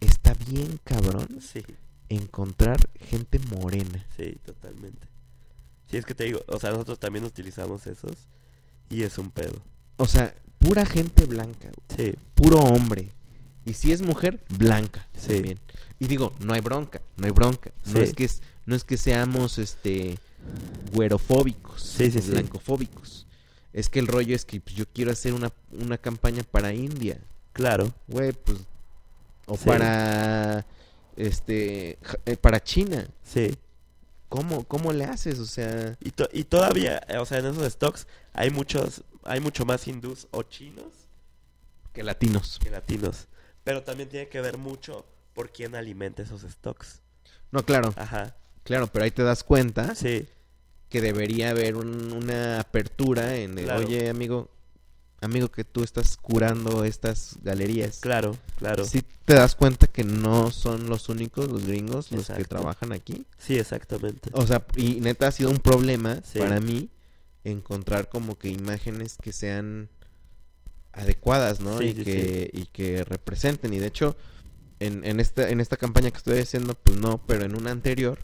está 0.00 0.34
bien 0.48 0.80
cabrón 0.84 1.40
Sí. 1.40 1.62
Encontrar 2.08 2.78
gente 3.00 3.38
morena. 3.38 4.04
Sí, 4.16 4.36
totalmente. 4.44 5.06
Sí, 5.90 5.96
es 5.96 6.04
que 6.04 6.14
te 6.14 6.24
digo, 6.24 6.40
o 6.48 6.58
sea, 6.58 6.70
nosotros 6.70 6.98
también 6.98 7.24
utilizamos 7.24 7.86
esos 7.86 8.28
y 8.90 9.02
es 9.02 9.18
un 9.18 9.30
pedo. 9.30 9.60
O 9.96 10.06
sea, 10.06 10.34
pura 10.58 10.84
gente 10.86 11.26
blanca. 11.26 11.70
Sí, 11.96 12.14
puro 12.34 12.58
hombre. 12.58 13.10
Y 13.64 13.72
si 13.74 13.92
es 13.92 14.02
mujer, 14.02 14.44
blanca 14.58 15.06
Sí. 15.16 15.34
también. 15.34 15.58
Y 15.98 16.06
digo, 16.06 16.32
no 16.40 16.52
hay 16.54 16.60
bronca, 16.60 17.00
no 17.16 17.26
hay 17.26 17.32
bronca. 17.32 17.70
No 17.86 18.00
es 18.00 18.12
que 18.14 18.24
es- 18.24 18.42
no 18.64 18.74
es 18.74 18.84
que 18.84 18.96
seamos 18.96 19.58
este 19.58 20.18
güerofóbicos 20.92 21.82
Sí, 21.82 22.10
sí, 22.10 22.20
blancofóbicos. 22.30 23.26
Es 23.72 23.88
que 23.88 23.98
el 23.98 24.06
rollo 24.06 24.34
es 24.34 24.44
que 24.44 24.60
pues, 24.60 24.74
yo 24.74 24.86
quiero 24.86 25.10
hacer 25.12 25.32
una, 25.34 25.52
una 25.72 25.98
campaña 25.98 26.42
para 26.44 26.72
India, 26.72 27.18
claro. 27.52 27.92
güey, 28.08 28.32
pues 28.32 28.58
o 29.46 29.56
para 29.56 30.66
este 31.16 31.98
eh, 32.26 32.36
para 32.36 32.62
China. 32.62 33.08
Sí. 33.22 33.56
¿Cómo 34.28 34.64
cómo 34.64 34.92
le 34.92 35.04
haces? 35.04 35.38
O 35.38 35.46
sea, 35.46 35.96
Y, 36.00 36.10
to- 36.10 36.28
y 36.32 36.44
todavía, 36.44 37.00
eh, 37.08 37.18
o 37.18 37.26
sea, 37.26 37.38
en 37.38 37.46
esos 37.46 37.72
stocks 37.72 38.06
hay 38.32 38.50
muchos, 38.50 39.02
hay 39.22 39.40
mucho 39.40 39.64
más 39.64 39.86
hindús 39.86 40.26
o 40.30 40.42
chinos 40.42 40.92
que 41.92 42.02
latinos. 42.02 42.58
que 42.62 42.70
latinos. 42.70 43.28
Pero 43.64 43.82
también 43.82 44.08
tiene 44.08 44.28
que 44.28 44.40
ver 44.40 44.58
mucho 44.58 45.06
por 45.32 45.50
quién 45.52 45.74
alimenta 45.74 46.22
esos 46.22 46.42
stocks. 46.42 47.00
No, 47.50 47.64
claro, 47.64 47.92
Ajá. 47.96 48.36
claro, 48.64 48.86
pero 48.88 49.04
ahí 49.04 49.10
te 49.10 49.22
das 49.22 49.42
cuenta 49.44 49.94
Sí, 49.94 50.26
que 50.88 51.00
debería 51.00 51.50
haber 51.50 51.76
un- 51.76 52.12
una 52.12 52.60
apertura 52.60 53.36
en 53.36 53.58
el, 53.58 53.64
Claro. 53.64 53.86
oye 53.86 54.08
amigo, 54.10 54.50
amigo 55.20 55.50
que 55.50 55.64
tú 55.64 55.82
estás 55.82 56.16
curando 56.16 56.84
estas 56.84 57.36
galerías. 57.42 57.98
claro, 57.98 58.36
claro. 58.58 58.84
Sí 58.84 59.02
te 59.24 59.34
das 59.34 59.56
cuenta 59.56 59.88
que 59.88 60.04
no 60.04 60.50
son 60.52 60.88
los 60.88 61.08
únicos, 61.08 61.50
los 61.50 61.66
gringos, 61.66 62.12
los 62.12 62.28
que 62.28 62.44
trabajan 62.44 62.92
aquí. 62.92 63.26
Sí, 63.38 63.58
exactamente. 63.58 64.30
O 64.32 64.46
sea, 64.46 64.64
y 64.76 65.00
neta 65.00 65.26
ha 65.26 65.32
sido 65.32 65.50
un 65.50 65.58
problema 65.58 66.20
Sí. 66.24 66.38
para 66.38 66.60
mí 66.60 66.90
encontrar 67.42 68.08
como 68.08 68.38
que 68.38 68.48
imágenes 68.48 69.16
que 69.20 69.32
sean 69.32 69.88
adecuadas, 70.92 71.60
¿no? 71.60 71.78
Sí, 71.78 71.86
y, 71.96 72.04
que, 72.04 72.50
y 72.52 72.66
que 72.66 73.04
representen. 73.04 73.72
Y 73.74 73.78
de 73.78 73.86
hecho, 73.86 74.16
en, 74.80 75.04
en, 75.04 75.20
esta, 75.20 75.48
en 75.50 75.60
esta 75.60 75.76
campaña 75.76 76.10
que 76.10 76.18
estoy 76.18 76.38
haciendo, 76.38 76.74
pues 76.74 76.96
no, 76.98 77.18
pero 77.26 77.44
en 77.44 77.56
una 77.56 77.70
anterior 77.70 78.18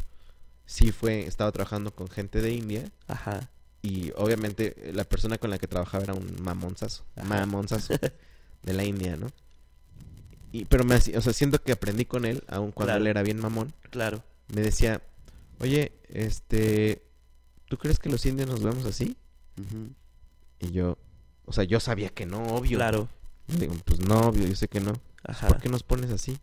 sí 0.66 0.92
fue, 0.92 1.26
estaba 1.26 1.50
trabajando 1.52 1.94
con 1.94 2.08
gente 2.08 2.40
de 2.40 2.52
India. 2.54 2.90
Ajá. 3.08 3.50
Y 3.82 4.12
obviamente 4.16 4.74
eh, 4.90 4.92
la 4.92 5.04
persona 5.04 5.38
con 5.38 5.50
la 5.50 5.58
que 5.58 5.66
trabajaba 5.66 6.04
era 6.04 6.14
un 6.14 6.36
mamonzazo. 6.40 7.04
Ajá. 7.16 7.24
Mamonzazo 7.26 7.94
de 8.62 8.72
la 8.72 8.84
India, 8.84 9.16
¿no? 9.16 9.26
Y, 10.52 10.66
pero 10.66 10.84
me 10.84 10.94
o 10.96 11.00
sea, 11.00 11.32
siento 11.32 11.60
que 11.62 11.72
aprendí 11.72 12.04
con 12.04 12.24
él, 12.24 12.44
aun 12.48 12.72
cuando 12.72 12.90
Claro. 12.92 13.00
él 13.02 13.06
era 13.08 13.22
bien 13.22 13.40
mamón. 13.40 13.72
Claro. 13.90 14.22
Me 14.54 14.60
decía, 14.60 15.02
oye, 15.60 15.92
este, 16.10 17.02
¿tú 17.68 17.78
crees 17.78 17.98
que 17.98 18.10
los 18.10 18.24
indios 18.26 18.48
nos 18.48 18.62
vemos 18.62 18.84
así? 18.84 19.16
Y 20.60 20.70
yo, 20.72 20.98
o 21.46 21.52
sea, 21.52 21.64
yo 21.64 21.80
sabía 21.80 22.10
que 22.10 22.26
no, 22.26 22.44
obvio. 22.54 22.78
Claro. 22.78 23.08
Y 23.48 23.56
digo, 23.56 23.74
pues 23.84 24.00
no, 24.00 24.20
obvio, 24.20 24.46
yo 24.46 24.54
sé 24.54 24.68
que 24.68 24.80
no. 24.80 24.92
Ajá. 25.24 25.48
¿Por 25.48 25.58
qué 25.60 25.68
nos 25.68 25.82
pones 25.82 26.10
así? 26.10 26.38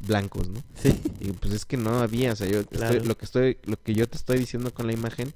Blancos, 0.00 0.48
¿no? 0.48 0.62
Sí. 0.80 0.98
Y 1.20 1.32
pues 1.32 1.52
es 1.52 1.64
que 1.66 1.76
no 1.76 2.00
había, 2.00 2.32
o 2.32 2.36
sea, 2.36 2.46
yo 2.48 2.60
estoy- 2.60 3.00
lo 3.00 3.18
que 3.18 3.24
estoy, 3.24 3.58
lo 3.64 3.76
que 3.82 3.92
yo 3.94 4.08
te 4.08 4.16
estoy 4.16 4.38
diciendo 4.38 4.72
con 4.72 4.86
la 4.86 4.92
imagen 4.92 5.34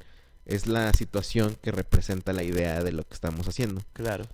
es 0.55 0.67
la 0.67 0.93
situación 0.93 1.57
que 1.63 1.71
representa 1.73 2.33
la 2.33 2.43
idea 2.43 2.83
de 2.83 2.93
lo 2.93 3.05
que 3.05 3.15
estamos 3.15 3.47
haciendo. 3.49 3.83
Claro. 3.93 4.25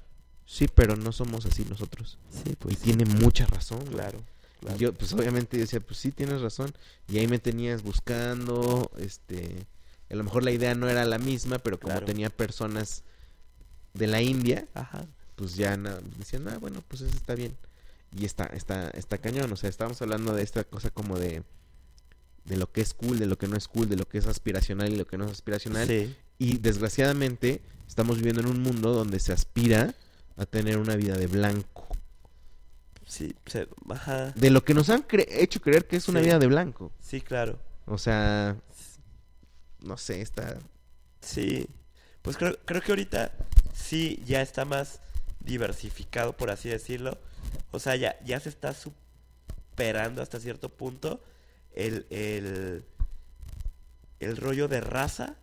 Sí, 0.46 0.66
pero 0.74 0.96
no 0.96 1.12
somos 1.12 1.44
así 1.46 1.64
nosotros. 1.68 2.18
Sí, 2.30 2.52
Y 2.52 2.56
pues. 2.56 2.78
tiene 2.78 3.04
mucha 3.04 3.46
razón. 3.46 3.84
Claro. 3.86 4.18
Y 4.74 4.78
yo, 4.78 4.92
pues 4.94 5.12
obviamente 5.12 5.56
yo 5.56 5.62
decía, 5.62 5.80
pues 5.80 5.98
sí, 5.98 6.10
tienes 6.10 6.40
razón. 6.40 6.72
Y 7.06 7.18
ahí 7.18 7.28
me 7.28 7.38
tenías 7.38 7.82
buscando, 7.82 8.90
este, 8.98 9.66
a 10.10 10.14
lo 10.16 10.24
mejor 10.24 10.42
la 10.44 10.50
idea 10.50 10.74
no 10.74 10.88
era 10.88 11.04
la 11.04 11.18
misma, 11.18 11.58
pero 11.58 11.78
como 11.78 11.92
Claro. 11.92 12.06
tenía 12.06 12.30
personas 12.30 13.02
de 13.94 14.06
la 14.06 14.20
India, 14.22 14.66
Ajá. 14.74 15.04
pues 15.36 15.54
ya 15.54 15.76
decían, 16.18 16.48
ah, 16.48 16.58
bueno, 16.58 16.82
pues 16.88 17.02
eso 17.02 17.14
está 17.16 17.34
bien. 17.34 17.56
Y 18.16 18.24
está, 18.24 18.44
está, 18.46 18.88
está 18.90 19.18
cañón, 19.18 19.52
o 19.52 19.56
sea, 19.56 19.68
estábamos 19.68 20.00
hablando 20.02 20.34
de 20.34 20.42
esta 20.42 20.64
cosa 20.64 20.90
como 20.90 21.18
de, 21.18 21.42
de 22.48 22.56
lo 22.56 22.70
que 22.72 22.80
es 22.80 22.94
cool, 22.94 23.18
de 23.18 23.26
lo 23.26 23.36
que 23.38 23.46
no 23.48 23.56
es 23.56 23.68
cool, 23.68 23.88
de 23.88 23.96
lo 23.96 24.08
que 24.08 24.18
es 24.18 24.26
aspiracional 24.26 24.92
y 24.92 24.96
lo 24.96 25.06
que 25.06 25.18
no 25.18 25.26
es 25.26 25.32
aspiracional. 25.32 25.86
Sí. 25.86 26.14
Y 26.38 26.58
desgraciadamente 26.58 27.60
estamos 27.86 28.16
viviendo 28.16 28.40
en 28.40 28.48
un 28.48 28.62
mundo 28.62 28.92
donde 28.92 29.18
se 29.20 29.32
aspira 29.32 29.94
a 30.36 30.46
tener 30.46 30.78
una 30.78 30.96
vida 30.96 31.16
de 31.16 31.26
blanco. 31.26 31.86
Sí. 33.06 33.34
se- 33.46 33.68
Ajá. 33.88 34.32
De 34.36 34.50
lo 34.50 34.62
que 34.64 34.74
nos 34.74 34.90
han 34.90 35.02
cre- 35.06 35.26
hecho 35.28 35.60
creer 35.60 35.86
que 35.86 35.96
es 35.96 36.08
una 36.08 36.20
Sí. 36.20 36.26
vida 36.26 36.38
de 36.38 36.46
blanco. 36.46 36.92
Sí, 37.00 37.20
claro. 37.20 37.58
O 37.86 37.96
sea, 37.98 38.56
no 39.80 39.96
sé, 39.96 40.20
está... 40.20 40.58
Sí. 41.20 41.66
Pues 42.22 42.36
creo, 42.36 42.58
creo 42.64 42.82
que 42.82 42.92
ahorita 42.92 43.32
sí 43.74 44.22
ya 44.26 44.42
está 44.42 44.64
más 44.64 45.00
diversificado, 45.40 46.36
por 46.36 46.50
así 46.50 46.68
decirlo. 46.68 47.18
O 47.70 47.78
sea, 47.78 47.96
ya, 47.96 48.18
ya 48.24 48.38
se 48.40 48.50
está 48.50 48.74
superando 48.74 50.20
hasta 50.22 50.38
cierto 50.38 50.68
punto 50.68 51.22
el, 51.78 52.06
el, 52.10 52.84
el 54.20 54.36
rollo 54.36 54.68
de 54.68 54.80
raza. 54.80 55.36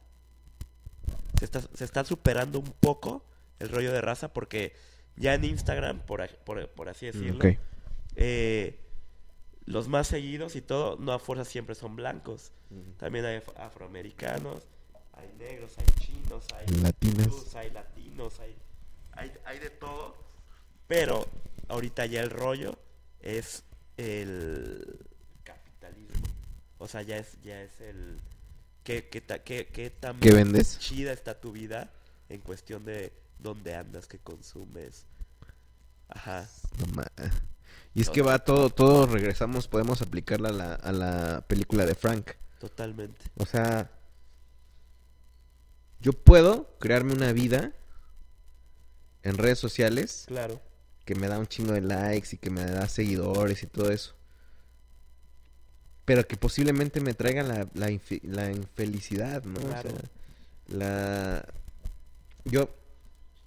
Se 1.40 1.46
está, 1.46 1.62
se 1.62 1.84
está 1.84 2.04
superando 2.06 2.60
un 2.60 2.72
poco 2.80 3.24
el 3.60 3.70
rollo 3.70 3.92
de 3.92 4.02
raza 4.02 4.32
porque 4.34 4.74
ya 5.16 5.34
en 5.34 5.44
Instagram, 5.46 6.00
por, 6.02 6.22
a- 6.22 6.28
por, 6.28 6.70
por 6.70 6.90
así 6.90 7.06
decirlo, 7.08 7.40
eh, 8.16 8.80
los 9.66 9.88
más 9.88 10.08
seguidos 10.08 10.56
y 10.56 10.62
todo, 10.62 10.98
no 10.98 11.12
a 11.14 11.20
fuerza 11.20 11.46
siempre 11.46 11.76
son 11.76 11.96
blancos. 11.96 12.52
También 12.98 13.26
hay 13.26 13.38
af- 13.40 13.58
afroamericanos, 13.58 14.62
hay 15.14 15.30
negros, 15.40 15.72
hay 15.78 15.86
chinos, 16.00 16.46
hay 16.54 16.66
hindús, 17.26 17.56
hay 17.56 17.70
latinos, 17.72 18.40
hay, 18.40 18.56
hay, 19.14 19.32
hay 19.46 19.60
de 19.60 19.70
todo. 19.70 20.16
Pero 20.88 21.26
ahorita 21.70 22.06
ya 22.06 22.22
el 22.22 22.30
rollo 22.30 22.78
es 23.22 23.64
el. 23.98 25.00
O 26.86 26.88
sea, 26.88 27.02
ya 27.02 27.18
es, 27.18 27.42
ya 27.44 27.60
es 27.64 27.82
el... 27.82 28.20
¿Qué, 28.84 29.10
qué, 29.10 29.20
ta- 29.20 29.40
qué, 29.44 29.66
qué 29.74 29.90
tan 29.90 30.20
¿Qué 30.20 30.32
vendes? 30.32 30.78
chida 30.78 31.12
está 31.12 31.40
tu 31.42 31.52
vida 31.52 31.92
en 32.30 32.42
cuestión 32.42 32.86
de 32.86 33.12
dónde 33.40 33.74
andas, 33.74 34.06
qué 34.06 34.20
consumes? 34.20 35.06
Ajá. 36.10 36.48
Y 37.96 38.02
es 38.02 38.12
que 38.12 38.22
va 38.22 38.38
todo, 38.38 38.70
todo 38.70 39.08
regresamos, 39.08 39.68
podemos 39.68 40.04
aplicarla 40.04 40.50
a 40.50 40.52
la, 40.52 40.74
a 40.76 40.92
la 40.92 41.44
película 41.48 41.88
de 41.88 41.96
Frank. 41.96 42.30
Totalmente. 42.60 43.26
O 43.38 43.48
sea, 43.48 43.90
yo 46.00 46.14
puedo 46.14 46.78
crearme 46.78 47.14
una 47.14 47.32
vida 47.34 47.74
en 49.24 49.40
redes 49.40 49.58
sociales 49.58 50.26
Claro. 50.28 50.62
que 51.06 51.16
me 51.16 51.28
da 51.28 51.40
un 51.40 51.48
chingo 51.48 51.74
de 51.74 51.82
likes 51.82 52.36
y 52.36 52.38
que 52.38 52.52
me 52.52 52.64
da 52.64 52.88
seguidores 52.88 53.64
y 53.64 53.66
todo 53.66 53.90
eso. 53.92 54.14
Pero 56.06 56.28
que 56.28 56.38
posiblemente 56.38 57.02
me 57.02 57.14
traiga 57.14 57.42
la, 57.44 57.68
la, 57.74 57.90
infe- 57.90 58.22
la 58.24 58.52
infelicidad, 58.52 59.44
¿no? 59.44 59.60
O 59.60 59.64
Claro. 59.64 59.90
sea, 59.90 60.00
la... 60.68 61.46
Yo 62.46 62.70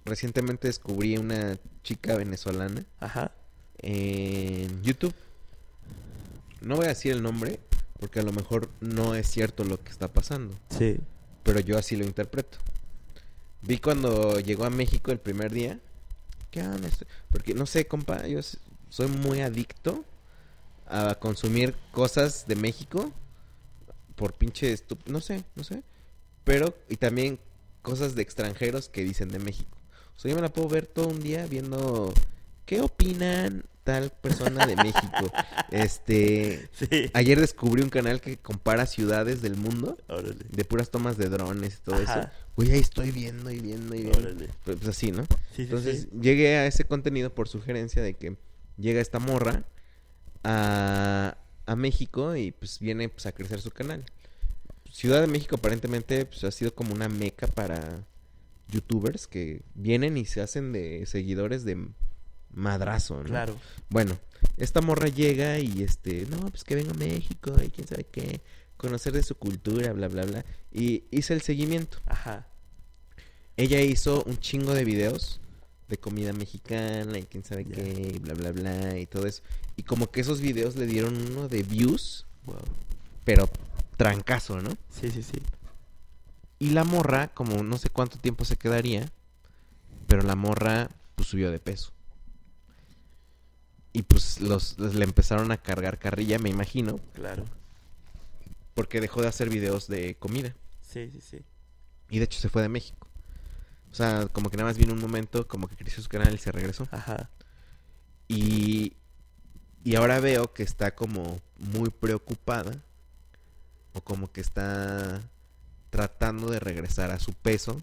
recientemente 0.05 0.67
descubrí 0.67 1.17
una 1.17 1.57
chica 1.83 2.15
venezolana 2.17 2.83
Ajá. 2.99 3.31
en 3.77 4.81
YouTube. 4.83 5.13
No 6.61 6.75
voy 6.75 6.85
a 6.85 6.89
decir 6.89 7.13
el 7.13 7.21
nombre 7.23 7.59
porque 7.99 8.19
a 8.19 8.23
lo 8.23 8.33
mejor 8.33 8.69
no 8.81 9.15
es 9.15 9.29
cierto 9.29 9.63
lo 9.63 9.81
que 9.81 9.91
está 9.91 10.07
pasando, 10.09 10.53
Sí. 10.77 10.97
pero 11.43 11.59
yo 11.61 11.77
así 11.77 11.95
lo 11.95 12.03
interpreto. 12.05 12.57
Vi 13.61 13.77
cuando 13.79 14.39
llegó 14.39 14.65
a 14.65 14.69
México 14.69 15.11
el 15.11 15.19
primer 15.19 15.51
día. 15.53 15.79
¿Qué 16.51 16.61
onda? 16.61 16.89
Porque 17.29 17.53
no 17.53 17.65
sé, 17.65 17.87
compa, 17.87 18.25
yo 18.27 18.39
soy 18.89 19.07
muy 19.07 19.41
adicto 19.41 20.03
a 20.89 21.15
consumir 21.15 21.75
cosas 21.91 22.45
de 22.47 22.55
México 22.55 23.11
por 24.15 24.33
pinche 24.33 24.73
estup- 24.73 25.05
no 25.05 25.21
sé, 25.21 25.43
no 25.55 25.63
sé, 25.63 25.83
pero 26.43 26.75
y 26.89 26.97
también 26.97 27.39
cosas 27.81 28.15
de 28.15 28.21
extranjeros 28.21 28.89
que 28.89 29.03
dicen 29.03 29.29
de 29.29 29.39
México. 29.39 29.77
O 30.15 30.19
sea, 30.19 30.29
yo 30.29 30.35
me 30.35 30.41
la 30.41 30.49
puedo 30.51 30.67
ver 30.67 30.85
todo 30.87 31.07
un 31.07 31.21
día 31.21 31.45
viendo 31.47 32.13
qué 32.65 32.81
opinan 32.81 33.63
tal 33.85 34.11
persona 34.11 34.65
de 34.67 34.75
México. 34.75 35.31
Este, 35.71 36.67
Sí. 36.73 37.09
ayer 37.13 37.39
descubrí 37.39 37.81
un 37.83 37.89
canal 37.89 38.21
que 38.21 38.37
compara 38.37 38.85
ciudades 38.87 39.41
del 39.41 39.55
mundo 39.55 39.97
Órale. 40.07 40.35
de 40.49 40.65
puras 40.65 40.89
tomas 40.89 41.15
de 41.17 41.29
drones 41.29 41.75
y 41.75 41.83
todo 41.83 41.95
Ajá. 42.01 42.19
eso. 42.21 42.29
Güey, 42.55 42.71
ahí 42.71 42.79
estoy 42.79 43.11
viendo 43.11 43.51
y 43.51 43.59
viendo 43.59 43.95
y 43.95 44.01
viendo. 44.01 44.17
Órale. 44.19 44.49
Pues, 44.65 44.77
pues 44.77 44.87
así, 44.89 45.11
¿no? 45.11 45.23
Sí, 45.55 45.61
Entonces 45.63 46.07
sí. 46.11 46.19
llegué 46.19 46.57
a 46.57 46.65
ese 46.65 46.83
contenido 46.85 47.33
por 47.33 47.47
sugerencia 47.47 48.01
de 48.01 48.15
que 48.15 48.35
llega 48.77 48.99
esta 48.99 49.19
morra 49.19 49.63
a, 50.43 51.37
a 51.65 51.75
México 51.75 52.35
y 52.35 52.51
pues 52.51 52.79
viene 52.79 53.09
pues, 53.09 53.25
a 53.25 53.31
crecer 53.31 53.61
su 53.61 53.71
canal. 53.71 54.03
Ciudad 54.91 55.21
de 55.21 55.27
México 55.27 55.55
aparentemente 55.55 56.25
pues, 56.25 56.43
ha 56.43 56.51
sido 56.51 56.73
como 56.73 56.93
una 56.93 57.09
meca 57.09 57.47
para 57.47 58.03
youtubers 58.67 59.27
que 59.27 59.63
vienen 59.75 60.17
y 60.17 60.25
se 60.25 60.41
hacen 60.41 60.71
de 60.71 61.05
seguidores 61.05 61.63
de 61.63 61.89
madrazo, 62.53 63.17
¿no? 63.17 63.25
Claro. 63.25 63.55
Bueno, 63.89 64.17
esta 64.57 64.81
morra 64.81 65.07
llega 65.07 65.59
y 65.59 65.83
este, 65.83 66.25
no, 66.29 66.37
pues 66.47 66.63
que 66.63 66.75
venga 66.75 66.91
a 66.91 66.95
México 66.95 67.53
y 67.63 67.69
quién 67.69 67.87
sabe 67.87 68.05
qué. 68.05 68.41
conocer 68.77 69.13
de 69.13 69.23
su 69.23 69.35
cultura, 69.35 69.93
bla, 69.93 70.07
bla, 70.07 70.25
bla. 70.25 70.45
Y 70.71 71.03
hice 71.11 71.33
el 71.33 71.41
seguimiento. 71.41 71.99
Ajá. 72.05 72.47
Ella 73.57 73.81
hizo 73.81 74.23
un 74.23 74.39
chingo 74.39 74.73
de 74.73 74.85
videos 74.85 75.41
de 75.89 75.97
comida 75.97 76.31
mexicana 76.33 77.17
y 77.17 77.23
quién 77.23 77.43
sabe 77.43 77.65
qué, 77.65 78.11
y 78.15 78.19
bla, 78.19 78.33
bla, 78.35 78.51
bla, 78.51 78.97
y 78.97 79.05
todo 79.07 79.25
eso. 79.27 79.41
Y 79.75 79.83
como 79.83 80.11
que 80.11 80.21
esos 80.21 80.39
videos 80.39 80.75
le 80.75 80.85
dieron 80.85 81.15
uno 81.31 81.47
de 81.47 81.63
views, 81.63 82.25
Wow. 82.45 82.57
pero 83.25 83.49
trancazo, 83.97 84.61
¿no? 84.61 84.69
Sí, 84.89 85.09
sí, 85.11 85.23
sí. 85.23 85.39
Y 86.59 86.69
la 86.71 86.83
morra, 86.83 87.29
como 87.33 87.63
no 87.63 87.77
sé 87.77 87.89
cuánto 87.89 88.17
tiempo 88.19 88.45
se 88.45 88.55
quedaría, 88.57 89.09
pero 90.07 90.21
la 90.23 90.35
morra 90.35 90.89
pues 91.15 91.27
subió 91.29 91.51
de 91.51 91.59
peso. 91.59 91.91
Y 93.91 94.03
pues 94.03 94.39
los, 94.39 94.77
los- 94.77 94.93
le 94.95 95.03
empezaron 95.03 95.51
a 95.51 95.57
cargar 95.57 95.97
carrilla, 95.99 96.37
me 96.39 96.49
imagino, 96.49 96.99
Claro. 97.13 97.43
porque 98.75 99.01
dejó 99.01 99.21
de 99.21 99.27
hacer 99.27 99.49
videos 99.49 99.87
de 99.87 100.15
comida. 100.15 100.53
Sí, 100.81 101.09
sí, 101.11 101.19
sí. 101.21 101.39
Y 102.09 102.19
de 102.19 102.25
hecho 102.25 102.39
se 102.39 102.49
fue 102.49 102.61
de 102.61 102.69
México. 102.69 102.98
O 103.91 103.95
sea, 103.95 104.27
como 104.27 104.49
que 104.49 104.57
nada 104.57 104.69
más 104.69 104.77
vino 104.77 104.93
un 104.93 104.99
momento, 105.01 105.47
como 105.47 105.67
que 105.67 105.75
creció 105.75 106.01
su 106.03 106.09
canal 106.09 106.33
y 106.33 106.37
se 106.37 106.51
regresó. 106.51 106.87
Ajá. 106.91 107.29
Y, 108.27 108.93
y 109.83 109.95
ahora 109.95 110.19
veo 110.19 110.53
que 110.53 110.63
está 110.63 110.95
como 110.95 111.39
muy 111.57 111.89
preocupada. 111.89 112.71
O 113.93 114.01
como 114.01 114.31
que 114.31 114.41
está 114.41 115.19
tratando 115.89 116.51
de 116.51 116.59
regresar 116.59 117.11
a 117.11 117.19
su 117.19 117.33
peso. 117.33 117.81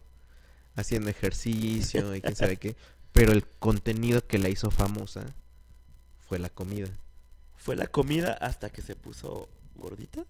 Haciendo 0.76 1.08
ejercicio 1.10 2.14
y 2.14 2.20
quién 2.20 2.36
sabe 2.36 2.56
qué. 2.58 2.76
Pero 3.12 3.32
el 3.32 3.46
contenido 3.46 4.26
que 4.26 4.38
la 4.38 4.48
hizo 4.50 4.70
famosa 4.70 5.24
fue 6.28 6.38
la 6.38 6.50
comida. 6.50 6.88
¿Fue 7.56 7.74
la 7.76 7.86
comida 7.86 8.34
hasta 8.34 8.70
que 8.70 8.82
se 8.82 8.94
puso 8.94 9.48
gordita? 9.74 10.22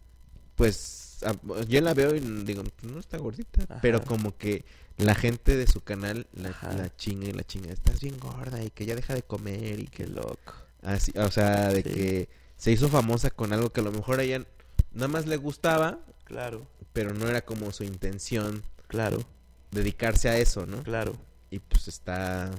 Pues 0.54 1.18
a- 1.24 1.34
yo 1.64 1.80
la 1.80 1.92
veo 1.94 2.14
y 2.14 2.20
digo, 2.20 2.62
"Pues, 2.62 2.92
no 2.92 3.00
está 3.00 3.18
gordita. 3.18 3.64
Ajá. 3.64 3.80
Pero 3.82 4.02
como 4.04 4.36
que 4.38 4.64
la 4.98 5.14
gente 5.14 5.56
de 5.56 5.66
su 5.66 5.80
canal 5.82 6.26
la, 6.32 6.50
la 6.74 6.94
chinga 6.96 7.26
y 7.28 7.32
la 7.32 7.44
chinga. 7.44 7.72
Estás 7.72 8.00
bien 8.00 8.18
gorda 8.18 8.62
y 8.62 8.70
que 8.70 8.86
ya 8.86 8.94
deja 8.94 9.14
de 9.14 9.22
comer 9.22 9.80
y 9.80 9.86
que 9.86 10.04
Qué 10.04 10.06
loco. 10.06 10.54
Así, 10.82 11.12
o 11.16 11.30
sea, 11.30 11.68
de 11.68 11.82
Sí. 11.82 11.90
que 11.90 12.28
se 12.56 12.72
hizo 12.72 12.88
famosa 12.88 13.30
con 13.30 13.52
algo 13.52 13.70
que 13.70 13.80
a 13.80 13.84
lo 13.84 13.92
mejor 13.92 14.20
a 14.20 14.22
ella 14.22 14.44
nada 14.92 15.08
más 15.08 15.26
le 15.26 15.36
gustaba, 15.36 15.98
Claro, 16.24 16.66
pero 16.92 17.12
no 17.14 17.28
era 17.28 17.44
como 17.44 17.70
su 17.72 17.84
intención 17.84 18.62
claro, 18.88 19.22
dedicarse 19.70 20.28
a 20.28 20.38
eso, 20.38 20.66
¿no? 20.66 20.82
claro. 20.82 21.16
Y 21.50 21.58
pues 21.60 21.86
está... 21.88 22.50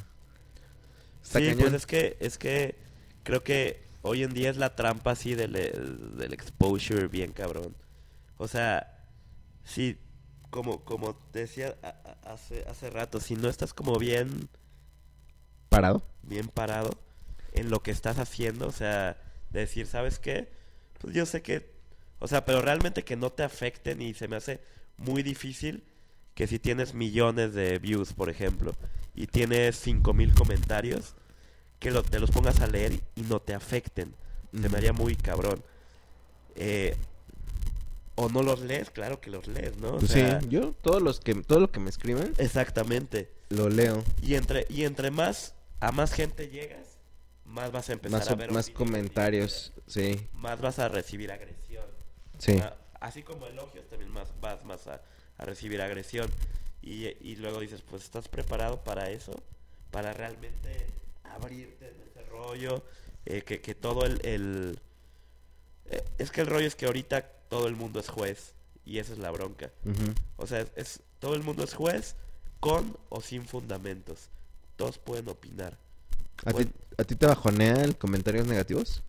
Está 1.23 1.39
sí, 1.39 1.45
cañón. 1.45 1.59
pues 1.59 1.73
es 1.73 1.85
que, 1.85 2.17
es 2.21 2.37
que 2.37 2.75
creo 3.23 3.43
que 3.43 3.81
hoy 4.01 4.23
en 4.23 4.33
día 4.33 4.49
es 4.49 4.57
la 4.57 4.75
trampa 4.75 5.11
así 5.11 5.35
del, 5.35 5.51
del 6.17 6.33
exposure 6.33 7.07
bien 7.07 7.33
cabrón. 7.33 7.75
O 8.37 8.47
sea, 8.47 8.97
sí, 9.65 9.97
como, 10.57 10.83
como 10.83 11.15
te 11.31 11.39
decía 11.41 11.75
hace, 12.23 12.65
hace 12.67 12.89
rato, 12.89 13.19
si 13.19 13.35
no 13.35 13.47
estás 13.49 13.73
como 13.73 13.97
bien, 13.99 14.49
Parado. 15.69 16.01
bien 16.23 16.47
parado 16.47 16.91
en 17.53 17.69
lo 17.69 17.81
que 17.81 17.91
estás 17.91 18.19
haciendo, 18.19 18.67
o 18.67 18.71
sea, 18.71 19.17
de 19.51 19.61
decir, 19.61 19.87
¿sabes 19.87 20.19
qué? 20.19 20.49
Pues 20.99 21.13
yo 21.13 21.25
sé 21.25 21.41
que, 21.41 21.71
o 22.19 22.27
sea, 22.27 22.45
pero 22.45 22.61
realmente 22.61 23.03
que 23.03 23.15
no 23.15 23.31
te 23.31 23.43
afecten 23.43 24.01
y 24.01 24.13
se 24.13 24.27
me 24.27 24.35
hace 24.35 24.61
muy 24.97 25.23
difícil 25.23 25.83
que 26.35 26.47
si 26.47 26.59
tienes 26.59 26.93
millones 26.93 27.53
de 27.53 27.79
views, 27.79 28.13
por 28.13 28.29
ejemplo, 28.29 28.73
y 29.15 29.27
tienes 29.27 29.75
5000 29.77 30.33
comentarios, 30.33 31.15
que 31.79 31.91
lo- 31.91 32.03
te 32.03 32.19
los 32.19 32.31
pongas 32.31 32.61
a 32.61 32.67
leer 32.67 33.01
y 33.15 33.21
no 33.21 33.39
te 33.41 33.53
afecten. 33.53 34.15
Se 34.59 34.69
me 34.69 34.77
haría 34.77 34.93
muy 34.93 35.15
cabrón. 35.15 35.63
Eh, 36.55 36.95
o 38.19 38.29
no 38.29 38.41
los 38.43 38.59
lees, 38.61 38.89
claro 38.89 39.21
que 39.21 39.29
los 39.29 39.47
lees, 39.47 39.77
¿no? 39.77 39.93
O 39.93 39.99
Pues 39.99 40.11
sea, 40.11 40.41
sí, 40.41 40.47
yo 40.49 40.73
todos 40.81 41.01
los 41.01 41.19
que 41.19 41.35
todo 41.35 41.59
lo 41.59 41.71
que 41.71 41.79
me 41.79 41.89
escriben 41.89 42.33
Exactamente. 42.39 43.31
lo 43.49 43.69
leo. 43.69 44.03
Y 44.21 44.33
entre, 44.35 44.65
y 44.69 44.83
entre 44.85 45.11
más 45.11 45.53
a 45.79 45.91
más 45.91 46.11
gente 46.13 46.49
llegas, 46.49 46.97
más 47.45 47.71
vas 47.71 47.89
a 47.89 47.93
empezar 47.93 48.19
Más, 48.19 48.29
a 48.31 48.35
ver 48.35 48.51
más 48.51 48.69
comentarios, 48.71 49.71
sí, 49.85 50.27
Más 50.33 50.59
vas 50.59 50.79
a 50.79 50.89
recibir 50.89 51.31
agresión. 51.31 51.85
sí. 52.39 52.59
Así 52.99 53.21
como 53.21 53.45
elogios, 53.45 53.87
también 53.87 54.11
más 54.11 54.27
vas 54.41 54.65
más 54.65 54.87
a, 54.87 55.01
a 55.37 55.45
recibir 55.45 55.79
agresión. 55.81 56.27
Y, 56.81 57.05
y 57.21 57.35
luego 57.35 57.59
dices, 57.59 57.83
pues 57.87 58.03
estás 58.03 58.27
preparado 58.27 58.83
para 58.83 59.11
eso, 59.11 59.33
para 59.91 60.11
realmente 60.13 60.87
abrirte 61.23 61.85
en 61.89 61.95
ese 62.09 62.27
rollo, 62.29 62.83
eh, 63.27 63.43
que, 63.43 63.61
que 63.61 63.75
todo 63.75 64.05
el... 64.05 64.19
el- 64.25 64.79
eh, 65.91 66.03
es 66.17 66.31
que 66.31 66.41
el 66.41 66.47
rollo 66.47 66.65
es 66.67 66.75
que 66.75 66.87
ahorita 66.87 67.29
todo 67.49 67.67
el 67.67 67.75
mundo 67.75 67.99
es 67.99 68.09
juez 68.09 68.53
y 68.85 68.99
esa 68.99 69.13
es 69.13 69.19
la 69.19 69.31
bronca. 69.31 69.71
O 70.37 70.47
sea, 70.47 70.65
es, 70.75 71.01
todo 71.19 71.35
el 71.35 71.43
mundo 71.43 71.63
es 71.63 71.73
juez 71.73 72.15
con 72.59 72.97
o 73.09 73.21
sin 73.21 73.45
fundamentos. 73.45 74.29
Todos 74.75 74.97
pueden 74.97 75.27
opinar. 75.29 75.77
¿A, 76.45 76.51
Bueno. 76.51 76.69
ti, 76.69 76.75
¿A 76.97 77.03
ti 77.03 77.15
te 77.15 77.25
bajonean 77.25 77.93
comentarios 77.93 78.47
negativos? 78.47 79.03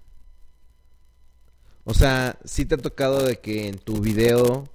O 1.84 1.94
sea, 1.94 2.38
sí 2.44 2.66
te 2.66 2.74
ha 2.74 2.78
tocado 2.78 3.24
de 3.26 3.38
que 3.40 3.68
en 3.68 3.78
tu 3.78 4.00
video... 4.00 4.68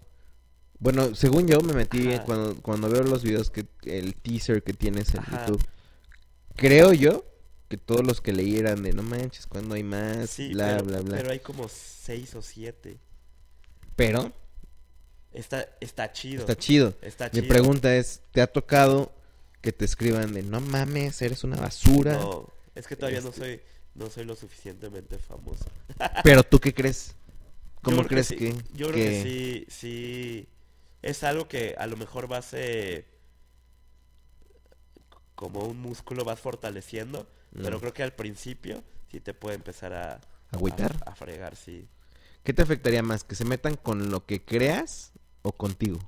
Bueno, 0.79 1.15
según 1.15 1.47
yo 1.47 1.61
me 1.61 1.73
metí 1.73 2.13
Ajá. 2.13 2.23
cuando, 2.25 2.61
cuando 2.61 2.89
veo 2.89 3.03
los 3.03 3.23
videos 3.23 3.49
que 3.49 3.65
el 3.83 4.15
teaser 4.15 4.63
que 4.63 4.73
tienes 4.73 5.13
en 5.13 5.21
Ajá. 5.21 5.45
YouTube. 5.45 5.63
Creo 6.55 6.91
yo 6.91 7.23
que 7.69 7.77
todos 7.77 8.05
los 8.05 8.19
que 8.19 8.33
leí 8.33 8.57
eran 8.57 8.83
de 8.83 8.91
no 8.93 9.01
manches, 9.01 9.47
cuando 9.47 9.75
hay 9.75 9.83
más, 9.83 10.29
Sí, 10.29 10.53
bla, 10.53 10.73
pero, 10.77 10.83
bla, 10.85 10.99
bla. 11.01 11.17
pero 11.17 11.31
hay 11.31 11.39
como 11.39 11.69
seis 11.69 12.35
o 12.35 12.41
siete. 12.41 12.99
Pero 13.95 14.31
Está, 15.31 15.67
está 15.79 16.11
chido. 16.11 16.41
está 16.41 16.55
chido. 16.55 16.93
Está 17.01 17.25
Mi 17.25 17.41
chido. 17.41 17.47
pregunta 17.47 17.95
es, 17.95 18.21
¿te 18.31 18.41
ha 18.41 18.47
tocado 18.47 19.11
que 19.61 19.71
te 19.71 19.85
escriban 19.85 20.33
de 20.33 20.43
no 20.43 20.61
mames, 20.61 21.21
eres 21.21 21.43
una 21.43 21.55
basura? 21.55 22.13
No, 22.13 22.47
es 22.75 22.85
que 22.87 22.95
todavía 22.95 23.21
no 23.21 23.29
Este- 23.29 23.39
soy, 23.39 23.61
no 23.95 24.09
soy 24.09 24.25
lo 24.25 24.35
suficientemente 24.35 25.17
famoso. 25.17 25.65
Pero 26.23 26.43
tú 26.43 26.59
qué 26.59 26.73
crees? 26.73 27.15
¿Cómo 27.81 28.05
crees 28.05 28.27
sí- 28.27 28.35
que, 28.37 28.53
Yo 28.73 28.89
creo 28.91 28.93
que 28.93 29.23
sí, 29.23 29.65
sí. 29.69 30.47
Es 31.01 31.23
algo 31.23 31.47
que 31.47 31.75
a 31.77 31.85
lo 31.87 31.97
mejor 31.97 32.27
vas 32.27 32.49
eh, 32.53 33.05
como 35.35 35.61
un 35.65 35.79
músculo 35.81 36.23
vas 36.23 36.39
fortaleciendo, 36.39 37.27
pero 37.51 37.77
Mm. 37.77 37.79
creo 37.81 37.93
que 37.93 38.03
al 38.03 38.13
principio 38.13 38.83
sí 39.11 39.19
te 39.19 39.33
puede 39.33 39.55
empezar 39.55 39.93
a 39.93 40.21
¿Agüitar? 40.51 40.95
a, 41.05 41.11
a 41.11 41.15
fregar, 41.15 41.55
sí. 41.55 41.87
¿Qué 42.43 42.53
te 42.53 42.61
afectaría 42.61 43.01
más? 43.03 43.23
¿Que 43.23 43.35
se 43.35 43.45
metan 43.45 43.75
con 43.75 44.09
lo 44.11 44.25
que 44.25 44.43
creas 44.43 45.11
o 45.41 45.53
contigo? 45.53 45.99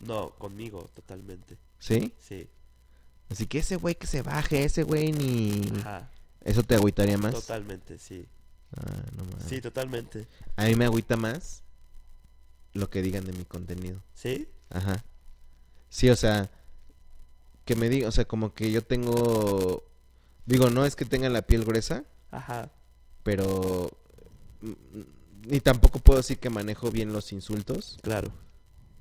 No, 0.00 0.30
conmigo 0.30 0.90
totalmente. 0.94 1.56
¿Sí? 1.78 2.12
Sí. 2.18 2.48
Así 3.30 3.46
que 3.46 3.58
ese 3.58 3.76
güey 3.76 3.94
que 3.94 4.06
se 4.06 4.22
baje, 4.22 4.64
ese 4.64 4.82
güey 4.82 5.12
ni... 5.12 5.62
Ajá. 5.80 6.10
¿Eso 6.42 6.62
te 6.62 6.74
agüitaría 6.74 7.16
más? 7.16 7.32
Totalmente, 7.32 7.98
sí. 7.98 8.26
Ah, 8.76 9.02
no 9.16 9.24
mames. 9.24 9.44
Sí, 9.48 9.60
totalmente. 9.60 10.26
A 10.56 10.64
mí 10.64 10.74
me 10.74 10.84
agüita 10.84 11.16
más 11.16 11.62
lo 12.74 12.90
que 12.90 13.00
digan 13.00 13.24
de 13.24 13.32
mi 13.32 13.44
contenido. 13.44 14.02
¿Sí? 14.14 14.48
Ajá. 14.70 15.02
Sí, 15.88 16.10
o 16.10 16.16
sea, 16.16 16.50
que 17.64 17.76
me 17.76 17.88
digan, 17.88 18.08
o 18.08 18.12
sea, 18.12 18.26
como 18.26 18.52
que 18.54 18.70
yo 18.70 18.82
tengo... 18.82 19.84
Digo, 20.44 20.68
no 20.70 20.84
es 20.84 20.96
que 20.96 21.04
tenga 21.04 21.28
la 21.28 21.42
piel 21.42 21.64
gruesa, 21.64 22.04
Ajá. 22.30 22.70
pero... 23.22 23.98
Ni 25.46 25.60
tampoco 25.60 25.98
puedo 25.98 26.18
decir 26.18 26.38
que 26.38 26.50
manejo 26.50 26.90
bien 26.90 27.12
los 27.12 27.32
insultos, 27.32 27.98
Claro. 28.02 28.30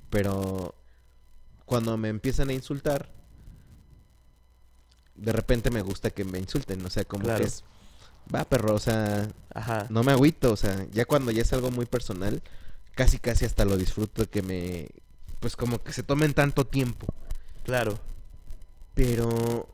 pero 0.10 0.74
cuando 1.66 1.96
me 1.98 2.10
empiezan 2.10 2.50
a 2.50 2.54
insultar, 2.54 3.12
de 5.16 5.32
repente 5.32 5.70
me 5.70 5.82
gusta 5.82 6.10
que 6.10 6.24
me 6.26 6.40
insulten, 6.40 6.84
o 6.86 6.90
sea, 6.90 7.06
como 7.06 7.26
Claro. 7.26 7.40
que 7.42 7.46
es, 7.48 7.64
va 8.34 8.44
perro, 8.46 8.74
o 8.76 8.80
sea, 8.80 9.28
Ajá. 9.54 9.86
no 9.90 10.04
me 10.04 10.12
agüito, 10.14 10.52
o 10.52 10.58
sea, 10.58 10.88
ya 10.92 11.06
cuando 11.06 11.32
ya 11.32 11.44
es 11.44 11.54
algo 11.54 11.70
muy 11.70 11.86
personal, 11.86 12.42
casi 12.96 13.20
casi 13.20 13.46
hasta 13.46 13.64
lo 13.66 13.78
disfruto 13.78 14.28
que 14.30 14.42
me, 14.42 14.90
pues 15.40 15.56
como 15.56 15.82
que 15.84 15.94
se 15.94 16.02
tomen 16.04 16.34
tanto 16.34 16.66
tiempo, 16.66 17.06
Claro. 17.66 18.00
pero 18.96 19.68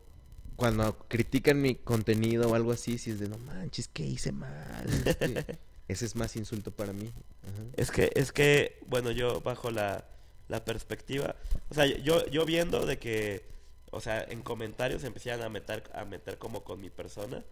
cuando 0.58 0.98
critican 1.08 1.62
mi 1.62 1.76
contenido 1.76 2.50
o 2.50 2.56
algo 2.56 2.72
así, 2.74 2.98
si 2.98 3.12
es 3.12 3.20
de 3.20 3.30
no 3.30 3.38
manches, 3.38 3.88
¿qué 3.88 4.06
hice 4.06 4.32
mal? 4.34 4.86
Este, 5.06 5.46
Ese 5.88 6.06
es 6.06 6.16
más 6.16 6.36
insulto 6.36 6.72
para 6.72 6.94
mí. 6.94 7.12
Ajá. 7.44 7.64
Es 7.78 7.92
que, 7.92 8.12
es 8.16 8.32
que, 8.32 8.80
bueno, 8.88 9.12
yo 9.12 9.42
bajo 9.42 9.72
la, 9.72 10.06
la 10.50 10.64
perspectiva, 10.66 11.36
o 11.70 11.74
sea, 11.74 11.86
yo, 11.86 12.26
yo 12.28 12.46
viendo 12.46 12.86
de 12.86 13.00
que, 13.00 13.46
o 13.92 14.02
sea, 14.02 14.22
en 14.24 14.42
comentarios 14.42 15.04
empezaban 15.04 15.42
a 15.44 15.50
meter, 15.50 15.84
a 15.94 16.04
meter 16.06 16.38
como 16.38 16.64
con 16.64 16.82
mi 16.82 16.90
persona, 16.90 17.44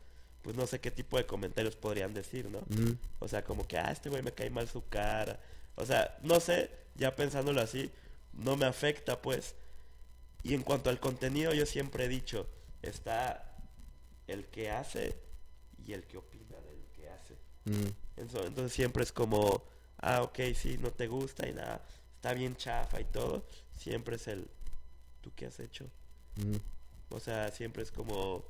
pues 0.41 0.55
no 0.55 0.67
sé 0.67 0.79
qué 0.79 0.91
tipo 0.91 1.17
de 1.17 1.25
comentarios 1.25 1.75
podrían 1.75 2.13
decir, 2.13 2.49
¿no? 2.49 2.59
Mm, 2.67 2.97
O 3.19 3.27
sea, 3.27 3.43
como 3.43 3.67
que, 3.67 3.77
ah, 3.77 3.91
este 3.91 4.09
güey 4.09 4.21
me 4.21 4.31
cae 4.33 4.49
mal 4.49 4.67
su 4.67 4.87
cara. 4.89 5.39
O 5.75 5.85
sea, 5.85 6.17
no 6.21 6.39
sé, 6.39 6.69
ya 6.95 7.15
pensándolo 7.15 7.61
así, 7.61 7.89
no 8.33 8.55
me 8.55 8.65
afecta, 8.65 9.21
pues. 9.21 9.55
Y 10.43 10.53
en 10.53 10.61
cuanto 10.61 10.89
al 10.91 10.99
contenido, 10.99 11.53
yo 11.53 11.65
siempre 11.65 12.05
he 12.05 12.07
dicho, 12.07 12.47
está 12.83 13.55
el 14.27 14.45
que 14.45 14.69
hace 14.69 15.15
y 15.83 15.93
el 15.93 16.03
que 16.03 16.17
opina 16.17 16.57
del 16.61 16.85
que 16.95 17.09
hace. 17.09 17.33
mm. 17.65 18.04
Entonces 18.17 18.71
siempre 18.71 19.03
es 19.03 19.11
como, 19.11 19.63
ah, 19.97 20.21
ok, 20.21 20.39
sí, 20.55 20.77
no 20.77 20.91
te 20.91 21.07
gusta 21.07 21.47
y 21.47 21.53
nada, 21.53 21.81
está 22.15 22.33
bien 22.33 22.55
chafa 22.55 22.99
y 23.01 23.05
todo, 23.05 23.45
siempre 23.77 24.15
es 24.15 24.27
el, 24.27 24.47
¿tú 25.21 25.31
qué 25.35 25.47
has 25.47 25.59
hecho? 25.59 25.85
Mm. 26.37 26.55
O 27.13 27.19
sea, 27.19 27.51
siempre 27.51 27.83
es 27.83 27.91
como, 27.91 28.43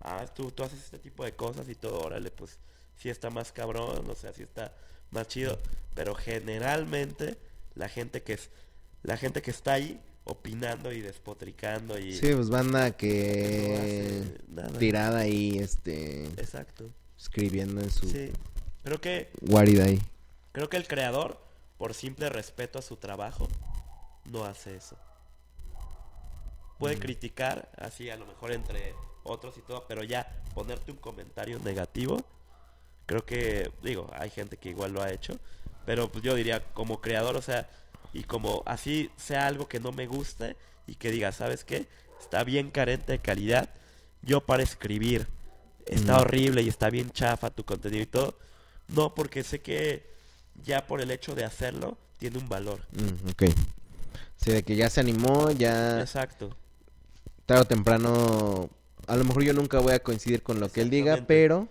ah, 0.00 0.26
tú, 0.34 0.50
tú 0.50 0.62
haces 0.64 0.80
este 0.82 0.98
tipo 0.98 1.24
de 1.24 1.32
cosas 1.34 1.68
y 1.68 1.74
todo, 1.74 2.00
órale, 2.00 2.30
pues 2.30 2.58
sí 2.96 3.08
está 3.08 3.30
más 3.30 3.52
cabrón, 3.52 4.08
o 4.10 4.14
sea, 4.14 4.32
sí 4.32 4.42
está 4.42 4.72
más 5.10 5.28
chido, 5.28 5.58
pero 5.94 6.14
generalmente 6.14 7.36
la 7.74 7.88
gente 7.88 8.22
que 8.22 8.34
es, 8.34 8.50
la 9.02 9.16
gente 9.16 9.42
que 9.42 9.50
está 9.50 9.74
ahí 9.74 10.00
opinando 10.24 10.92
y 10.92 11.00
despotricando 11.00 11.98
y 11.98 12.14
Sí, 12.14 12.32
pues 12.32 12.48
banda 12.48 12.96
que 12.96 13.76
hace 13.76 14.44
nada. 14.48 14.78
tirada 14.78 15.18
ahí, 15.20 15.58
este, 15.58 16.26
Exacto. 16.36 16.88
escribiendo 17.18 17.80
en 17.80 17.90
su 17.90 18.08
Sí. 18.08 18.30
Creo 18.84 19.00
que 19.00 19.30
guarida 19.40 19.84
ahí. 19.84 20.00
creo 20.52 20.68
que 20.68 20.76
el 20.76 20.86
creador, 20.86 21.38
por 21.78 21.94
simple 21.94 22.28
respeto 22.28 22.78
a 22.78 22.82
su 22.82 22.96
trabajo, 22.96 23.48
no 24.30 24.44
hace 24.44 24.76
eso. 24.76 24.96
Puede 26.78 26.98
criticar, 26.98 27.70
así 27.78 28.10
a 28.10 28.16
lo 28.16 28.26
mejor 28.26 28.52
entre 28.52 28.94
otros 29.22 29.56
y 29.56 29.60
todo, 29.62 29.84
pero 29.86 30.02
ya 30.02 30.42
ponerte 30.54 30.90
un 30.90 30.98
comentario 30.98 31.58
negativo, 31.60 32.16
creo 33.06 33.24
que, 33.24 33.70
digo, 33.82 34.10
hay 34.14 34.30
gente 34.30 34.56
que 34.56 34.70
igual 34.70 34.92
lo 34.92 35.00
ha 35.02 35.12
hecho, 35.12 35.38
pero 35.86 36.10
pues 36.10 36.24
yo 36.24 36.34
diría 36.34 36.64
como 36.74 37.00
creador, 37.00 37.36
o 37.36 37.42
sea, 37.42 37.68
y 38.12 38.24
como 38.24 38.62
así 38.66 39.10
sea 39.16 39.46
algo 39.46 39.68
que 39.68 39.78
no 39.80 39.92
me 39.92 40.06
guste 40.08 40.56
y 40.88 40.96
que 40.96 41.10
diga, 41.12 41.30
¿sabes 41.30 41.62
qué? 41.64 41.86
Está 42.20 42.42
bien 42.42 42.70
carente 42.72 43.12
de 43.12 43.18
calidad, 43.20 43.68
yo 44.22 44.40
para 44.40 44.62
escribir, 44.64 45.28
está 45.86 46.14
Mm. 46.18 46.20
horrible 46.20 46.62
y 46.62 46.68
está 46.68 46.90
bien 46.90 47.10
chafa 47.12 47.50
tu 47.50 47.64
contenido 47.64 48.02
y 48.02 48.06
todo, 48.06 48.36
no, 48.88 49.14
porque 49.14 49.42
sé 49.44 49.60
que 49.60 50.10
ya 50.64 50.86
por 50.86 51.00
el 51.00 51.10
hecho 51.10 51.34
de 51.34 51.44
hacerlo 51.44 51.96
tiene 52.18 52.38
un 52.38 52.48
valor. 52.48 52.80
Mm, 52.92 53.30
ok. 53.30 53.42
Sí, 54.36 54.50
de 54.50 54.62
que 54.62 54.76
ya 54.76 54.90
se 54.90 55.00
animó, 55.00 55.50
ya 55.52 56.00
Exacto. 56.00 56.56
tarde 57.46 57.62
o 57.62 57.66
temprano, 57.66 58.70
a 59.06 59.16
lo 59.16 59.24
mejor 59.24 59.44
yo 59.44 59.52
nunca 59.52 59.78
voy 59.78 59.92
a 59.94 60.00
coincidir 60.00 60.42
con 60.42 60.58
lo 60.60 60.70
que 60.70 60.80
él 60.82 60.90
diga, 60.90 61.24
pero 61.26 61.68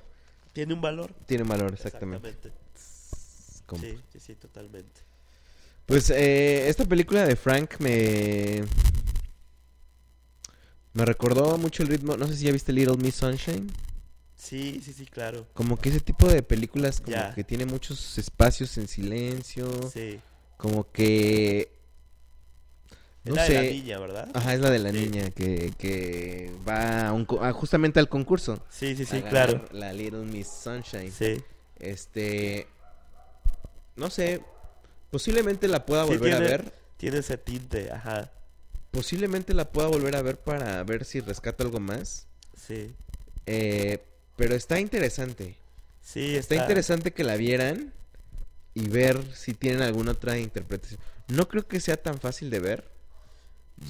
Tiene 0.53 0.73
un 0.73 0.81
valor. 0.81 1.13
tiene 1.25 1.43
valor, 1.43 1.73
exactamente. 1.73 2.29
Exactamente. 2.29 3.97
Sí, 3.97 4.03
sí, 4.11 4.19
sí, 4.19 4.35
totalmente. 4.35 5.01
Pues 5.85 6.09
eh, 6.09 6.67
esta 6.69 6.85
película 6.85 7.25
de 7.25 7.35
Frank 7.35 7.75
me... 7.79 8.63
Me 10.93 11.05
recordó 11.05 11.57
mucho 11.57 11.83
el 11.83 11.89
ritmo, 11.89 12.17
no 12.17 12.27
sé 12.27 12.35
si 12.35 12.45
ya 12.45 12.51
viste 12.51 12.73
Little 12.73 12.97
Miss 12.97 13.15
Sunshine. 13.15 13.71
Sí, 14.41 14.81
sí, 14.83 14.91
sí, 14.91 15.05
claro. 15.05 15.45
Como 15.53 15.77
que 15.77 15.89
ese 15.89 15.99
tipo 15.99 16.27
de 16.27 16.41
películas 16.41 16.99
como 16.99 17.15
que 17.35 17.43
tiene 17.43 17.65
muchos 17.65 18.17
espacios 18.17 18.75
en 18.79 18.87
silencio, 18.87 19.69
Sí. 19.91 20.19
como 20.57 20.91
que... 20.91 21.71
Es 23.23 23.29
No 23.29 23.35
la 23.35 23.45
sé. 23.45 23.53
de 23.53 23.63
la 23.65 23.71
niña, 23.71 23.99
¿verdad? 23.99 24.29
Ajá, 24.33 24.55
es 24.55 24.59
la 24.61 24.71
de 24.71 24.79
la 24.79 24.91
Sí. 24.91 24.97
niña 24.97 25.29
que, 25.29 25.71
que 25.77 26.51
va 26.67 27.07
a 27.09 27.13
un 27.13 27.25
co- 27.25 27.43
a 27.43 27.53
justamente 27.53 27.99
al 27.99 28.09
concurso. 28.09 28.63
Sí, 28.71 28.95
sí, 28.95 29.05
sí, 29.05 29.21
claro. 29.21 29.63
La 29.73 29.93
Little 29.93 30.25
Miss 30.25 30.47
Sunshine. 30.47 31.11
Sí. 31.11 31.37
Este... 31.77 32.65
No 33.95 34.09
sé, 34.09 34.41
posiblemente 35.11 35.67
la 35.67 35.85
pueda 35.85 36.03
Sí, 36.05 36.09
volver 36.09 36.33
a 36.33 36.39
ver. 36.39 36.73
Tiene 36.97 37.19
ese 37.19 37.37
tinte, 37.37 37.91
ajá. 37.91 38.31
Posiblemente 38.89 39.53
la 39.53 39.69
pueda 39.71 39.87
volver 39.87 40.15
a 40.15 40.23
ver 40.23 40.39
para 40.39 40.83
ver 40.83 41.05
si 41.05 41.19
rescato 41.19 41.63
algo 41.63 41.79
más. 41.79 42.25
Sí. 42.57 42.95
Eh, 43.45 44.03
pero 44.41 44.55
está 44.55 44.79
interesante. 44.79 45.55
Sí, 46.01 46.35
Está 46.35 46.55
está, 46.55 46.63
interesante 46.63 47.11
que 47.13 47.23
la 47.23 47.35
vieran 47.35 47.93
y 48.73 48.87
ver 48.87 49.21
si 49.35 49.53
tienen 49.53 49.81
alguna 49.81 50.11
otra 50.13 50.37
interpretación. 50.37 50.99
No 51.27 51.47
creo 51.47 51.67
que 51.67 51.79
sea 51.79 51.97
tan 51.97 52.19
fácil 52.19 52.49
de 52.49 52.59
ver. 52.59 52.91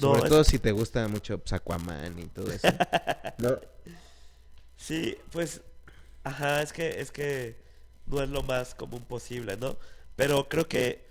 Sobre 0.00 0.22
es- 0.24 0.28
todo 0.28 0.44
si 0.44 0.58
te 0.58 0.72
gusta 0.72 1.06
mucho 1.08 1.38
pues, 1.38 1.52
Aquaman 1.52 2.18
y 2.18 2.26
todo 2.26 2.52
eso. 2.52 2.68
No. 3.38 3.58
Sí, 4.76 5.16
pues, 5.30 5.60
ajá, 6.24 6.62
es 6.62 6.72
que, 6.72 7.00
es 7.00 7.10
que 7.10 7.56
no 8.06 8.22
es 8.22 8.28
lo 8.30 8.42
más 8.42 8.74
común 8.74 9.02
posible, 9.04 9.56
¿no? 9.56 9.76
Pero 10.16 10.48
creo 10.48 10.68
que 10.68 11.04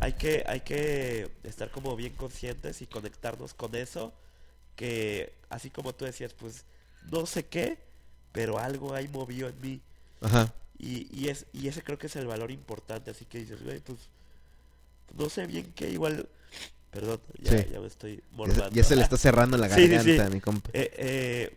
hay 0.00 0.14
que, 0.14 0.44
hay 0.46 0.60
que 0.60 1.30
estar 1.44 1.70
como 1.70 1.96
bien 1.96 2.14
conscientes 2.14 2.80
y 2.82 2.86
conectarnos 2.86 3.54
con 3.54 3.74
eso, 3.74 4.12
que 4.76 5.34
así 5.50 5.70
como 5.70 5.94
tú 5.94 6.04
decías, 6.04 6.34
pues, 6.34 6.64
no 7.10 7.26
sé 7.26 7.46
qué, 7.46 7.78
pero 8.32 8.58
algo 8.58 8.94
ahí 8.94 9.08
movió 9.08 9.48
en 9.48 9.60
mí. 9.60 9.80
Ajá. 10.20 10.52
Y, 10.78 11.08
y, 11.18 11.28
es, 11.28 11.46
y 11.52 11.68
ese 11.68 11.82
creo 11.82 11.98
que 11.98 12.06
es 12.06 12.16
el 12.16 12.26
valor 12.26 12.50
importante, 12.50 13.10
así 13.10 13.24
que 13.26 13.38
dices, 13.38 13.62
güey, 13.62 13.80
pues, 13.80 13.98
no 15.16 15.28
sé 15.28 15.46
bien 15.46 15.72
qué, 15.74 15.90
igual, 15.90 16.28
perdón, 16.90 17.20
ya, 17.40 17.58
Sí. 17.62 17.66
ya 17.72 17.80
me 17.80 17.86
estoy 17.86 18.22
mormando. 18.32 18.70
ya 18.70 18.84
se 18.84 18.96
le 18.96 19.02
está 19.02 19.16
cerrando 19.16 19.56
la 19.58 19.68
Sí, 19.74 19.82
sí, 19.82 19.88
garganta, 19.88 20.26
sí. 20.28 20.32
mi 20.34 20.40
compa. 20.40 20.70
Eh, 20.72 20.90
eh, 20.96 21.56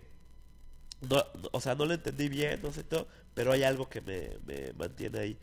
no, 1.09 1.17
no- 1.41 1.49
o 1.51 1.61
sea, 1.61 1.75
no 1.75 1.85
lo 1.85 1.93
entendí 1.93 2.27
bien, 2.29 2.59
no 2.61 2.71
sé 2.73 2.83
todo, 2.83 3.07
pero 3.33 3.51
hay 3.51 3.63
algo 3.63 3.89
que 3.89 4.01
me, 4.01 4.29
me 4.45 4.73
mantiene 4.73 5.19
ahí. 5.19 5.37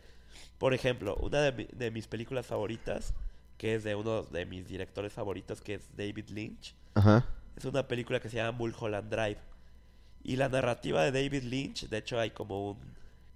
Por 0.57 0.73
ejemplo, 0.73 1.15
una 1.15 1.41
de, 1.41 1.51
mi- 1.51 1.67
de 1.71 1.89
mis 1.91 2.07
películas 2.07 2.45
favoritas, 2.45 3.13
que 3.57 3.75
es 3.75 3.83
de 3.83 3.95
uno 3.95 4.23
de 4.23 4.45
mis 4.45 4.67
directores 4.67 5.13
favoritos, 5.13 5.61
que 5.61 5.75
es 5.75 5.81
David 5.97 6.29
Lynch, 6.29 6.75
Ajá. 6.93 7.25
es 7.55 7.65
una 7.65 7.87
película 7.87 8.19
que 8.19 8.29
se 8.29 8.37
llama 8.37 8.57
Mulholland 8.57 9.09
Drive. 9.09 9.37
Y 10.23 10.35
la 10.35 10.49
narrativa 10.49 11.03
de 11.03 11.11
David 11.11 11.43
Lynch, 11.43 11.87
de 11.89 11.97
hecho 11.97 12.19
hay 12.19 12.31
como 12.31 12.71
un 12.71 12.77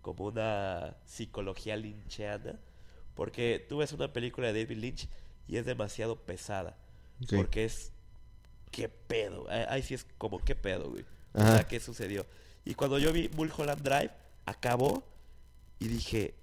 como 0.01 0.25
una 0.25 0.95
psicología 1.07 1.75
lynchiana, 1.75 2.59
porque 3.15 3.65
tú 3.67 3.77
ves 3.77 3.91
una 3.91 4.13
película 4.13 4.53
de 4.53 4.63
David 4.63 4.77
Lynch 4.77 5.07
y 5.47 5.57
es 5.57 5.65
demasiado 5.65 6.15
pesada, 6.15 6.77
porque 7.35 7.65
es 7.65 7.91
qué 8.69 8.87
pedo, 8.87 9.47
ahí 9.49 9.81
sí 9.81 9.95
es 9.95 10.05
como 10.19 10.37
qué 10.37 10.53
pedo, 10.53 10.91
güey. 10.91 11.03
O 11.33 11.41
Ajá. 11.41 11.55
sea, 11.55 11.67
qué 11.67 11.79
sucedió. 11.79 12.25
Y 12.65 12.75
cuando 12.75 12.99
yo 12.99 13.11
vi 13.11 13.29
Mulholland 13.35 13.81
Drive, 13.81 14.11
acabó 14.45 15.03
y 15.79 15.87
dije, 15.87 16.35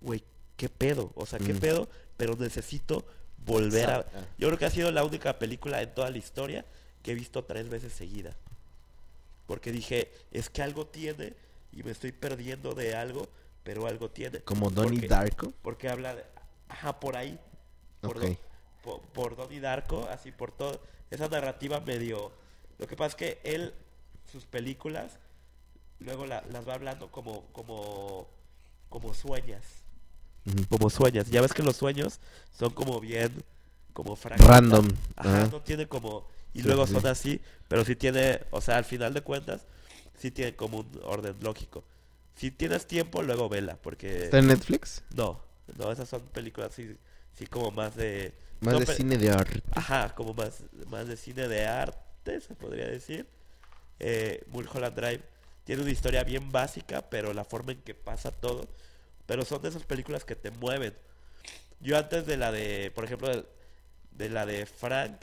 güey, 0.00 0.22
qué 0.56 0.68
pedo, 0.68 1.10
o 1.16 1.26
sea, 1.26 1.40
qué 1.40 1.54
Mm. 1.54 1.58
pedo, 1.58 1.88
pero 2.16 2.36
necesito 2.36 3.04
volver 3.44 3.90
a... 3.90 4.06
Yo 4.38 4.46
creo 4.46 4.58
que 4.58 4.64
ha 4.66 4.70
sido 4.70 4.92
la 4.92 5.02
única 5.04 5.40
película 5.40 5.82
en 5.82 5.92
toda 5.92 6.08
la 6.10 6.18
historia 6.18 6.64
que 7.02 7.10
he 7.12 7.14
visto 7.16 7.42
tres 7.44 7.68
veces 7.68 7.92
seguida. 7.92 8.36
Porque 9.46 9.72
dije, 9.72 10.12
es 10.30 10.48
que 10.50 10.62
algo 10.62 10.86
tiene 10.86 11.34
y 11.72 11.82
me 11.82 11.90
estoy 11.90 12.12
perdiendo 12.12 12.74
de 12.74 12.94
algo, 12.94 13.28
pero 13.64 13.86
algo 13.86 14.10
tiene. 14.10 14.40
Como 14.40 14.70
Donnie 14.70 15.00
Porque- 15.00 15.08
Darko. 15.08 15.52
Porque 15.62 15.88
habla 15.88 16.14
de... 16.16 16.24
Ajá, 16.68 16.98
por 17.00 17.16
ahí. 17.16 17.38
Por, 18.00 18.16
Ok. 18.18 18.22
Don- 18.24 18.38
por, 18.82 19.00
por 19.00 19.36
Donnie 19.36 19.60
Darko, 19.60 20.08
así 20.10 20.32
por 20.32 20.52
todo. 20.52 20.80
Esa 21.10 21.28
narrativa 21.28 21.80
medio... 21.80 22.32
Lo 22.78 22.86
que 22.86 22.96
pasa 22.96 23.08
es 23.08 23.14
que 23.14 23.40
él, 23.44 23.72
sus 24.30 24.44
películas, 24.44 25.18
luego 26.00 26.26
la- 26.26 26.42
las 26.50 26.66
va 26.66 26.74
hablando 26.74 27.10
como, 27.12 27.44
como, 27.52 28.26
como 28.88 29.14
sueñas. 29.14 29.62
Como 30.68 30.90
sueñas. 30.90 31.30
Ya 31.30 31.40
ves 31.40 31.52
que 31.52 31.62
los 31.62 31.76
sueños 31.76 32.18
son 32.58 32.70
como 32.70 32.98
bien, 32.98 33.30
como 33.92 34.16
Random. 34.24 34.88
Ajá, 35.16 35.42
Ajá. 35.42 35.46
no 35.52 35.60
tiene 35.60 35.86
como... 35.86 36.26
Y 36.54 36.62
Sí, 36.62 36.62
luego 36.62 36.86
sí. 36.86 36.86
son 36.86 37.06
así, 37.06 37.40
pero 37.68 37.84
sí 37.84 37.96
tiene, 37.96 38.40
o 38.50 38.60
sea, 38.60 38.76
al 38.78 38.84
final 38.84 39.14
de 39.14 39.22
cuentas, 39.22 39.66
sí 40.16 40.30
tiene 40.30 40.54
como 40.56 40.80
un 40.80 41.00
orden 41.04 41.36
lógico. 41.40 41.84
Si 42.36 42.50
tienes 42.50 42.86
tiempo, 42.86 43.22
luego 43.22 43.48
vela, 43.48 43.76
porque... 43.82 44.24
¿Está 44.24 44.38
en 44.38 44.46
Netflix? 44.48 45.02
No, 45.10 45.42
no, 45.78 45.92
esas 45.92 46.08
son 46.08 46.22
películas 46.28 46.74
sí, 46.74 46.96
sí 47.34 47.46
como 47.46 47.70
más 47.70 47.96
de... 47.96 48.34
Más 48.62 48.78
no, 48.78 48.78
de 48.78 48.86
pe- 48.86 48.96
cine 48.96 49.18
de 49.18 49.30
arte. 49.30 49.60
Ajá, 49.72 50.14
como 50.14 50.34
más, 50.34 50.64
más 50.88 51.08
de 51.08 51.16
cine 51.16 51.48
de 51.48 51.66
arte, 51.66 52.40
se 52.40 52.54
podría 52.54 52.86
decir. 52.88 53.26
Eh, 54.00 54.44
Mulholland 54.48 54.96
Drive 54.96 55.22
tiene 55.64 55.82
una 55.82 55.90
historia 55.92 56.24
bien 56.24 56.50
básica, 56.52 57.02
pero 57.10 57.32
la 57.34 57.44
forma 57.44 57.72
en 57.72 57.82
que 57.82 57.94
pasa 57.94 58.32
todo. 58.32 58.68
Pero 59.26 59.44
son 59.44 59.62
de 59.62 59.70
esas 59.70 59.84
películas 59.84 60.24
que 60.24 60.36
te 60.36 60.50
mueven. 60.52 60.94
Yo 61.80 61.98
antes 61.98 62.26
de 62.26 62.36
la 62.36 62.52
de, 62.52 62.92
por 62.94 63.04
ejemplo, 63.04 63.28
de, 63.28 63.44
de 64.12 64.28
la 64.30 64.46
de 64.46 64.66
Frank, 64.66 65.22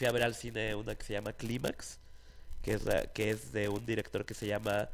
fui 0.00 0.06
a 0.06 0.12
ver 0.12 0.22
al 0.22 0.34
cine 0.34 0.74
una 0.74 0.94
que 0.94 1.04
se 1.04 1.12
llama 1.12 1.34
Clímax, 1.34 1.98
que 2.62 2.72
es, 2.72 2.84
la- 2.84 3.04
que 3.12 3.28
es 3.28 3.52
de 3.52 3.68
un 3.68 3.84
director 3.84 4.24
que 4.24 4.32
se 4.32 4.46
llama 4.46 4.88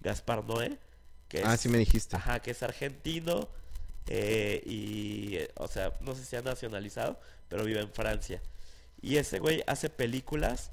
Gaspar 0.00 0.44
Noé. 0.44 0.76
Que 1.30 1.42
Ah, 1.46 1.54
es- 1.54 1.62
sí 1.62 1.70
me 1.70 1.78
dijiste. 1.78 2.14
Ajá, 2.16 2.40
que 2.40 2.50
es 2.50 2.62
argentino 2.62 3.48
eh, 4.06 4.62
y, 4.66 5.38
o 5.56 5.66
sea, 5.66 5.94
no 6.02 6.14
sé 6.14 6.26
si 6.26 6.36
ha 6.36 6.42
nacionalizado, 6.42 7.18
pero 7.48 7.64
vive 7.64 7.80
en 7.80 7.90
Francia. 7.90 8.42
Y 9.00 9.16
ese 9.16 9.38
güey 9.38 9.62
hace 9.66 9.88
películas 9.88 10.70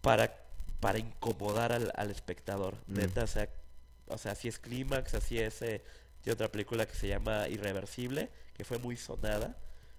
para, 0.00 0.36
para 0.78 0.98
incomodar 1.00 1.72
al, 1.72 1.90
al 1.96 2.12
espectador. 2.12 2.76
Mm. 2.86 2.94
Neta, 2.98 3.24
o 3.24 3.26
sea, 3.26 3.48
o 4.06 4.18
sea, 4.18 4.32
así 4.32 4.46
es 4.46 4.60
Clímax, 4.60 5.14
así 5.14 5.40
es 5.40 5.62
eh, 5.62 5.82
tiene 6.22 6.34
otra 6.34 6.52
película 6.52 6.86
que 6.86 6.94
se 6.94 7.08
llama 7.08 7.48
Irreversible, 7.48 8.30
que 8.54 8.64
fue 8.64 8.78
muy 8.78 8.96
sonada, 8.96 9.56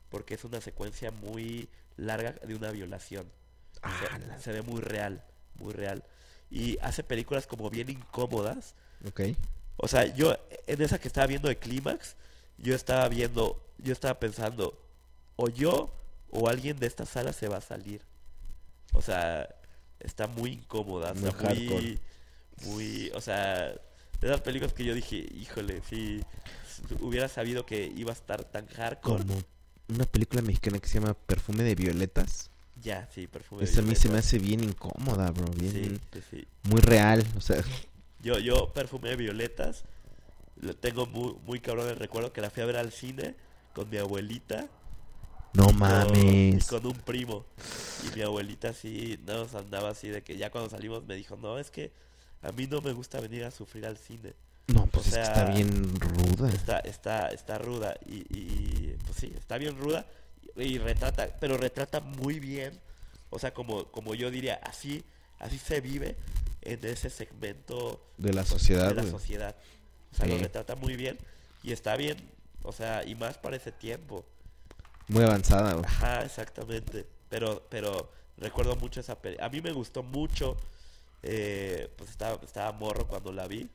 porque 0.09 0.35
es 0.35 0.45
una 0.45 0.61
secuencia 0.61 1.11
muy 1.11 1.67
larga 1.99 2.31
de 2.45 2.55
una 2.55 2.71
violación. 2.71 3.25
Se- 3.73 3.79
Ah, 3.81 4.37
se 4.41 4.51
ve 4.51 4.61
muy 4.61 4.81
real, 4.81 5.23
muy 5.55 5.73
real. 5.73 6.03
Y 6.51 6.77
hace 6.81 7.03
películas 7.03 7.45
como 7.47 7.69
bien 7.69 7.89
incómodas, 7.89 8.75
Ok. 9.07 9.21
O 9.77 9.87
sea, 9.87 10.13
yo 10.13 10.35
en 10.67 10.81
esa 10.81 10.99
que 10.99 11.07
estaba 11.07 11.25
viendo 11.27 11.47
de 11.47 11.57
Clímax, 11.57 12.15
yo 12.57 12.75
estaba 12.75 13.07
viendo, 13.07 13.63
yo 13.77 13.93
estaba 13.93 14.19
pensando, 14.19 14.77
o 15.37 15.47
yo 15.47 15.89
o 16.31 16.49
alguien 16.49 16.77
de 16.79 16.85
esta 16.87 17.05
sala 17.05 17.31
se 17.31 17.47
va 17.47 17.57
a 17.57 17.61
salir. 17.61 18.01
O 18.93 19.01
sea, 19.01 19.47
está 20.01 20.27
muy 20.27 20.51
incómoda, 20.51 21.11
o 21.13 21.15
sea, 21.15 21.31
Muy 21.31 21.67
muy, 21.69 21.99
muy, 22.65 23.11
o 23.15 23.21
sea, 23.21 23.67
de 24.19 24.27
esas 24.27 24.41
películas 24.41 24.73
que 24.73 24.83
yo 24.83 24.93
dije, 24.93 25.15
híjole, 25.15 25.81
si 25.89 26.21
hubiera 26.99 27.29
sabido 27.29 27.65
que 27.65 27.85
iba 27.95 28.09
a 28.11 28.13
estar 28.13 28.43
tan 28.43 28.67
hardcore, 28.67 29.23
Como 29.23 29.41
una 29.89 30.05
película 30.05 30.41
mexicana 30.41 30.79
que 30.79 30.87
se 30.87 30.99
llama 30.99 31.13
Perfume 31.13 31.63
de 31.63 31.75
Violetas. 31.75 32.49
ya, 32.81 33.07
sí, 33.13 33.27
perfume. 33.27 33.63
Esa 33.63 33.79
a 33.81 33.83
mí 33.83 33.95
se 33.95 34.09
me 34.09 34.19
hace 34.19 34.39
bien 34.39 34.63
incómoda, 34.63 35.29
bro. 35.31 35.45
Bien, 35.55 35.71
Sí, 36.13 36.19
sí, 36.21 36.23
sí. 36.31 36.47
muy 36.69 36.79
real. 36.81 37.25
O 37.37 37.41
sea, 37.41 37.61
Yo, 38.21 38.37
yo 38.39 38.71
perfume 38.73 39.09
de 39.09 39.15
violetas, 39.17 39.83
lo 40.61 40.75
tengo 40.75 41.05
muy, 41.05 41.33
muy 41.45 41.59
cabrón 41.59 41.89
el 41.89 41.95
recuerdo 41.97 42.31
que 42.33 42.41
la 42.41 42.49
fui 42.49 42.63
a 42.63 42.65
ver 42.65 42.77
al 42.77 42.91
cine 42.91 43.35
con 43.73 43.89
mi 43.89 43.97
abuelita 43.97 44.67
no 45.53 45.65
con- 45.65 45.77
mames. 45.79 46.67
con 46.67 46.85
un 46.85 46.93
primo. 46.93 47.45
Y 48.07 48.15
mi 48.15 48.21
abuelita 48.21 48.73
sí 48.73 49.19
nos 49.25 49.55
andaba 49.55 49.89
así 49.89 50.07
de 50.09 50.21
que 50.21 50.37
ya 50.37 50.51
cuando 50.51 50.69
salimos 50.69 51.05
me 51.05 51.15
dijo, 51.15 51.35
no, 51.37 51.57
es 51.59 51.71
que 51.71 51.91
a 52.41 52.51
mí 52.51 52.67
no 52.67 52.81
me 52.81 52.93
gusta 52.93 53.19
venir 53.19 53.43
a 53.45 53.51
sufrir 53.51 53.85
al 53.85 53.97
cine. 53.97 54.33
No, 54.73 54.85
pues 54.87 55.07
o 55.07 55.09
es 55.09 55.15
que 55.17 55.23
sea, 55.23 55.23
está 55.23 55.45
bien 55.45 55.95
ruda. 55.99 56.49
Está, 56.53 56.79
está, 56.79 57.29
está 57.29 57.57
ruda 57.57 57.95
y, 58.05 58.17
y, 58.37 58.95
pues 59.05 59.17
sí, 59.17 59.33
está 59.37 59.57
bien 59.57 59.77
ruda 59.77 60.05
y, 60.55 60.63
y 60.63 60.77
retrata, 60.77 61.27
pero 61.39 61.57
retrata 61.57 61.99
muy 62.01 62.39
bien, 62.39 62.79
o 63.29 63.39
sea, 63.39 63.53
como, 63.53 63.85
como 63.91 64.13
yo 64.15 64.29
diría, 64.31 64.55
así, 64.63 65.03
así 65.39 65.57
se 65.57 65.81
vive 65.81 66.15
en 66.61 66.85
ese 66.85 67.09
segmento 67.09 68.05
De 68.17 68.33
la 68.33 68.45
sociedad, 68.45 68.89
de 68.89 68.95
la 68.95 69.03
güey. 69.03 69.11
sociedad. 69.11 69.55
O 70.11 70.15
sea, 70.15 70.27
lo 70.27 70.37
retrata 70.37 70.75
muy 70.75 70.95
bien 70.95 71.17
y 71.63 71.71
está 71.71 71.95
bien, 71.95 72.17
o 72.63 72.71
sea, 72.71 73.03
y 73.05 73.15
más 73.15 73.37
para 73.37 73.55
ese 73.57 73.71
tiempo. 73.71 74.25
Muy 75.07 75.23
avanzada, 75.23 75.73
güey. 75.73 75.85
Ajá, 75.85 76.23
exactamente. 76.23 77.05
Pero, 77.29 77.65
pero 77.69 78.11
recuerdo 78.37 78.75
mucho 78.75 78.99
esa 78.99 79.19
peli. 79.19 79.37
A 79.39 79.49
mí 79.49 79.61
me 79.61 79.71
gustó 79.71 80.03
mucho. 80.03 80.57
eh, 81.23 81.89
pues 81.97 82.09
estaba, 82.11 82.39
estaba 82.43 82.71
morro 82.73 83.07
cuando 83.07 83.31
la 83.31 83.47
vi. 83.47 83.69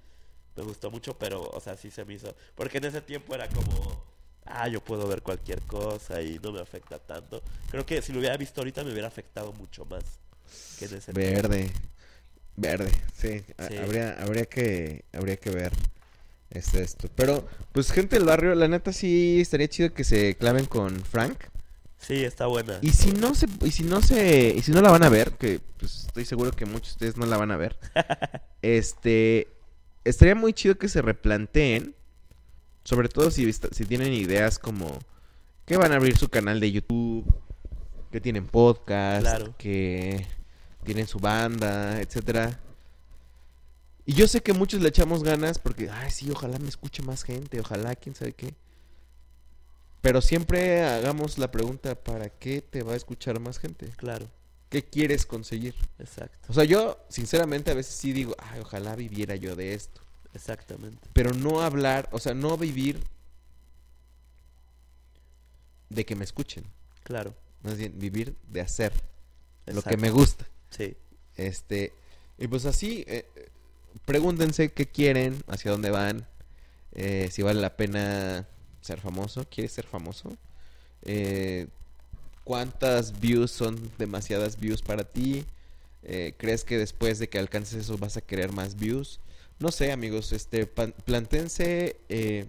Me 0.57 0.63
gustó 0.63 0.91
mucho, 0.91 1.19
pero, 1.19 1.43
o 1.43 1.61
sea, 1.61 1.77
sí 1.77 1.91
se 1.91 2.05
me 2.05 2.15
hizo. 2.15 2.35
Porque 2.55 2.79
en 2.79 2.85
ese 2.85 3.01
tiempo 3.01 3.35
era 3.35 3.49
como. 3.49 4.05
Ah, 4.47 4.69
yo 4.69 4.83
puedo 4.83 5.09
ver 5.09 5.23
cualquier 5.23 5.61
cosa 5.63 6.21
y 6.21 6.39
no 6.39 6.53
me 6.53 6.61
afecta 6.61 6.99
tanto. 6.99 7.43
Creo 7.71 7.87
que 7.87 8.03
si 8.03 8.13
lo 8.13 8.19
hubiera 8.19 8.37
visto 8.37 8.61
ahorita 8.61 8.85
me 8.85 8.93
hubiera 8.93 9.09
afectado 9.09 9.53
mucho 9.55 9.87
más 9.87 10.05
que 10.79 10.85
en 10.85 10.95
ese 10.97 11.13
tiempo. 11.13 11.49
Verde. 11.49 11.71
Verde, 12.57 12.91
sí. 13.17 13.43
Sí. 13.69 13.77
Habría, 13.79 14.13
habría 14.23 14.45
que, 14.45 15.05
habría 15.13 15.37
que 15.37 15.51
ver 15.51 15.73
este, 16.51 16.83
esto. 16.83 17.09
Pero, 17.17 17.47
pues 17.73 17.91
gente 17.91 18.17
del 18.17 18.27
barrio, 18.27 18.55
la 18.55 18.69
neta 18.69 18.93
sí 18.93 19.41
estaría 19.41 19.69
chido 19.69 19.93
que 19.93 20.05
se 20.05 20.37
claven 20.37 20.67
con 20.67 21.01
Frank. 21.01 21.37
Sí, 21.99 22.23
está 22.23 22.47
buena. 22.47 22.79
Y 22.83 22.91
si 22.91 23.13
no 23.13 23.35
se, 23.35 23.47
y 23.63 23.71
si 23.71 23.83
no 23.83 24.03
se, 24.03 24.55
y 24.57 24.63
si 24.63 24.73
no 24.73 24.83
la 24.83 24.91
van 24.91 25.03
a 25.03 25.09
ver, 25.09 25.33
que 25.33 25.61
pues 25.79 26.05
estoy 26.07 26.27
seguro 26.27 26.53
que 26.53 26.67
muchos 26.67 26.99
de 26.99 27.07
ustedes 27.07 27.17
no 27.17 27.25
la 27.27 27.39
van 27.39 27.51
a 27.51 27.57
ver, 27.57 27.79
este, 28.63 29.49
estaría 30.05 30.35
muy 30.35 30.53
chido 30.53 30.77
que 30.77 30.89
se 30.89 31.03
replanteen, 31.03 31.95
sobre 32.85 33.09
todo 33.09 33.31
si, 33.31 33.51
si 33.53 33.85
tienen 33.87 34.13
ideas 34.13 34.59
como 34.59 34.99
que 35.65 35.77
van 35.77 35.93
a 35.93 35.97
abrir 35.97 36.17
su 36.17 36.29
canal 36.29 36.61
de 36.61 36.71
YouTube, 36.73 37.25
que 38.11 38.21
tienen 38.21 38.47
podcast, 38.47 39.23
Claro. 39.23 39.55
que 39.57 40.27
tienen 40.85 41.07
su 41.07 41.19
banda, 41.19 42.01
etcétera. 42.01 42.61
Y 44.07 44.13
yo 44.13 44.29
sé 44.29 44.43
que 44.43 44.53
muchos 44.53 44.83
le 44.83 44.91
echamos 44.91 45.25
ganas 45.25 45.59
porque, 45.59 45.89
ay, 45.89 46.11
sí, 46.11 46.31
ojalá 46.31 46.59
me 46.59 46.69
escuche 46.69 47.03
más 47.03 47.23
gente, 47.23 47.59
ojalá, 47.59 47.97
quién 47.97 48.15
sabe 48.15 48.33
qué. 48.33 48.55
Pero 50.03 50.21
siempre 50.21 50.83
hagamos 50.85 51.39
la 51.39 51.51
pregunta, 51.51 51.95
¿para 51.95 52.29
qué 52.29 52.61
te 52.61 52.83
va 52.83 52.93
a 52.93 52.97
escuchar 52.97 53.41
más 53.41 53.59
gente? 53.59 53.89
Claro, 53.97 54.29
¿Qué 54.69 54.83
quieres 54.85 55.27
conseguir? 55.27 55.75
exacto. 55.99 56.49
O 56.49 56.53
sea, 56.53 56.65
yo 56.65 56.99
sinceramente 57.09 57.71
a 57.71 57.75
veces 57.75 57.95
sí 57.95 58.13
digo, 58.13 58.35
ay, 58.39 58.61
ojalá 58.61 58.97
viviera 58.97 59.37
yo 59.37 59.55
de 59.55 59.75
esto. 59.75 60.01
Exactamente. 60.33 61.09
Pero 61.13 61.33
no 61.33 61.61
hablar, 61.61 62.09
o 62.11 62.19
sea, 62.19 62.35
no 62.35 62.57
vivir 62.57 63.01
de 65.91 66.05
que 66.05 66.17
me 66.17 66.25
escuchen. 66.25 66.65
Claro. 67.05 67.35
Más 67.63 67.77
bien, 67.77 67.93
vivir 67.99 68.35
de 68.49 68.61
hacer 68.61 68.93
lo 69.67 69.83
que 69.83 69.97
me 69.97 70.11
gusta. 70.11 70.47
Sí, 70.71 70.97
Este, 71.37 71.93
y 72.37 72.49
pues 72.49 72.67
así, 72.67 73.05
eh, 73.07 73.27
pregúntense 74.05 74.73
qué 74.73 74.87
quieren, 74.87 75.43
hacia 75.47 75.71
dónde 75.71 75.91
van, 75.91 76.27
eh, 76.93 77.29
si 77.31 77.43
vale 77.43 77.61
la 77.61 77.77
pena 77.77 78.47
ser 78.81 79.01
famoso, 79.01 79.47
¿quieres 79.49 79.73
ser 79.73 79.87
famoso? 79.87 80.37
Eh, 81.03 81.69
¿Cuántas 82.45 83.21
views 83.21 83.51
son 83.51 83.91
demasiadas 83.99 84.59
views 84.61 84.83
para 84.83 85.05
ti? 85.05 85.45
Eh, 86.03 86.35
¿Crees 86.37 86.65
que 86.65 86.77
después 86.77 87.19
de 87.19 87.29
que 87.29 87.39
alcances 87.39 87.75
eso 87.85 87.97
vas 87.99 88.17
a 88.17 88.21
querer 88.21 88.53
más 88.53 88.77
views? 88.77 89.19
No 89.59 89.71
sé, 89.71 89.93
amigos, 89.93 90.33
este, 90.33 90.67
plantéense 90.67 91.97
eh, 92.09 92.47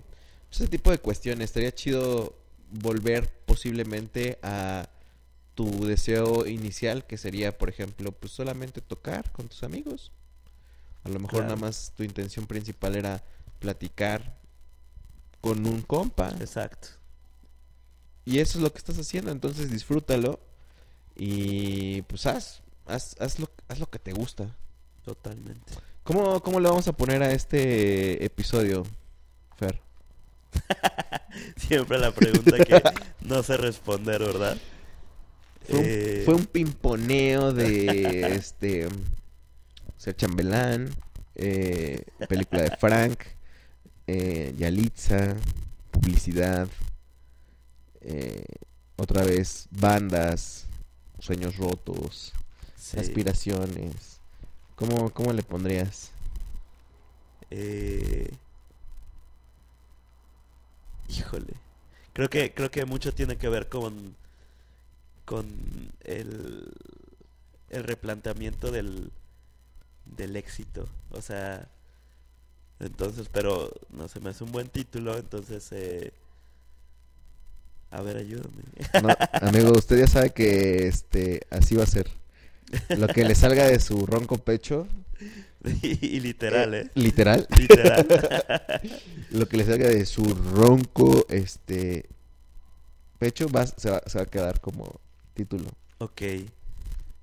ese 0.51 0.67
tipo 0.67 0.91
de 0.91 0.97
cuestiones. 0.97 1.45
Estaría 1.45 1.73
chido 1.73 2.35
volver 2.71 3.29
posiblemente 3.45 4.37
a 4.43 4.89
tu 5.53 5.85
deseo 5.85 6.45
inicial, 6.45 7.05
que 7.05 7.17
sería, 7.17 7.57
por 7.57 7.69
ejemplo, 7.69 8.11
pues 8.11 8.33
solamente 8.33 8.81
tocar 8.81 9.31
con 9.31 9.47
tus 9.47 9.63
amigos. 9.63 10.11
A 11.05 11.09
lo 11.09 11.19
mejor 11.19 11.43
Claro. 11.43 11.55
nada 11.55 11.55
más 11.55 11.93
tu 11.95 12.03
intención 12.03 12.45
principal 12.47 12.95
era 12.95 13.23
platicar 13.59 14.35
con 15.39 15.65
un 15.65 15.81
compa. 15.83 16.29
exacto. 16.41 16.89
Y 18.25 18.39
eso 18.39 18.57
es 18.57 18.63
lo 18.63 18.71
que 18.71 18.79
estás 18.79 18.97
haciendo, 18.97 19.31
entonces 19.31 19.69
disfrútalo 19.71 20.39
y 21.15 22.01
pues 22.03 22.25
haz, 22.25 22.61
haz, 22.87 23.15
haz, 23.19 23.39
lo, 23.39 23.49
haz 23.67 23.79
lo 23.79 23.89
que 23.89 23.99
te 23.99 24.13
gusta. 24.13 24.55
Totalmente. 25.03 25.73
¿Cómo, 26.03 26.41
¿Cómo 26.41 26.59
le 26.59 26.67
vamos 26.67 26.87
a 26.87 26.93
poner 26.93 27.21
a 27.21 27.31
este 27.31 28.23
episodio, 28.25 28.83
Fer? 29.57 29.79
Siempre 31.57 31.99
la 31.99 32.11
pregunta 32.11 32.57
que 32.57 32.81
no 33.21 33.43
sé 33.43 33.57
responder, 33.57 34.19
¿verdad? 34.19 34.57
Fue 35.67 35.79
un, 35.79 35.85
Eh, 35.85 36.21
fue 36.25 36.33
un 36.35 36.45
pimponeo 36.45 37.53
de 37.53 38.35
este 38.35 38.87
ser 39.97 40.15
chambelán, 40.15 40.89
eh, 41.35 42.03
película 42.29 42.63
de 42.63 42.77
Frank, 42.77 43.19
eh, 44.07 44.53
Yalitza, 44.57 45.35
publicidad, 45.91 46.67
eh, 48.05 48.45
otra 48.97 49.23
vez 49.23 49.67
bandas, 49.71 50.65
sueños 51.19 51.57
rotos, 51.57 52.33
sí. 52.77 52.97
aspiraciones. 52.99 54.19
¿Cómo, 54.75 55.09
¿Cómo 55.11 55.33
le 55.33 55.43
pondrías? 55.43 56.11
Eh, 57.51 58.29
Híjole. 61.09 61.53
Creo 62.13 62.29
que, 62.29 62.53
creo 62.53 62.71
que 62.71 62.85
mucho 62.85 63.13
tiene 63.13 63.37
que 63.37 63.49
ver 63.49 63.67
con, 63.69 64.15
con 65.25 65.45
el, 66.03 66.71
el 67.69 67.83
replanteamiento 67.83 68.71
del, 68.71 69.11
del 70.05 70.35
éxito. 70.35 70.87
O 71.11 71.21
sea, 71.21 71.67
entonces, 72.79 73.29
pero 73.31 73.71
no 73.89 74.07
se 74.07 74.19
me 74.19 74.29
hace 74.29 74.43
un 74.43 74.51
buen 74.51 74.69
título, 74.69 75.17
entonces, 75.17 75.71
eh, 75.71 76.13
a 77.97 78.01
ver, 78.01 78.17
ayúdame. 78.17 78.63
No, 79.01 79.09
amigo, 79.47 79.71
usted 79.71 79.99
ya 79.99 80.07
sabe 80.07 80.31
que 80.31 80.87
este 80.87 81.41
así 81.49 81.75
va 81.75 81.83
a 81.83 81.87
ser. 81.87 82.09
Lo 82.97 83.07
que 83.07 83.23
le 83.23 83.35
salga 83.35 83.67
de 83.67 83.79
su 83.79 84.05
ronco 84.05 84.37
pecho, 84.37 84.87
y, 85.81 86.19
literal, 86.19 86.73
¿eh? 86.75 86.91
literal, 86.95 87.47
Literal. 87.57 88.05
lo 89.31 89.47
que 89.47 89.57
le 89.57 89.65
salga 89.65 89.87
de 89.89 90.05
su 90.05 90.23
ronco 90.23 91.25
este 91.29 92.05
pecho 93.17 93.47
va, 93.49 93.65
se, 93.65 93.89
va, 93.89 94.01
se 94.05 94.17
va 94.17 94.23
a 94.23 94.27
quedar 94.27 94.59
como 94.61 94.99
título. 95.33 95.65
Ok. 95.99 96.21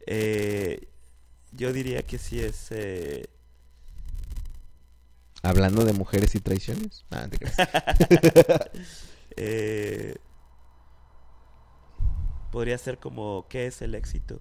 Eh, 0.07 0.89
yo 1.53 1.73
diría 1.73 2.03
que 2.03 2.19
sí 2.19 2.40
es... 2.40 2.69
eh, 2.70 3.27
Hablando 5.43 5.85
de 5.85 5.93
mujeres 5.93 6.35
y 6.35 6.40
traiciones. 6.40 7.05
Ah, 7.11 7.27
te 7.28 7.39
creas. 7.39 7.57
eh, 9.36 10.16
podría 12.53 12.79
ser 12.79 12.99
como, 12.99 13.47
¿qué 13.49 13.66
es 13.66 13.83
el 13.83 13.97
éxito? 13.97 14.41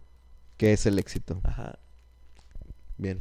¿Qué 0.58 0.74
es 0.74 0.86
el 0.86 1.00
éxito? 1.00 1.42
Ajá, 1.44 1.80
Bien. 2.98 3.20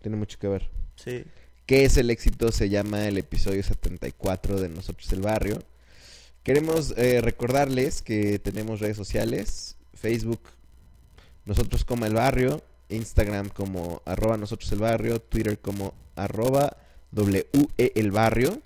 Tiene 0.00 0.16
mucho 0.16 0.38
que 0.38 0.48
ver. 0.48 0.70
sí. 0.96 1.24
¿Qué 1.66 1.84
es 1.84 1.98
el 1.98 2.08
éxito? 2.08 2.50
Se 2.50 2.70
llama 2.70 3.06
el 3.06 3.18
episodio 3.18 3.62
74 3.62 4.58
de 4.58 4.70
Nosotros 4.70 5.12
el 5.12 5.20
Barrio. 5.20 5.58
Queremos 6.42 6.94
eh, 6.96 7.20
recordarles 7.20 8.00
que 8.00 8.38
tenemos 8.38 8.80
redes 8.80 8.96
sociales, 8.96 9.76
Facebook, 9.92 10.40
Nosotros 11.44 11.84
como 11.84 12.06
el 12.06 12.14
Barrio, 12.14 12.62
Instagram 12.88 13.50
como 13.50 14.00
arroba 14.06 14.38
Nosotros 14.38 14.72
el 14.72 14.78
Barrio, 14.78 15.20
Twitter 15.20 15.58
como 15.58 15.92
arroba 16.16 16.78
W-E 17.10 17.92
el 17.94 18.10
barrio. 18.12 18.62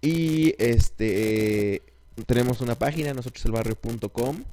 Y 0.00 0.54
este 0.62 1.82
tenemos 2.26 2.60
una 2.60 2.76
página, 2.76 3.14
nosotroselbarrio.com. 3.14 4.44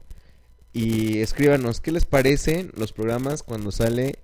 Y 0.74 1.20
escríbanos 1.20 1.82
qué 1.82 1.92
les 1.92 2.06
parecen 2.06 2.72
los 2.76 2.94
programas 2.94 3.42
cuando 3.42 3.72
sale 3.72 4.20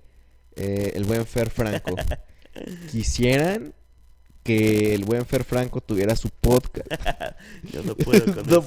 eh, 0.56 0.92
el 0.94 1.04
buen 1.04 1.26
Fer 1.26 1.50
Franco. 1.50 1.96
Quisieran 2.92 3.74
que 4.44 4.94
el 4.94 5.04
buen 5.04 5.24
Fer 5.26 5.42
Franco 5.42 5.80
tuviera 5.80 6.14
su 6.14 6.28
podcast. 6.28 6.86
Yo 7.72 7.82
no 7.82 7.96
puedo 7.96 8.24
con 8.24 8.46
No 8.46 8.62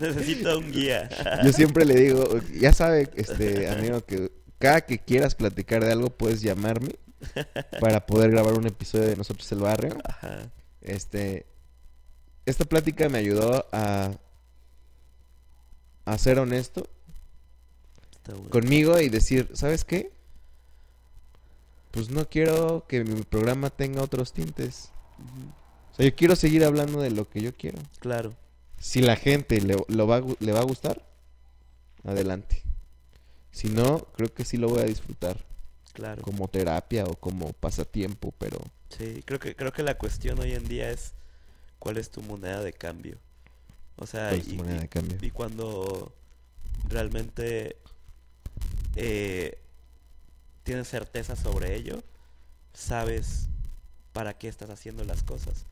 Necesito 0.00 0.58
un 0.58 0.72
guía. 0.72 1.10
Yo 1.44 1.52
siempre 1.52 1.84
le 1.84 1.94
digo, 1.96 2.40
ya 2.58 2.72
sabe, 2.72 3.10
este 3.16 3.68
amigo, 3.68 4.04
que 4.06 4.30
cada 4.58 4.80
que 4.82 4.98
quieras 4.98 5.34
platicar 5.34 5.84
de 5.84 5.92
algo 5.92 6.10
puedes 6.10 6.40
llamarme 6.40 6.94
para 7.80 8.06
poder 8.06 8.30
grabar 8.30 8.54
un 8.54 8.66
episodio 8.66 9.06
de 9.06 9.16
Nosotros 9.16 9.50
el 9.52 9.58
Barrio. 9.58 9.98
Ajá. 10.04 10.50
Este, 10.80 11.46
esta 12.46 12.64
plática 12.64 13.08
me 13.08 13.18
ayudó 13.18 13.66
a, 13.72 14.12
a 16.04 16.18
ser 16.18 16.38
honesto 16.38 16.88
bueno. 18.26 18.50
conmigo 18.50 18.98
y 19.00 19.08
decir, 19.08 19.50
¿sabes 19.54 19.84
qué? 19.84 20.10
Pues 21.90 22.10
no 22.10 22.28
quiero 22.28 22.84
que 22.88 23.04
mi 23.04 23.22
programa 23.22 23.70
tenga 23.70 24.02
otros 24.02 24.32
tintes. 24.32 24.90
O 25.92 25.96
sea, 25.96 26.06
yo 26.06 26.14
quiero 26.14 26.36
seguir 26.36 26.64
hablando 26.64 27.00
de 27.00 27.10
lo 27.10 27.28
que 27.28 27.40
yo 27.40 27.54
quiero. 27.54 27.78
Claro. 28.00 28.34
Si 28.78 29.00
la 29.00 29.16
gente 29.16 29.60
le, 29.60 29.76
lo 29.88 30.06
va, 30.06 30.22
le 30.40 30.52
va 30.52 30.60
a 30.60 30.64
gustar, 30.64 31.02
adelante. 32.04 32.62
Si 33.50 33.68
no, 33.68 34.06
creo 34.14 34.32
que 34.32 34.44
sí 34.44 34.58
lo 34.58 34.68
voy 34.68 34.80
a 34.80 34.84
disfrutar 34.86 35.38
Claro. 35.94 36.20
como 36.22 36.46
terapia 36.48 37.04
o 37.06 37.14
como 37.14 37.54
pasatiempo, 37.54 38.34
pero 38.38 38.58
Sí, 38.90 39.22
creo 39.24 39.40
que, 39.40 39.56
creo 39.56 39.72
que 39.72 39.82
la 39.82 39.96
cuestión 39.96 40.38
hoy 40.38 40.52
en 40.52 40.68
día 40.68 40.90
es 40.90 41.14
cuál 41.86 41.98
es 41.98 42.10
tu 42.10 42.20
moneda 42.20 42.64
de 42.64 42.72
cambio. 42.72 43.16
O 43.94 44.08
sea, 44.08 44.30
¿cuál 44.30 44.40
es 44.40 44.46
tu 44.48 44.54
y, 44.54 44.56
moneda 44.56 44.74
y- 44.74 44.80
de 44.80 44.88
cambio? 44.88 45.18
y 45.22 45.30
cuando 45.30 46.12
realmente 46.88 47.76
eh, 48.96 49.56
tienes 50.64 50.88
certeza 50.88 51.36
sobre 51.36 51.76
ello, 51.76 52.02
sabes 52.74 53.46
para 54.12 54.36
qué 54.36 54.48
estás 54.48 54.68
haciendo 54.68 55.04
las 55.04 55.22
cosas. 55.22 55.64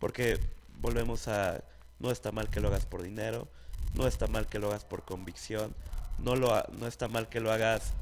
Porque 0.00 0.40
volvemos 0.80 1.28
a, 1.28 1.62
no 2.00 2.10
está 2.10 2.32
mal 2.32 2.50
que 2.50 2.58
lo 2.58 2.66
hagas 2.66 2.84
por 2.84 3.04
dinero, 3.04 3.46
no 3.94 4.08
está 4.08 4.26
mal 4.26 4.48
que 4.48 4.58
lo 4.58 4.70
hagas 4.70 4.84
por 4.84 5.04
convicción, 5.04 5.72
no, 6.18 6.34
lo, 6.34 6.64
no 6.80 6.88
está 6.88 7.06
mal 7.06 7.28
que 7.28 7.38
lo 7.38 7.52
hagas 7.52 7.92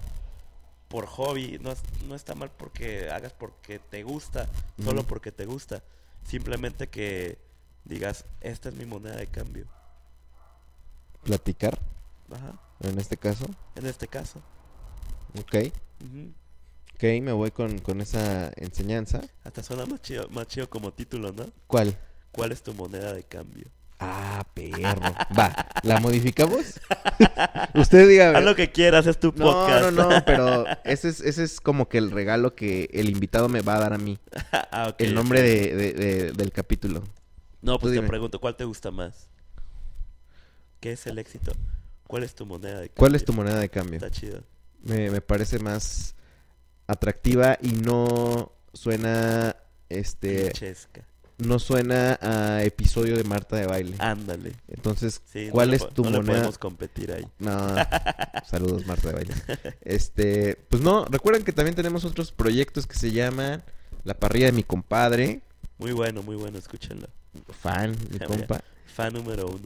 por 0.89 1.05
hobby, 1.05 1.59
no, 1.61 1.75
no 2.09 2.15
está 2.15 2.35
mal 2.35 2.51
porque 2.51 3.11
hagas 3.11 3.35
porque 3.35 3.79
te 3.79 4.05
gusta, 4.05 4.49
solo 4.83 5.05
porque 5.05 5.33
te 5.33 5.45
gusta. 5.45 5.83
Simplemente 6.25 6.89
que 6.89 7.39
digas, 7.85 8.25
esta 8.41 8.69
es 8.71 8.75
mi 8.77 8.87
moneda 8.87 9.17
de 9.17 9.27
cambio. 9.27 9.67
Platicar, 11.25 11.79
Ajá, 12.31 12.59
en 12.81 12.99
este 12.99 13.17
caso. 13.17 13.47
en 13.77 13.87
este 13.87 14.09
caso. 14.09 14.41
Ok, 15.39 15.55
ok, 16.95 17.03
me 17.23 17.33
voy 17.33 17.51
con, 17.51 17.79
con 17.79 18.01
esa 18.01 18.51
enseñanza. 18.57 19.21
Hasta 19.45 19.63
suena 19.63 19.87
más 19.87 20.03
chido, 20.03 20.29
más 20.31 20.47
chido 20.49 20.69
como 20.69 20.93
título, 20.93 21.33
¿no? 21.33 21.47
¿Cuál? 21.67 21.97
¿Cuál 22.33 22.53
es 22.53 22.63
tu 22.63 22.75
moneda 22.75 23.13
de 23.13 23.23
cambio? 23.25 23.67
Ah, 24.05 24.47
perro. 24.55 25.01
Va, 25.39 25.67
¿la 25.83 26.01
modificamos? 26.01 26.81
Usted 27.75 28.09
diga. 28.09 28.37
Haz 28.37 28.45
lo 28.45 28.55
que 28.57 28.71
quieras, 28.73 29.07
es 29.07 29.19
tu 29.19 29.33
No, 29.37 29.45
podcast. 29.53 29.91
no, 29.93 30.09
no, 30.11 30.25
pero 30.25 30.65
ese 30.85 31.09
es, 31.09 31.21
ese 31.21 31.45
es 31.45 31.61
como 31.61 31.89
que 31.89 31.99
el 31.99 32.11
regalo 32.11 32.55
que 32.55 32.89
el 32.93 33.09
invitado 33.09 33.49
me 33.49 33.61
va 33.61 33.77
a 33.77 33.81
dar 33.81 33.93
a 33.93 33.99
mí. 33.99 34.19
Ah, 34.75 34.89
ok, 34.89 35.01
el 35.01 35.15
nombre 35.15 35.43
de, 35.43 35.77
de- 35.77 35.93
de- 35.93 36.33
del 36.33 36.51
capítulo. 36.51 37.03
No, 37.61 37.79
pues 37.79 37.83
Tú 37.83 37.89
te 37.91 37.95
dime. 37.97 38.09
pregunto, 38.09 38.41
¿cuál 38.41 38.57
te 38.57 38.65
gusta 38.65 38.91
más? 38.91 39.29
¿Qué 40.81 40.93
es 40.93 41.07
el 41.07 41.19
éxito? 41.19 41.53
¿Cuál 42.07 42.25
es 42.25 42.35
tu 42.35 42.45
moneda 42.47 42.81
de 42.81 42.89
cambio? 42.89 42.95
¿Cuál 42.99 43.15
es 43.15 43.25
tu 43.25 43.33
moneda 43.33 43.59
de 43.61 43.69
cambio? 43.69 43.97
Está 43.97 44.11
chido. 44.11 44.43
Me, 44.83 45.11
me 45.11 45.21
parece 45.21 45.59
más 45.59 46.15
atractiva 46.87 47.57
y 47.61 47.73
no 47.73 48.53
suena, 48.73 49.55
este, 49.89 50.51
Chesca. 50.53 51.05
No 51.39 51.59
suena 51.59 52.19
a 52.23 52.63
episodio 52.63 53.17
de 53.17 53.25
Marta 53.25 53.57
de 53.57 53.67
baile. 53.67 53.97
Ándale. 53.99 54.53
Entonces, 54.69 55.21
Sí, 55.33 55.47
no 55.47 55.53
¿cuál 55.53 55.75
es 55.75 55.89
tu 55.91 56.05
no 56.05 56.11
moneda? 56.11 56.33
podemos 56.35 56.59
competir 56.59 57.13
ahí. 57.13 57.25
No, 57.39 57.75
saludos 58.49 58.87
Marta 58.87 59.09
de 59.09 59.15
baile. 59.15 59.35
Este, 59.83 60.57
pues 60.69 60.83
no, 60.83 61.05
recuerden 61.07 61.43
que 61.45 61.53
también 61.53 61.75
tenemos 61.75 62.05
otros 62.05 62.33
proyectos 62.33 62.87
que 62.87 62.97
se 62.97 63.11
llaman 63.13 63.63
La 64.05 64.15
parrilla 64.15 64.47
de 64.47 64.53
mi 64.53 64.63
compadre, 64.63 65.41
Muy 65.79 65.93
bueno, 65.93 66.23
muy 66.23 66.37
bueno, 66.37 66.59
escúchenlo. 66.59 67.09
fan, 67.61 67.97
mi 68.11 68.19
compa. 68.27 68.63
Fan 68.95 69.15
número 69.15 69.47
uno. 69.47 69.63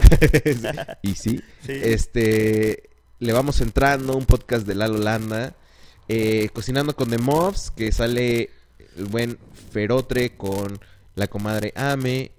y 1.03 1.15
sí, 1.17 1.43
Sí. 1.65 1.73
este, 1.73 2.91
le 3.19 3.33
vamos 3.33 3.61
entrando 3.61 4.17
un 4.17 4.25
podcast 4.25 4.67
de 4.67 4.75
Lalo 4.77 4.99
Landa, 4.99 5.55
eh, 6.09 6.49
cocinando 6.55 6.95
con 6.95 7.11
The 7.11 7.19
Mobs, 7.19 7.73
que 7.73 7.91
sale 7.91 8.51
el 8.97 9.07
buen 9.07 9.37
Ferotre 9.73 10.37
con 10.37 10.79
la 11.17 11.27
comadre 11.27 11.73
Ame, 11.75 12.31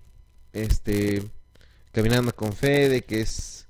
este, 0.54 1.24
caminando 1.92 2.34
con 2.34 2.54
Fede, 2.54 3.02
que 3.02 3.22
es 3.22 3.68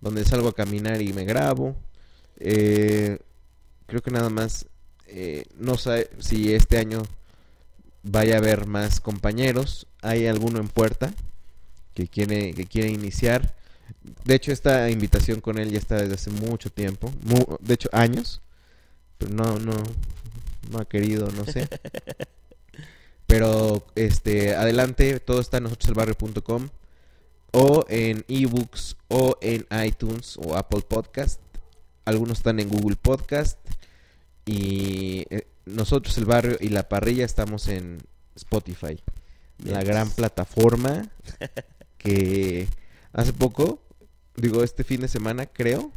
donde 0.00 0.24
salgo 0.24 0.48
a 0.48 0.54
caminar 0.54 1.00
y 1.00 1.12
me 1.12 1.24
grabo. 1.24 1.76
Eh, 2.40 3.18
creo 3.86 4.02
que 4.02 4.10
nada 4.10 4.30
más, 4.30 4.66
eh, 5.06 5.44
no 5.58 5.76
sé 5.76 6.10
si 6.18 6.52
este 6.54 6.78
año 6.78 7.02
vaya 8.02 8.36
a 8.36 8.38
haber 8.38 8.66
más 8.66 9.00
compañeros, 9.00 9.86
hay 10.02 10.26
alguno 10.26 10.58
en 10.60 10.68
puerta 10.68 11.12
que 11.94 12.08
quiere, 12.08 12.54
que 12.54 12.64
quiere 12.66 12.88
iniciar. 12.90 13.54
De 14.24 14.34
hecho, 14.34 14.52
esta 14.52 14.88
invitación 14.90 15.40
con 15.40 15.58
él 15.58 15.70
ya 15.70 15.78
está 15.78 15.96
desde 15.96 16.14
hace 16.14 16.30
mucho 16.30 16.70
tiempo, 16.70 17.12
mu- 17.24 17.56
de 17.60 17.74
hecho 17.74 17.88
años, 17.92 18.40
pero 19.18 19.32
no, 19.34 19.58
no, 19.58 19.74
no 20.70 20.78
ha 20.78 20.84
querido, 20.86 21.30
no 21.32 21.44
sé. 21.44 21.68
Pero, 23.28 23.86
este, 23.94 24.56
adelante, 24.56 25.20
todo 25.20 25.40
está 25.40 25.58
en 25.58 25.64
nosotroselbarrio.com 25.64 26.70
o 27.52 27.84
en 27.90 28.24
ebooks 28.26 28.96
o 29.08 29.36
en 29.42 29.66
iTunes 29.84 30.38
o 30.38 30.56
Apple 30.56 30.80
Podcast. 30.80 31.38
Algunos 32.06 32.38
están 32.38 32.58
en 32.58 32.70
Google 32.70 32.96
Podcast. 32.96 33.58
Y 34.46 35.26
eh, 35.28 35.46
nosotros 35.66 36.16
el 36.16 36.24
barrio 36.24 36.56
y 36.58 36.70
la 36.70 36.88
parrilla 36.88 37.26
estamos 37.26 37.68
en 37.68 37.98
Spotify, 38.34 38.98
la 39.62 39.82
gran 39.82 40.10
plataforma 40.10 41.10
que 41.98 42.66
hace 43.12 43.34
poco, 43.34 43.82
digo 44.36 44.64
este 44.64 44.84
fin 44.84 45.02
de 45.02 45.08
semana 45.08 45.44
creo, 45.44 45.92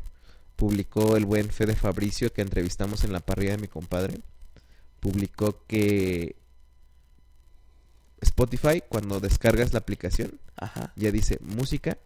publicó 0.57 1.15
el 1.15 1.25
buen 1.25 1.49
Fede 1.49 1.77
Fabricio 1.77 2.33
que 2.33 2.41
entrevistamos 2.41 3.05
en 3.05 3.13
la 3.13 3.21
parrilla 3.21 3.51
de 3.51 3.59
mi 3.59 3.69
compadre, 3.69 4.19
publicó 4.99 5.65
que 5.65 6.35
Spotify 8.22 8.81
cuando 8.88 9.19
descargas 9.19 9.73
la 9.73 9.80
aplicación 9.80 10.39
Ajá. 10.56 10.93
ya 10.95 11.11
dice 11.11 11.38
música 11.41 11.98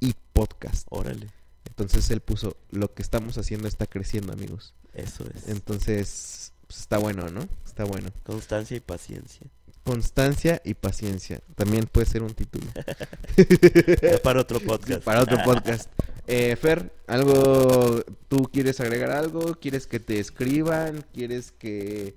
y 0.00 0.14
podcast. 0.32 0.86
Órale. 0.90 1.28
Entonces 1.66 2.10
él 2.10 2.20
puso 2.20 2.56
lo 2.70 2.92
que 2.94 3.02
estamos 3.02 3.38
haciendo 3.38 3.68
está 3.68 3.86
creciendo, 3.86 4.32
amigos. 4.32 4.74
Eso 4.94 5.24
es. 5.34 5.48
Entonces 5.48 6.52
pues, 6.66 6.80
está 6.80 6.98
bueno, 6.98 7.30
¿no? 7.30 7.46
Está 7.64 7.84
bueno. 7.84 8.08
Constancia 8.24 8.76
y 8.76 8.80
paciencia. 8.80 9.46
Constancia 9.84 10.60
y 10.64 10.74
paciencia. 10.74 11.40
También 11.54 11.86
puede 11.86 12.06
ser 12.06 12.22
un 12.22 12.34
título. 12.34 12.66
Para 14.22 14.40
otro 14.40 14.60
podcast. 14.60 15.02
Para 15.02 15.22
otro 15.22 15.38
podcast. 15.44 15.90
Eh, 16.26 16.56
Fer, 16.56 16.92
algo, 17.06 18.02
¿tú 18.28 18.50
quieres 18.52 18.80
agregar 18.80 19.10
algo? 19.12 19.54
¿Quieres 19.58 19.86
que 19.86 19.98
te 19.98 20.18
escriban? 20.18 21.06
¿Quieres 21.14 21.52
que 21.52 22.16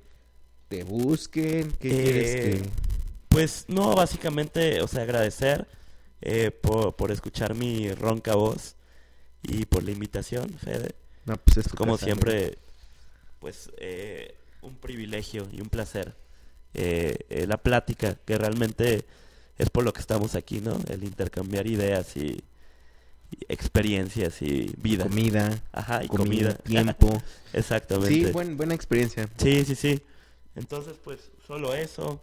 te 0.67 0.83
busquen? 0.83 1.71
¿Qué 1.79 1.89
Eh, 1.89 2.03
quieres 2.03 2.35
que...? 2.35 2.90
Pues 3.31 3.65
no, 3.69 3.95
básicamente, 3.95 4.81
o 4.81 4.87
sea, 4.87 5.03
agradecer 5.03 5.65
eh, 6.21 6.51
por, 6.51 6.95
por 6.95 7.11
escuchar 7.11 7.55
mi 7.55 7.91
ronca 7.93 8.35
voz 8.35 8.75
y 9.41 9.65
por 9.65 9.83
la 9.83 9.91
invitación, 9.91 10.49
Fede. 10.59 10.95
No, 11.25 11.37
pues 11.37 11.57
es 11.57 11.69
Como 11.69 11.93
casa, 11.93 12.05
siempre, 12.05 12.57
pues 13.39 13.71
eh, 13.77 14.35
un 14.61 14.75
privilegio 14.75 15.47
y 15.51 15.61
un 15.61 15.69
placer. 15.69 16.13
eh, 16.73 17.17
eh, 17.29 17.47
la 17.47 17.57
plática, 17.57 18.15
que 18.25 18.37
realmente 18.37 19.05
es 19.57 19.69
por 19.69 19.83
lo 19.85 19.93
que 19.93 20.01
estamos 20.01 20.35
aquí, 20.35 20.59
¿no? 20.61 20.77
El 20.89 21.03
intercambiar 21.03 21.67
ideas 21.67 22.15
y, 22.17 22.41
y 23.31 23.37
experiencias 23.49 24.41
y 24.41 24.73
vida. 24.77 25.03
Comida, 25.05 25.61
Ajá, 25.71 26.03
y 26.03 26.07
comida, 26.07 26.55
comida. 26.57 26.93
tiempo. 26.93 27.21
Exactamente. 27.53 28.13
sí, 28.13 28.25
buen- 28.31 28.57
buena 28.57 28.73
experiencia. 28.75 29.29
Sí, 29.37 29.63
sí, 29.65 29.75
sí. 29.75 30.01
Entonces, 30.55 30.95
pues, 31.03 31.19
solo 31.47 31.73
eso. 31.73 32.21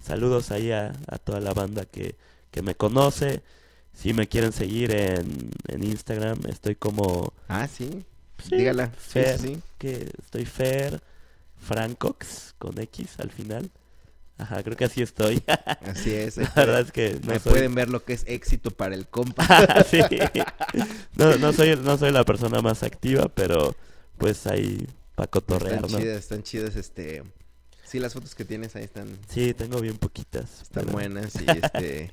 Saludos 0.00 0.50
ahí 0.50 0.72
a, 0.72 0.92
a 1.06 1.18
toda 1.18 1.40
la 1.40 1.52
banda 1.52 1.84
que, 1.84 2.16
que 2.50 2.62
me 2.62 2.74
conoce. 2.74 3.42
Si 3.92 4.12
me 4.12 4.28
quieren 4.28 4.52
seguir 4.52 4.92
en, 4.92 5.50
en 5.66 5.82
Instagram, 5.82 6.38
estoy 6.48 6.76
como... 6.76 7.32
Ah, 7.48 7.66
sí. 7.66 8.04
sí, 8.42 8.56
Dígala. 8.56 8.88
Fer, 8.88 9.38
sí, 9.38 9.54
sí. 9.54 9.60
que 9.76 10.12
estoy 10.22 10.44
Fer 10.44 11.02
Francox, 11.56 12.54
con 12.58 12.78
X 12.80 13.18
al 13.18 13.30
final. 13.30 13.70
Ajá, 14.38 14.62
creo 14.62 14.76
que 14.76 14.84
así 14.84 15.02
estoy. 15.02 15.42
Así 15.84 16.14
es. 16.14 16.36
La 16.36 16.52
verdad 16.54 16.80
es 16.82 16.92
que 16.92 17.18
no 17.24 17.32
me 17.32 17.40
soy... 17.40 17.52
pueden 17.52 17.74
ver 17.74 17.88
lo 17.88 18.04
que 18.04 18.12
es 18.12 18.22
éxito 18.28 18.70
para 18.70 18.94
el 18.94 19.08
compa. 19.08 19.44
sí. 19.90 20.00
No, 21.16 21.36
no 21.38 21.52
soy, 21.52 21.76
no 21.76 21.98
soy 21.98 22.12
la 22.12 22.24
persona 22.24 22.62
más 22.62 22.84
activa, 22.84 23.28
pero 23.28 23.74
pues 24.18 24.46
ahí 24.46 24.86
para 25.16 25.26
cotorrear, 25.26 25.84
están 25.84 25.90
¿no? 25.90 25.98
chidas, 25.98 26.18
están 26.18 26.42
chidas, 26.44 26.76
este... 26.76 27.24
Sí, 27.88 27.98
las 27.98 28.12
fotos 28.12 28.34
que 28.34 28.44
tienes 28.44 28.76
ahí 28.76 28.84
están, 28.84 29.08
Sí, 29.28 29.54
tengo 29.54 29.80
bien 29.80 29.96
poquitas. 29.96 30.62
están 30.62 30.84
pero- 30.84 30.92
buenas 30.92 31.34
y 31.40 31.46
este... 31.62 32.12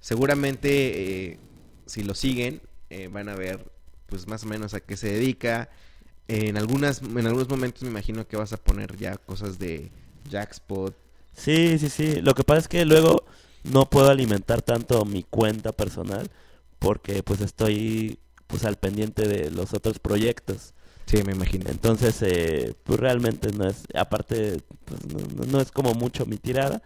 seguramente 0.00 1.30
eh, 1.32 1.38
si 1.86 2.02
lo 2.02 2.14
siguen 2.14 2.60
eh, 2.90 3.08
van 3.08 3.28
a 3.28 3.34
ver 3.34 3.70
pues 4.06 4.26
más 4.26 4.42
o 4.42 4.46
menos 4.46 4.74
a 4.74 4.80
qué 4.80 4.96
se 4.96 5.12
dedica. 5.12 5.68
En 6.26 6.56
algunas, 6.56 7.02
en 7.02 7.26
algunos 7.26 7.48
momentos 7.48 7.82
me 7.82 7.88
imagino 7.90 8.26
que 8.26 8.36
vas 8.36 8.52
a 8.52 8.56
poner 8.56 8.96
ya 8.96 9.16
cosas 9.16 9.58
de 9.58 9.90
Jackspot. 10.28 10.94
Sí, 11.36 11.78
sí, 11.78 11.88
sí. 11.88 12.20
Lo 12.20 12.34
que 12.34 12.42
pasa 12.44 12.60
es 12.60 12.68
que 12.68 12.84
luego 12.84 13.24
no 13.64 13.88
puedo 13.88 14.10
alimentar 14.10 14.62
tanto 14.62 15.04
mi 15.04 15.22
cuenta 15.22 15.72
personal 15.72 16.28
porque 16.80 17.22
pues 17.22 17.40
estoy 17.40 18.18
pues 18.48 18.64
al 18.64 18.76
pendiente 18.76 19.28
de 19.28 19.50
los 19.50 19.72
otros 19.74 19.98
proyectos. 20.00 20.74
Sí, 21.10 21.24
me 21.24 21.32
imagino. 21.32 21.68
Entonces, 21.70 22.22
eh, 22.22 22.72
pues 22.84 23.00
realmente 23.00 23.50
no 23.50 23.66
es, 23.68 23.82
aparte, 23.94 24.62
pues 24.84 25.00
no, 25.48 25.60
es 25.60 25.72
como 25.72 25.92
mucho 25.94 26.24
mi 26.24 26.36
tirada, 26.36 26.82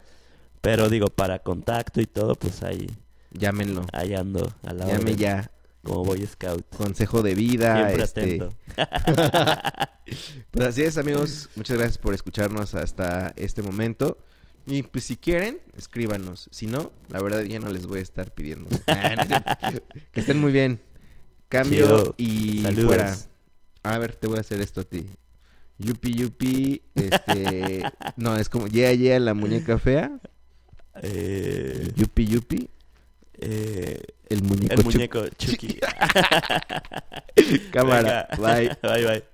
pero 0.63 0.89
digo, 0.89 1.09
para 1.09 1.41
contacto 1.41 2.01
y 2.01 2.07
todo, 2.07 2.35
pues 2.35 2.63
ahí, 2.63 2.87
Llámenlo. 3.33 3.85
ahí 3.93 4.15
ando 4.15 4.51
a 4.63 4.73
la 4.73 4.87
Llame 4.87 4.99
orden, 5.01 5.17
ya. 5.19 5.51
como 5.83 6.05
Boy 6.05 6.25
Scout. 6.27 6.65
Consejo 6.75 7.21
de 7.23 7.35
vida. 7.35 7.77
Siempre 7.77 8.03
este, 8.05 8.21
atento. 8.21 8.55
Pues 10.51 10.69
así 10.69 10.83
es, 10.83 10.97
amigos. 10.97 11.51
Muchas 11.57 11.77
gracias 11.77 11.99
por 11.99 12.15
escucharnos 12.15 12.75
hasta 12.75 13.33
este 13.37 13.63
momento. 13.63 14.17
Y 14.67 14.85
pues 14.85 15.05
si 15.05 15.17
quieren, 15.17 15.61
escríbanos. 15.77 16.49
Si 16.51 16.67
no, 16.67 16.93
la 17.09 17.21
verdad 17.21 17.43
ya 17.43 17.59
no 17.59 17.69
les 17.71 17.87
voy 17.87 17.99
a 17.99 18.03
estar 18.03 18.33
pidiendo. 18.33 18.71
Que 20.13 20.21
estén 20.21 20.41
muy 20.41 20.53
bien. 20.53 20.81
Cambio 21.51 21.87
Chido. 21.87 22.15
y 22.17 22.63
Saludos. 22.63 22.85
fuera. 22.87 23.17
A 23.85 23.99
ver, 23.99 24.15
te 24.17 24.27
voy 24.27 24.39
a 24.39 24.41
hacer 24.41 24.61
esto 24.61 24.81
a 24.81 24.85
ti. 24.85 25.07
Yupi 25.79 26.15
yupi, 26.15 26.83
este... 26.95 27.83
no, 28.17 28.37
es 28.37 28.49
como 28.49 28.67
yeah 28.67 28.93
yeah 28.93 29.19
la 29.19 29.35
muñeca 29.35 29.79
fea. 29.79 30.11
Eh, 31.03 31.91
Yupi 31.97 32.27
yupi, 32.27 32.69
eh, 33.41 34.01
el 34.29 34.43
muñeco 34.45 34.75
el 34.75 34.81
chu- 34.81 34.85
muñeco 34.85 35.29
Chucky. 35.37 35.79
Cámara, 37.73 38.29
Venga. 38.37 38.55
bye. 38.55 38.69
bye, 38.83 39.05
bye. 39.07 39.25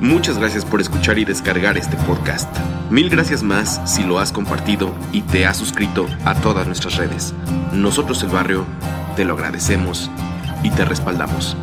Muchas 0.00 0.38
gracias 0.38 0.64
por 0.64 0.80
escuchar 0.80 1.18
y 1.18 1.24
descargar 1.24 1.78
este 1.78 1.96
podcast. 1.98 2.54
Mil 2.90 3.08
gracias 3.08 3.42
más 3.42 3.80
si 3.90 4.02
lo 4.02 4.18
has 4.18 4.32
compartido 4.32 4.92
y 5.12 5.22
te 5.22 5.46
has 5.46 5.56
suscrito 5.56 6.06
a 6.24 6.34
todas 6.40 6.66
nuestras 6.66 6.96
redes. 6.96 7.32
Nosotros 7.72 8.22
el 8.24 8.28
barrio 8.30 8.66
te 9.16 9.24
lo 9.24 9.34
agradecemos 9.34 10.10
y 10.62 10.70
te 10.70 10.84
respaldamos. 10.84 11.56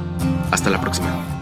Hasta 0.51 0.69
la 0.69 0.81
próxima. 0.81 1.40